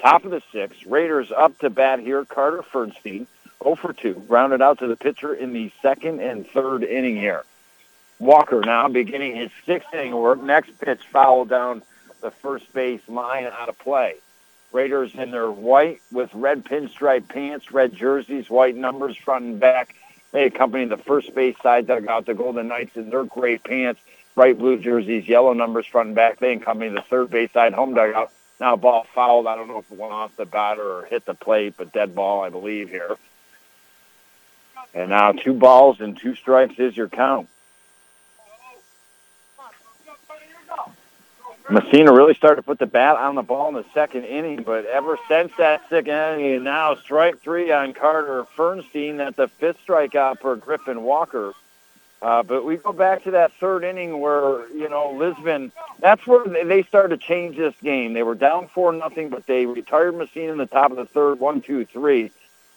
Top 0.00 0.24
of 0.24 0.32
the 0.32 0.42
sixth. 0.50 0.84
Raiders 0.84 1.30
up 1.30 1.56
to 1.60 1.70
bat 1.70 2.00
here. 2.00 2.24
Carter 2.24 2.64
Fernstein, 2.72 3.28
0 3.62 3.76
for 3.76 3.92
2, 3.92 4.24
rounded 4.26 4.62
out 4.62 4.80
to 4.80 4.88
the 4.88 4.96
pitcher 4.96 5.32
in 5.32 5.52
the 5.52 5.70
second 5.80 6.20
and 6.20 6.44
third 6.44 6.82
inning 6.82 7.14
here. 7.14 7.44
Walker 8.22 8.60
now 8.60 8.86
beginning 8.86 9.34
his 9.34 9.50
sixth 9.66 9.92
inning 9.92 10.14
work. 10.14 10.40
Next 10.40 10.78
pitch 10.78 11.00
foul 11.10 11.44
down 11.44 11.82
the 12.20 12.30
first 12.30 12.72
base 12.72 13.00
line 13.08 13.46
out 13.46 13.68
of 13.68 13.76
play. 13.80 14.14
Raiders 14.70 15.12
in 15.16 15.32
their 15.32 15.50
white 15.50 16.00
with 16.12 16.32
red 16.32 16.64
pinstripe 16.64 17.28
pants, 17.28 17.72
red 17.72 17.92
jerseys, 17.92 18.48
white 18.48 18.76
numbers 18.76 19.16
front 19.16 19.44
and 19.44 19.60
back. 19.60 19.96
They 20.30 20.44
accompany 20.44 20.84
the 20.84 20.98
first 20.98 21.34
base 21.34 21.56
side 21.64 21.88
dugout. 21.88 22.26
The 22.26 22.34
Golden 22.34 22.68
Knights 22.68 22.96
in 22.96 23.10
their 23.10 23.24
gray 23.24 23.58
pants, 23.58 24.00
bright 24.36 24.56
blue 24.56 24.78
jerseys, 24.78 25.26
yellow 25.26 25.52
numbers 25.52 25.86
front 25.86 26.06
and 26.06 26.16
back. 26.16 26.38
They 26.38 26.52
accompany 26.52 26.90
the 26.90 27.02
third 27.02 27.28
base 27.28 27.50
side 27.50 27.72
home 27.74 27.92
dugout. 27.92 28.30
Now 28.60 28.76
ball 28.76 29.04
fouled. 29.12 29.48
I 29.48 29.56
don't 29.56 29.66
know 29.66 29.78
if 29.78 29.90
it 29.90 29.98
went 29.98 30.12
off 30.12 30.36
the 30.36 30.46
batter 30.46 30.98
or 30.98 31.06
hit 31.06 31.24
the 31.24 31.34
plate, 31.34 31.74
but 31.76 31.92
dead 31.92 32.14
ball, 32.14 32.42
I 32.42 32.50
believe, 32.50 32.88
here. 32.88 33.16
And 34.94 35.10
now 35.10 35.32
two 35.32 35.54
balls 35.54 36.00
and 36.00 36.16
two 36.16 36.36
strikes 36.36 36.78
is 36.78 36.96
your 36.96 37.08
count. 37.08 37.48
Massena 41.72 42.12
really 42.12 42.34
started 42.34 42.56
to 42.56 42.62
put 42.62 42.78
the 42.78 42.86
bat 42.86 43.16
on 43.16 43.34
the 43.34 43.42
ball 43.42 43.68
in 43.68 43.74
the 43.74 43.84
second 43.94 44.24
inning, 44.24 44.62
but 44.62 44.84
ever 44.84 45.18
since 45.26 45.50
that 45.56 45.80
second 45.88 46.14
inning, 46.14 46.64
now 46.64 46.94
strike 46.96 47.40
three 47.40 47.72
on 47.72 47.94
Carter 47.94 48.44
Fernstein. 48.56 49.16
That's 49.16 49.36
the 49.36 49.48
fifth 49.48 49.78
strikeout 49.86 50.40
for 50.40 50.54
Griffin 50.56 51.02
Walker. 51.02 51.54
Uh, 52.20 52.42
but 52.42 52.66
we 52.66 52.76
go 52.76 52.92
back 52.92 53.24
to 53.24 53.30
that 53.32 53.52
third 53.54 53.84
inning 53.84 54.20
where 54.20 54.68
you 54.68 54.88
know 54.90 55.12
Lisbon. 55.12 55.72
That's 55.98 56.26
where 56.26 56.44
they 56.44 56.82
started 56.82 57.18
to 57.18 57.26
change 57.26 57.56
this 57.56 57.74
game. 57.82 58.12
They 58.12 58.22
were 58.22 58.34
down 58.34 58.68
four 58.68 58.92
nothing, 58.92 59.30
but 59.30 59.46
they 59.46 59.64
retired 59.64 60.14
Massena 60.14 60.52
in 60.52 60.58
the 60.58 60.66
top 60.66 60.90
of 60.90 60.98
the 60.98 61.06
third, 61.06 61.40
one, 61.40 61.62
two, 61.62 61.86
three, 61.86 62.30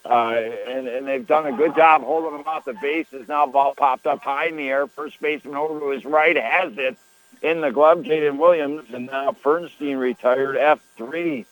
uh, 0.05 0.39
and 0.67 0.87
and 0.87 1.05
they've 1.05 1.27
done 1.27 1.45
a 1.45 1.51
good 1.51 1.75
job 1.75 2.01
holding 2.01 2.31
them 2.31 2.47
off 2.47 2.63
the 2.63 2.73
bases. 2.73 3.27
Now 3.27 3.45
ball 3.45 3.75
popped 3.75 4.07
up 4.07 4.21
high 4.21 4.45
in 4.45 4.55
the 4.55 4.69
air. 4.69 4.87
First 4.87 5.21
baseman 5.21 5.55
over 5.55 5.81
to 5.81 5.89
his 5.89 6.05
right 6.05 6.37
has 6.37 6.77
it 6.77 6.97
in 7.41 7.61
the 7.61 7.71
glove, 7.71 7.99
Jaden 7.99 8.37
Williams, 8.37 8.85
and 8.93 9.07
now 9.07 9.31
Fernstein 9.31 9.99
retired 9.99 10.55
F3 10.55 11.45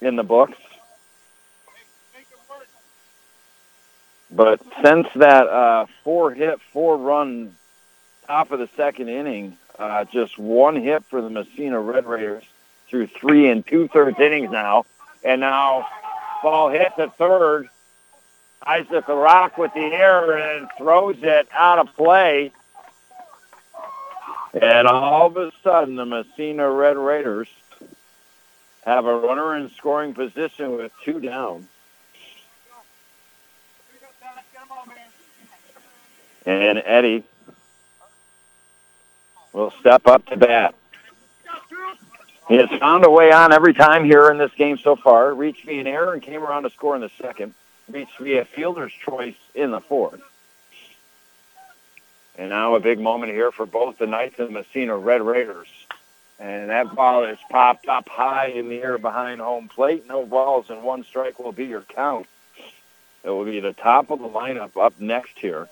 in 0.00 0.16
the 0.16 0.22
books. 0.22 0.58
But 4.30 4.60
since 4.82 5.06
that 5.14 5.46
uh, 5.46 5.86
four 6.04 6.32
hit, 6.32 6.60
four 6.72 6.96
run 6.96 7.54
top 8.26 8.50
of 8.50 8.58
the 8.58 8.68
second 8.76 9.08
inning, 9.08 9.56
uh, 9.78 10.04
just 10.04 10.38
one 10.38 10.76
hit 10.76 11.04
for 11.04 11.22
the 11.22 11.30
Massena 11.30 11.80
Red 11.80 12.06
Raiders 12.06 12.44
through 12.88 13.06
three 13.06 13.48
and 13.48 13.66
two 13.66 13.88
thirds 13.88 14.18
innings 14.18 14.50
now. 14.50 14.84
And 15.24 15.40
now 15.40 15.86
ball 16.42 16.70
hits 16.70 16.98
at 16.98 17.16
third. 17.16 17.68
Isaac 18.64 19.06
Rock 19.06 19.58
with 19.58 19.72
the 19.74 19.80
error 19.80 20.36
and 20.36 20.68
throws 20.76 21.16
it 21.22 21.48
out 21.52 21.78
of 21.78 21.94
play. 21.94 22.52
And 24.54 24.86
all 24.86 25.26
of 25.26 25.36
a 25.36 25.52
sudden, 25.62 25.96
the 25.96 26.06
Massena 26.06 26.70
Red 26.70 26.96
Raiders 26.96 27.48
have 28.84 29.04
a 29.04 29.16
runner 29.16 29.56
in 29.56 29.70
scoring 29.70 30.14
position 30.14 30.76
with 30.76 30.92
two 31.04 31.20
down. 31.20 31.68
And 36.46 36.80
Eddie 36.84 37.24
will 39.52 39.72
step 39.80 40.06
up 40.06 40.24
to 40.26 40.36
bat. 40.36 40.74
He 42.46 42.54
has 42.56 42.70
found 42.78 43.04
a 43.04 43.10
way 43.10 43.32
on 43.32 43.52
every 43.52 43.74
time 43.74 44.04
here 44.04 44.30
in 44.30 44.38
this 44.38 44.52
game 44.52 44.78
so 44.78 44.94
far. 44.94 45.34
Reached 45.34 45.64
via 45.64 45.80
an 45.80 45.88
error 45.88 46.12
and 46.12 46.22
came 46.22 46.44
around 46.44 46.62
to 46.62 46.70
score 46.70 46.94
in 46.94 47.00
the 47.00 47.10
second. 47.20 47.54
Reached 47.90 48.18
via 48.18 48.44
fielder's 48.44 48.92
choice 48.92 49.34
in 49.54 49.72
the 49.72 49.80
fourth. 49.80 50.20
And 52.38 52.50
now 52.50 52.74
a 52.74 52.80
big 52.80 53.00
moment 53.00 53.32
here 53.32 53.50
for 53.50 53.64
both 53.64 53.98
the 53.98 54.06
Knights 54.06 54.38
and 54.38 54.48
the 54.48 54.52
Massena 54.52 54.96
Red 54.96 55.22
Raiders. 55.22 55.68
And 56.38 56.68
that 56.68 56.94
ball 56.94 57.24
is 57.24 57.38
popped 57.50 57.88
up 57.88 58.08
high 58.08 58.48
in 58.48 58.68
the 58.68 58.82
air 58.82 58.98
behind 58.98 59.40
home 59.40 59.68
plate. 59.68 60.06
No 60.06 60.26
balls 60.26 60.68
and 60.68 60.82
one 60.82 61.04
strike 61.04 61.38
will 61.38 61.52
be 61.52 61.64
your 61.64 61.80
count. 61.80 62.26
It 63.24 63.30
will 63.30 63.46
be 63.46 63.60
the 63.60 63.72
top 63.72 64.10
of 64.10 64.20
the 64.20 64.28
lineup 64.28 64.76
up 64.76 65.00
next 65.00 65.38
here. 65.38 65.68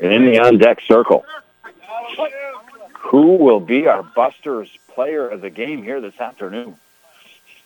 And 0.00 0.12
in 0.12 0.26
the 0.26 0.38
on 0.38 0.58
deck 0.58 0.80
circle. 0.86 1.24
Who 2.98 3.36
will 3.36 3.60
be 3.60 3.86
our 3.86 4.02
Busters 4.02 4.70
player 4.88 5.28
of 5.28 5.40
the 5.40 5.50
game 5.50 5.82
here 5.82 6.00
this 6.00 6.18
afternoon? 6.20 6.76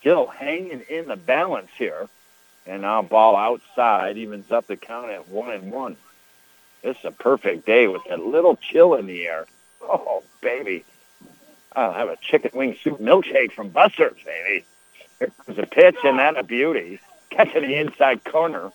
Still 0.00 0.26
hanging 0.26 0.82
in 0.88 1.08
the 1.08 1.16
balance 1.16 1.70
here. 1.76 2.08
And 2.66 2.82
now 2.82 3.02
ball 3.02 3.36
outside 3.36 4.16
evens 4.16 4.50
up 4.50 4.66
the 4.66 4.76
count 4.76 5.10
at 5.10 5.28
one 5.28 5.50
and 5.50 5.70
one. 5.70 5.96
This 6.82 6.96
is 6.98 7.04
a 7.04 7.10
perfect 7.10 7.66
day 7.66 7.88
with 7.88 8.02
a 8.10 8.16
little 8.16 8.56
chill 8.56 8.94
in 8.94 9.06
the 9.06 9.26
air. 9.26 9.46
Oh, 9.82 10.22
baby. 10.40 10.84
I'll 11.74 11.92
have 11.92 12.08
a 12.08 12.16
chicken 12.16 12.50
wing 12.54 12.76
soup 12.82 13.00
milkshake 13.00 13.52
from 13.52 13.68
Buster's, 13.68 14.16
baby. 14.24 14.64
Here 15.18 15.30
comes 15.44 15.58
a 15.58 15.66
pitch, 15.66 15.96
and 16.04 16.18
that 16.18 16.38
a 16.38 16.42
beauty. 16.42 17.00
Catching 17.30 17.62
the 17.62 17.76
inside 17.76 18.24
corner. 18.24 18.72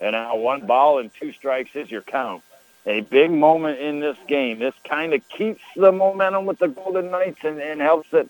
And 0.00 0.12
now 0.12 0.36
one 0.36 0.66
ball 0.66 0.98
and 0.98 1.10
two 1.14 1.32
strikes 1.32 1.74
is 1.74 1.90
your 1.90 2.02
count. 2.02 2.42
A 2.86 3.00
big 3.00 3.30
moment 3.30 3.78
in 3.78 4.00
this 4.00 4.16
game. 4.26 4.58
This 4.58 4.74
kind 4.84 5.14
of 5.14 5.26
keeps 5.28 5.62
the 5.76 5.92
momentum 5.92 6.46
with 6.46 6.58
the 6.58 6.66
Golden 6.66 7.12
Knights 7.12 7.38
and, 7.44 7.60
and 7.60 7.80
helps 7.80 8.12
it 8.12 8.28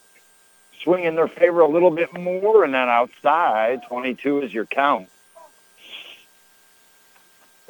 swing 0.82 1.04
in 1.04 1.14
their 1.14 1.28
favor 1.28 1.60
a 1.60 1.68
little 1.68 1.90
bit 1.90 2.12
more. 2.12 2.62
And 2.62 2.74
then 2.74 2.88
outside, 2.88 3.82
22 3.88 4.42
is 4.42 4.52
your 4.52 4.66
count. 4.66 5.08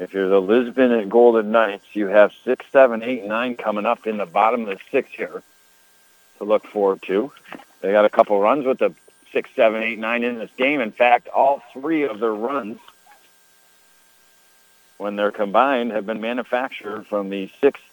If 0.03 0.15
you're 0.15 0.29
the 0.29 0.43
Lisbon 0.43 0.91
and 0.91 1.09
Golden 1.09 1.53
Knights, 1.53 1.85
you 1.93 2.09
have 2.09 2.33
six, 2.45 2.67
seven, 2.73 3.05
eight, 3.05 3.25
nine 3.25 3.55
coming 3.55 3.87
up 3.87 4.05
in 4.05 4.17
the 4.17 4.27
bottom 4.27 4.63
of 4.63 4.67
the 4.67 4.79
sixth 4.91 5.13
here 5.13 5.45
to 6.39 6.45
look 6.45 6.67
forward 6.67 7.03
to. 7.03 7.31
They 7.81 7.93
got 7.93 8.05
a 8.05 8.11
couple 8.11 8.41
runs 8.41 8.67
with 8.67 8.81
the 8.81 8.93
six, 9.33 9.49
seven, 9.55 9.81
eight, 9.81 10.01
nine 10.01 10.25
in 10.25 10.39
this 10.41 10.51
game. 10.57 10.81
In 10.81 10.91
fact, 10.91 11.29
all 11.29 11.63
three 11.73 12.03
of 12.03 12.19
their 12.19 12.35
runs, 12.35 12.81
when 14.99 15.15
they're 15.15 15.31
combined, 15.31 15.93
have 15.93 16.05
been 16.05 16.21
manufactured 16.21 17.07
from 17.07 17.31
the 17.31 17.49
sixth, 17.61 17.85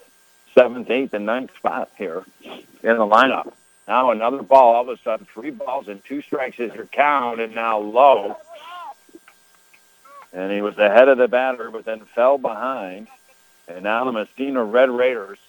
seventh, 0.56 0.90
eighth, 0.90 1.14
and 1.14 1.28
ninth 1.28 1.56
spot 1.58 1.92
here 1.96 2.24
in 2.44 2.98
the 2.98 3.06
lineup. 3.06 3.54
Now 3.88 4.10
another 4.10 4.42
ball. 4.42 4.74
All 4.74 4.82
of 4.82 4.90
a 4.90 4.98
sudden, 5.04 5.28
three 5.32 5.52
balls 5.52 5.88
and 5.88 6.04
two 6.04 6.24
strikes 6.24 6.60
is 6.60 6.74
your 6.74 6.88
count, 6.88 7.40
and 7.40 7.54
now 7.54 7.78
low 7.78 8.36
and 10.34 10.52
he 10.52 10.62
was 10.62 10.78
ahead 10.78 11.10
of 11.10 11.18
the 11.18 11.28
batter, 11.28 11.72
but 11.72 11.86
then 11.86 12.02
fell 12.16 12.38
behind. 12.38 13.08
And 13.68 13.84
now 13.84 14.06
the 14.06 14.12
Massena 14.12 14.64
Red 14.64 14.90
Raiders 14.90 15.40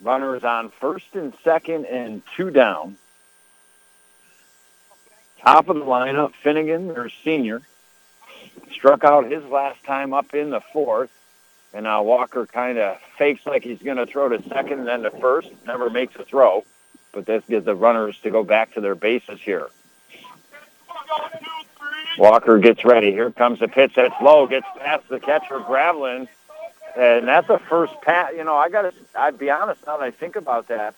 runners 0.00 0.44
on 0.44 0.70
first 0.70 1.06
and 1.14 1.32
second 1.42 1.86
and 1.86 2.22
two 2.36 2.50
down. 2.50 2.96
Top 5.40 5.68
of 5.68 5.76
the 5.76 5.84
lineup, 5.84 6.34
Finnegan, 6.34 6.88
their 6.88 7.10
senior, 7.24 7.62
struck 8.72 9.04
out 9.04 9.30
his 9.30 9.44
last 9.44 9.82
time 9.84 10.12
up 10.12 10.34
in 10.34 10.50
the 10.50 10.60
fourth. 10.60 11.10
And 11.72 11.84
now 11.84 12.02
Walker 12.02 12.46
kind 12.46 12.78
of 12.78 12.98
fakes 13.18 13.46
like 13.46 13.62
he's 13.62 13.82
going 13.82 13.98
to 13.98 14.06
throw 14.06 14.28
to 14.28 14.42
second 14.48 14.80
and 14.80 14.88
then 14.88 15.02
to 15.02 15.10
first. 15.10 15.50
Never 15.66 15.90
makes 15.90 16.16
a 16.16 16.24
throw. 16.24 16.64
But 17.12 17.26
this 17.26 17.44
gives 17.46 17.66
the 17.66 17.74
runners 17.74 18.18
to 18.22 18.30
go 18.30 18.42
back 18.42 18.74
to 18.74 18.80
their 18.80 18.94
bases 18.94 19.40
here. 19.40 19.68
Walker 22.18 22.58
gets 22.58 22.84
ready. 22.84 23.12
Here 23.12 23.30
comes 23.30 23.60
the 23.60 23.68
pitch 23.68 23.92
that's 23.94 24.14
low, 24.20 24.46
gets 24.46 24.66
past 24.78 25.08
the 25.08 25.20
catcher, 25.20 25.60
Gravelin. 25.60 26.28
And 26.96 27.28
that's 27.28 27.46
the 27.46 27.58
first 27.58 28.00
pass. 28.02 28.32
You 28.36 28.44
know, 28.44 28.56
I 28.56 28.68
got 28.68 28.82
to, 28.82 28.92
I'd 29.14 29.38
be 29.38 29.50
honest 29.50 29.86
now 29.86 29.98
that 29.98 30.04
I 30.04 30.10
think 30.10 30.36
about 30.36 30.68
that. 30.68 30.94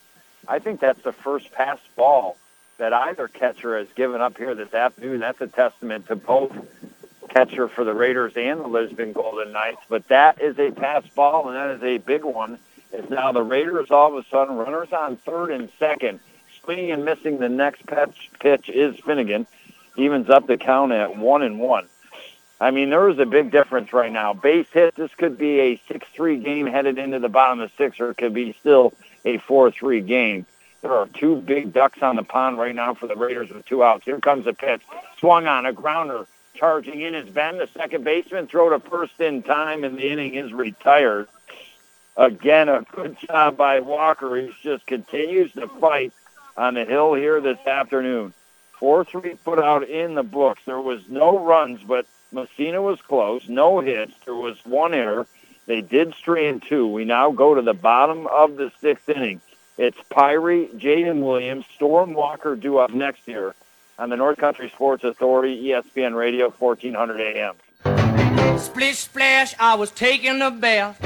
I 0.47 0.57
think 0.59 0.79
that's 0.79 1.01
the 1.03 1.11
first 1.11 1.51
pass 1.51 1.77
ball 1.95 2.37
that 2.77 2.93
either 2.93 3.27
catcher 3.27 3.77
has 3.77 3.87
given 3.95 4.21
up 4.21 4.37
here 4.37 4.55
this 4.55 4.73
afternoon. 4.73 5.19
That's 5.19 5.39
a 5.41 5.47
testament 5.47 6.07
to 6.07 6.15
both 6.15 6.51
catcher 7.29 7.67
for 7.67 7.83
the 7.83 7.93
Raiders 7.93 8.33
and 8.35 8.59
the 8.59 8.67
Lisbon 8.67 9.13
Golden 9.13 9.51
Knights. 9.51 9.81
But 9.87 10.07
that 10.07 10.41
is 10.41 10.57
a 10.57 10.71
pass 10.71 11.07
ball, 11.15 11.47
and 11.47 11.55
that 11.55 11.69
is 11.75 11.83
a 11.83 11.99
big 11.99 12.23
one. 12.23 12.57
It's 12.91 13.09
now 13.09 13.31
the 13.31 13.43
Raiders 13.43 13.91
all 13.91 14.17
of 14.17 14.25
a 14.25 14.27
sudden 14.29 14.55
runners 14.55 14.91
on 14.91 15.17
third 15.17 15.51
and 15.51 15.69
second. 15.77 16.19
Swinging 16.63 16.91
and 16.91 17.05
missing 17.05 17.37
the 17.37 17.49
next 17.49 17.85
pitch, 17.85 18.29
pitch 18.39 18.69
is 18.69 18.99
Finnegan 18.99 19.45
evens 19.95 20.29
up 20.29 20.47
the 20.47 20.57
count 20.57 20.91
at 20.91 21.17
one 21.17 21.41
and 21.41 21.59
one. 21.59 21.87
I 22.59 22.69
mean, 22.69 22.91
there 22.91 23.09
is 23.09 23.17
a 23.17 23.25
big 23.25 23.51
difference 23.51 23.91
right 23.91 24.11
now. 24.11 24.33
Base 24.33 24.67
hit, 24.71 24.93
this 24.95 25.09
could 25.15 25.37
be 25.37 25.59
a 25.59 25.77
6-3 25.89 26.43
game 26.43 26.67
headed 26.67 26.99
into 26.99 27.17
the 27.17 27.27
bottom 27.27 27.59
of 27.59 27.71
six, 27.75 27.99
or 27.99 28.11
it 28.11 28.17
could 28.17 28.35
be 28.35 28.55
still 28.59 28.93
a 29.25 29.39
4-3 29.39 30.05
game. 30.05 30.45
There 30.81 30.93
are 30.93 31.07
two 31.07 31.37
big 31.37 31.73
ducks 31.73 32.01
on 32.01 32.15
the 32.15 32.23
pond 32.23 32.57
right 32.57 32.73
now 32.73 32.93
for 32.93 33.07
the 33.07 33.15
Raiders 33.15 33.49
with 33.49 33.65
two 33.65 33.83
outs. 33.83 34.05
Here 34.05 34.19
comes 34.19 34.45
the 34.45 34.53
pitch. 34.53 34.81
Swung 35.19 35.47
on 35.47 35.65
a 35.65 35.73
grounder. 35.73 36.27
Charging 36.53 37.01
in 37.01 37.15
is 37.15 37.29
Ben, 37.29 37.57
the 37.57 37.67
second 37.75 38.03
baseman. 38.03 38.47
Throw 38.47 38.69
to 38.69 38.79
first 38.89 39.19
in 39.19 39.41
time, 39.41 39.83
and 39.83 39.97
the 39.97 40.09
inning 40.09 40.35
is 40.35 40.51
retired. 40.53 41.27
Again, 42.17 42.67
a 42.69 42.85
good 42.91 43.17
job 43.19 43.57
by 43.57 43.79
Walker. 43.79 44.35
He 44.35 44.51
just 44.61 44.85
continues 44.85 45.51
to 45.53 45.67
fight 45.67 46.13
on 46.57 46.73
the 46.73 46.85
hill 46.85 47.13
here 47.13 47.41
this 47.41 47.59
afternoon. 47.65 48.33
4-3 48.81 49.37
put 49.43 49.59
out 49.59 49.87
in 49.87 50.15
the 50.15 50.23
books. 50.23 50.61
There 50.65 50.81
was 50.81 51.07
no 51.07 51.39
runs, 51.39 51.81
but 51.83 52.05
Massena 52.31 52.81
was 52.81 52.99
close. 53.01 53.47
No 53.47 53.79
hits. 53.79 54.13
There 54.25 54.35
was 54.35 54.57
one 54.65 54.93
error. 54.93 55.27
They 55.67 55.81
did 55.81 56.15
strand 56.15 56.63
two. 56.67 56.87
We 56.87 57.05
now 57.05 57.31
go 57.31 57.53
to 57.53 57.61
the 57.61 57.73
bottom 57.73 58.27
of 58.27 58.55
the 58.55 58.71
sixth 58.81 59.07
inning. 59.09 59.41
It's 59.77 59.97
Pyrie, 60.09 60.67
Jaden 60.77 61.21
Williams, 61.21 61.65
Storm 61.75 62.13
Walker 62.13 62.55
due 62.55 62.77
up 62.77 62.91
next 62.91 63.27
year 63.27 63.55
on 63.97 64.09
the 64.09 64.17
North 64.17 64.37
Country 64.37 64.69
Sports 64.69 65.03
Authority, 65.03 65.63
ESPN 65.65 66.15
Radio, 66.15 66.49
1400 66.49 67.21
AM. 67.21 68.57
Splish 68.59 68.97
splash, 68.99 69.55
I 69.59 69.75
was 69.75 69.91
taking 69.91 70.41
a 70.41 70.51
bath. 70.51 70.99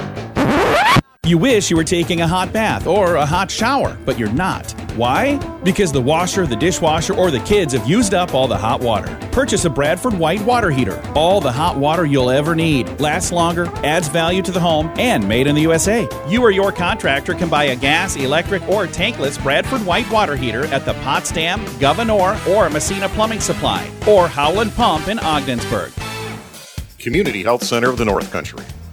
You 1.26 1.40
wish 1.40 1.72
you 1.72 1.76
were 1.76 1.84
taking 1.84 2.22
a 2.22 2.28
hot 2.28 2.54
bath 2.54 2.86
or 2.86 3.16
a 3.16 3.26
hot 3.26 3.50
shower, 3.50 3.98
but 4.06 4.20
you're 4.20 4.32
not. 4.32 4.72
Why? 4.96 5.38
Because 5.64 5.92
the 5.92 6.00
washer, 6.00 6.46
the 6.46 6.56
dishwasher, 6.56 7.16
or 7.16 7.32
the 7.32 7.40
kids 7.40 7.74
have 7.74 7.90
used 7.90 8.14
up 8.14 8.36
all 8.36 8.48
the 8.48 8.56
hot 8.56 8.80
water. 8.80 9.08
Purchase 9.32 9.66
a 9.66 9.70
Bradford 9.72 10.14
White 10.14 10.42
water 10.42 10.70
heater. 10.70 11.02
All 11.16 11.42
the 11.42 11.52
hot 11.52 11.78
water 11.78 12.06
you'll 12.06 12.30
ever 12.30 12.54
need. 12.54 13.00
Lasts 13.00 13.32
longer, 13.32 13.66
adds 13.78 14.08
value 14.08 14.44
to 14.44 14.52
the 14.52 14.60
home, 14.60 14.94
and 15.00 15.28
made 15.28 15.48
in 15.48 15.56
the 15.56 15.62
USA. 15.62 16.08
You 16.28 16.44
or 16.44 16.52
your 16.52 16.72
contractor 16.72 17.34
can 17.34 17.50
buy 17.50 17.64
a 17.66 17.76
gas, 17.76 18.16
electric, 18.16 18.62
or 18.70 18.86
tankless 18.86 19.42
Bradford 19.42 19.84
White 19.84 20.08
water 20.12 20.36
heater 20.36 20.66
at 20.66 20.86
the 20.86 20.94
Potsdam, 21.02 21.66
Gouverneur, 21.80 22.40
or 22.50 22.70
Massena 22.70 23.10
Plumbing 23.10 23.40
Supply, 23.40 23.90
or 24.08 24.28
Howland 24.28 24.76
Pump 24.76 25.08
in 25.08 25.18
Ogdensburg. 25.18 25.92
Community 27.00 27.42
Health 27.42 27.64
Center 27.64 27.90
of 27.90 27.98
the 27.98 28.06
North 28.06 28.32
Country. 28.32 28.64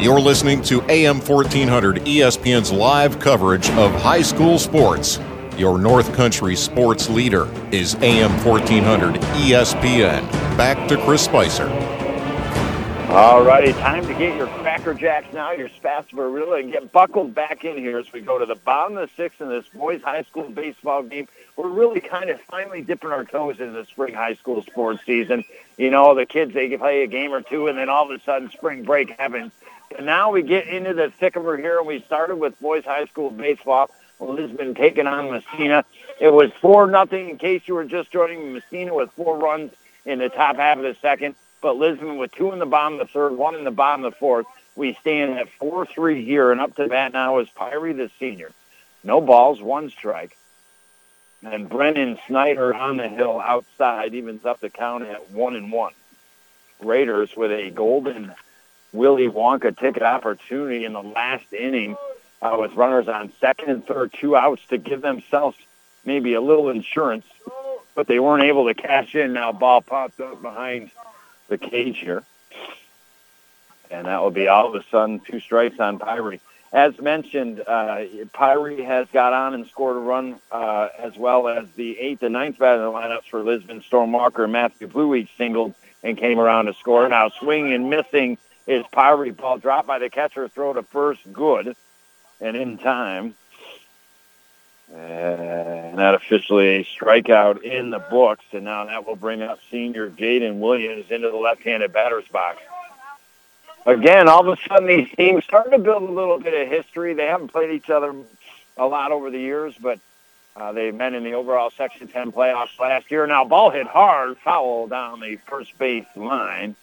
You're 0.00 0.20
listening 0.20 0.62
to 0.62 0.80
AM 0.82 1.18
1400 1.18 1.96
ESPN's 2.04 2.70
live 2.70 3.18
coverage 3.18 3.68
of 3.70 3.92
high 4.00 4.22
school 4.22 4.56
sports. 4.56 5.18
Your 5.56 5.76
North 5.76 6.14
Country 6.14 6.54
sports 6.54 7.10
leader 7.10 7.48
is 7.72 7.96
AM 7.96 8.30
1400 8.44 9.16
ESPN. 9.16 10.30
Back 10.56 10.86
to 10.88 10.96
Chris 10.98 11.24
Spicer. 11.24 11.68
All 13.10 13.42
righty, 13.42 13.72
time 13.72 14.06
to 14.06 14.14
get 14.14 14.36
your 14.36 14.46
Cracker 14.46 14.94
Jacks 14.94 15.32
now, 15.32 15.50
your 15.50 15.68
Spasbarilla, 15.68 16.60
and 16.60 16.70
get 16.70 16.92
buckled 16.92 17.34
back 17.34 17.64
in 17.64 17.76
here 17.76 17.98
as 17.98 18.12
we 18.12 18.20
go 18.20 18.38
to 18.38 18.46
the 18.46 18.54
bottom 18.54 18.96
of 18.98 19.08
the 19.08 19.16
sixth 19.16 19.40
in 19.40 19.48
this 19.48 19.66
boys 19.74 20.00
high 20.02 20.22
school 20.22 20.48
baseball 20.48 21.02
game. 21.02 21.26
We're 21.56 21.70
really 21.70 22.00
kind 22.00 22.30
of 22.30 22.40
finally 22.42 22.82
dipping 22.82 23.10
our 23.10 23.24
toes 23.24 23.58
into 23.58 23.72
the 23.72 23.84
spring 23.86 24.14
high 24.14 24.34
school 24.34 24.62
sports 24.62 25.00
season. 25.04 25.42
You 25.76 25.90
know, 25.90 26.14
the 26.14 26.24
kids, 26.24 26.54
they 26.54 26.76
play 26.76 27.02
a 27.02 27.08
game 27.08 27.32
or 27.32 27.42
two, 27.42 27.66
and 27.66 27.76
then 27.76 27.88
all 27.88 28.04
of 28.04 28.10
a 28.12 28.22
sudden 28.22 28.48
spring 28.50 28.84
break 28.84 29.18
happens 29.18 29.50
and 29.96 30.06
now 30.06 30.30
we 30.32 30.42
get 30.42 30.66
into 30.66 30.94
the 30.94 31.10
thick 31.10 31.36
of 31.36 31.44
her 31.44 31.56
here, 31.56 31.78
and 31.78 31.86
we 31.86 32.00
started 32.02 32.36
with 32.36 32.58
boys 32.60 32.84
high 32.84 33.06
school 33.06 33.30
baseball. 33.30 33.90
Lisbon 34.20 34.74
taking 34.74 35.06
on 35.06 35.30
Massena. 35.30 35.84
It 36.20 36.32
was 36.32 36.50
four 36.60 36.88
nothing. 36.88 37.30
In 37.30 37.38
case 37.38 37.62
you 37.66 37.74
were 37.74 37.84
just 37.84 38.10
joining, 38.10 38.52
Massena 38.52 38.92
with 38.94 39.12
four 39.12 39.38
runs 39.38 39.72
in 40.04 40.18
the 40.18 40.28
top 40.28 40.56
half 40.56 40.78
of 40.78 40.82
the 40.82 40.96
second, 41.00 41.36
but 41.60 41.76
Lisbon 41.76 42.18
with 42.18 42.32
two 42.32 42.52
in 42.52 42.58
the 42.58 42.66
bottom 42.66 42.94
of 42.94 43.06
the 43.06 43.12
third, 43.12 43.36
one 43.36 43.54
in 43.54 43.64
the 43.64 43.70
bottom 43.70 44.04
of 44.04 44.12
the 44.12 44.18
fourth. 44.18 44.46
We 44.74 44.94
stand 44.94 45.38
at 45.38 45.48
four 45.48 45.86
three 45.86 46.24
here, 46.24 46.50
and 46.50 46.60
up 46.60 46.74
to 46.76 46.88
bat 46.88 47.12
now 47.12 47.38
is 47.38 47.48
Pyrie 47.56 47.96
the 47.96 48.10
senior. 48.18 48.50
No 49.04 49.20
balls, 49.20 49.60
one 49.60 49.90
strike. 49.90 50.36
And 51.42 51.68
Brennan 51.68 52.18
Snyder 52.26 52.74
on 52.74 52.96
the 52.96 53.08
hill 53.08 53.40
outside 53.40 54.14
evens 54.14 54.44
up 54.44 54.60
the 54.60 54.70
count 54.70 55.04
at 55.04 55.30
one 55.30 55.54
and 55.54 55.70
one. 55.70 55.92
Raiders 56.80 57.36
with 57.36 57.52
a 57.52 57.70
golden 57.70 58.34
Willy 58.92 59.28
Wonka 59.28 59.76
ticket 59.76 60.02
opportunity 60.02 60.84
in 60.84 60.92
the 60.92 61.02
last 61.02 61.52
inning 61.52 61.96
uh, 62.40 62.56
with 62.58 62.74
runners 62.74 63.08
on 63.08 63.32
second 63.40 63.70
and 63.70 63.86
third, 63.86 64.12
two 64.12 64.36
outs 64.36 64.62
to 64.70 64.78
give 64.78 65.02
themselves 65.02 65.56
maybe 66.04 66.34
a 66.34 66.40
little 66.40 66.70
insurance, 66.70 67.26
but 67.94 68.06
they 68.06 68.18
weren't 68.18 68.44
able 68.44 68.66
to 68.66 68.74
cash 68.74 69.14
in. 69.14 69.32
Now 69.32 69.52
ball 69.52 69.82
popped 69.82 70.20
up 70.20 70.40
behind 70.40 70.90
the 71.48 71.58
cage 71.58 71.98
here. 71.98 72.22
And 73.90 74.06
that 74.06 74.20
will 74.20 74.30
be 74.30 74.48
all 74.48 74.68
of 74.68 74.74
a 74.74 74.84
sudden 74.90 75.20
two 75.20 75.40
strikes 75.40 75.80
on 75.80 75.98
Pyrie. 75.98 76.40
As 76.72 76.98
mentioned, 77.00 77.60
uh, 77.66 78.04
Pyrie 78.34 78.84
has 78.84 79.08
got 79.10 79.32
on 79.32 79.54
and 79.54 79.66
scored 79.66 79.96
a 79.96 80.00
run, 80.00 80.38
uh, 80.52 80.88
as 80.98 81.16
well 81.16 81.48
as 81.48 81.66
the 81.76 81.98
eighth 81.98 82.22
and 82.22 82.34
ninth 82.34 82.58
batter 82.58 82.76
in 82.76 82.92
the 82.92 82.92
lineups 82.92 83.24
for 83.30 83.42
Lisbon. 83.42 83.82
Storm 83.82 84.12
Walker 84.12 84.44
and 84.44 84.52
Matthew 84.52 84.86
Blue 84.86 85.14
each 85.14 85.30
singled 85.38 85.74
and 86.02 86.18
came 86.18 86.38
around 86.38 86.66
to 86.66 86.74
score. 86.74 87.08
Now 87.08 87.30
swinging 87.30 87.72
and 87.72 87.88
missing 87.88 88.36
is 88.68 88.84
poverty 88.92 89.30
ball 89.30 89.58
dropped 89.58 89.88
by 89.88 89.98
the 89.98 90.10
catcher, 90.10 90.46
throw 90.46 90.74
to 90.74 90.82
first, 90.82 91.20
good, 91.32 91.74
and 92.40 92.56
in 92.56 92.76
time. 92.78 93.34
And 94.94 95.98
that 95.98 96.14
officially 96.14 96.68
a 96.68 96.84
strikeout 96.84 97.62
in 97.62 97.90
the 97.90 97.98
books, 97.98 98.44
and 98.52 98.64
now 98.64 98.84
that 98.84 99.06
will 99.06 99.16
bring 99.16 99.42
up 99.42 99.58
senior 99.70 100.10
Jaden 100.10 100.58
Williams 100.60 101.10
into 101.10 101.30
the 101.30 101.36
left-handed 101.36 101.92
batter's 101.92 102.28
box. 102.28 102.60
Again, 103.86 104.28
all 104.28 104.46
of 104.46 104.58
a 104.58 104.62
sudden 104.68 104.86
these 104.86 105.08
teams 105.16 105.44
starting 105.44 105.72
to 105.72 105.78
build 105.78 106.02
a 106.02 106.12
little 106.12 106.38
bit 106.38 106.54
of 106.54 106.68
history. 106.68 107.14
They 107.14 107.26
haven't 107.26 107.48
played 107.48 107.70
each 107.70 107.88
other 107.88 108.14
a 108.76 108.86
lot 108.86 109.12
over 109.12 109.30
the 109.30 109.38
years, 109.38 109.74
but 109.80 109.98
uh, 110.56 110.72
they 110.72 110.90
met 110.90 111.14
in 111.14 111.24
the 111.24 111.32
overall 111.32 111.70
Section 111.70 112.08
10 112.08 112.32
playoffs 112.32 112.78
last 112.78 113.10
year. 113.10 113.26
Now, 113.26 113.44
ball 113.44 113.70
hit 113.70 113.86
hard, 113.86 114.36
foul 114.38 114.88
down 114.88 115.20
the 115.20 115.36
first 115.46 115.76
base 115.78 116.06
line. 116.16 116.76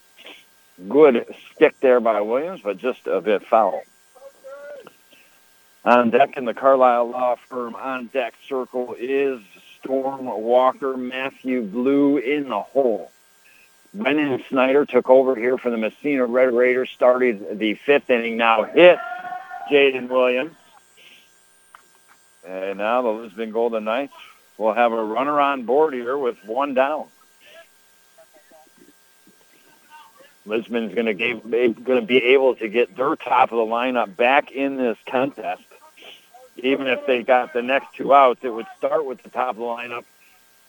Good 0.89 1.25
stick 1.53 1.79
there 1.79 1.99
by 1.99 2.21
Williams, 2.21 2.61
but 2.63 2.77
just 2.77 3.07
a 3.07 3.21
bit 3.21 3.45
foul. 3.45 3.81
On 5.85 6.09
deck 6.09 6.35
in 6.35 6.45
the 6.45 6.53
Carlisle 6.53 7.11
Law 7.11 7.35
Firm 7.47 7.75
on 7.75 8.07
deck 8.07 8.33
circle 8.49 8.95
is 8.99 9.39
Storm 9.79 10.25
Walker, 10.25 10.97
Matthew 10.97 11.61
Blue 11.61 12.17
in 12.17 12.49
the 12.49 12.59
hole. 12.59 13.11
Brennan 13.93 14.43
Snyder 14.49 14.85
took 14.85 15.09
over 15.09 15.35
here 15.35 15.57
for 15.57 15.69
the 15.69 15.77
Massena 15.77 16.25
Red 16.25 16.53
Raiders, 16.53 16.89
started 16.89 17.59
the 17.59 17.75
fifth 17.75 18.09
inning, 18.09 18.35
now 18.35 18.63
hit 18.63 18.99
Jaden 19.71 20.09
Williams. 20.09 20.55
And 22.45 22.79
now 22.79 23.01
the 23.01 23.09
Lisbon 23.09 23.51
Golden 23.51 23.85
Knights 23.85 24.13
will 24.57 24.73
have 24.73 24.91
a 24.91 25.03
runner 25.03 25.39
on 25.39 25.63
board 25.63 25.93
here 25.93 26.17
with 26.17 26.37
one 26.45 26.73
down. 26.73 27.05
Lisbon's 30.45 30.93
going 30.93 31.07
to 31.07 31.13
going 31.13 31.99
to 31.99 32.05
be 32.05 32.17
able 32.17 32.55
to 32.55 32.67
get 32.67 32.95
their 32.95 33.15
top 33.15 33.51
of 33.51 33.57
the 33.57 33.63
lineup 33.63 34.15
back 34.15 34.51
in 34.51 34.77
this 34.77 34.97
contest. 35.07 35.63
Even 36.57 36.87
if 36.87 37.05
they 37.05 37.23
got 37.23 37.53
the 37.53 37.61
next 37.61 37.95
two 37.95 38.13
outs, 38.13 38.39
it 38.43 38.49
would 38.49 38.67
start 38.77 39.05
with 39.05 39.21
the 39.23 39.29
top 39.29 39.51
of 39.51 39.57
the 39.57 39.61
lineup 39.63 40.05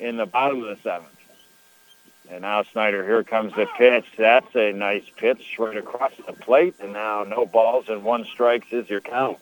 in 0.00 0.16
the 0.16 0.26
bottom 0.26 0.62
of 0.62 0.76
the 0.76 0.82
seventh. 0.82 1.10
And 2.28 2.42
now 2.42 2.64
Snyder, 2.64 3.04
here 3.04 3.22
comes 3.22 3.54
the 3.54 3.66
pitch. 3.78 4.06
That's 4.18 4.52
a 4.56 4.72
nice 4.72 5.04
pitch 5.16 5.56
right 5.58 5.76
across 5.76 6.12
the 6.26 6.32
plate. 6.32 6.74
And 6.80 6.92
now 6.92 7.22
no 7.22 7.46
balls 7.46 7.88
and 7.88 8.02
one 8.02 8.24
strikes 8.24 8.72
is 8.72 8.88
your 8.90 9.00
count. 9.00 9.38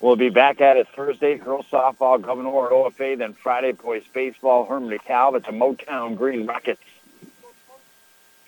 We'll 0.00 0.16
be 0.16 0.30
back 0.30 0.60
at 0.60 0.76
it 0.76 0.86
Thursday, 0.94 1.36
girls 1.36 1.66
softball, 1.70 2.22
Gouverneur 2.22 2.66
at 2.66 2.72
OFA, 2.72 3.18
then 3.18 3.32
Friday, 3.32 3.72
boys 3.72 4.04
baseball, 4.14 4.64
Hermon 4.64 4.96
DeKalb 4.96 5.34
at 5.34 5.44
the 5.44 5.52
Morristown 5.52 6.14
Green 6.14 6.46
Rockets. 6.46 6.80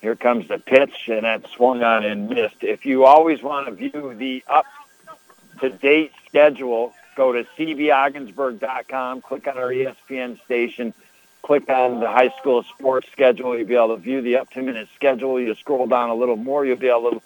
Here 0.00 0.16
comes 0.16 0.48
the 0.48 0.58
pitch, 0.58 1.08
and 1.08 1.24
that 1.24 1.46
swung 1.48 1.82
on 1.82 2.04
and 2.04 2.28
missed. 2.30 2.62
If 2.62 2.86
you 2.86 3.04
always 3.04 3.42
want 3.42 3.66
to 3.66 3.72
view 3.72 4.14
the 4.14 4.42
up-to-date 4.48 6.12
schedule, 6.26 6.94
go 7.16 7.32
to 7.32 7.44
cbogginsburg.com, 7.58 9.20
click 9.20 9.46
on 9.46 9.58
our 9.58 9.68
ESPN 9.68 10.42
station, 10.44 10.94
click 11.42 11.68
on 11.68 12.00
the 12.00 12.08
high 12.08 12.30
school 12.40 12.62
sports 12.62 13.08
schedule. 13.12 13.56
You'll 13.56 13.66
be 13.66 13.74
able 13.74 13.96
to 13.96 14.02
view 14.02 14.22
the 14.22 14.36
up-to-minute 14.36 14.88
schedule. 14.94 15.38
You 15.38 15.54
scroll 15.54 15.86
down 15.86 16.08
a 16.08 16.14
little 16.14 16.36
more, 16.36 16.64
you'll 16.64 16.76
be 16.76 16.88
able 16.88 17.10
to 17.10 17.22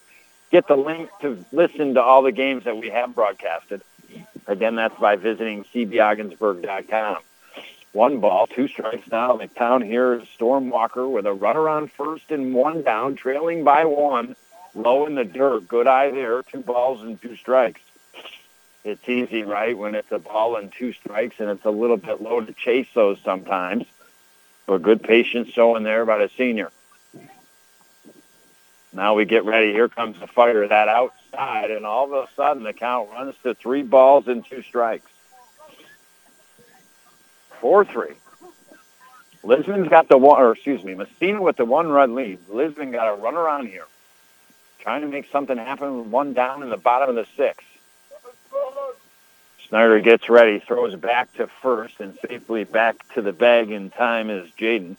get 0.51 0.67
the 0.67 0.77
link 0.77 1.11
to 1.21 1.45
listen 1.53 1.95
to 1.95 2.03
all 2.03 2.23
the 2.23 2.33
games 2.33 2.65
that 2.65 2.77
we 2.77 2.91
have 2.91 3.15
broadcasted. 3.15 3.83
Again, 4.47 4.75
that's 4.75 4.99
by 4.99 5.17
visiting 5.17 5.65
cbogginsburg.com. 5.65 7.19
One 7.95 8.19
ball, 8.19 8.49
two 8.49 8.67
strikes 8.67 9.09
now. 9.09 9.39
McTown 9.39 9.87
here 9.87 10.15
is 10.15 10.29
Storm 10.31 10.69
Walker 10.69 11.09
with 11.09 11.27
a 11.27 11.33
runner 11.33 11.69
on 11.69 11.87
first 11.87 12.25
and 12.33 12.53
one 12.53 12.83
down, 12.83 13.15
trailing 13.15 13.63
by 13.63 13.85
one, 13.85 14.35
low 14.75 15.07
in 15.07 15.15
the 15.15 15.25
dirt. 15.25 15.69
Good 15.69 15.87
eye 15.87 16.11
there. 16.11 16.43
Two 16.43 16.59
balls 16.59 17.03
and 17.03 17.23
two 17.23 17.37
strikes. 17.37 17.81
It's 18.83 19.09
easy, 19.09 19.45
right, 19.45 19.79
when 19.79 19.95
it's 19.95 20.11
a 20.11 20.19
ball 20.19 20.57
and 20.57 20.73
two 20.73 20.93
strikes, 20.93 21.37
and 21.39 21.49
it's 21.49 21.65
a 21.65 21.71
little 21.71 21.97
bit 21.97 22.21
low 22.21 22.41
to 22.41 22.53
chase 22.53 22.89
those 22.97 23.21
sometimes. 23.25 23.85
But 24.67 24.83
good 24.83 25.05
patience 25.05 25.51
showing 25.51 25.85
there 25.85 26.05
by 26.05 26.19
the 26.19 26.31
senior. 26.37 26.73
Now 28.93 29.15
we 29.15 29.25
get 29.25 29.45
ready. 29.45 29.71
Here 29.71 29.89
comes 29.89 30.19
the 30.19 30.27
fighter, 30.27 30.67
that 30.67 30.89
outside, 30.89 31.71
and 31.71 31.87
all 31.87 32.13
of 32.13 32.13
a 32.13 32.29
sudden 32.35 32.65
the 32.65 32.73
count 32.73 33.11
runs 33.13 33.37
to 33.45 33.55
three 33.55 33.83
balls 33.83 34.27
and 34.27 34.45
two 34.45 34.63
strikes. 34.63 35.13
4-3. 37.65 38.15
Lisbon's 39.43 39.89
got 39.89 40.09
the 40.09 40.19
one, 40.19 40.41
or 40.41 40.53
excuse 40.53 40.85
me, 40.85 40.95
Massena 40.95 41.41
with 41.41 41.57
the 41.57 41.65
one-run 41.65 42.15
lead. 42.15 42.39
Lisbon 42.51 42.93
got 42.93 43.09
a 43.09 43.17
run 43.17 43.35
around 43.35 43.69
here, 43.69 43.87
trying 44.81 45.01
to 45.01 45.09
make 45.09 45.31
something 45.33 45.57
happen 45.57 45.99
with 45.99 46.07
one 46.09 46.35
down 46.35 46.63
in 46.63 46.69
the 46.69 46.77
bottom 46.77 47.09
of 47.09 47.15
the 47.15 47.27
sixth. 47.37 47.67
Snyder 49.69 50.01
gets 50.01 50.29
ready, 50.29 50.59
throws 50.59 50.95
back 50.95 51.33
to 51.35 51.47
first, 51.47 52.01
and 52.01 52.19
safely 52.29 52.65
back 52.65 52.97
to 53.15 53.23
the 53.23 53.33
bag 53.33 53.71
in 53.71 53.89
time 53.91 54.29
is 54.29 54.51
Jaden. 54.59 54.97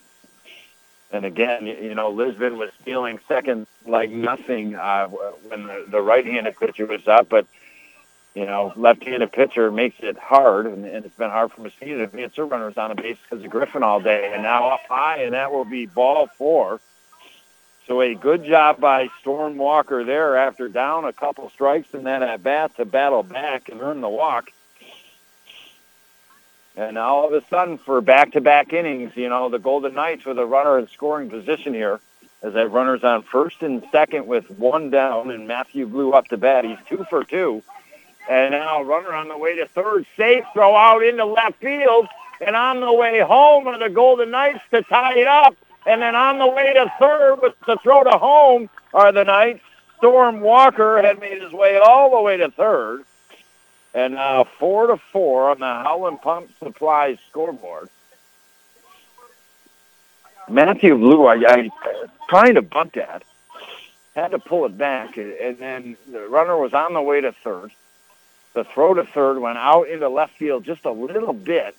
And 1.12 1.24
again, 1.24 1.68
you 1.68 1.94
know, 1.94 2.10
Lisbon 2.10 2.58
was 2.58 2.72
stealing 2.82 3.20
second 3.28 3.68
like 3.86 4.10
nothing 4.10 4.76
uh, 4.76 5.08
when 5.08 5.68
the, 5.68 5.86
the 5.88 6.02
right-handed 6.02 6.58
pitcher 6.60 6.88
was 6.88 7.08
up, 7.08 7.30
but 7.30 7.46
you 8.36 8.46
know, 8.46 8.74
left-handed 8.76 9.32
pitcher 9.32 9.72
makes 9.72 9.96
it 10.02 10.18
hard, 10.18 10.66
and, 10.66 10.86
and 10.86 11.06
it's 11.06 11.16
been 11.16 11.30
hard 11.30 11.54
for 11.54 11.62
Massena 11.62 12.06
to 12.06 12.18
get 12.18 12.36
their 12.36 12.46
runners 12.46 12.78
on 12.78 12.92
a 12.92 12.96
base 12.96 13.18
because 13.24 13.44
of 13.44 13.50
Griffin 13.50 13.82
all 13.82 14.02
day. 14.02 14.32
And 14.34 14.44
now 14.44 14.72
up 14.72 14.82
high, 14.90 15.24
and 15.24 15.34
that 15.34 15.54
will 15.54 15.64
be 15.64 15.86
ball 15.86 16.28
four. 16.38 16.82
So 17.88 18.02
a 18.02 18.14
good 18.14 18.44
job 18.44 18.82
by 18.82 19.10
Storm 19.22 19.58
Walker 19.58 20.04
there 20.04 20.36
after 20.36 20.68
down 20.68 21.06
a 21.06 21.14
couple 21.14 21.50
strikes 21.52 21.94
and 21.94 22.06
then 22.06 22.24
at 22.24 22.44
bat 22.44 22.76
to 22.76 22.84
battle 22.84 23.24
back 23.24 23.70
and 23.70 23.80
earn 23.80 24.02
the 24.02 24.10
walk. 24.10 24.52
And 26.76 26.96
now 26.96 27.16
all 27.16 27.28
of 27.28 27.34
a 27.34 27.48
sudden 27.48 27.78
for 27.78 28.02
back-to-back 28.02 28.74
innings, 28.74 29.16
you 29.16 29.30
know, 29.30 29.48
the 29.48 29.60
Golden 29.60 29.94
Knights 29.94 30.26
with 30.26 30.40
a 30.40 30.46
runner 30.46 30.78
in 30.78 30.88
scoring 30.90 31.30
position 31.30 31.74
here 31.74 32.02
as 32.42 32.54
that 32.54 32.70
runner's 32.70 33.04
on 33.04 33.22
first 33.22 33.62
and 33.62 33.82
second 33.92 34.28
with 34.28 34.50
one 34.52 34.90
down 34.90 35.32
and 35.32 35.48
Matthew 35.48 35.86
Blue 35.88 36.12
up 36.12 36.28
to 36.30 36.38
bat. 36.38 36.66
He's 36.66 36.78
two 36.90 37.06
for 37.10 37.24
two. 37.24 37.64
And 38.30 38.52
now 38.52 38.82
runner 38.82 39.14
on 39.14 39.28
the 39.28 39.38
way 39.38 39.56
to 39.58 39.68
third, 39.68 40.06
safe 40.18 40.46
throw 40.54 40.76
out 40.76 41.04
into 41.04 41.26
left 41.26 41.60
field. 41.60 42.08
And 42.42 42.56
on 42.56 42.80
the 42.80 42.92
way 42.92 43.20
home 43.20 43.68
are 43.68 43.78
the 43.78 43.90
Golden 43.90 44.32
Knights 44.32 44.62
to 44.72 44.82
tie 44.84 45.18
it 45.18 45.28
up. 45.28 45.56
And 45.86 46.02
then 46.02 46.16
on 46.16 46.40
the 46.40 46.48
way 46.48 46.74
to 46.74 46.92
third 47.00 47.36
with 47.42 47.54
the 47.68 47.78
throw 47.78 48.04
to 48.04 48.18
home 48.18 48.70
are 48.94 49.12
the 49.12 49.24
Knights. 49.24 49.62
Storm 49.98 50.42
Walker 50.42 51.02
had 51.02 51.20
made 51.20 51.42
his 51.42 51.54
way 51.54 51.78
all 51.78 52.16
the 52.16 52.22
way 52.22 52.38
to 52.38 52.50
third. 52.52 53.04
And 53.94 54.16
now 54.16 54.44
four 54.44 54.88
to 54.88 54.98
four 54.98 55.52
on 55.52 55.60
the 55.60 55.66
Howland 55.66 56.22
Pump 56.22 56.50
Supply 56.60 57.18
scoreboard. 57.30 57.90
Matthew 60.50 60.98
Blue, 60.98 61.26
I, 61.26 61.36
I 61.48 61.70
trying 62.30 62.56
to 62.56 62.62
bunt 62.62 62.94
that, 62.94 63.24
had 64.16 64.32
to 64.32 64.40
pull 64.40 64.66
it 64.66 64.78
back, 64.78 65.18
and 65.18 65.58
then 65.58 65.98
the 66.12 66.28
runner 66.28 66.58
was 66.58 66.74
on 66.74 66.94
the 66.94 67.02
way 67.02 67.22
to 67.22 67.32
third. 67.32 67.72
The 68.56 68.64
throw 68.64 68.94
to 68.94 69.04
third 69.04 69.38
went 69.38 69.58
out 69.58 69.90
into 69.90 70.08
left 70.08 70.38
field 70.38 70.64
just 70.64 70.86
a 70.86 70.92
little 70.92 71.34
bit, 71.34 71.76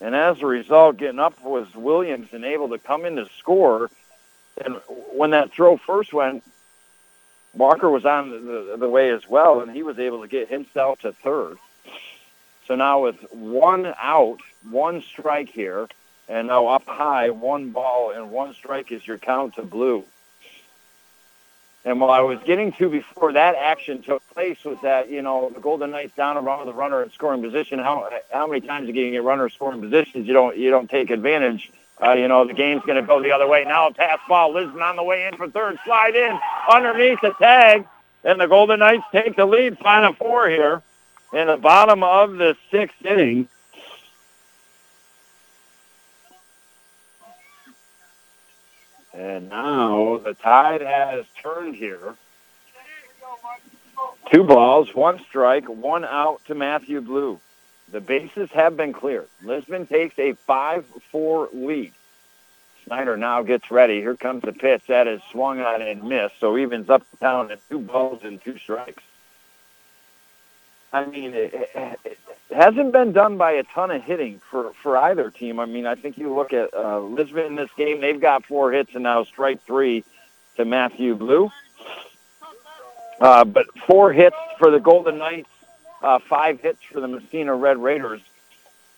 and 0.00 0.16
as 0.16 0.40
a 0.40 0.46
result, 0.46 0.96
getting 0.96 1.18
up 1.18 1.42
was 1.44 1.74
Williams 1.74 2.28
and 2.32 2.42
able 2.42 2.70
to 2.70 2.78
come 2.78 3.04
in 3.04 3.16
to 3.16 3.28
score. 3.38 3.90
And 4.64 4.76
when 5.12 5.32
that 5.32 5.52
throw 5.52 5.76
first 5.76 6.14
went, 6.14 6.42
Walker 7.54 7.90
was 7.90 8.06
on 8.06 8.30
the, 8.30 8.76
the 8.78 8.88
way 8.88 9.10
as 9.10 9.28
well, 9.28 9.60
and 9.60 9.70
he 9.70 9.82
was 9.82 9.98
able 9.98 10.22
to 10.22 10.28
get 10.28 10.48
himself 10.48 11.00
to 11.00 11.12
third. 11.12 11.58
So 12.66 12.76
now 12.76 13.02
with 13.02 13.16
one 13.32 13.94
out, 13.98 14.38
one 14.70 15.02
strike 15.02 15.50
here, 15.50 15.86
and 16.28 16.48
now 16.48 16.68
up 16.68 16.86
high, 16.86 17.28
one 17.30 17.70
ball 17.70 18.10
and 18.10 18.30
one 18.30 18.54
strike 18.54 18.90
is 18.90 19.06
your 19.06 19.18
count 19.18 19.56
to 19.56 19.62
blue. 19.62 20.04
And 21.86 22.00
what 22.00 22.10
I 22.10 22.20
was 22.20 22.40
getting 22.44 22.72
to 22.72 22.88
before 22.88 23.32
that 23.34 23.54
action 23.54 24.02
took 24.02 24.20
place 24.34 24.58
was 24.64 24.76
that, 24.82 25.08
you 25.08 25.22
know, 25.22 25.52
the 25.54 25.60
Golden 25.60 25.92
Knights 25.92 26.16
down 26.16 26.36
around 26.36 26.66
the 26.66 26.74
runner 26.74 27.00
in 27.00 27.12
scoring 27.12 27.40
position. 27.40 27.78
How 27.78 28.10
how 28.32 28.48
many 28.48 28.60
times 28.60 28.88
are 28.88 28.92
you 28.92 29.12
get 29.12 29.18
a 29.18 29.22
runner 29.22 29.48
scoring 29.48 29.80
positions 29.80 30.26
you 30.26 30.32
don't 30.32 30.56
you 30.56 30.68
don't 30.68 30.90
take 30.90 31.10
advantage. 31.10 31.70
Uh, 32.02 32.14
you 32.14 32.26
know, 32.26 32.44
the 32.44 32.54
game's 32.54 32.82
going 32.82 33.00
to 33.00 33.06
go 33.06 33.22
the 33.22 33.30
other 33.30 33.46
way. 33.46 33.64
Now 33.64 33.86
a 33.86 33.94
pass 33.94 34.18
ball. 34.28 34.52
Lisbon 34.52 34.82
on 34.82 34.96
the 34.96 35.04
way 35.04 35.26
in 35.26 35.36
for 35.36 35.48
third. 35.48 35.78
Slide 35.84 36.16
in 36.16 36.38
underneath 36.68 37.20
the 37.22 37.32
tag. 37.38 37.86
And 38.24 38.40
the 38.40 38.48
Golden 38.48 38.80
Knights 38.80 39.04
take 39.12 39.36
the 39.36 39.46
lead, 39.46 39.78
final 39.78 40.12
four 40.12 40.48
here 40.48 40.82
in 41.32 41.46
the 41.46 41.56
bottom 41.56 42.02
of 42.02 42.36
the 42.36 42.56
sixth 42.72 43.06
inning. 43.06 43.48
And 49.16 49.48
now 49.48 50.18
the 50.18 50.34
tide 50.34 50.82
has 50.82 51.24
turned 51.42 51.74
here. 51.74 52.14
Two 54.30 54.44
balls, 54.44 54.94
one 54.94 55.20
strike, 55.20 55.66
one 55.68 56.04
out 56.04 56.44
to 56.46 56.54
Matthew 56.54 57.00
Blue. 57.00 57.40
The 57.90 58.00
bases 58.00 58.50
have 58.50 58.76
been 58.76 58.92
cleared. 58.92 59.28
Lisbon 59.42 59.86
takes 59.86 60.18
a 60.18 60.34
5-4 60.48 61.48
lead. 61.54 61.92
Snyder 62.84 63.16
now 63.16 63.42
gets 63.42 63.70
ready. 63.70 64.00
Here 64.00 64.16
comes 64.16 64.42
the 64.42 64.52
pitch. 64.52 64.82
That 64.88 65.06
is 65.06 65.22
swung 65.32 65.60
on 65.60 65.80
and 65.80 66.04
missed, 66.04 66.38
so 66.38 66.56
evens 66.56 66.90
up 66.90 67.02
and 67.10 67.20
down 67.20 67.50
at 67.50 67.60
two 67.70 67.78
balls 67.78 68.22
and 68.22 68.42
two 68.42 68.58
strikes. 68.58 69.02
I 70.92 71.04
mean, 71.06 71.32
it, 71.34 71.52
it, 71.74 72.18
hasn't 72.54 72.92
been 72.92 73.12
done 73.12 73.36
by 73.36 73.52
a 73.52 73.62
ton 73.64 73.90
of 73.90 74.02
hitting 74.02 74.40
for, 74.50 74.72
for 74.82 74.96
either 74.96 75.30
team. 75.30 75.58
I 75.58 75.66
mean, 75.66 75.86
I 75.86 75.94
think 75.94 76.16
you 76.18 76.34
look 76.34 76.52
at 76.52 76.72
uh, 76.74 77.00
Lisbon 77.00 77.46
in 77.46 77.54
this 77.56 77.70
game, 77.76 78.00
they've 78.00 78.20
got 78.20 78.44
four 78.46 78.72
hits 78.72 78.94
and 78.94 79.02
now 79.02 79.24
strike 79.24 79.64
three 79.64 80.04
to 80.56 80.64
Matthew 80.64 81.14
Blue. 81.14 81.50
Uh, 83.20 83.44
but 83.44 83.66
four 83.86 84.12
hits 84.12 84.36
for 84.58 84.70
the 84.70 84.78
Golden 84.78 85.18
Knights, 85.18 85.48
uh, 86.02 86.18
five 86.18 86.60
hits 86.60 86.82
for 86.92 87.00
the 87.00 87.08
Massena 87.08 87.54
Red 87.54 87.78
Raiders. 87.78 88.20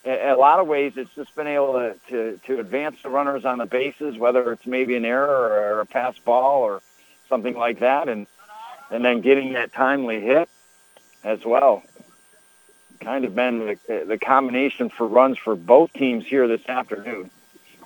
In 0.05 0.13
a 0.13 0.37
lot 0.37 0.59
of 0.61 0.67
ways, 0.67 0.93
it's 0.97 1.15
just 1.15 1.35
been 1.35 1.47
able 1.47 1.73
to, 1.75 1.97
to, 2.09 2.41
to 2.47 2.61
advance 2.61 2.97
the 3.03 3.11
runners 3.11 3.45
on 3.45 3.59
the 3.59 3.67
bases, 3.67 4.17
whether 4.17 4.53
it's 4.53 4.67
maybe 4.67 4.97
an 4.97 5.05
error 5.05 5.75
or 5.75 5.81
a 5.81 5.87
pass 5.87 6.19
ball 6.19 6.63
or 6.63 6.83
something 7.29 7.55
like 7.57 7.81
that, 7.81 8.09
and 8.09 8.27
and 8.91 9.05
then 9.05 9.21
getting 9.21 9.53
that 9.53 9.73
timely 9.73 10.21
hit 10.21 10.49
as 11.23 11.45
well. 11.45 11.83
Kind 13.01 13.25
of 13.25 13.35
been 13.35 13.79
the, 13.87 14.05
the 14.07 14.19
combination 14.19 14.91
for 14.91 15.07
runs 15.07 15.39
for 15.39 15.55
both 15.55 15.93
teams 15.93 16.27
here 16.27 16.49
this 16.49 16.67
afternoon. 16.69 17.31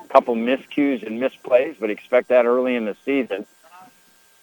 A 0.03 0.09
couple 0.09 0.35
miscues 0.35 1.07
and 1.07 1.21
misplays, 1.21 1.77
but 1.79 1.91
expect 1.91 2.29
that 2.29 2.47
early 2.47 2.77
in 2.77 2.87
the 2.87 2.97
season. 3.05 3.47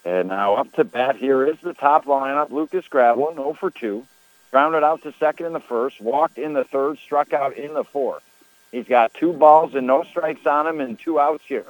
And 0.06 0.30
now 0.30 0.56
up 0.56 0.72
to 0.74 0.84
bat 0.84 1.18
here 1.18 1.46
is 1.46 1.58
the 1.62 1.74
top 1.74 2.06
lineup. 2.06 2.52
Lucas 2.52 2.88
Gravelin, 2.88 3.36
0 3.36 3.54
for 3.54 3.72
2. 3.72 4.06
Grounded 4.52 4.84
out 4.84 5.04
to 5.04 5.14
second 5.20 5.48
in 5.48 5.54
the 5.54 5.60
first, 5.60 6.02
walked 6.02 6.38
in 6.38 6.54
the 6.54 6.64
third, 6.64 6.98
struck 6.98 7.34
out 7.34 7.56
in 7.56 7.74
the 7.74 7.84
fourth. 7.84 8.24
He's 8.72 8.88
got 8.88 9.14
two 9.14 9.34
balls 9.34 9.76
and 9.76 9.86
no 9.88 10.04
strikes 10.04 10.46
on 10.46 10.68
him 10.68 10.80
and 10.80 10.98
two 10.98 11.20
outs 11.20 11.44
here. 11.46 11.66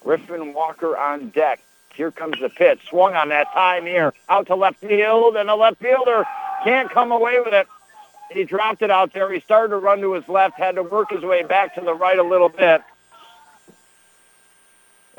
Griffin 0.00 0.54
Walker 0.54 0.96
on 0.96 1.30
deck. 1.30 1.60
Here 1.94 2.10
comes 2.10 2.40
the 2.40 2.48
pitch. 2.48 2.80
Swung 2.88 3.14
on 3.14 3.28
that 3.30 3.52
time 3.52 3.84
here. 3.84 4.14
Out 4.28 4.46
to 4.46 4.54
left 4.54 4.78
field, 4.78 5.36
and 5.36 5.48
the 5.48 5.56
left 5.56 5.78
fielder 5.80 6.24
can't 6.64 6.90
come 6.90 7.12
away 7.12 7.38
with 7.40 7.52
it. 7.52 7.66
He 8.30 8.44
dropped 8.44 8.82
it 8.82 8.90
out 8.90 9.12
there. 9.12 9.32
He 9.32 9.40
started 9.40 9.70
to 9.70 9.76
run 9.76 10.00
to 10.00 10.12
his 10.12 10.28
left, 10.28 10.56
had 10.56 10.76
to 10.76 10.82
work 10.82 11.10
his 11.10 11.22
way 11.22 11.42
back 11.42 11.74
to 11.74 11.80
the 11.80 11.94
right 11.94 12.18
a 12.18 12.22
little 12.22 12.48
bit. 12.48 12.82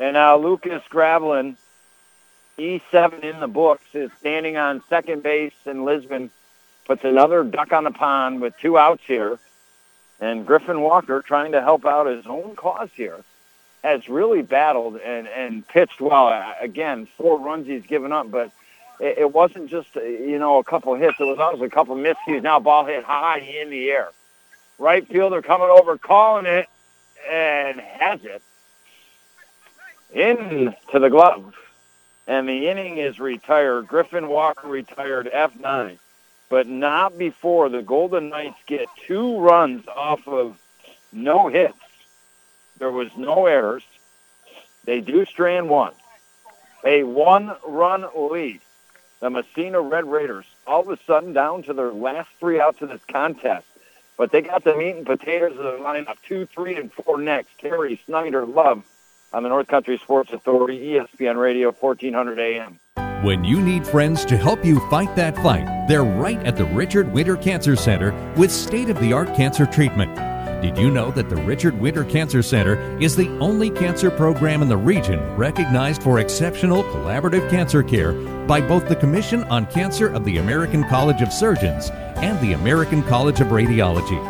And 0.00 0.14
now 0.14 0.38
Lucas 0.38 0.82
Gravelin, 0.88 1.56
E7 2.58 3.22
in 3.22 3.40
the 3.40 3.48
books, 3.48 3.84
is 3.94 4.10
standing 4.20 4.56
on 4.56 4.82
second 4.88 5.22
base 5.22 5.52
in 5.66 5.84
Lisbon. 5.84 6.30
Puts 6.86 7.04
another 7.04 7.44
duck 7.44 7.72
on 7.72 7.84
the 7.84 7.90
pond 7.90 8.40
with 8.40 8.58
two 8.58 8.76
outs 8.78 9.02
here. 9.06 9.38
And 10.20 10.46
Griffin 10.46 10.80
Walker 10.80 11.22
trying 11.22 11.52
to 11.52 11.60
help 11.60 11.84
out 11.84 12.06
his 12.06 12.26
own 12.26 12.56
cause 12.56 12.90
here 12.94 13.22
has 13.82 14.08
really 14.08 14.42
battled 14.42 14.96
and, 14.96 15.26
and 15.28 15.66
pitched 15.66 16.00
well. 16.00 16.54
Again, 16.60 17.06
four 17.16 17.38
runs 17.40 17.66
he's 17.66 17.84
given 17.84 18.12
up, 18.12 18.30
but 18.30 18.52
it, 19.02 19.18
it 19.18 19.32
wasn't 19.32 19.68
just, 19.68 19.94
you 19.96 20.38
know, 20.38 20.58
a 20.58 20.64
couple 20.64 20.94
hits. 20.94 21.20
It 21.20 21.24
was 21.24 21.38
also 21.38 21.64
a 21.64 21.70
couple 21.70 21.96
miscues. 21.96 22.42
Now 22.42 22.60
ball 22.60 22.86
hit 22.86 23.04
high 23.04 23.40
in 23.40 23.68
the 23.68 23.90
air. 23.90 24.08
Right 24.78 25.06
fielder 25.06 25.42
coming 25.42 25.68
over, 25.68 25.98
calling 25.98 26.46
it, 26.46 26.68
and 27.30 27.80
has 27.80 28.20
it 28.24 28.42
into 30.12 30.98
the 30.98 31.10
glove. 31.10 31.54
And 32.26 32.48
the 32.48 32.68
inning 32.68 32.98
is 32.98 33.18
retired. 33.18 33.88
Griffin 33.88 34.28
Walker 34.28 34.68
retired 34.68 35.28
F9. 35.32 35.98
but 36.52 36.68
not 36.68 37.16
before 37.16 37.70
the 37.70 37.80
Golden 37.80 38.28
Knights 38.28 38.58
get 38.66 38.86
two 39.06 39.38
runs 39.40 39.88
off 39.88 40.28
of 40.28 40.58
no 41.10 41.48
hits. 41.48 41.78
There 42.76 42.90
was 42.90 43.08
no 43.16 43.46
errors. 43.46 43.82
They 44.84 45.00
do 45.00 45.24
strand 45.24 45.70
one. 45.70 45.94
A 46.84 47.04
one-run 47.04 48.04
lead. 48.14 48.60
The 49.22 49.30
Massena 49.30 49.80
Red 49.80 50.10
Raiders 50.10 50.46
all 50.66 50.80
of 50.80 50.88
a 50.88 50.98
sudden 51.04 51.32
down 51.32 51.62
to 51.62 51.72
their 51.72 51.92
last 51.92 52.28
three 52.40 52.60
outs 52.60 52.82
of 52.82 52.88
this 52.88 53.00
contest. 53.08 53.64
But 54.16 54.32
they 54.32 54.40
got 54.42 54.64
the 54.64 54.74
meat 54.74 54.96
and 54.96 55.06
potatoes 55.06 55.52
of 55.52 55.62
the 55.62 55.78
lineup 55.78 56.16
two, 56.26 56.46
three, 56.46 56.74
and 56.74 56.92
four 56.92 57.20
next. 57.20 57.56
Terry, 57.60 58.00
Snyder, 58.04 58.44
Love 58.44 58.82
on 59.32 59.44
the 59.44 59.48
North 59.48 59.68
Country 59.68 59.96
Sports 59.98 60.32
Authority, 60.32 60.94
ESPN 60.94 61.40
Radio, 61.40 61.70
1400 61.70 62.40
AM. 62.40 62.80
When 63.24 63.44
you 63.44 63.62
need 63.62 63.86
friends 63.86 64.24
to 64.24 64.36
help 64.36 64.64
you 64.64 64.80
fight 64.90 65.14
that 65.14 65.36
fight, 65.36 65.86
they're 65.86 66.02
right 66.02 66.44
at 66.44 66.56
the 66.56 66.64
Richard 66.64 67.12
Winter 67.12 67.36
Cancer 67.36 67.76
Center 67.76 68.12
with 68.36 68.50
state 68.50 68.90
of 68.90 68.98
the 68.98 69.12
art 69.12 69.32
cancer 69.36 69.66
treatment. 69.66 70.16
Did 70.62 70.76
you 70.76 70.90
know 70.90 71.12
that 71.12 71.28
the 71.28 71.36
Richard 71.36 71.80
Winter 71.80 72.04
Cancer 72.04 72.42
Center 72.42 72.76
is 73.00 73.14
the 73.14 73.28
only 73.38 73.70
cancer 73.70 74.10
program 74.10 74.62
in 74.62 74.68
the 74.68 74.76
region 74.76 75.20
recognized 75.36 76.02
for 76.02 76.18
exceptional 76.18 76.82
collaborative 76.84 77.48
cancer 77.50 77.84
care 77.84 78.12
by 78.52 78.60
both 78.60 78.86
the 78.86 78.96
Commission 78.96 79.44
on 79.44 79.64
Cancer 79.64 80.12
of 80.12 80.26
the 80.26 80.36
American 80.36 80.84
College 80.84 81.22
of 81.22 81.32
Surgeons 81.32 81.88
and 82.16 82.38
the 82.40 82.52
American 82.52 83.02
College 83.04 83.40
of 83.40 83.46
Radiology? 83.46 84.22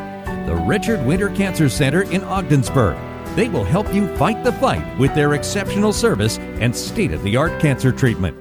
The 0.46 0.54
Richard 0.54 1.04
Winter 1.04 1.28
Cancer 1.30 1.68
Center 1.68 2.02
in 2.02 2.22
Ogdensburg. 2.22 2.96
They 3.34 3.48
will 3.48 3.64
help 3.64 3.92
you 3.92 4.06
fight 4.16 4.44
the 4.44 4.52
fight 4.52 4.96
with 4.96 5.12
their 5.16 5.34
exceptional 5.34 5.92
service 5.92 6.38
and 6.38 6.76
state 6.76 7.10
of 7.10 7.24
the 7.24 7.34
art 7.36 7.60
cancer 7.60 7.90
treatment. 7.90 8.36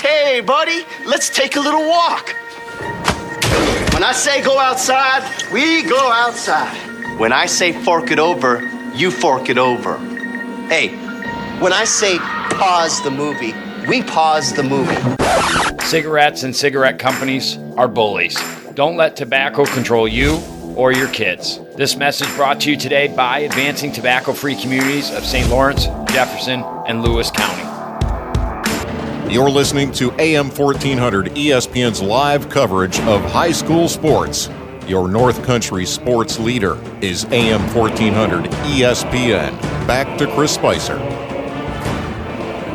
Hey, 0.00 0.40
buddy, 0.40 0.82
let's 1.06 1.30
take 1.30 1.54
a 1.54 1.60
little 1.60 1.88
walk. 1.88 2.34
When 3.94 4.02
I 4.02 4.10
say 4.12 4.42
go 4.42 4.58
outside, 4.58 5.22
we 5.52 5.84
go 5.84 6.10
outside. 6.10 6.76
When 7.20 7.32
I 7.32 7.46
say 7.46 7.70
fork 7.84 8.10
it 8.10 8.18
over, 8.18 8.60
you 8.92 9.12
fork 9.12 9.50
it 9.50 9.58
over. 9.58 9.98
Hey, 10.66 10.88
when 11.60 11.72
I 11.72 11.84
say 11.84 12.18
pause 12.18 13.00
the 13.04 13.12
movie, 13.12 13.54
we 13.88 14.02
pause 14.02 14.52
the 14.52 14.62
movie. 14.62 14.94
Cigarettes 15.86 16.42
and 16.42 16.54
cigarette 16.54 16.98
companies 16.98 17.56
are 17.76 17.88
bullies. 17.88 18.36
Don't 18.74 18.96
let 18.96 19.16
tobacco 19.16 19.64
control 19.64 20.06
you 20.06 20.36
or 20.76 20.92
your 20.92 21.08
kids. 21.08 21.58
This 21.76 21.96
message 21.96 22.28
brought 22.36 22.60
to 22.60 22.70
you 22.70 22.76
today 22.76 23.08
by 23.08 23.40
Advancing 23.40 23.90
Tobacco 23.90 24.34
Free 24.34 24.54
Communities 24.54 25.10
of 25.10 25.24
St. 25.24 25.48
Lawrence, 25.48 25.86
Jefferson, 26.12 26.62
and 26.86 27.02
Lewis 27.02 27.30
County. 27.30 27.64
You're 29.32 29.50
listening 29.50 29.90
to 29.92 30.12
AM 30.20 30.50
1400 30.50 31.26
ESPN's 31.34 32.02
live 32.02 32.48
coverage 32.48 33.00
of 33.00 33.22
high 33.24 33.52
school 33.52 33.88
sports. 33.88 34.50
Your 34.86 35.08
North 35.08 35.42
Country 35.44 35.84
sports 35.84 36.38
leader 36.38 36.78
is 37.02 37.24
AM 37.26 37.60
1400 37.74 38.44
ESPN. 38.44 39.58
Back 39.86 40.18
to 40.18 40.26
Chris 40.34 40.54
Spicer. 40.54 41.27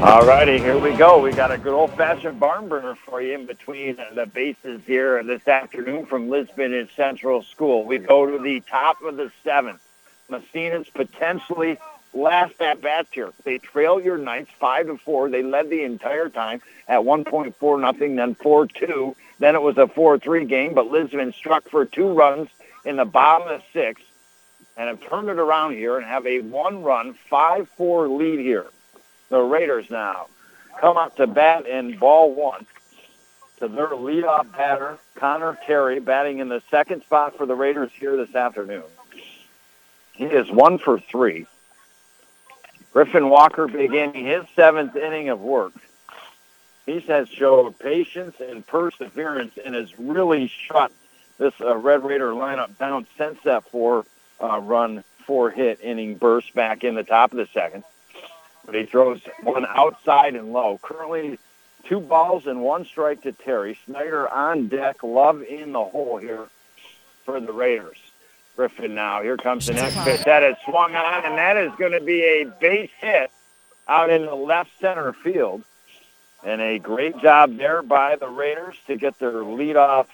All 0.04 0.28
righty, 0.28 0.58
here 0.58 0.78
we 0.78 0.92
go. 0.98 1.18
We 1.18 1.32
got 1.32 1.54
a 1.54 1.58
good 1.58 1.74
old-fashioned 1.74 2.38
barn 2.38 2.68
burner 2.68 2.94
for 2.94 3.22
you 3.22 3.36
in 3.36 3.46
between 3.46 3.98
uh, 3.98 4.08
the 4.14 4.26
bases 4.26 4.82
here 4.86 5.24
this 5.24 5.48
afternoon 5.48 6.08
from 6.08 6.30
Lisbon 6.30 6.74
and 6.74 6.90
Central 6.94 7.42
School. 7.42 7.86
We 7.86 8.00
go 8.00 8.30
to 8.30 8.38
the 8.38 8.60
top 8.70 9.02
of 9.02 9.16
the 9.16 9.32
seventh. 9.46 9.80
Massena's 10.28 10.90
potentially 10.90 11.78
last 12.14 12.60
at 12.60 12.82
bats 12.82 13.08
here. 13.14 13.32
They 13.46 13.60
trail 13.60 14.02
your 14.02 14.18
Knights 14.18 14.52
five 14.60 14.88
to 14.88 14.98
four. 14.98 15.30
They 15.30 15.42
led 15.42 15.70
the 15.70 15.84
entire 15.84 16.28
time 16.28 16.62
at 16.90 17.06
one 17.06 17.24
point 17.24 17.56
four 17.56 17.80
nothing, 17.80 18.18
then 18.18 18.36
four 18.36 18.68
two. 18.68 19.16
Then 19.40 19.56
it 19.56 19.62
was 19.62 19.78
a 19.78 19.88
four 19.88 20.20
three 20.20 20.44
game, 20.44 20.74
but 20.74 20.92
Lisbon 20.92 21.32
struck 21.32 21.70
for 21.70 21.86
two 21.86 22.12
runs 22.12 22.50
in 22.84 22.98
the 22.98 23.06
bottom 23.06 23.48
of 23.48 23.64
sixth 23.72 24.04
and 24.76 24.90
have 24.90 25.00
turned 25.10 25.30
it 25.30 25.40
around 25.40 25.76
here 25.76 25.96
and 25.96 26.06
have 26.06 26.28
a 26.28 26.42
one 26.42 26.84
run 26.84 27.14
five 27.30 27.70
four 27.78 28.10
lead 28.10 28.40
here. 28.40 28.68
The 29.34 29.42
Raiders 29.42 29.90
now 29.90 30.28
come 30.80 30.96
up 30.96 31.16
to 31.16 31.26
bat 31.26 31.66
in 31.66 31.98
ball 31.98 32.36
one 32.36 32.68
to 33.58 33.68
their 33.68 33.88
leadoff 33.88 34.52
batter, 34.52 35.00
Connor 35.16 35.58
Terry, 35.66 36.00
batting 36.00 36.38
in 36.38 36.50
the 36.50 36.62
second 36.70 37.02
spot 37.02 37.36
for 37.36 37.48
the 37.48 37.56
Raiders 37.56 37.90
here 38.00 38.16
this 38.16 38.36
afternoon. 38.36 38.84
He 40.12 40.26
is 40.26 40.52
one 40.52 40.78
for 40.78 41.00
three. 41.00 41.48
Griffin 42.92 43.28
Walker 43.28 43.68
beginning 43.68 44.24
his 44.24 44.44
seventh 44.56 44.96
inning 44.96 45.30
of 45.30 45.42
work. 45.42 45.74
He 46.86 47.00
has 47.00 47.28
showed 47.28 47.80
patience 47.80 48.36
and 48.40 48.64
perseverance 48.68 49.58
and 49.66 49.74
has 49.74 49.98
really 49.98 50.46
shut 50.48 50.92
this 51.40 51.56
uh, 51.60 51.76
Red 51.76 52.04
Raider 52.04 52.34
lineup 52.34 52.78
down 52.78 53.08
since 53.18 53.40
that 53.46 53.68
four 53.72 54.06
uh, 54.40 54.60
run, 54.60 55.04
four 55.26 55.50
hit 55.50 55.80
inning 55.82 56.18
burst 56.18 56.54
back 56.54 56.84
in 56.84 56.94
the 56.94 57.04
top 57.04 57.32
of 57.32 57.40
the 57.40 57.48
second. 57.48 57.84
But 58.65 58.76
he 58.76 58.85
throws 58.85 59.22
one 59.41 59.65
outside 59.65 60.35
and 60.35 60.53
low. 60.53 60.80
Currently, 60.81 61.38
two 61.84 61.99
balls 61.99 62.48
and 62.48 62.61
one 62.61 62.85
strike 62.85 63.23
to 63.23 63.31
Terry. 63.31 63.77
Snyder 63.85 64.30
on 64.30 64.68
deck. 64.68 65.03
Love 65.03 65.44
in 65.44 65.73
the 65.73 65.84
hole 65.84 66.18
here 66.18 66.48
for 67.26 67.40
the 67.40 67.52
Raiders. 67.52 67.98
Griffin 68.56 68.95
now. 68.95 69.22
Here 69.22 69.38
comes 69.38 69.65
the 69.65 69.73
next 69.73 69.98
pitch. 70.03 70.23
That 70.26 70.44
is 70.44 70.56
swung 70.65 70.95
on, 70.95 71.26
and 71.26 71.38
that 71.38 71.57
is 71.57 71.72
going 71.77 71.94
to 71.94 72.02
be 72.02 72.22
a 72.22 72.45
base 72.45 72.91
hit 72.99 73.31
out 73.88 74.10
in 74.10 74.26
the 74.26 74.35
left 74.35 74.72
center 74.80 75.11
field. 75.11 75.64
And 76.44 76.61
a 76.61 76.77
great 76.77 77.18
job 77.19 77.57
there 77.57 77.81
by 77.81 78.18
the 78.18 78.27
Raiders 78.27 78.76
to 78.88 78.98
get 78.98 79.18
their 79.18 79.31
leadoff 79.31 80.07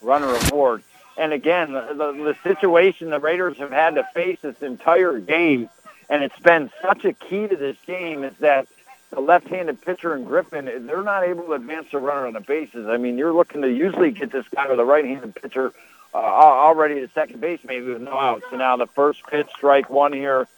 runner 0.00 0.34
aboard. 0.34 0.82
And 1.18 1.32
again, 1.32 1.72
the, 1.72 1.88
the, 1.88 2.12
the 2.12 2.36
situation 2.42 3.10
the 3.10 3.18
Raiders 3.18 3.58
have 3.58 3.72
had 3.72 3.96
to 3.96 4.04
face 4.14 4.38
this 4.42 4.62
entire 4.62 5.18
game, 5.18 5.68
and 6.08 6.22
it's 6.22 6.38
been 6.38 6.70
such 6.82 7.04
a 7.04 7.12
key 7.12 7.46
to 7.48 7.56
this 7.56 7.76
game, 7.86 8.24
is 8.24 8.34
that 8.40 8.68
the 9.10 9.20
left-handed 9.20 9.80
pitcher 9.82 10.14
in 10.14 10.24
Griffin, 10.24 10.64
they're 10.86 11.02
not 11.02 11.22
able 11.22 11.44
to 11.44 11.52
advance 11.52 11.86
the 11.92 11.98
runner 11.98 12.26
on 12.26 12.32
the 12.32 12.40
bases. 12.40 12.88
I 12.88 12.96
mean, 12.96 13.16
you're 13.18 13.32
looking 13.32 13.62
to 13.62 13.70
usually 13.70 14.10
get 14.10 14.32
this 14.32 14.46
guy 14.54 14.68
with 14.68 14.80
a 14.80 14.84
right-handed 14.84 15.34
pitcher 15.34 15.72
uh, 16.12 16.16
already 16.16 17.00
to 17.00 17.08
second 17.08 17.40
base, 17.40 17.60
maybe 17.64 17.86
with 17.86 18.02
no 18.02 18.18
outs. 18.18 18.44
So 18.50 18.56
now 18.56 18.76
the 18.76 18.86
first 18.88 19.24
pitch, 19.26 19.48
strike 19.54 19.88
one 19.88 20.12
here 20.12 20.48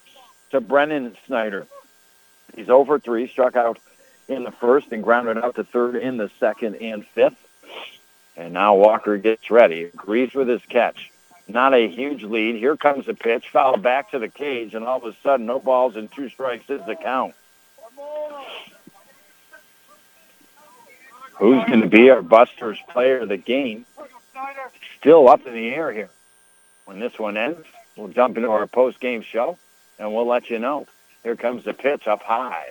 to 0.51 0.61
Brennan 0.61 1.17
Snyder. 1.27 1.67
He's 2.57 2.71
over 2.71 2.99
three, 2.99 3.29
struck 3.29 3.55
out 3.55 3.79
in 4.29 4.45
the 4.45 4.51
first 4.51 4.93
and 4.93 5.03
grounded 5.03 5.39
out 5.39 5.57
to 5.57 5.65
third 5.65 5.97
in 5.97 6.17
the 6.17 6.31
second 6.41 6.77
and 6.77 7.07
fifth. 7.07 7.37
And 8.37 8.55
now 8.55 8.77
Walker 8.77 9.19
gets 9.19 9.51
ready, 9.51 9.85
agrees 9.85 10.33
with 10.33 10.49
his 10.49 10.63
catch. 10.69 11.11
Not 11.49 11.73
a 11.73 11.89
huge 11.89 12.23
lead. 12.23 12.57
Here 12.57 12.77
comes 12.77 13.07
the 13.07 13.15
pitch, 13.15 13.49
foul 13.49 13.79
back 13.79 14.11
to 14.11 14.19
the 14.19 14.29
cage, 14.29 14.75
and 14.75 14.85
all 14.85 14.99
of 14.99 15.05
a 15.05 15.17
sudden, 15.23 15.47
no 15.47 15.59
balls 15.59 15.97
and 15.97 16.13
two 16.13 16.29
strikes 16.29 16.69
is 16.69 16.85
the 16.87 16.95
count. 16.95 17.35
Who's 21.39 21.65
going 21.65 21.81
to 21.81 21.89
be 21.89 22.11
our 22.11 22.21
Busters 22.21 22.79
player 22.91 23.21
of 23.21 23.29
the 23.29 23.37
game? 23.37 23.87
Still 24.99 25.29
up 25.29 25.47
in 25.47 25.55
the 25.55 25.69
air 25.69 25.91
here. 25.93 26.11
When 26.85 26.99
this 26.99 27.19
one 27.19 27.37
ends, 27.37 27.67
we'll 27.97 28.09
jump 28.09 28.37
into 28.37 28.51
our 28.51 28.67
post-game 28.67 29.23
show, 29.23 29.57
and 29.99 30.13
we'll 30.15 30.27
let 30.27 30.51
you 30.51 30.59
know. 30.59 30.87
Here 31.23 31.37
comes 31.37 31.65
the 31.65 31.73
pitch 31.73 32.07
up 32.07 32.23
high. 32.23 32.67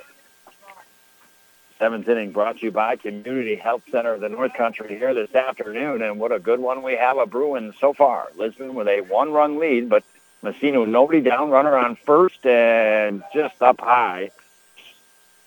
Seventh 1.79 2.09
inning 2.09 2.31
brought 2.31 2.57
to 2.57 2.65
you 2.65 2.71
by 2.71 2.95
Community 2.95 3.55
Health 3.55 3.83
Center 3.91 4.13
of 4.13 4.21
the 4.21 4.29
North 4.29 4.55
Country 4.55 4.97
here 4.97 5.13
this 5.13 5.35
afternoon, 5.35 6.01
and 6.01 6.19
what 6.19 6.31
a 6.31 6.39
good 6.39 6.59
one 6.59 6.81
we 6.81 6.95
have 6.95 7.19
a 7.19 7.27
brewing 7.27 7.71
so 7.79 7.93
far. 7.93 8.29
Lisbon 8.35 8.73
with 8.73 8.87
a 8.87 9.01
one-run 9.01 9.59
lead, 9.59 9.87
but 9.87 10.03
with 10.41 10.55
nobody 10.63 11.21
down, 11.21 11.51
runner 11.51 11.77
on 11.77 11.95
first, 11.95 12.43
and 12.47 13.21
just 13.31 13.61
up 13.61 13.79
high. 13.79 14.31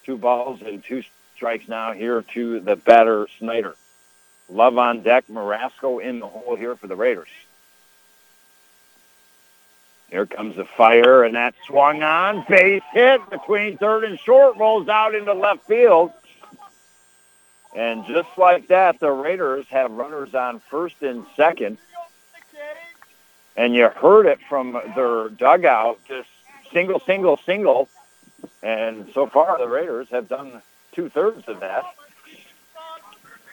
Two 0.05 0.17
balls 0.17 0.63
and 0.63 0.85
two 0.85 1.03
strikes 1.35 1.67
now 1.67 1.93
here 1.93 2.23
to 2.35 2.61
the 2.61 2.77
batter 2.77 3.27
Snyder. 3.39 3.75
Love 4.49 4.79
on 4.79 5.03
deck, 5.03 5.25
Marasco 5.29 6.01
in 6.01 6.21
the 6.21 6.29
hole 6.29 6.55
here 6.55 6.77
for 6.77 6.87
the 6.87 6.97
Raiders. 6.97 7.29
Here 10.11 10.27
comes 10.27 10.57
the 10.57 10.65
fire, 10.65 11.25
and 11.25 11.35
that 11.35 11.55
swung 11.67 12.03
on. 12.03 12.45
Base 12.49 12.83
hit 12.93 13.29
between 13.31 13.79
third 13.79 14.05
and 14.05 14.19
short, 14.19 14.57
rolls 14.57 14.89
out 14.89 15.15
into 15.15 15.33
left 15.33 15.67
field. 15.67 16.13
And 17.75 18.05
just 18.07 18.29
like 18.37 18.69
that, 18.69 18.99
the 18.99 19.11
Raiders 19.11 19.67
have 19.69 19.93
runners 19.93 20.35
on 20.35 20.61
first 20.71 21.03
and 21.03 21.25
second. 21.37 21.79
And 23.57 23.75
you 23.75 23.89
heard 23.89 24.27
it 24.27 24.39
from 24.49 24.73
their 24.95 25.29
dugout, 25.29 25.99
just 26.09 26.29
single, 26.73 27.01
single, 27.01 27.37
single. 27.37 27.89
And 28.63 29.11
so 29.13 29.27
far, 29.27 29.59
the 29.59 29.69
Raiders 29.69 30.09
have 30.11 30.29
done 30.29 30.63
two-thirds 30.93 31.47
of 31.49 31.61
that. 31.61 31.85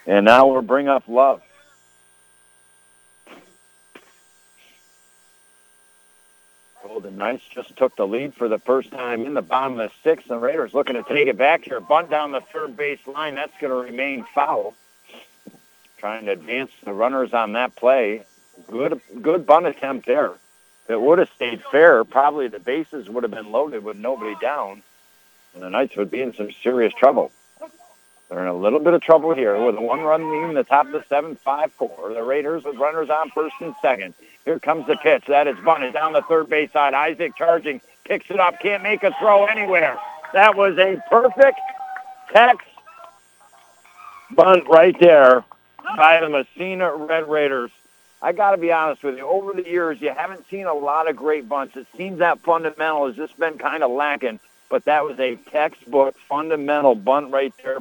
And 0.06 0.26
now 0.26 0.48
we'll 0.48 0.62
bring 0.62 0.88
up 0.88 1.04
Love. 1.08 1.42
Golden 6.88 7.18
Knights 7.18 7.44
just 7.50 7.76
took 7.76 7.96
the 7.98 8.08
lead 8.08 8.34
for 8.34 8.48
the 8.48 8.60
first 8.60 8.92
time 8.92 9.26
in 9.26 9.34
the 9.34 9.42
bottom 9.42 9.78
of 9.78 9.90
the 9.90 9.96
sixth. 10.04 10.30
The 10.30 10.38
Raiders 10.38 10.74
looking 10.74 10.96
to 10.96 11.04
take 11.04 11.28
it 11.28 11.38
back 11.38 11.66
here. 11.66 11.82
Bunt 11.82 12.10
down 12.10 12.32
the 12.32 12.40
third 12.40 12.78
base 12.78 13.06
line. 13.06 13.36
That's 13.36 13.52
going 13.60 13.72
to 13.72 13.92
remain 13.92 14.26
foul. 14.34 14.74
trying 15.98 16.26
to 16.26 16.32
advance 16.32 16.72
the 16.84 16.94
runners 16.94 17.34
on 17.34 17.54
that 17.54 17.76
play. 17.76 18.24
Good, 18.68 19.02
good 19.22 19.46
bunt 19.46 19.66
attempt 19.66 20.06
there. 20.06 20.34
It 20.88 21.02
would 21.02 21.20
have 21.20 21.30
stayed 21.36 21.62
fair, 21.70 22.06
probably 22.06 22.48
the 22.48 22.60
bases 22.60 23.10
would 23.10 23.24
have 23.24 23.32
been 23.32 23.52
loaded 23.52 23.84
with 23.84 23.98
nobody 23.98 24.36
down, 24.40 24.84
and 25.54 25.62
the 25.62 25.70
Knights 25.70 25.98
would 25.98 26.10
be 26.10 26.22
in 26.22 26.34
some 26.34 26.50
serious 26.64 26.94
trouble. 26.94 27.32
They're 28.30 28.42
in 28.42 28.48
a 28.48 28.54
little 28.54 28.80
bit 28.80 28.94
of 28.94 29.02
trouble 29.02 29.34
here 29.34 29.62
with 29.62 29.76
one-run 29.78 30.32
lead 30.32 30.50
in 30.50 30.56
the 30.56 30.64
top 30.64 30.86
of 30.86 30.94
the 30.94 31.04
seventh, 31.10 31.40
five-four. 31.42 32.14
The 32.14 32.24
Raiders 32.24 32.64
with 32.64 32.78
runners 32.78 33.10
on 33.10 33.30
first 33.32 33.56
and 33.60 33.76
second. 33.82 34.14
Here 34.48 34.60
comes 34.60 34.88
the 34.88 34.96
pitch. 34.96 35.26
That 35.28 35.46
is 35.46 35.58
bunted 35.60 35.92
down 35.92 36.14
the 36.14 36.22
third 36.22 36.48
base 36.48 36.72
side. 36.72 36.94
Isaac 36.94 37.36
charging, 37.36 37.82
picks 38.06 38.32
it 38.32 38.40
up, 38.40 38.62
can't 38.62 38.82
make 38.82 39.04
a 39.04 39.14
throw 39.20 39.46
anywhere. 39.46 40.00
That 40.32 40.56
was 40.56 40.78
a 40.78 41.04
perfect 41.10 41.60
Tex 42.32 42.64
bunt 44.34 44.66
right 44.70 44.98
there 45.02 45.44
by 45.98 46.22
the 46.22 46.30
Massena 46.30 46.96
Red 46.96 47.28
Raiders. 47.28 47.72
I 48.22 48.32
got 48.32 48.52
to 48.52 48.58
be 48.58 48.72
honest 48.72 49.04
with 49.04 49.18
you. 49.18 49.28
Over 49.28 49.52
the 49.52 49.68
years, 49.68 50.00
you 50.00 50.14
haven't 50.16 50.48
seen 50.50 50.66
a 50.66 50.74
lot 50.74 51.10
of 51.10 51.18
great 51.18 51.50
bunts. 51.50 51.76
It 51.76 51.86
seems 51.98 52.20
that 52.20 52.40
fundamental 52.40 53.08
has 53.08 53.18
just 53.18 53.38
been 53.38 53.58
kind 53.58 53.84
of 53.84 53.92
lacking. 53.92 54.40
But 54.70 54.86
that 54.86 55.04
was 55.04 55.20
a 55.20 55.36
textbook 55.52 56.16
fundamental 56.30 56.96
bunt 56.96 57.34
right 57.34 57.54
there. 57.62 57.80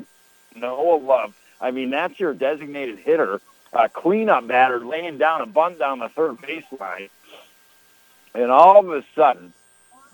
Noah 0.57 0.97
Love. 0.97 1.33
I 1.61 1.71
mean, 1.71 1.91
that's 1.91 2.19
your 2.19 2.35
designated 2.35 2.99
hitter, 2.99 3.41
a 3.85 3.89
cleanup 3.89 4.47
batter 4.47 4.81
laying 4.81 5.19
down 5.19 5.41
a 5.41 5.47
bunt 5.47 5.79
down 5.79 5.99
the 5.99 6.09
third 6.09 6.37
baseline. 6.39 7.11
And 8.35 8.51
all 8.51 8.79
of 8.79 8.91
a 8.91 9.05
sudden, 9.15 9.53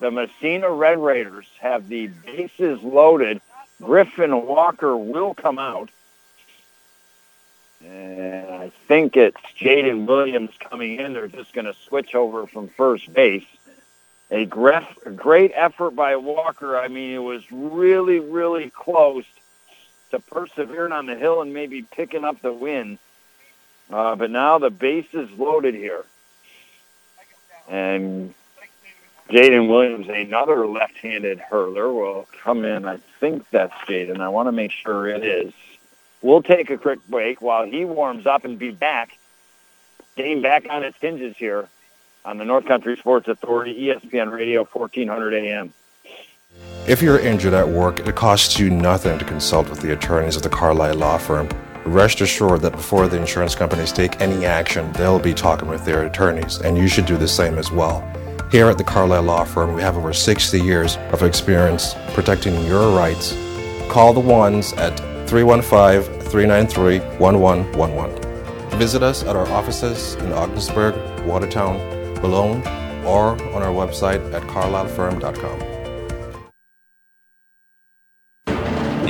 the 0.01 0.11
Massena 0.11 0.71
Red 0.71 0.99
Raiders 0.99 1.47
have 1.61 1.89
the 1.89 2.09
bases 2.09 2.83
loaded. 2.83 3.41
Griffin 3.81 4.47
Walker 4.47 4.97
will 4.97 5.35
come 5.35 5.59
out. 5.59 5.91
And 7.85 8.49
I 8.49 8.71
think 8.87 9.17
it's 9.17 9.41
Jaden 9.59 10.07
Williams 10.07 10.53
coming 10.61 11.01
in. 11.01 11.15
They're 11.15 11.27
just 11.27 11.53
going 11.53 11.65
to 11.65 11.75
switch 11.89 12.15
over 12.15 12.47
from 12.47 12.69
first 12.69 13.13
base. 13.13 13.45
A 14.31 14.45
great 14.45 15.53
effort 15.55 15.91
by 15.91 16.17
Walker. 16.17 16.79
I 16.79 16.89
mean, 16.89 17.13
it 17.13 17.19
was 17.19 17.43
really, 17.51 18.21
really 18.21 18.71
close 18.71 19.25
to 20.11 20.21
persevering 20.21 20.93
on 20.93 21.07
the 21.07 21.17
hill 21.17 21.43
and 21.43 21.53
maybe 21.53 21.83
picking 21.83 22.25
up 22.25 22.41
the 22.41 22.53
win. 22.53 22.99
Uh, 23.93 24.17
but 24.17 24.31
now 24.31 24.59
the 24.59 24.71
base 24.71 25.07
is 25.13 25.31
loaded 25.33 25.75
here. 25.75 26.05
And 27.69 28.35
Jaden 29.29 29.69
Williams, 29.69 30.09
another 30.09 30.67
left-handed 30.67 31.39
hurler, 31.39 31.93
will 31.93 32.27
come 32.43 32.65
in. 32.65 32.87
I 32.87 32.99
think 33.21 33.49
that's 33.51 33.75
Jaden. 33.87 34.21
I 34.21 34.29
want 34.31 34.49
to 34.49 34.53
make 34.53 34.71
sure 34.71 35.07
it 35.09 35.25
is. 35.25 35.53
We'll 36.23 36.43
take 36.43 36.71
a 36.71 36.79
quick 36.79 37.01
break 37.09 37.43
while 37.43 37.65
he 37.65 37.85
warms 37.85 38.27
up 38.27 38.45
and 38.45 38.59
be 38.59 38.71
back. 38.71 39.17
Getting 40.17 40.43
back 40.43 40.67
on 40.69 40.85
its 40.85 40.97
hinges 40.99 41.37
here 41.37 41.69
on 42.25 42.39
the 42.39 42.45
North 42.45 42.67
Country 42.67 42.97
Sports 42.97 43.29
Authority, 43.29 43.87
ESPN 43.87 44.31
Radio, 44.31 44.65
1400 44.65 45.35
AM. 45.35 45.73
If 46.87 47.01
you're 47.01 47.19
injured 47.19 47.55
at 47.55 47.69
work, 47.69 48.01
it 48.01 48.15
costs 48.15 48.59
you 48.59 48.69
nothing 48.69 49.19
to 49.19 49.25
consult 49.25 49.71
with 49.71 49.81
the 49.81 49.93
attorneys 49.93 50.37
of 50.37 50.43
the 50.43 50.51
Carlisle 50.51 50.97
Law 50.97 51.19
Firm. 51.19 51.49
Rest 51.85 52.21
assured 52.21 52.61
that 52.61 52.73
before 52.73 53.09
the 53.09 53.19
insurance 53.19 53.55
companies 53.55 53.93
take 53.93 54.21
any 54.21 54.47
action, 54.47 54.93
they'll 54.93 55.19
be 55.19 55.35
talking 55.35 55.69
with 55.69 55.85
their 55.85 56.07
attorneys, 56.07 56.59
and 56.59 56.79
you 56.79 56.87
should 56.87 57.07
do 57.07 57.17
the 57.17 57.27
same 57.27 57.59
as 57.59 57.73
well. 57.73 58.01
Here 58.53 58.69
at 58.69 58.79
the 58.79 58.85
Carlisle 58.85 59.25
Law 59.25 59.45
Firm, 59.45 59.75
we 59.75 59.83
have 59.83 59.97
over 59.97 60.13
60 60.13 60.61
years 60.61 60.97
of 61.11 61.23
experience 61.23 61.95
protecting 62.15 62.65
your 62.67 62.97
rights. 62.97 63.37
Call 63.89 64.13
the 64.13 64.21
ones 64.21 64.73
at 64.75 64.97
315 65.29 66.21
393 66.29 67.01
1111. 67.19 68.79
Visit 68.79 69.03
us 69.03 69.23
at 69.25 69.35
our 69.35 69.49
offices 69.49 70.15
in 70.17 70.33
Ogdensburg, 70.33 70.95
Watertown, 71.27 71.79
Malone, 72.23 72.63
or 73.05 73.33
on 73.55 73.63
our 73.63 73.73
website 73.73 74.33
at 74.33 74.43
carlislefirm.com. 74.43 75.72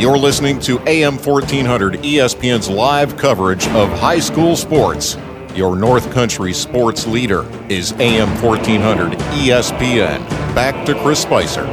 You're 0.02 0.18
listening 0.18 0.58
to 0.62 0.80
AM 0.88 1.16
1400 1.16 2.00
ESPN's 2.00 2.68
live 2.68 3.16
coverage 3.16 3.68
of 3.68 3.88
high 4.00 4.18
school 4.18 4.56
sports. 4.56 5.16
Your 5.54 5.76
North 5.76 6.10
Country 6.10 6.52
sports 6.52 7.06
leader 7.06 7.46
is 7.68 7.92
AM 8.00 8.28
1400 8.42 9.12
ESPN. 9.12 10.28
Back 10.56 10.84
to 10.86 11.00
Chris 11.02 11.22
Spicer. 11.22 11.64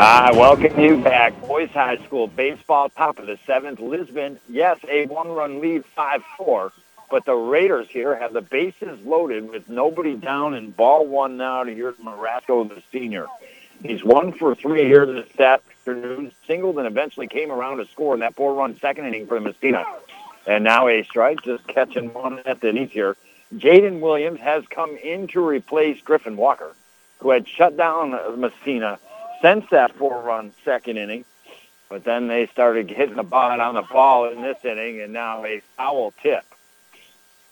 I 0.00 0.32
welcome 0.34 0.80
you 0.80 0.96
back. 0.96 1.38
Boys 1.42 1.68
High 1.68 1.98
School 2.06 2.28
baseball, 2.28 2.88
top 2.88 3.18
of 3.18 3.26
the 3.26 3.38
seventh. 3.46 3.80
Lisbon, 3.80 4.40
yes, 4.48 4.78
a 4.88 5.04
one-run 5.08 5.60
lead, 5.60 5.84
5-4. 5.94 6.72
But 7.10 7.26
the 7.26 7.34
Raiders 7.34 7.88
here 7.90 8.16
have 8.16 8.32
the 8.32 8.40
bases 8.40 8.98
loaded 9.04 9.50
with 9.50 9.68
nobody 9.68 10.16
down 10.16 10.54
and 10.54 10.74
ball 10.74 11.06
one 11.06 11.36
now 11.36 11.64
to 11.64 11.74
hear 11.74 11.92
Marasco, 12.02 12.66
the 12.66 12.82
senior. 12.90 13.26
He's 13.82 14.04
one 14.04 14.32
for 14.32 14.54
three 14.54 14.84
here 14.84 15.06
this 15.06 15.40
afternoon, 15.40 16.32
singled 16.46 16.76
and 16.78 16.86
eventually 16.86 17.26
came 17.26 17.50
around 17.50 17.78
to 17.78 17.86
score 17.86 18.12
in 18.12 18.20
that 18.20 18.34
four-run 18.34 18.78
second 18.78 19.06
inning 19.06 19.26
for 19.26 19.40
Massena. 19.40 19.84
And 20.46 20.64
now 20.64 20.88
a 20.88 21.02
strike, 21.04 21.42
just 21.42 21.66
catching 21.66 22.12
one 22.12 22.40
at 22.44 22.60
the 22.60 22.72
knees 22.72 22.90
here. 22.90 23.16
Jaden 23.54 24.00
Williams 24.00 24.40
has 24.40 24.64
come 24.68 24.96
in 24.96 25.28
to 25.28 25.40
replace 25.40 26.00
Griffin 26.02 26.36
Walker, 26.36 26.74
who 27.20 27.30
had 27.30 27.48
shut 27.48 27.76
down 27.76 28.10
Massena 28.38 28.98
since 29.40 29.64
that 29.70 29.96
four-run 29.96 30.52
second 30.64 30.98
inning. 30.98 31.24
But 31.88 32.04
then 32.04 32.28
they 32.28 32.46
started 32.48 32.90
hitting 32.90 33.16
the 33.16 33.22
ball 33.22 33.60
on 33.60 33.74
the 33.74 33.82
ball 33.82 34.28
in 34.30 34.42
this 34.42 34.62
inning, 34.62 35.00
and 35.00 35.12
now 35.12 35.44
a 35.44 35.60
foul 35.76 36.12
tip. 36.22 36.44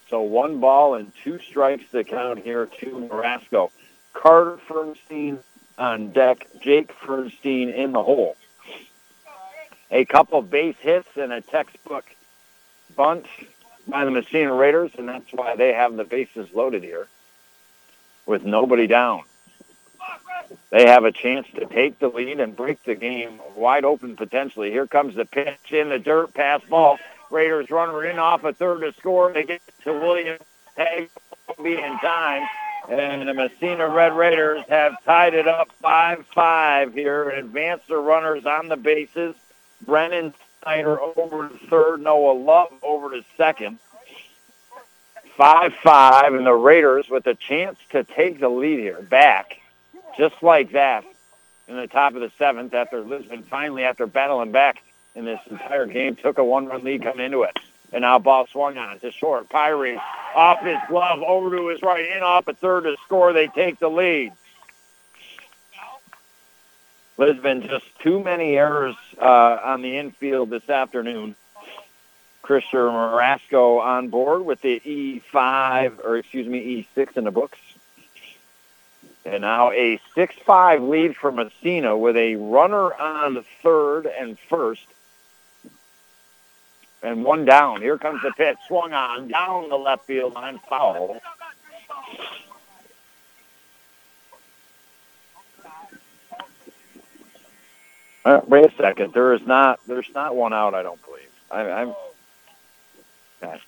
So 0.09 0.21
one 0.21 0.61
ball 0.61 0.95
and 0.95 1.11
two 1.25 1.39
strikes 1.39 1.91
to 1.93 2.05
count 2.05 2.41
here 2.41 2.67
to 2.81 3.09
Marasco. 3.11 3.71
Carter 4.15 4.59
Fernstein 4.69 5.39
on 5.79 6.11
deck, 6.11 6.47
Jake 6.61 6.93
Fernstein 7.01 7.75
in 7.75 7.93
the 7.93 8.03
hole. 8.03 8.37
A 9.91 10.05
couple 10.05 10.43
base 10.43 10.77
hits 10.81 11.09
and 11.17 11.33
a 11.33 11.41
textbook 11.41 12.05
bunt 12.95 13.27
by 13.87 14.05
the 14.05 14.11
Massena 14.11 14.53
Raiders, 14.53 14.91
and 14.99 15.09
that's 15.09 15.33
why 15.33 15.57
they 15.57 15.73
have 15.73 15.97
the 15.97 16.05
bases 16.05 16.49
loaded 16.53 16.83
here 16.83 17.09
with 18.27 18.45
nobody 18.45 18.87
down. 18.87 19.23
They 20.71 20.87
have 20.87 21.05
a 21.05 21.13
chance 21.13 21.47
to 21.55 21.67
take 21.67 21.99
the 21.99 22.09
lead 22.09 22.41
and 22.41 22.55
break 22.55 22.83
the 22.85 22.95
game 22.95 23.41
wide 23.57 23.85
open 23.85 24.17
potentially. 24.17 24.71
Here 24.71 24.87
comes 24.87 25.15
the 25.15 25.25
pitch 25.25 25.73
in 25.73 25.89
the 25.89 25.99
dirt, 25.99 26.35
pass 26.35 26.63
ball. 26.69 26.99
Raiders 27.31 27.71
runner 27.71 28.05
in 28.05 28.19
off 28.19 28.45
a 28.45 28.53
third 28.53 28.81
to 28.81 28.93
score. 28.95 29.33
They 29.33 29.45
get 29.45 29.61
to 29.85 29.93
Williams. 29.93 30.41
Tag 30.77 31.11
be 31.63 31.75
in 31.75 31.99
time. 31.99 32.47
And 32.89 33.29
the 33.29 33.35
Massena 33.35 33.89
Red 33.89 34.17
Raiders 34.17 34.65
have 34.69 35.03
tied 35.05 35.35
it 35.35 35.47
up 35.47 35.71
5-5 35.85 36.95
here 36.95 37.29
and 37.29 37.39
advance 37.39 37.83
the 37.87 37.99
runners 37.99 38.47
on 38.47 38.69
the 38.69 38.77
bases. 38.77 39.35
Brennan 39.85 40.33
Snyder 40.63 40.99
over 41.01 41.49
to 41.49 41.67
third. 41.69 42.01
Noah 42.01 42.33
Love 42.33 42.73
over 42.83 43.11
to 43.11 43.25
second. 43.37 43.79
5-5, 45.39 46.37
and 46.37 46.47
the 46.47 46.53
Raiders 46.53 47.09
with 47.09 47.27
a 47.27 47.35
chance 47.35 47.79
to 47.91 48.03
take 48.05 48.41
the 48.41 48.49
lead 48.49 48.81
here 48.81 49.01
back 49.03 49.61
just 50.17 50.43
like 50.43 50.73
that 50.73 51.05
in 51.69 51.77
the 51.77 51.87
top 51.87 52.15
of 52.15 52.21
the 52.21 52.33
seventh 52.39 52.75
after 52.75 53.01
Lisbon 53.03 53.45
finally, 53.45 53.85
after 53.85 54.07
battling 54.07 54.51
back 54.51 54.83
in 55.15 55.25
this 55.25 55.41
entire 55.49 55.87
game, 55.87 56.17
took 56.17 56.39
a 56.39 56.45
one-run 56.45 56.83
lead 56.83 57.03
coming 57.03 57.25
into 57.25 57.43
it. 57.43 57.57
And 57.93 58.03
now 58.03 58.19
ball 58.19 58.47
swung 58.47 58.77
on 58.77 58.97
it 58.97 59.01
to 59.01 59.13
short. 59.13 59.49
Pyrie 59.49 60.01
off 60.35 60.61
his 60.63 60.77
glove 60.89 61.23
over 61.23 61.57
to 61.57 61.69
his 61.69 61.83
right, 61.83 62.05
in 62.17 62.23
off 62.23 62.47
a 62.49 62.53
third 62.53 62.85
to 62.85 62.97
score. 63.05 63.33
They 63.33 63.47
take 63.49 63.79
the 63.79 63.89
lead. 63.89 64.33
Lisbon 67.17 67.63
just 67.63 67.87
too 68.01 68.23
many 68.23 68.57
errors 68.57 68.95
uh, 69.21 69.59
on 69.63 69.83
the 69.83 69.99
infield 69.99 70.51
this 70.51 70.69
afternoon. 70.71 71.35
Christian 72.43 72.79
Marasco 72.79 73.81
on 73.81 74.09
board 74.09 74.45
with 74.45 74.63
the 74.63 74.81
E5, 74.81 76.05
or 76.05 76.17
excuse 76.17 76.47
me, 76.47 76.87
E6 76.97 77.17
in 77.17 77.25
the 77.25 77.31
books. 77.31 77.59
And 79.25 79.43
now 79.43 79.71
a 79.73 80.01
6-5 80.17 80.89
lead 80.89 81.17
for 81.17 81.31
Massena 81.31 81.97
with 81.97 82.17
a 82.17 82.37
runner 82.37 82.95
on 82.95 83.45
third 83.63 84.07
and 84.07 84.39
first. 84.39 84.87
And 87.03 87.25
one 87.25 87.45
down. 87.45 87.81
Here 87.81 87.97
comes 87.97 88.23
the 88.23 88.33
pitch. 88.33 88.57
Swung 88.67 88.93
on 88.93 89.29
down 89.29 89.69
the 89.69 89.77
left 89.77 90.07
field 90.07 90.35
line. 90.35 90.59
Foul. 90.69 91.21
Uh, 98.25 98.41
wait 98.47 98.67
a 98.67 98.77
second. 98.77 99.15
There 99.15 99.33
is 99.33 99.47
not. 99.47 99.81
There's 99.87 100.11
not 100.15 100.35
one 100.35 100.53
out. 100.53 100.75
I 100.75 100.83
don't 100.83 101.01
believe. 101.05 101.31
I, 101.51 101.71
I'm. 101.71 101.95
Okay. 103.43 103.61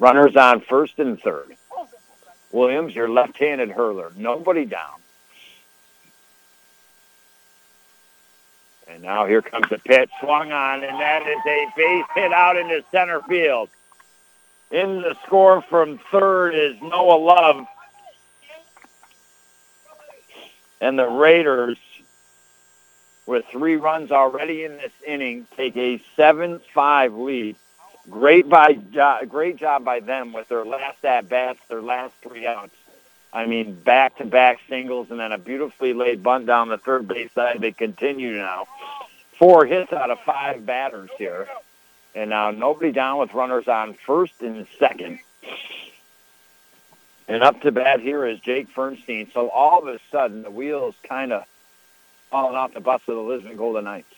Runners 0.00 0.36
on 0.36 0.60
first 0.60 0.98
and 0.98 1.20
third. 1.20 1.56
Williams, 2.52 2.94
your 2.94 3.08
left-handed 3.08 3.70
hurler. 3.70 4.12
Nobody 4.16 4.64
down. 4.64 5.00
And 8.88 9.02
now 9.02 9.26
here 9.26 9.42
comes 9.42 9.68
the 9.68 9.78
pitch, 9.78 10.10
swung 10.20 10.50
on, 10.50 10.82
and 10.82 10.98
that 10.98 11.22
is 11.26 11.38
a 11.46 11.66
base 11.76 12.04
hit 12.14 12.32
out 12.32 12.56
into 12.56 12.82
center 12.90 13.20
field. 13.22 13.68
In 14.70 15.02
the 15.02 15.14
score 15.26 15.60
from 15.62 15.98
third 16.10 16.54
is 16.54 16.80
Noah 16.80 17.18
Love. 17.18 17.66
And 20.80 20.98
the 20.98 21.08
Raiders, 21.08 21.76
with 23.26 23.44
three 23.50 23.76
runs 23.76 24.10
already 24.10 24.64
in 24.64 24.78
this 24.78 24.92
inning, 25.06 25.46
take 25.56 25.76
a 25.76 26.00
7-5 26.16 27.24
lead. 27.24 27.56
Great 28.08 28.48
by 28.48 28.72
great 29.28 29.56
job 29.56 29.84
by 29.84 30.00
them 30.00 30.32
with 30.32 30.48
their 30.48 30.64
last 30.64 31.04
at 31.04 31.28
bats, 31.28 31.58
their 31.68 31.82
last 31.82 32.14
three 32.22 32.46
outs. 32.46 32.74
I 33.32 33.46
mean, 33.46 33.74
back-to-back 33.74 34.60
singles 34.68 35.10
and 35.10 35.20
then 35.20 35.32
a 35.32 35.38
beautifully 35.38 35.92
laid 35.92 36.22
bunt 36.22 36.46
down 36.46 36.68
the 36.68 36.78
third 36.78 37.06
base 37.06 37.30
side. 37.32 37.60
They 37.60 37.72
continue 37.72 38.32
now. 38.32 38.66
Four 39.38 39.66
hits 39.66 39.92
out 39.92 40.10
of 40.10 40.18
five 40.20 40.64
batters 40.64 41.10
here. 41.18 41.46
And 42.14 42.30
now 42.30 42.50
nobody 42.50 42.90
down 42.90 43.18
with 43.18 43.34
runners 43.34 43.68
on 43.68 43.94
first 43.94 44.40
and 44.40 44.66
second. 44.78 45.20
And 47.28 47.42
up 47.42 47.60
to 47.60 47.70
bat 47.70 48.00
here 48.00 48.24
is 48.24 48.40
Jake 48.40 48.74
Fernstein. 48.74 49.32
So 49.32 49.50
all 49.50 49.86
of 49.86 49.94
a 49.94 50.00
sudden, 50.10 50.42
the 50.42 50.50
wheels 50.50 50.94
kind 51.02 51.32
of 51.32 51.44
falling 52.30 52.56
off 52.56 52.72
the 52.72 52.80
bus 52.80 53.02
of 53.06 53.14
the 53.14 53.20
Lisbon 53.20 53.56
Golden 53.56 53.84
Knights. 53.84 54.14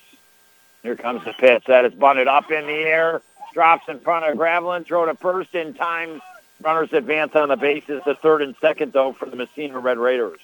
Here 0.83 0.97
comes 0.97 1.25
the 1.25 1.33
pitch. 1.33 1.65
That 1.67 1.85
is 1.85 1.93
bunted 1.93 2.29
up 2.29 2.51
in 2.51 2.67
the 2.67 2.73
air. 2.73 3.21
Drops 3.53 3.89
in 3.89 3.99
front 3.99 4.25
of 4.25 4.39
Gravelin. 4.39 4.85
Throw 4.85 5.05
to 5.07 5.15
first 5.17 5.55
in 5.55 5.75
time. 5.75 6.23
Runners 6.63 6.93
advance 6.93 7.35
on 7.35 7.49
the 7.49 7.57
bases. 7.57 8.03
The 8.05 8.15
third 8.15 8.43
and 8.43 8.55
second, 8.61 8.93
though, 8.93 9.13
for 9.13 9.27
the 9.27 9.37
Massena 9.37 9.79
Red 9.79 9.99
Raiders. 9.99 10.41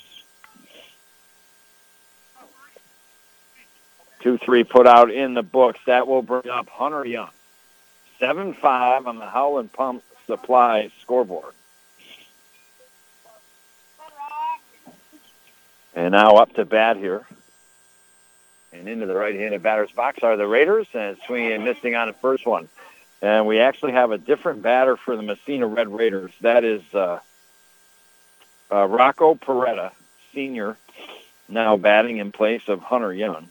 2-3 4.22 4.68
put 4.68 4.86
out 4.86 5.10
in 5.10 5.34
the 5.34 5.42
books. 5.42 5.78
That 5.86 6.06
will 6.08 6.22
bring 6.22 6.48
up 6.48 6.68
Hunter 6.68 7.04
Young. 7.04 7.30
7-5 8.20 9.06
on 9.06 9.18
the 9.18 9.26
Howland 9.26 9.72
Pump 9.72 10.02
Supply 10.26 10.90
scoreboard. 11.02 11.52
And 15.94 16.12
now 16.12 16.36
up 16.36 16.54
to 16.54 16.64
bat 16.64 16.96
here. 16.96 17.24
And 18.72 18.88
into 18.88 19.06
the 19.06 19.14
right-handed 19.14 19.62
batter's 19.62 19.92
box 19.92 20.22
are 20.22 20.36
the 20.36 20.46
Raiders, 20.46 20.88
and 20.92 21.16
swinging 21.26 21.52
and 21.52 21.64
missing 21.64 21.94
on 21.94 22.08
the 22.08 22.14
first 22.14 22.46
one. 22.46 22.68
And 23.22 23.46
we 23.46 23.60
actually 23.60 23.92
have 23.92 24.10
a 24.10 24.18
different 24.18 24.62
batter 24.62 24.96
for 24.96 25.16
the 25.16 25.22
Massena 25.22 25.66
Red 25.66 25.88
Raiders. 25.88 26.32
That 26.42 26.64
is 26.64 26.82
uh, 26.94 27.20
uh, 28.70 28.84
Rocco 28.86 29.34
Peretta, 29.34 29.92
senior, 30.34 30.76
now 31.48 31.76
batting 31.76 32.18
in 32.18 32.32
place 32.32 32.68
of 32.68 32.80
Hunter 32.80 33.12
Young. 33.12 33.48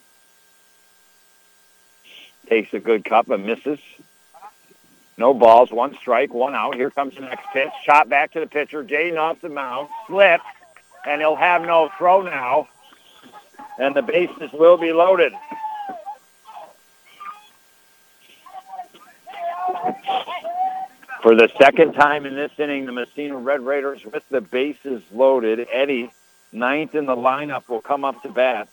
Takes 2.48 2.74
a 2.74 2.80
good 2.80 3.04
cup 3.04 3.30
and 3.30 3.46
misses. 3.46 3.80
No 5.18 5.34
balls, 5.34 5.72
one 5.72 5.96
strike, 5.96 6.34
one 6.34 6.54
out. 6.54 6.76
Here 6.76 6.92
comes 6.92 7.16
the 7.16 7.22
next 7.22 7.48
pitch. 7.54 7.72
Shot 7.84 8.10
back 8.10 8.34
to 8.34 8.42
the 8.42 8.48
pitcher. 8.48 8.84
Jaden 8.84 9.18
off 9.18 9.42
the 9.42 9.50
mound. 9.50 9.88
Slip. 10.08 10.42
And 11.08 11.22
he'll 11.22 11.36
have 11.36 11.62
no 11.62 11.90
throw 11.98 12.22
now. 12.22 12.68
And 13.80 13.96
the 13.96 14.02
bases 14.02 14.52
will 14.52 14.78
be 14.78 14.92
loaded. 14.92 15.34
For 21.26 21.34
the 21.34 21.50
second 21.60 21.94
time 21.94 22.28
in 22.28 22.36
this 22.36 22.52
inning, 22.60 22.86
the 22.86 22.92
Massena 22.92 23.38
Red 23.38 23.62
Raiders 23.62 24.06
with 24.06 24.30
the 24.30 24.42
bases 24.42 25.02
loaded. 25.12 25.68
Eddie, 25.72 26.12
ninth 26.52 26.94
in 26.94 27.08
the 27.08 27.16
lineup, 27.16 27.68
will 27.68 27.82
come 27.82 28.06
up 28.06 28.22
to 28.22 28.30
bat. 28.30 28.70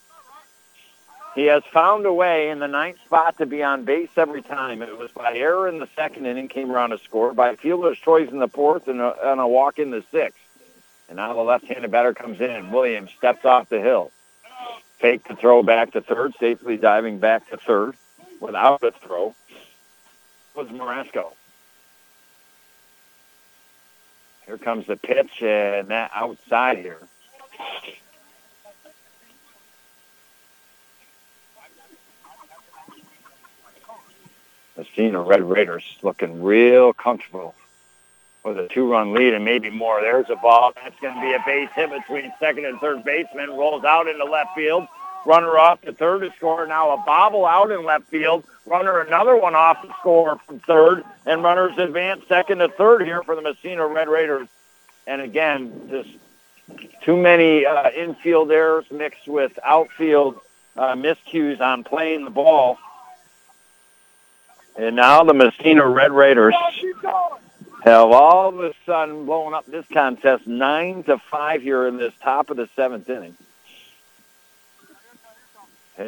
He 1.34 1.46
has 1.46 1.62
found 1.72 2.04
a 2.04 2.12
way 2.12 2.50
in 2.50 2.58
the 2.58 2.68
ninth 2.68 2.98
spot 3.06 3.38
to 3.38 3.46
be 3.46 3.62
on 3.62 3.84
base 3.84 4.10
every 4.18 4.42
time. 4.42 4.82
It 4.82 4.98
was 4.98 5.10
by 5.12 5.34
error 5.34 5.66
in 5.66 5.78
the 5.78 5.88
second 5.96 6.26
inning, 6.26 6.48
came 6.48 6.70
around 6.70 6.92
a 6.92 6.98
score, 6.98 7.32
by 7.32 7.56
fielder's 7.56 7.98
choice 7.98 8.28
in 8.28 8.38
the 8.38 8.48
fourth, 8.48 8.86
and 8.86 9.00
a, 9.00 9.32
and 9.32 9.40
a 9.40 9.48
walk 9.48 9.78
in 9.78 9.90
the 9.90 10.04
sixth. 10.12 10.38
And 11.08 11.16
now 11.16 11.32
the 11.32 11.40
left-handed 11.40 11.90
batter 11.90 12.12
comes 12.12 12.38
in. 12.38 12.70
Williams 12.70 13.12
steps 13.16 13.46
off 13.46 13.70
the 13.70 13.80
hill. 13.80 14.12
Fake 14.98 15.26
the 15.26 15.36
throw 15.36 15.62
back 15.62 15.92
to 15.92 16.02
third, 16.02 16.34
safely 16.38 16.76
diving 16.76 17.18
back 17.18 17.48
to 17.48 17.56
third 17.56 17.94
without 18.40 18.82
a 18.82 18.90
throw 18.90 19.34
was 20.54 20.68
Marasco. 20.68 21.32
Here 24.46 24.58
comes 24.58 24.86
the 24.86 24.96
pitch, 24.96 25.42
and 25.42 25.88
that 25.88 26.10
outside 26.14 26.78
here. 26.78 26.98
Massena 34.76 35.20
Red 35.20 35.42
Raiders 35.42 35.84
looking 36.02 36.42
real 36.42 36.92
comfortable 36.92 37.54
with 38.44 38.58
a 38.58 38.68
two-run 38.68 39.12
lead 39.12 39.34
and 39.34 39.44
maybe 39.44 39.70
more. 39.70 40.00
There's 40.00 40.28
a 40.28 40.36
ball. 40.36 40.72
That's 40.74 40.98
going 41.00 41.14
to 41.14 41.20
be 41.20 41.32
a 41.32 41.42
base 41.46 41.68
hit 41.74 41.90
between 41.90 42.32
second 42.40 42.64
and 42.64 42.80
third 42.80 43.04
baseman. 43.04 43.50
Rolls 43.50 43.84
out 43.84 44.08
into 44.08 44.24
left 44.24 44.56
field. 44.56 44.88
Runner 45.24 45.56
off 45.56 45.80
to 45.82 45.92
third 45.92 46.20
to 46.20 46.32
score. 46.36 46.66
Now 46.66 46.92
a 46.92 46.96
bobble 46.98 47.46
out 47.46 47.70
in 47.70 47.84
left 47.84 48.08
field. 48.08 48.44
Runner 48.66 49.00
another 49.00 49.36
one 49.36 49.54
off 49.54 49.80
to 49.82 49.88
score 50.00 50.38
from 50.46 50.58
third. 50.60 51.04
And 51.26 51.42
runners 51.42 51.78
advance 51.78 52.24
second 52.28 52.58
to 52.58 52.68
third 52.68 53.02
here 53.02 53.22
for 53.22 53.36
the 53.36 53.42
Massena 53.42 53.86
Red 53.86 54.08
Raiders. 54.08 54.48
And 55.06 55.20
again, 55.20 55.88
just 55.88 56.10
too 57.04 57.16
many 57.16 57.64
uh, 57.64 57.90
infield 57.90 58.50
errors 58.50 58.84
mixed 58.90 59.28
with 59.28 59.58
outfield 59.64 60.40
uh, 60.76 60.94
miscues 60.94 61.60
on 61.60 61.84
playing 61.84 62.24
the 62.24 62.30
ball. 62.30 62.78
And 64.76 64.96
now 64.96 65.22
the 65.22 65.34
Massena 65.34 65.86
Red 65.86 66.12
Raiders 66.12 66.54
have 67.84 68.10
all 68.10 68.48
of 68.48 68.60
a 68.60 68.72
sudden 68.86 69.26
blown 69.26 69.54
up 69.54 69.66
this 69.66 69.84
contest 69.92 70.46
nine 70.46 71.02
to 71.04 71.18
five 71.18 71.62
here 71.62 71.86
in 71.86 71.96
this 71.96 72.14
top 72.22 72.50
of 72.50 72.56
the 72.56 72.68
seventh 72.74 73.08
inning 73.10 73.36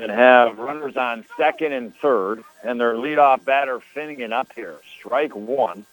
and 0.03 0.11
have 0.11 0.59
runners 0.59 0.97
on 0.97 1.25
second 1.37 1.73
and 1.73 1.95
third, 1.97 2.43
and 2.63 2.81
their 2.81 2.95
leadoff 2.95 3.45
batter 3.45 3.81
Finnegan 3.81 4.33
up 4.33 4.53
here. 4.55 4.77
Strike 4.99 5.35
one. 5.35 5.87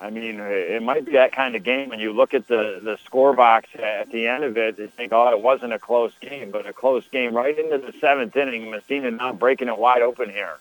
I 0.00 0.10
mean, 0.10 0.38
it 0.38 0.82
might 0.82 1.06
be 1.06 1.12
that 1.12 1.32
kind 1.32 1.54
of 1.54 1.62
game 1.62 1.88
when 1.88 2.00
you 2.00 2.12
look 2.12 2.34
at 2.34 2.46
the, 2.46 2.80
the 2.82 2.98
score 3.06 3.32
box 3.32 3.70
at 3.78 4.10
the 4.10 4.26
end 4.26 4.44
of 4.44 4.58
it, 4.58 4.78
you 4.78 4.88
think, 4.88 5.12
oh, 5.12 5.30
it 5.30 5.40
wasn't 5.40 5.72
a 5.72 5.78
close 5.78 6.12
game, 6.20 6.50
but 6.50 6.66
a 6.66 6.74
close 6.74 7.06
game 7.08 7.34
right 7.34 7.58
into 7.58 7.78
the 7.78 7.92
seventh 8.00 8.36
inning. 8.36 8.70
Massena 8.70 9.12
now 9.12 9.32
breaking 9.32 9.68
it 9.68 9.78
wide 9.78 10.02
open 10.02 10.28
here. 10.28 10.56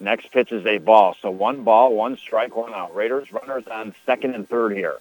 Next 0.00 0.30
pitch 0.32 0.52
is 0.52 0.66
a 0.66 0.78
ball. 0.78 1.16
So 1.22 1.30
one 1.30 1.64
ball, 1.64 1.94
one 1.94 2.16
strike, 2.16 2.56
one 2.56 2.74
out. 2.74 2.94
Raiders 2.94 3.32
runners 3.32 3.66
on 3.68 3.94
second 4.04 4.34
and 4.34 4.48
third 4.48 4.76
here. 4.76 4.96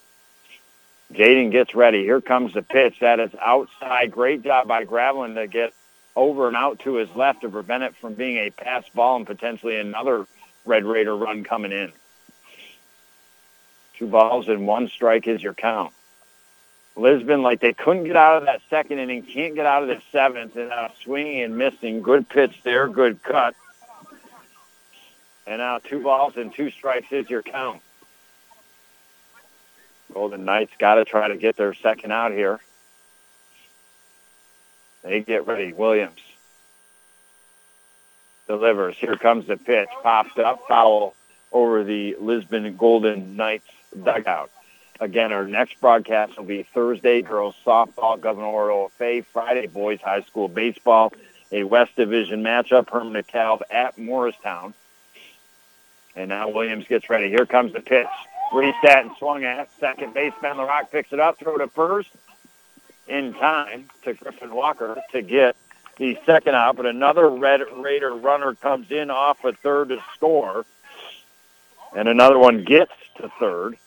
Jaden 1.14 1.52
gets 1.52 1.74
ready. 1.74 2.04
Here 2.04 2.22
comes 2.22 2.54
the 2.54 2.62
pitch. 2.62 3.00
That 3.00 3.20
is 3.20 3.32
outside. 3.42 4.12
Great 4.12 4.44
job 4.44 4.68
by 4.68 4.84
Gravelin 4.84 5.36
to 5.36 5.48
get 5.48 5.74
over 6.16 6.48
and 6.48 6.58
out 6.58 6.80
to 6.80 6.96
his 6.96 7.10
left 7.16 7.42
to 7.42 7.50
prevent 7.50 7.84
it 7.84 7.96
from 7.96 8.14
being 8.16 8.38
a 8.38 8.50
pass 8.50 8.84
ball 8.94 9.18
and 9.18 9.26
potentially 9.26 9.78
another 9.78 10.26
Red 10.66 10.84
Raider 10.84 11.16
run 11.16 11.44
coming 11.44 11.72
in. 11.72 11.94
Two 13.98 14.08
balls 14.08 14.48
and 14.48 14.68
one 14.68 14.90
strike 14.90 15.28
is 15.28 15.42
your 15.42 15.54
count. 15.54 15.94
Lisbon, 16.96 17.44
like 17.44 17.60
they 17.60 17.74
couldn't 17.74 18.06
get 18.06 18.16
out 18.16 18.38
of 18.38 18.46
that 18.46 18.62
second 18.70 19.00
inning, 19.00 19.22
can't 19.22 19.54
get 19.56 19.68
out 19.68 19.84
of 19.84 19.90
the 19.90 20.02
seventh, 20.12 20.56
and 20.56 20.70
now 20.70 20.92
swinging 21.04 21.44
and 21.44 21.58
missing. 21.58 22.02
Good 22.02 22.28
pitch 22.28 22.60
there, 22.64 22.88
good 22.88 23.22
cut. 23.22 23.56
And 25.46 25.60
now 25.60 25.78
two 25.78 26.02
balls 26.02 26.36
and 26.36 26.54
two 26.54 26.72
strikes 26.72 27.12
is 27.12 27.30
your 27.30 27.44
count. 27.44 27.82
Golden 30.18 30.46
Knights 30.46 30.72
got 30.80 30.96
to 30.96 31.06
try 31.06 31.28
to 31.28 31.38
get 31.38 31.58
their 31.58 31.76
second 31.76 32.12
out 32.12 32.32
here. 32.32 32.60
They 35.04 35.22
get 35.22 35.46
ready. 35.46 35.74
Williams 35.74 36.20
delivers. 38.48 38.98
Here 38.98 39.16
comes 39.16 39.46
the 39.46 39.58
pitch. 39.58 39.90
Popped 40.02 40.40
up. 40.40 40.64
Foul 40.68 41.14
over 41.52 41.84
the 41.84 42.16
Lisbon 42.20 42.76
Golden 42.78 43.36
Knights 43.36 43.68
dugout. 44.04 44.50
Again, 45.00 45.32
our 45.32 45.46
next 45.46 45.80
broadcast 45.80 46.36
will 46.36 46.46
be 46.46 46.64
Thursday, 46.64 47.22
girls 47.22 47.54
softball, 47.64 48.20
Gouverneur 48.20 48.70
OFA, 48.70 49.24
Friday, 49.24 49.68
boys 49.68 50.02
high 50.02 50.22
school 50.22 50.48
baseball, 50.48 51.14
a 51.52 51.64
West 51.64 51.96
Division 51.96 52.42
matchup, 52.42 52.90
Hermon 52.90 53.22
DeKalb 53.22 53.62
at 53.70 54.00
Morristown. 54.00 54.74
And 56.16 56.30
now 56.30 56.50
Williams 56.50 56.88
gets 56.88 57.08
ready. 57.08 57.30
Here 57.30 57.46
comes 57.46 57.74
the 57.74 57.82
pitch. 57.82 58.08
Reset 58.54 59.06
and 59.06 59.12
swung 59.18 59.44
at. 59.44 59.70
Second 59.80 60.14
baseman 60.14 60.58
LaRock 60.58 60.92
picks 60.92 61.12
it 61.12 61.20
up, 61.20 61.38
throw 61.38 61.58
to 61.58 61.68
first 61.68 62.10
in 63.08 63.34
time 63.34 63.90
to 64.04 64.14
Griffin 64.14 64.54
Walker 64.54 64.98
to 65.12 65.22
get 65.22 65.56
the 65.98 66.18
second 66.26 66.56
out, 66.56 66.76
but 66.76 66.86
another 66.86 67.28
Red 67.30 67.62
Raider 67.76 68.14
runner 68.14 68.54
comes 68.56 68.92
in 68.92 69.10
off 69.10 69.44
a 69.44 69.54
third 69.54 69.90
to 69.90 70.00
score, 70.14 70.66
and 71.96 72.08
another 72.08 72.38
one 72.38 72.64
gets 72.64 72.92
to 73.18 73.30
third. 73.40 73.78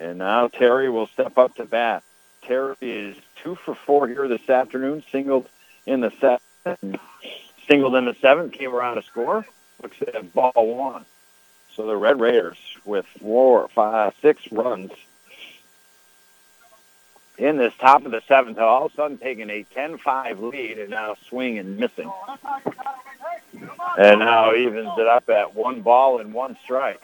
And 0.00 0.18
now 0.18 0.48
Terry 0.48 0.88
will 0.88 1.08
step 1.08 1.38
up 1.38 1.56
to 1.56 1.64
bat. 1.64 2.02
Terry 2.42 2.76
is 2.80 3.16
two 3.42 3.56
for 3.56 3.74
four 3.74 4.06
here 4.06 4.28
this 4.28 4.48
afternoon. 4.48 5.02
Singled 5.10 5.48
in 5.86 6.00
the 6.00 6.10
seventh. 6.20 6.42
Singled 7.68 7.94
in 7.94 8.04
the 8.04 8.16
seventh. 8.20 8.52
Came 8.52 8.74
around 8.74 8.96
to 8.96 9.02
score. 9.02 9.46
Looks 9.82 10.00
at 10.02 10.32
ball 10.34 10.52
one. 10.54 11.04
So 11.74 11.86
the 11.86 11.96
Red 11.96 12.20
Raiders 12.20 12.58
with 12.84 13.06
four, 13.20 13.68
five, 13.68 14.14
six 14.20 14.50
runs 14.50 14.90
in 17.38 17.56
this 17.56 17.72
top 17.78 18.04
of 18.04 18.10
the 18.10 18.20
seventh, 18.26 18.58
all 18.58 18.86
of 18.86 18.92
a 18.92 18.94
sudden 18.96 19.16
taking 19.16 19.48
a 19.48 19.64
10-5 19.74 20.52
lead 20.52 20.78
and 20.78 20.90
now 20.90 21.14
swing 21.28 21.58
and 21.58 21.78
missing. 21.78 22.10
And 23.96 24.20
now 24.20 24.54
evens 24.54 24.90
it 24.98 25.06
up 25.06 25.28
at 25.30 25.54
one 25.54 25.82
ball 25.82 26.20
and 26.20 26.34
one 26.34 26.56
strike. 26.64 27.00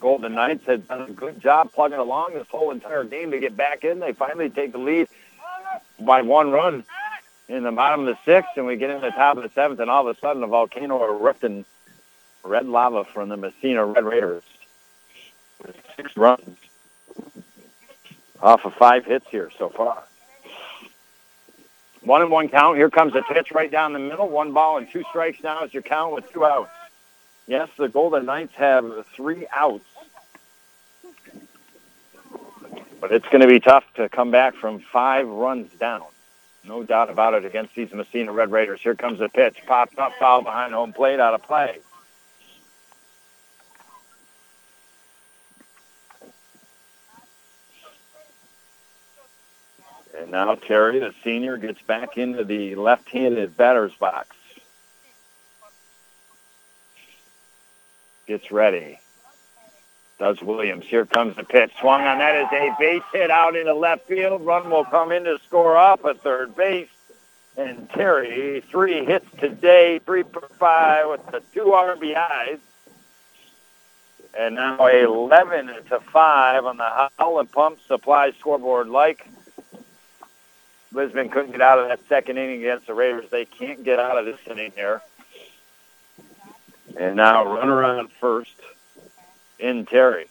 Golden 0.00 0.34
Knights 0.34 0.66
had 0.66 0.86
done 0.86 1.02
a 1.02 1.12
good 1.12 1.40
job 1.40 1.72
plugging 1.72 1.98
along 1.98 2.34
this 2.34 2.46
whole 2.48 2.70
entire 2.70 3.04
game 3.04 3.30
to 3.30 3.38
get 3.38 3.56
back 3.56 3.84
in. 3.84 4.00
They 4.00 4.12
finally 4.12 4.50
take 4.50 4.72
the 4.72 4.78
lead 4.78 5.08
by 6.00 6.22
one 6.22 6.50
run 6.50 6.84
in 7.48 7.62
the 7.62 7.72
bottom 7.72 8.00
of 8.00 8.06
the 8.06 8.18
sixth, 8.24 8.56
and 8.56 8.66
we 8.66 8.76
get 8.76 8.90
in 8.90 9.00
the 9.00 9.10
top 9.10 9.36
of 9.36 9.42
the 9.42 9.50
seventh, 9.50 9.80
and 9.80 9.90
all 9.90 10.06
of 10.06 10.16
a 10.16 10.20
sudden 10.20 10.42
a 10.42 10.46
volcano 10.46 11.02
erupting 11.04 11.64
red 12.44 12.66
lava 12.66 13.04
from 13.04 13.28
the 13.28 13.36
Massena 13.36 13.84
Red 13.84 14.04
Raiders 14.04 14.42
six 15.96 16.16
runs 16.16 16.56
off 18.40 18.64
of 18.64 18.74
five 18.74 19.04
hits 19.04 19.26
here 19.30 19.50
so 19.58 19.68
far. 19.68 20.02
One 22.02 22.22
and 22.22 22.30
one 22.30 22.48
count. 22.48 22.76
Here 22.76 22.90
comes 22.90 23.14
a 23.14 23.22
pitch 23.22 23.50
right 23.50 23.70
down 23.70 23.92
the 23.92 23.98
middle. 23.98 24.28
One 24.28 24.52
ball 24.52 24.78
and 24.78 24.88
two 24.90 25.02
strikes 25.10 25.42
now 25.42 25.64
is 25.64 25.74
your 25.74 25.82
count 25.82 26.14
with 26.14 26.32
two 26.32 26.44
outs. 26.44 26.70
Yes, 27.46 27.68
the 27.76 27.88
Golden 27.88 28.26
Knights 28.26 28.54
have 28.54 29.06
three 29.14 29.46
outs. 29.52 29.84
But 33.00 33.12
it's 33.12 33.26
going 33.26 33.40
to 33.40 33.48
be 33.48 33.60
tough 33.60 33.84
to 33.94 34.08
come 34.08 34.30
back 34.30 34.54
from 34.54 34.78
five 34.78 35.26
runs 35.26 35.72
down. 35.74 36.04
No 36.68 36.82
doubt 36.82 37.08
about 37.08 37.32
it 37.32 37.46
against 37.46 37.74
these 37.74 37.90
Massena 37.94 38.30
Red 38.30 38.50
Raiders. 38.50 38.82
Here 38.82 38.94
comes 38.94 39.20
the 39.20 39.30
pitch. 39.30 39.62
Popped 39.66 39.98
up, 39.98 40.12
foul 40.20 40.42
behind 40.42 40.74
home 40.74 40.92
plate, 40.92 41.18
out 41.18 41.32
of 41.32 41.42
play. 41.42 41.78
And 50.18 50.30
now 50.30 50.56
Terry, 50.56 50.98
the 50.98 51.14
senior, 51.24 51.56
gets 51.56 51.80
back 51.80 52.18
into 52.18 52.44
the 52.44 52.74
left-handed 52.74 53.56
batter's 53.56 53.94
box. 53.94 54.36
Gets 58.26 58.52
ready. 58.52 59.00
Does 60.18 60.42
Williams. 60.42 60.84
Here 60.84 61.06
comes 61.06 61.36
the 61.36 61.44
pitch. 61.44 61.70
Swung 61.80 62.02
on 62.02 62.18
that 62.18 62.34
is 62.34 62.48
a 62.52 62.74
base 62.78 63.02
hit 63.12 63.30
out 63.30 63.54
into 63.54 63.72
left 63.72 64.08
field. 64.08 64.44
Run 64.44 64.68
will 64.68 64.84
come 64.84 65.12
in 65.12 65.24
to 65.24 65.38
score 65.46 65.76
off 65.76 66.04
at 66.04 66.22
third 66.22 66.56
base. 66.56 66.88
And 67.56 67.88
Terry, 67.90 68.62
three 68.70 69.04
hits 69.04 69.26
today, 69.38 70.00
three 70.00 70.24
for 70.24 70.48
five 70.58 71.08
with 71.08 71.26
the 71.26 71.42
two 71.54 71.66
RBIs. 71.66 72.58
And 74.38 74.56
now 74.56 74.86
11 74.86 75.66
to 75.88 76.00
5 76.00 76.64
on 76.64 76.76
the 76.76 77.10
Howland 77.18 77.50
Pump 77.50 77.78
Supply 77.88 78.30
scoreboard. 78.38 78.88
Like 78.88 79.28
Lisbon 80.92 81.28
couldn't 81.28 81.52
get 81.52 81.60
out 81.60 81.78
of 81.78 81.88
that 81.88 82.00
second 82.08 82.38
inning 82.38 82.60
against 82.60 82.86
the 82.86 82.94
Raiders. 82.94 83.30
They 83.30 83.44
can't 83.44 83.82
get 83.82 83.98
out 83.98 84.18
of 84.18 84.26
this 84.26 84.38
inning 84.46 84.72
here. 84.76 85.02
And 86.96 87.16
now 87.16 87.44
runner 87.44 87.84
on 87.84 88.08
first 88.20 88.54
in 89.58 89.86
Terry. 89.86 90.26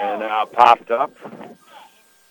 And 0.00 0.20
now 0.20 0.46
popped 0.46 0.90
up. 0.90 1.14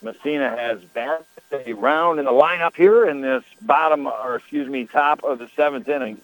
Massena 0.01 0.49
has 0.49 0.81
batted 0.81 1.26
a 1.51 1.73
round 1.73 2.19
in 2.19 2.26
the 2.26 2.31
lineup 2.31 2.76
here 2.76 3.05
in 3.05 3.22
this 3.22 3.43
bottom, 3.61 4.07
or 4.07 4.35
excuse 4.35 4.68
me, 4.68 4.85
top 4.85 5.23
of 5.23 5.39
the 5.39 5.47
seventh 5.55 5.88
inning. 5.88 6.19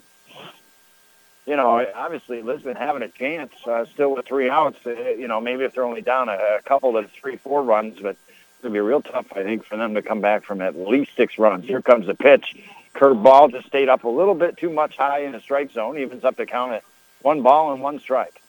You 1.45 1.55
know, 1.55 1.85
obviously 1.95 2.41
Lisbon 2.41 2.75
having 2.75 3.03
a 3.03 3.07
chance 3.07 3.53
uh, 3.65 3.85
still 3.85 4.15
with 4.15 4.25
three 4.25 4.49
outs. 4.49 4.79
Uh, 4.85 4.91
you 4.91 5.27
know, 5.27 5.39
maybe 5.39 5.63
if 5.63 5.73
they're 5.73 5.85
only 5.85 6.01
down 6.01 6.27
a, 6.27 6.33
a 6.33 6.61
couple 6.65 6.97
of 6.97 7.09
three, 7.11 7.37
four 7.37 7.63
runs, 7.63 7.99
but 8.01 8.17
it'll 8.59 8.73
be 8.73 8.79
real 8.79 9.01
tough, 9.01 9.27
I 9.33 9.43
think, 9.43 9.63
for 9.63 9.77
them 9.77 9.93
to 9.93 10.01
come 10.01 10.19
back 10.19 10.43
from 10.43 10.61
at 10.61 10.75
least 10.75 11.11
six 11.15 11.37
runs. 11.37 11.65
Here 11.65 11.81
comes 11.81 12.07
the 12.07 12.15
pitch. 12.15 12.55
Curve 12.93 13.21
ball 13.21 13.47
just 13.47 13.67
stayed 13.67 13.89
up 13.89 14.03
a 14.03 14.09
little 14.09 14.33
bit 14.33 14.57
too 14.57 14.71
much 14.71 14.97
high 14.97 15.19
in 15.19 15.31
the 15.31 15.39
strike 15.39 15.71
zone. 15.71 15.97
Evens 15.97 16.23
up 16.23 16.35
the 16.35 16.45
count 16.45 16.73
at 16.73 16.83
one 17.21 17.41
ball 17.41 17.73
and 17.73 17.81
one 17.81 17.99
strike. 17.99 18.41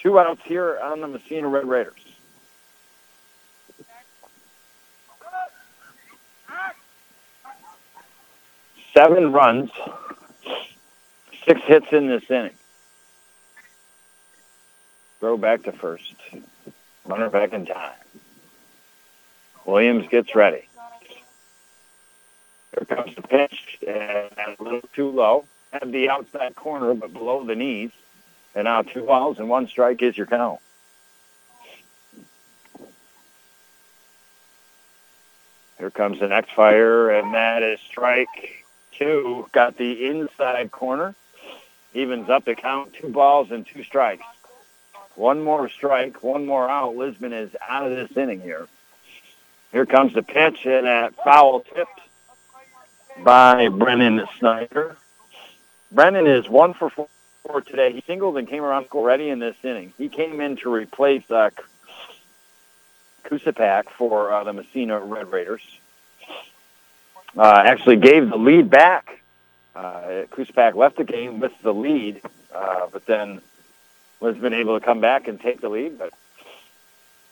Two 0.00 0.18
outs 0.18 0.42
here 0.44 0.78
on 0.82 1.00
the 1.00 1.08
Massena 1.08 1.48
Red 1.48 1.68
Raiders. 1.68 1.94
Seven 8.94 9.32
runs, 9.32 9.70
six 11.44 11.60
hits 11.62 11.86
in 11.92 12.08
this 12.08 12.28
inning. 12.30 12.54
Throw 15.20 15.36
back 15.36 15.62
to 15.64 15.72
first. 15.72 16.14
Runner 17.04 17.30
back 17.30 17.52
in 17.52 17.66
time. 17.66 17.92
Williams 19.64 20.08
gets 20.08 20.34
ready. 20.34 20.66
Here 22.74 22.86
comes 22.86 23.14
the 23.14 23.22
pitch, 23.22 23.78
and 23.86 24.30
a 24.58 24.62
little 24.62 24.82
too 24.94 25.10
low. 25.10 25.44
Had 25.72 25.92
the 25.92 26.08
outside 26.08 26.56
corner, 26.56 26.94
but 26.94 27.12
below 27.12 27.44
the 27.44 27.54
knees. 27.54 27.90
And 28.58 28.64
now 28.64 28.82
two 28.82 29.04
balls 29.04 29.38
and 29.38 29.48
one 29.48 29.68
strike 29.68 30.02
is 30.02 30.18
your 30.18 30.26
count. 30.26 30.58
Here 35.78 35.90
comes 35.90 36.18
the 36.18 36.26
next 36.26 36.50
fire, 36.50 37.08
and 37.08 37.34
that 37.34 37.62
is 37.62 37.78
strike 37.88 38.64
two. 38.90 39.46
Got 39.52 39.76
the 39.76 40.08
inside 40.08 40.72
corner. 40.72 41.14
Evens 41.94 42.28
up 42.28 42.46
the 42.46 42.56
count, 42.56 42.94
two 42.94 43.10
balls 43.10 43.52
and 43.52 43.64
two 43.64 43.84
strikes. 43.84 44.26
One 45.14 45.44
more 45.44 45.68
strike, 45.68 46.24
one 46.24 46.44
more 46.44 46.68
out. 46.68 46.96
Lisbon 46.96 47.32
is 47.32 47.54
out 47.68 47.88
of 47.88 47.96
this 47.96 48.16
inning 48.16 48.40
here. 48.40 48.66
Here 49.70 49.86
comes 49.86 50.14
the 50.14 50.24
pitch, 50.24 50.66
and 50.66 50.84
that 50.84 51.14
foul 51.14 51.60
tipped 51.60 52.00
by 53.22 53.68
Brennan 53.68 54.26
Snyder. 54.40 54.96
Brennan 55.92 56.26
is 56.26 56.48
one 56.48 56.74
for 56.74 56.90
four 56.90 57.06
today. 57.66 57.92
He 57.92 58.02
singled 58.06 58.36
and 58.36 58.46
came 58.46 58.62
around 58.62 58.86
already 58.92 59.30
in 59.30 59.38
this 59.38 59.56
inning. 59.62 59.92
He 59.96 60.08
came 60.08 60.40
in 60.40 60.56
to 60.58 60.70
replace 60.70 61.28
uh, 61.30 61.50
Kusipak 63.24 63.88
for 63.90 64.32
uh, 64.32 64.44
the 64.44 64.52
Massena 64.52 65.00
Red 65.00 65.30
Raiders. 65.30 65.62
Uh, 67.36 67.62
actually 67.64 67.96
gave 67.96 68.28
the 68.28 68.36
lead 68.36 68.70
back. 68.70 69.20
Uh, 69.74 70.24
Kusipak 70.30 70.74
left 70.74 70.96
the 70.96 71.04
game 71.04 71.40
with 71.40 71.52
the 71.62 71.72
lead, 71.72 72.20
uh, 72.54 72.86
but 72.92 73.06
then 73.06 73.40
was 74.20 74.36
been 74.36 74.54
able 74.54 74.78
to 74.78 74.84
come 74.84 75.00
back 75.00 75.28
and 75.28 75.40
take 75.40 75.60
the 75.60 75.68
lead. 75.68 75.98
But 75.98 76.12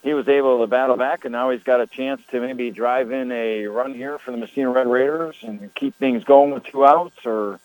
he 0.02 0.14
was 0.14 0.28
able 0.28 0.60
to 0.60 0.66
battle 0.66 0.96
back, 0.96 1.24
and 1.24 1.32
now 1.32 1.50
he's 1.50 1.62
got 1.62 1.80
a 1.80 1.86
chance 1.86 2.22
to 2.30 2.40
maybe 2.40 2.70
drive 2.70 3.10
in 3.10 3.32
a 3.32 3.66
run 3.66 3.94
here 3.94 4.18
for 4.18 4.30
the 4.30 4.36
Massena 4.36 4.70
Red 4.70 4.86
Raiders 4.86 5.36
and 5.42 5.74
keep 5.74 5.96
things 5.96 6.24
going 6.24 6.52
with 6.52 6.64
two 6.64 6.86
outs, 6.86 7.16
or 7.24 7.58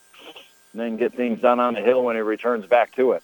then 0.74 0.98
get 0.98 1.14
things 1.14 1.42
done 1.42 1.60
on 1.60 1.74
the 1.74 1.82
hill 1.82 2.04
when 2.04 2.16
he 2.16 2.22
returns 2.22 2.66
back 2.66 2.96
to 2.96 3.14
it. 3.14 3.24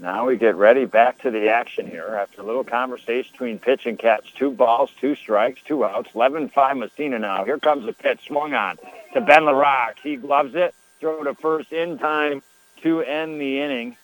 Now 0.00 0.26
we 0.26 0.36
get 0.36 0.54
ready 0.54 0.84
back 0.84 1.18
to 1.22 1.30
the 1.30 1.48
action 1.48 1.88
here 1.88 2.16
after 2.20 2.40
a 2.40 2.44
little 2.44 2.62
conversation 2.62 3.32
between 3.32 3.58
pitch 3.58 3.84
and 3.84 3.98
catch. 3.98 4.32
Two 4.34 4.52
balls, 4.52 4.90
two 5.00 5.16
strikes, 5.16 5.60
two 5.62 5.84
outs. 5.84 6.10
11-5 6.14 6.78
Massena 6.78 7.18
now. 7.18 7.44
Here 7.44 7.58
comes 7.58 7.84
the 7.84 7.92
pitch 7.92 8.26
swung 8.26 8.54
on 8.54 8.78
to 9.14 9.20
Ben 9.20 9.42
LaRock. 9.42 9.98
He 10.02 10.16
gloves 10.16 10.54
it 10.54 10.72
throw 11.00 11.22
to 11.24 11.34
first 11.34 11.72
in 11.72 11.98
time 11.98 12.42
to 12.82 13.00
end 13.02 13.40
the 13.40 13.60
inning, 13.60 13.96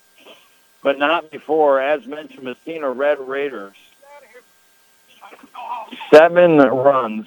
but 0.82 0.98
not 0.98 1.30
before, 1.30 1.80
as 1.80 2.06
mentioned, 2.06 2.44
Massena 2.44 2.90
Red 2.90 3.20
Raiders. 3.20 3.76
Seven 6.10 6.59
runs 6.59 7.26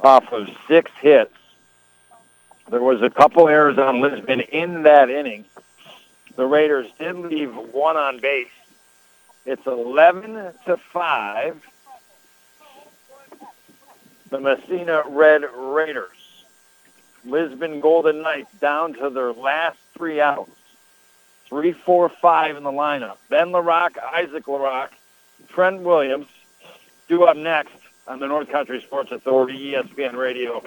off 0.00 0.32
of 0.32 0.48
six 0.66 0.90
hits. 1.00 1.34
There 2.70 2.82
was 2.82 3.02
a 3.02 3.10
couple 3.10 3.48
errors 3.48 3.78
on 3.78 4.00
Lisbon 4.00 4.40
in 4.40 4.82
that 4.82 5.10
inning. 5.10 5.44
The 6.36 6.46
Raiders 6.46 6.86
did 6.98 7.16
leave 7.16 7.54
one 7.54 7.96
on 7.96 8.20
base. 8.20 8.46
It's 9.46 9.66
11 9.66 10.52
to 10.66 10.76
5. 10.76 11.62
The 14.30 14.40
Massena 14.40 15.02
Red 15.08 15.42
Raiders. 15.56 16.44
Lisbon 17.24 17.80
Golden 17.80 18.22
Knights 18.22 18.52
down 18.60 18.94
to 18.94 19.10
their 19.10 19.32
last 19.32 19.78
three 19.96 20.20
outs. 20.20 20.50
Three, 21.48 21.72
four, 21.72 22.10
five 22.10 22.56
in 22.56 22.62
the 22.62 22.70
lineup. 22.70 23.16
Ben 23.30 23.48
LaRock, 23.48 23.96
Isaac 23.98 24.44
LaRock, 24.44 24.90
Trent 25.48 25.82
Williams. 25.82 26.26
Due 27.08 27.24
up 27.24 27.36
next 27.36 27.74
on 28.06 28.20
the 28.20 28.26
North 28.26 28.48
Country 28.50 28.80
Sports 28.80 29.12
Authority, 29.12 29.72
ESPN 29.72 30.14
Radio, 30.14 30.60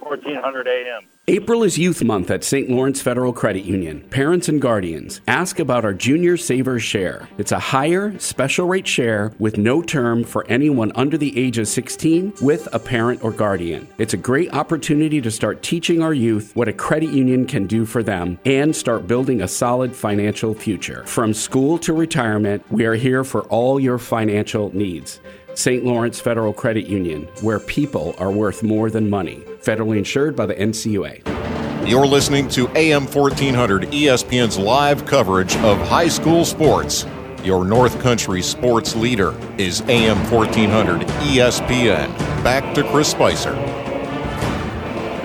1400 0.00 0.68
AM. 0.68 1.02
April 1.28 1.64
is 1.64 1.76
Youth 1.76 2.04
Month 2.04 2.30
at 2.30 2.44
St. 2.44 2.70
Lawrence 2.70 3.02
Federal 3.02 3.32
Credit 3.32 3.64
Union. 3.64 4.00
Parents 4.10 4.48
and 4.48 4.62
guardians, 4.62 5.20
ask 5.26 5.58
about 5.58 5.84
our 5.84 5.92
Junior 5.92 6.36
Savers 6.36 6.84
Share. 6.84 7.28
It's 7.36 7.50
a 7.50 7.58
higher, 7.58 8.16
special 8.20 8.68
rate 8.68 8.86
share 8.86 9.32
with 9.40 9.58
no 9.58 9.82
term 9.82 10.22
for 10.22 10.46
anyone 10.46 10.92
under 10.94 11.18
the 11.18 11.36
age 11.36 11.58
of 11.58 11.66
16 11.66 12.34
with 12.42 12.72
a 12.72 12.78
parent 12.78 13.24
or 13.24 13.32
guardian. 13.32 13.88
It's 13.98 14.14
a 14.14 14.16
great 14.16 14.54
opportunity 14.54 15.20
to 15.20 15.32
start 15.32 15.64
teaching 15.64 16.00
our 16.00 16.14
youth 16.14 16.54
what 16.54 16.68
a 16.68 16.72
credit 16.72 17.10
union 17.10 17.44
can 17.44 17.66
do 17.66 17.86
for 17.86 18.04
them 18.04 18.38
and 18.44 18.76
start 18.76 19.08
building 19.08 19.42
a 19.42 19.48
solid 19.48 19.96
financial 19.96 20.54
future. 20.54 21.04
From 21.06 21.34
school 21.34 21.76
to 21.78 21.92
retirement, 21.92 22.62
we 22.70 22.86
are 22.86 22.94
here 22.94 23.24
for 23.24 23.42
all 23.46 23.80
your 23.80 23.98
financial 23.98 24.72
needs. 24.76 25.18
St. 25.56 25.82
Lawrence 25.82 26.20
Federal 26.20 26.52
Credit 26.52 26.86
Union, 26.86 27.26
where 27.40 27.58
people 27.58 28.14
are 28.18 28.30
worth 28.30 28.62
more 28.62 28.90
than 28.90 29.08
money. 29.08 29.36
Federally 29.62 29.96
insured 29.96 30.36
by 30.36 30.44
the 30.44 30.54
NCUA. 30.54 31.88
You're 31.88 32.06
listening 32.06 32.48
to 32.50 32.68
AM 32.76 33.06
1400 33.06 33.84
ESPN's 33.84 34.58
live 34.58 35.06
coverage 35.06 35.56
of 35.58 35.78
high 35.78 36.08
school 36.08 36.44
sports. 36.44 37.06
Your 37.42 37.64
North 37.64 37.98
Country 38.00 38.42
sports 38.42 38.94
leader 38.94 39.34
is 39.56 39.80
AM 39.82 40.18
1400 40.30 41.00
ESPN. 41.00 42.08
Back 42.44 42.74
to 42.74 42.82
Chris 42.90 43.10
Spicer. 43.10 43.54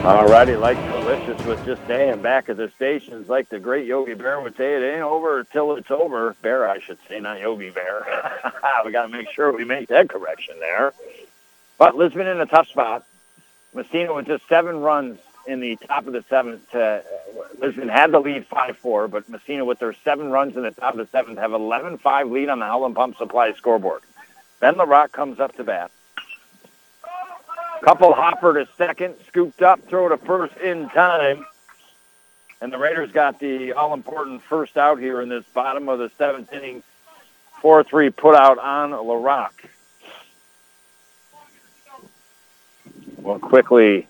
All 0.06 0.28
righty, 0.28 0.56
like 0.56 0.78
Delicious 1.32 1.48
was 1.48 1.66
just 1.66 1.84
staying 1.86 2.22
back 2.22 2.50
at 2.50 2.58
the 2.58 2.70
stations, 2.76 3.30
like 3.30 3.48
the 3.48 3.58
great 3.58 3.86
Yogi 3.86 4.16
Bear 4.16 4.42
would 4.42 4.58
say, 4.58 4.76
it 4.76 4.96
ain't 4.96 5.02
over 5.02 5.46
till 5.46 5.76
it's 5.76 5.90
over. 5.90 6.36
Berra, 6.44 6.70
I 6.70 6.80
should 6.80 6.98
say, 7.08 7.22
not 7.22 7.40
Yogi 7.40 7.70
Bear. 7.70 8.06
we 8.86 8.92
got 8.92 9.04
to 9.04 9.08
make 9.08 9.30
sure 9.32 9.56
we 9.56 9.64
make 9.64 9.88
that 9.88 10.10
correction 10.10 10.56
there. 10.60 10.94
But 11.78 11.96
Lisbon 11.96 12.28
in 12.28 12.42
a 12.42 12.46
tough 12.46 12.68
spot. 12.68 13.06
Massena 13.74 14.14
with 14.14 14.28
just 14.28 14.46
seven 14.50 14.82
runs 14.82 15.20
in 15.48 15.62
the 15.62 15.78
top 15.78 16.06
of 16.06 16.12
the 16.12 16.24
seventh. 16.28 16.76
Uh, 16.76 17.00
Lisbon 17.60 17.88
had 17.88 18.12
the 18.12 18.20
lead 18.20 18.50
5-4, 18.50 19.10
but 19.10 19.30
Massena 19.30 19.64
with 19.64 19.80
their 19.80 19.94
seven 20.04 20.32
runs 20.32 20.58
in 20.58 20.64
the 20.64 20.72
top 20.72 20.96
of 20.96 20.98
the 20.98 21.08
seventh 21.12 21.40
have 21.40 21.52
11-5 21.52 22.32
lead 22.32 22.50
on 22.50 22.60
the 22.60 22.66
Howland 22.66 22.96
Pump 22.96 23.18
Supply 23.18 23.54
scoreboard. 23.54 24.02
Ben 24.60 24.76
LaRock 24.76 25.14
comes 25.14 25.40
up 25.40 25.56
to 25.56 25.64
bat. 25.64 25.92
Couple 27.82 28.14
hopper 28.14 28.54
to 28.54 28.68
second, 28.78 29.16
scooped 29.28 29.64
up, 29.64 29.88
throw 29.88 30.08
to 30.10 30.18
first 30.18 30.56
in 30.58 30.88
time. 30.90 31.46
And 32.62 32.72
the 32.72 32.78
Raiders 32.78 33.12
got 33.12 33.40
the 33.40 33.74
all-important 33.74 34.44
first 34.44 34.78
out 34.78 35.00
here 35.00 35.20
in 35.20 35.30
this 35.30 35.44
bottom 35.54 35.90
of 35.90 35.98
the 35.98 36.12
seventh 36.18 36.54
inning. 36.54 36.84
4-3 37.64 38.16
put 38.16 38.36
out 38.36 38.60
on 38.60 38.92
LaRock. 38.92 39.52
We'll 43.18 43.40
quickly 43.40 44.08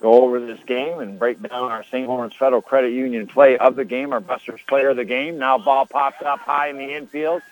go 0.00 0.24
over 0.24 0.40
this 0.40 0.58
game 0.66 0.98
and 0.98 1.20
break 1.20 1.40
down 1.40 1.70
our 1.70 1.84
St. 1.84 2.08
Lawrence 2.08 2.34
Federal 2.34 2.62
Credit 2.62 2.92
Union 2.92 3.28
play 3.28 3.56
of 3.58 3.76
the 3.76 3.84
game, 3.84 4.12
our 4.12 4.20
Buster's 4.20 4.60
player 4.66 4.90
of 4.90 4.96
the 4.96 5.04
game. 5.04 5.38
Now 5.38 5.58
ball 5.58 5.86
popped 5.86 6.22
up 6.22 6.40
high 6.40 6.68
in 6.68 6.78
the 6.78 6.94
infield. 6.94 7.42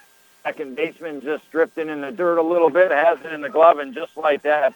Second 0.43 0.74
baseman 0.74 1.20
just 1.20 1.48
drifting 1.52 1.89
in 1.89 2.01
the 2.01 2.11
dirt 2.11 2.39
a 2.39 2.43
little 2.43 2.70
bit, 2.70 2.90
has 2.90 3.19
it 3.24 3.32
in 3.32 3.40
the 3.40 3.48
glove, 3.48 3.78
and 3.78 3.94
just 3.94 4.16
like 4.16 4.43
that, 4.43 4.74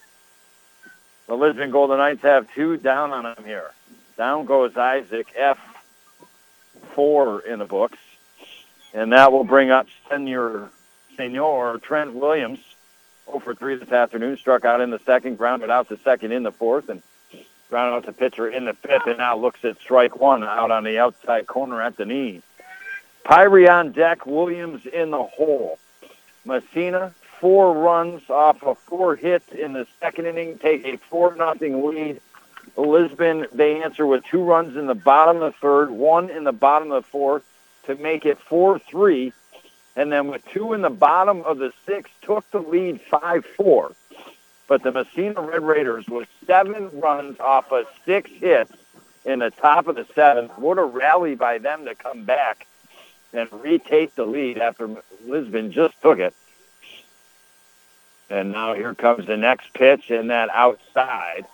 the 1.27 1.35
Lisbon 1.35 1.71
Golden 1.71 1.99
Knights 1.99 2.23
have 2.23 2.53
two 2.55 2.77
down 2.77 3.13
on 3.13 3.25
them 3.25 3.45
here. 3.45 3.71
Down 4.17 4.45
goes 4.45 4.77
Isaac, 4.77 5.27
F4 6.97 7.45
in 7.45 7.59
the 7.59 7.65
books. 7.65 7.99
And 8.93 9.13
that 9.13 9.33
will 9.33 9.45
bring 9.45 9.71
up 9.71 9.89
senior, 10.11 10.69
senior 11.17 11.79
Trent 11.79 12.15
Williams, 12.15 12.61
0 13.27 13.41
for 13.41 13.55
3 13.55 13.77
this 13.77 13.91
afternoon, 13.91 14.37
struck 14.37 14.65
out 14.65 14.81
in 14.81 14.91
the 14.91 15.01
second, 15.01 15.37
grounded 15.37 15.71
out 15.71 15.89
to 15.89 15.99
second 15.99 16.33
in 16.33 16.43
the 16.45 16.53
fourth, 16.53 16.89
and 16.89 17.03
grounded 17.71 17.97
out 17.97 18.05
to 18.05 18.13
pitcher 18.13 18.49
in 18.49 18.67
the 18.67 18.75
fifth, 18.75 19.07
and 19.07 19.19
now 19.19 19.37
looks 19.37 19.65
at 19.65 19.81
strike 19.81 20.21
one 20.21 20.45
out 20.45 20.71
on 20.71 20.85
the 20.85 20.99
outside 20.99 21.47
corner 21.47 21.83
at 21.83 21.97
the 21.97 22.05
knee. 22.05 22.41
Pyrie 23.25 23.69
on 23.69 23.93
deck, 23.93 24.27
Williams 24.27 24.87
in 24.87 25.11
the 25.11 25.23
hole. 25.23 25.79
Massena 26.45 27.15
four 27.41 27.75
runs 27.75 28.23
off 28.31 28.63
of 28.63 28.79
four 28.79 29.17
hits 29.17 29.51
in 29.53 29.73
the 29.73 29.87
second 30.01 30.27
inning, 30.27 30.59
take 30.59 30.85
a 30.85 30.97
four 30.97 31.35
nothing 31.35 31.87
lead. 31.87 32.21
Lisbon, 32.77 33.47
they 33.53 33.83
answer 33.83 34.07
with 34.07 34.25
two 34.25 34.43
runs 34.43 34.77
in 34.77 34.87
the 34.87 34.95
bottom 34.95 35.43
of 35.43 35.53
the 35.53 35.59
third, 35.59 35.91
one 35.91 36.31
in 36.31 36.45
the 36.45 36.53
bottom 36.53 36.91
of 36.91 37.05
the 37.05 37.09
fourth 37.09 37.45
to 37.87 37.95
make 37.97 38.27
it 38.27 38.39
4-3. 38.49 39.33
And 39.97 40.11
then 40.11 40.29
with 40.29 40.45
two 40.47 40.73
in 40.73 40.83
the 40.83 40.91
bottom 40.91 41.43
of 41.43 41.59
the 41.59 41.73
sixth, 41.87 42.13
took 42.23 42.51
the 42.51 42.61
lead 42.61 43.01
5-4. 43.11 43.95
But 44.67 44.83
the 44.83 44.93
Massena 44.93 45.41
Red 45.41 45.63
Raiders 45.63 46.09
with 46.09 46.29
seven 46.47 46.91
runs 46.99 47.39
off 47.39 47.71
of 47.71 47.87
six 48.05 48.31
hits 48.31 48.73
in 49.25 49.39
the 49.41 49.51
top 49.51 49.87
of 49.87 49.97
the 49.97 50.07
seventh. 50.15 50.57
What 50.59 50.79
a 50.79 50.85
rally 50.85 51.35
by 51.35 51.59
them 51.59 51.85
to 51.85 51.95
come 51.95 52.25
back 52.25 52.67
and 53.33 53.49
retake 53.53 54.15
the 54.15 54.25
lead 54.25 54.59
after 54.59 54.89
Lisbon 55.27 55.71
just 55.71 56.01
took 56.03 56.19
it. 56.19 56.35
And 58.35 58.51
now 58.51 58.75
here 58.75 58.95
comes 58.97 59.29
the 59.29 59.37
next 59.37 59.73
pitch 59.75 60.11
and 60.11 60.31
that 60.31 60.51
outside. 60.51 61.47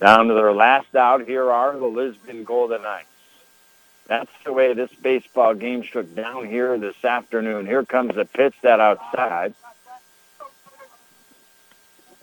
Down 0.00 0.28
to 0.28 0.34
their 0.34 0.54
last 0.54 0.96
out, 0.96 1.26
here 1.26 1.50
are 1.50 1.78
the 1.78 1.86
Lisbon 1.86 2.44
Golden 2.44 2.80
Knights. 2.80 3.06
That's 4.06 4.30
the 4.46 4.54
way 4.54 4.72
this 4.72 4.90
baseball 5.02 5.52
game 5.54 5.82
shook 5.82 6.14
down 6.14 6.46
here 6.46 6.78
this 6.78 7.04
afternoon. 7.04 7.66
Here 7.66 7.84
comes 7.84 8.14
the 8.14 8.24
pitch 8.24 8.54
that 8.62 8.80
outside. 8.80 9.52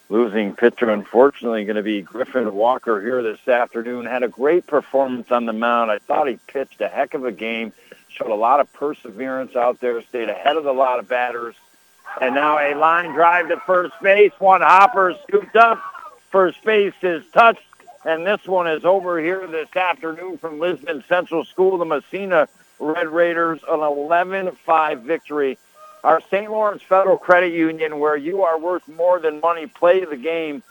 Losing 0.09 0.55
pitcher, 0.55 0.89
unfortunately, 0.89 1.65
going 1.65 1.75
to 1.75 1.83
be 1.83 2.01
Griffin 2.01 2.51
Walker 2.55 2.99
here 2.99 3.21
this 3.21 3.47
afternoon. 3.47 4.07
Had 4.07 4.23
a 4.23 4.27
great 4.27 4.65
performance 4.65 5.31
on 5.31 5.45
the 5.45 5.53
mound. 5.53 5.91
I 5.91 5.99
thought 5.99 6.27
he 6.27 6.39
pitched 6.47 6.81
a 6.81 6.87
heck 6.87 7.13
of 7.13 7.25
a 7.25 7.31
game 7.31 7.73
showed 8.17 8.31
a 8.31 8.35
lot 8.35 8.59
of 8.59 8.71
perseverance 8.73 9.55
out 9.55 9.79
there, 9.79 10.01
stayed 10.01 10.29
ahead 10.29 10.57
of 10.57 10.65
a 10.65 10.71
lot 10.71 10.99
of 10.99 11.07
batters. 11.07 11.55
And 12.19 12.35
now 12.35 12.57
a 12.57 12.73
line 12.73 13.11
drive 13.11 13.49
to 13.49 13.57
first 13.65 13.93
base. 14.01 14.31
One 14.39 14.61
hopper 14.61 15.15
scooped 15.27 15.55
up. 15.55 15.81
First 16.31 16.63
base 16.63 16.93
is 17.01 17.23
touched. 17.33 17.61
And 18.05 18.25
this 18.25 18.45
one 18.45 18.67
is 18.67 18.85
over 18.85 19.19
here 19.19 19.45
this 19.47 19.75
afternoon 19.75 20.37
from 20.37 20.59
Lisbon 20.59 21.03
Central 21.07 21.43
School. 21.43 21.77
The 21.77 21.85
Massena 21.85 22.47
Red 22.79 23.07
Raiders, 23.07 23.59
an 23.67 23.79
11-5 23.79 25.01
victory. 25.01 25.57
Our 26.03 26.21
St. 26.21 26.49
Lawrence 26.49 26.81
Federal 26.83 27.17
Credit 27.17 27.51
Union, 27.53 27.99
where 27.99 28.15
you 28.15 28.43
are 28.43 28.57
worth 28.57 28.87
more 28.87 29.19
than 29.19 29.41
money, 29.41 29.67
play 29.67 30.05
the 30.05 30.15
game, 30.15 30.63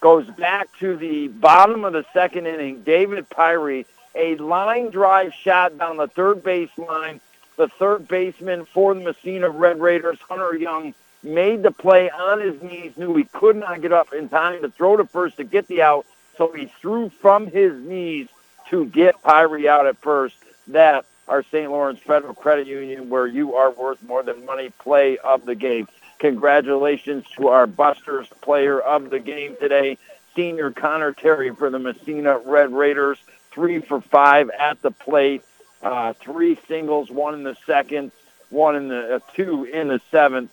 goes 0.00 0.26
back 0.26 0.68
to 0.80 0.96
the 0.96 1.28
bottom 1.28 1.84
of 1.84 1.94
the 1.94 2.04
second 2.12 2.46
inning. 2.46 2.82
David 2.82 3.30
Pyrie 3.30 3.86
a 4.14 4.36
line 4.36 4.90
drive 4.90 5.32
shot 5.34 5.76
down 5.78 5.96
the 5.96 6.08
third 6.08 6.42
base 6.42 6.70
line. 6.76 7.20
The 7.56 7.68
third 7.68 8.08
baseman 8.08 8.64
for 8.64 8.94
the 8.94 9.00
Massena 9.00 9.48
Red 9.48 9.80
Raiders, 9.80 10.18
Hunter 10.28 10.56
Young, 10.56 10.94
made 11.22 11.62
the 11.62 11.70
play 11.70 12.10
on 12.10 12.40
his 12.40 12.60
knees, 12.62 12.96
knew 12.96 13.14
he 13.16 13.24
could 13.24 13.56
not 13.56 13.80
get 13.80 13.92
up 13.92 14.12
in 14.12 14.28
time 14.28 14.60
to 14.62 14.68
throw 14.68 14.96
to 14.96 15.04
first 15.04 15.36
to 15.36 15.44
get 15.44 15.68
the 15.68 15.82
out, 15.82 16.04
so 16.36 16.52
he 16.52 16.66
threw 16.80 17.08
from 17.08 17.46
his 17.46 17.72
knees 17.80 18.28
to 18.70 18.86
get 18.86 19.22
Pyrie 19.22 19.66
out 19.66 19.86
at 19.86 19.96
first. 19.98 20.36
That 20.68 21.04
our 21.28 21.42
St. 21.42 21.70
Lawrence 21.70 22.00
Federal 22.00 22.34
Credit 22.34 22.66
Union, 22.66 23.08
where 23.08 23.26
you 23.26 23.54
are 23.54 23.70
worth 23.70 24.02
more 24.02 24.22
than 24.22 24.44
money, 24.44 24.70
play 24.78 25.16
of 25.18 25.46
the 25.46 25.54
game. 25.54 25.88
Congratulations 26.18 27.24
to 27.36 27.48
our 27.48 27.66
Busters 27.66 28.26
player 28.40 28.80
of 28.80 29.10
the 29.10 29.20
game 29.20 29.56
today, 29.60 29.98
senior 30.34 30.70
Connor 30.70 31.12
Terry 31.12 31.54
for 31.54 31.70
the 31.70 31.78
Massena 31.78 32.38
Red 32.38 32.72
Raiders 32.72 33.18
three 33.54 33.78
for 33.80 34.00
five 34.00 34.50
at 34.50 34.82
the 34.82 34.90
plate, 34.90 35.42
uh, 35.82 36.12
three 36.14 36.58
singles, 36.68 37.10
one 37.10 37.34
in 37.34 37.44
the 37.44 37.56
second, 37.66 38.12
one 38.50 38.76
in 38.76 38.88
the 38.88 39.16
uh, 39.16 39.18
two 39.34 39.64
in 39.64 39.88
the 39.88 40.00
seventh, 40.10 40.50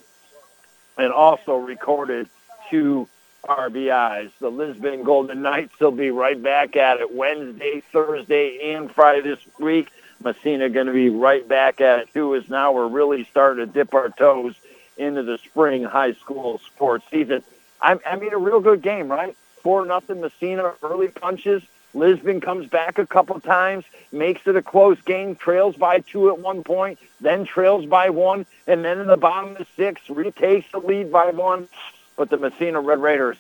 and 0.98 1.12
also 1.12 1.56
recorded 1.56 2.30
two 2.70 3.08
RBIs. 3.44 4.32
The 4.40 4.50
Lisbon 4.50 5.04
Golden 5.04 5.42
Knights 5.42 5.80
will 5.80 5.92
be 5.92 6.12
right 6.12 6.42
back 6.42 6.76
at 6.76 7.00
it 7.00 7.14
Wednesday, 7.14 7.82
Thursday, 7.92 8.74
and 8.74 8.92
Friday 8.92 9.22
this 9.22 9.40
week. 9.60 9.90
Massena 10.24 10.70
going 10.70 10.86
to 10.88 10.94
be 10.94 11.10
right 11.10 11.48
back 11.48 11.82
at 11.82 12.00
it 12.00 12.14
too. 12.14 12.36
As 12.36 12.48
now 12.48 12.72
we're 12.72 12.88
really 12.88 13.26
starting 13.26 13.66
to 13.66 13.72
dip 13.72 13.94
our 13.94 14.10
toes 14.10 14.56
into 14.98 15.24
the 15.24 15.40
spring 15.40 15.84
high 15.84 16.14
school 16.14 16.60
sports 16.60 17.04
season. 17.10 17.44
I, 17.82 17.98
I 18.06 18.16
mean, 18.18 18.34
a 18.34 18.38
real 18.38 18.60
good 18.60 18.84
game, 18.84 19.10
right? 19.10 19.36
Four 19.64 19.86
nothing 19.86 20.22
Massena 20.22 20.74
early 20.84 21.08
punches. 21.08 21.64
Lisbon 21.94 22.40
comes 22.40 22.68
back 22.68 22.98
a 22.98 23.06
couple 23.06 23.40
times, 23.40 23.84
makes 24.12 24.46
it 24.48 24.56
a 24.56 24.62
close 24.62 25.00
game, 25.02 25.36
trails 25.36 25.76
by 25.76 26.00
two 26.00 26.30
at 26.30 26.40
one 26.40 26.64
point, 26.64 27.00
then 27.20 27.46
trails 27.46 27.86
by 27.86 28.10
one, 28.10 28.46
and 28.68 28.84
then 28.84 29.00
in 29.00 29.08
the 29.08 29.18
bottom 29.18 29.52
of 29.52 29.58
the 29.58 29.68
sixth, 29.76 30.10
retakes 30.10 30.68
the 30.72 30.80
lead 30.80 31.12
by 31.12 31.32
one. 31.32 31.68
But 32.16 32.30
the 32.30 32.38
Massena 32.38 32.80
Red 32.80 33.02
Raiders, 33.02 33.38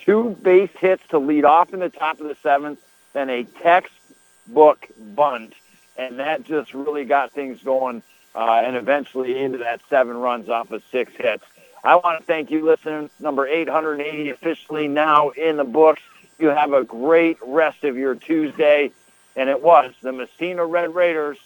two 0.00 0.36
base 0.42 0.70
hits 0.78 1.02
to 1.08 1.18
lead 1.18 1.44
off 1.44 1.72
in 1.72 1.80
the 1.80 1.88
top 1.88 2.20
of 2.20 2.28
the 2.28 2.36
seventh, 2.42 2.78
then 3.14 3.30
a 3.30 3.44
textbook 3.44 4.86
bunt, 5.14 5.54
and 5.96 6.18
that 6.20 6.44
just 6.44 6.74
really 6.74 7.04
got 7.04 7.32
things 7.32 7.60
going, 7.62 8.02
uh, 8.34 8.62
and 8.64 8.76
eventually 8.76 9.38
into 9.38 9.58
that 9.58 9.80
seven 9.88 10.16
runs 10.16 10.48
off 10.48 10.70
of 10.70 10.82
six 10.92 11.12
hits. 11.16 11.44
I 11.82 11.96
want 11.96 12.20
to 12.20 12.26
thank 12.26 12.50
you, 12.50 12.64
listeners. 12.64 13.10
Number 13.20 13.46
880 13.46 14.30
officially 14.30 14.88
now 14.88 15.30
in 15.30 15.56
the 15.56 15.64
books. 15.64 16.02
You 16.38 16.48
have 16.48 16.72
a 16.72 16.84
great 16.84 17.38
rest 17.44 17.84
of 17.84 17.96
your 17.96 18.14
Tuesday. 18.14 18.92
And 19.36 19.48
it 19.48 19.62
was 19.62 19.92
the 20.02 20.12
Massena 20.12 20.64
Red 20.64 20.94
Raiders 20.94 21.38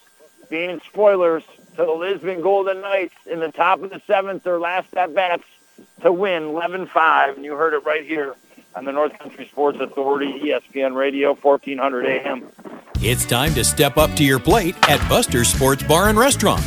being 0.49 0.81
spoilers 0.87 1.43
to 1.77 1.85
the 1.85 1.93
Lisbon 1.93 2.43
Golden 2.43 2.81
Knights 2.81 3.15
in 3.27 3.41
the 3.41 3.51
top 3.51 3.83
of 3.83 3.91
the 3.91 4.01
seventh, 4.07 4.45
their 4.45 4.59
last 4.59 4.95
at 4.97 5.15
bats 5.15 5.45
to 6.03 6.13
win 6.13 6.45
11-5. 6.45 7.37
And 7.37 7.45
you 7.45 7.55
heard 7.55 7.75
it 7.75 7.85
right 7.85 8.05
here 8.05 8.35
on 8.75 8.85
the 8.85 8.93
North 8.93 9.19
Country 9.19 9.47
Sports 9.47 9.79
Authority, 9.81 10.41
ESPN 10.41 10.95
Radio, 10.95 11.35
1400 11.35 12.07
AM. 12.07 12.49
It's 13.01 13.25
time 13.25 13.53
to 13.55 13.65
step 13.65 13.97
up 13.97 14.15
to 14.17 14.25
your 14.25 14.39
plate 14.39 14.77
at 14.89 15.07
Buster's 15.09 15.49
Sports 15.49 15.83
Bar 15.83 16.09
and 16.09 16.19
Restaurant. 16.19 16.63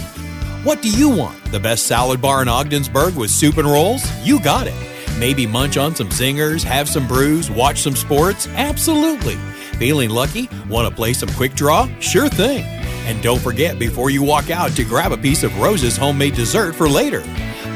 What 0.64 0.82
do 0.82 0.90
you 0.90 1.10
want? 1.10 1.44
The 1.52 1.60
best 1.60 1.86
salad 1.86 2.22
bar 2.22 2.42
in 2.42 2.48
Ogdensburg 2.48 3.16
with 3.16 3.30
soup 3.30 3.58
and 3.58 3.68
rolls? 3.68 4.04
You 4.26 4.40
got 4.40 4.68
it. 4.68 4.95
Maybe 5.18 5.48
munch 5.48 5.78
on 5.78 5.96
some 5.96 6.10
zingers, 6.10 6.64
have 6.64 6.90
some 6.90 7.08
brews, 7.08 7.50
watch 7.50 7.82
some 7.82 7.96
sports? 7.96 8.48
Absolutely. 8.50 9.36
Feeling 9.78 10.10
lucky? 10.10 10.50
Want 10.68 10.90
to 10.90 10.96
play 10.96 11.14
some 11.14 11.30
quick 11.30 11.54
draw? 11.54 11.88
Sure 12.00 12.28
thing. 12.28 12.66
And 13.08 13.22
don't 13.24 13.42
forget 13.42 13.80
before 13.80 14.10
you 14.10 14.24
walk 14.24 14.50
out 14.50 14.72
to 14.72 14.84
grab 14.84 15.14
a 15.14 15.18
piece 15.18 15.44
of 15.44 15.58
Rose's 15.58 15.96
homemade 15.96 16.36
dessert 16.36 16.76
for 16.76 16.90
later. 16.90 17.22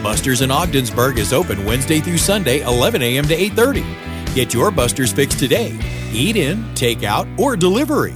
Buster's 0.04 0.42
in 0.42 0.52
Ogdensburg 0.52 1.18
is 1.18 1.32
open 1.32 1.64
Wednesday 1.66 2.00
through 2.00 2.18
Sunday, 2.18 2.62
11 2.62 3.02
a.m. 3.02 3.26
to 3.26 3.36
8:30. 3.36 4.36
Get 4.36 4.54
your 4.54 4.70
Buster's 4.72 5.12
fix 5.14 5.36
today. 5.36 5.78
Eat 6.12 6.36
in, 6.36 6.74
take 6.76 7.04
out, 7.04 7.28
or 7.38 7.56
delivery. 7.56 8.16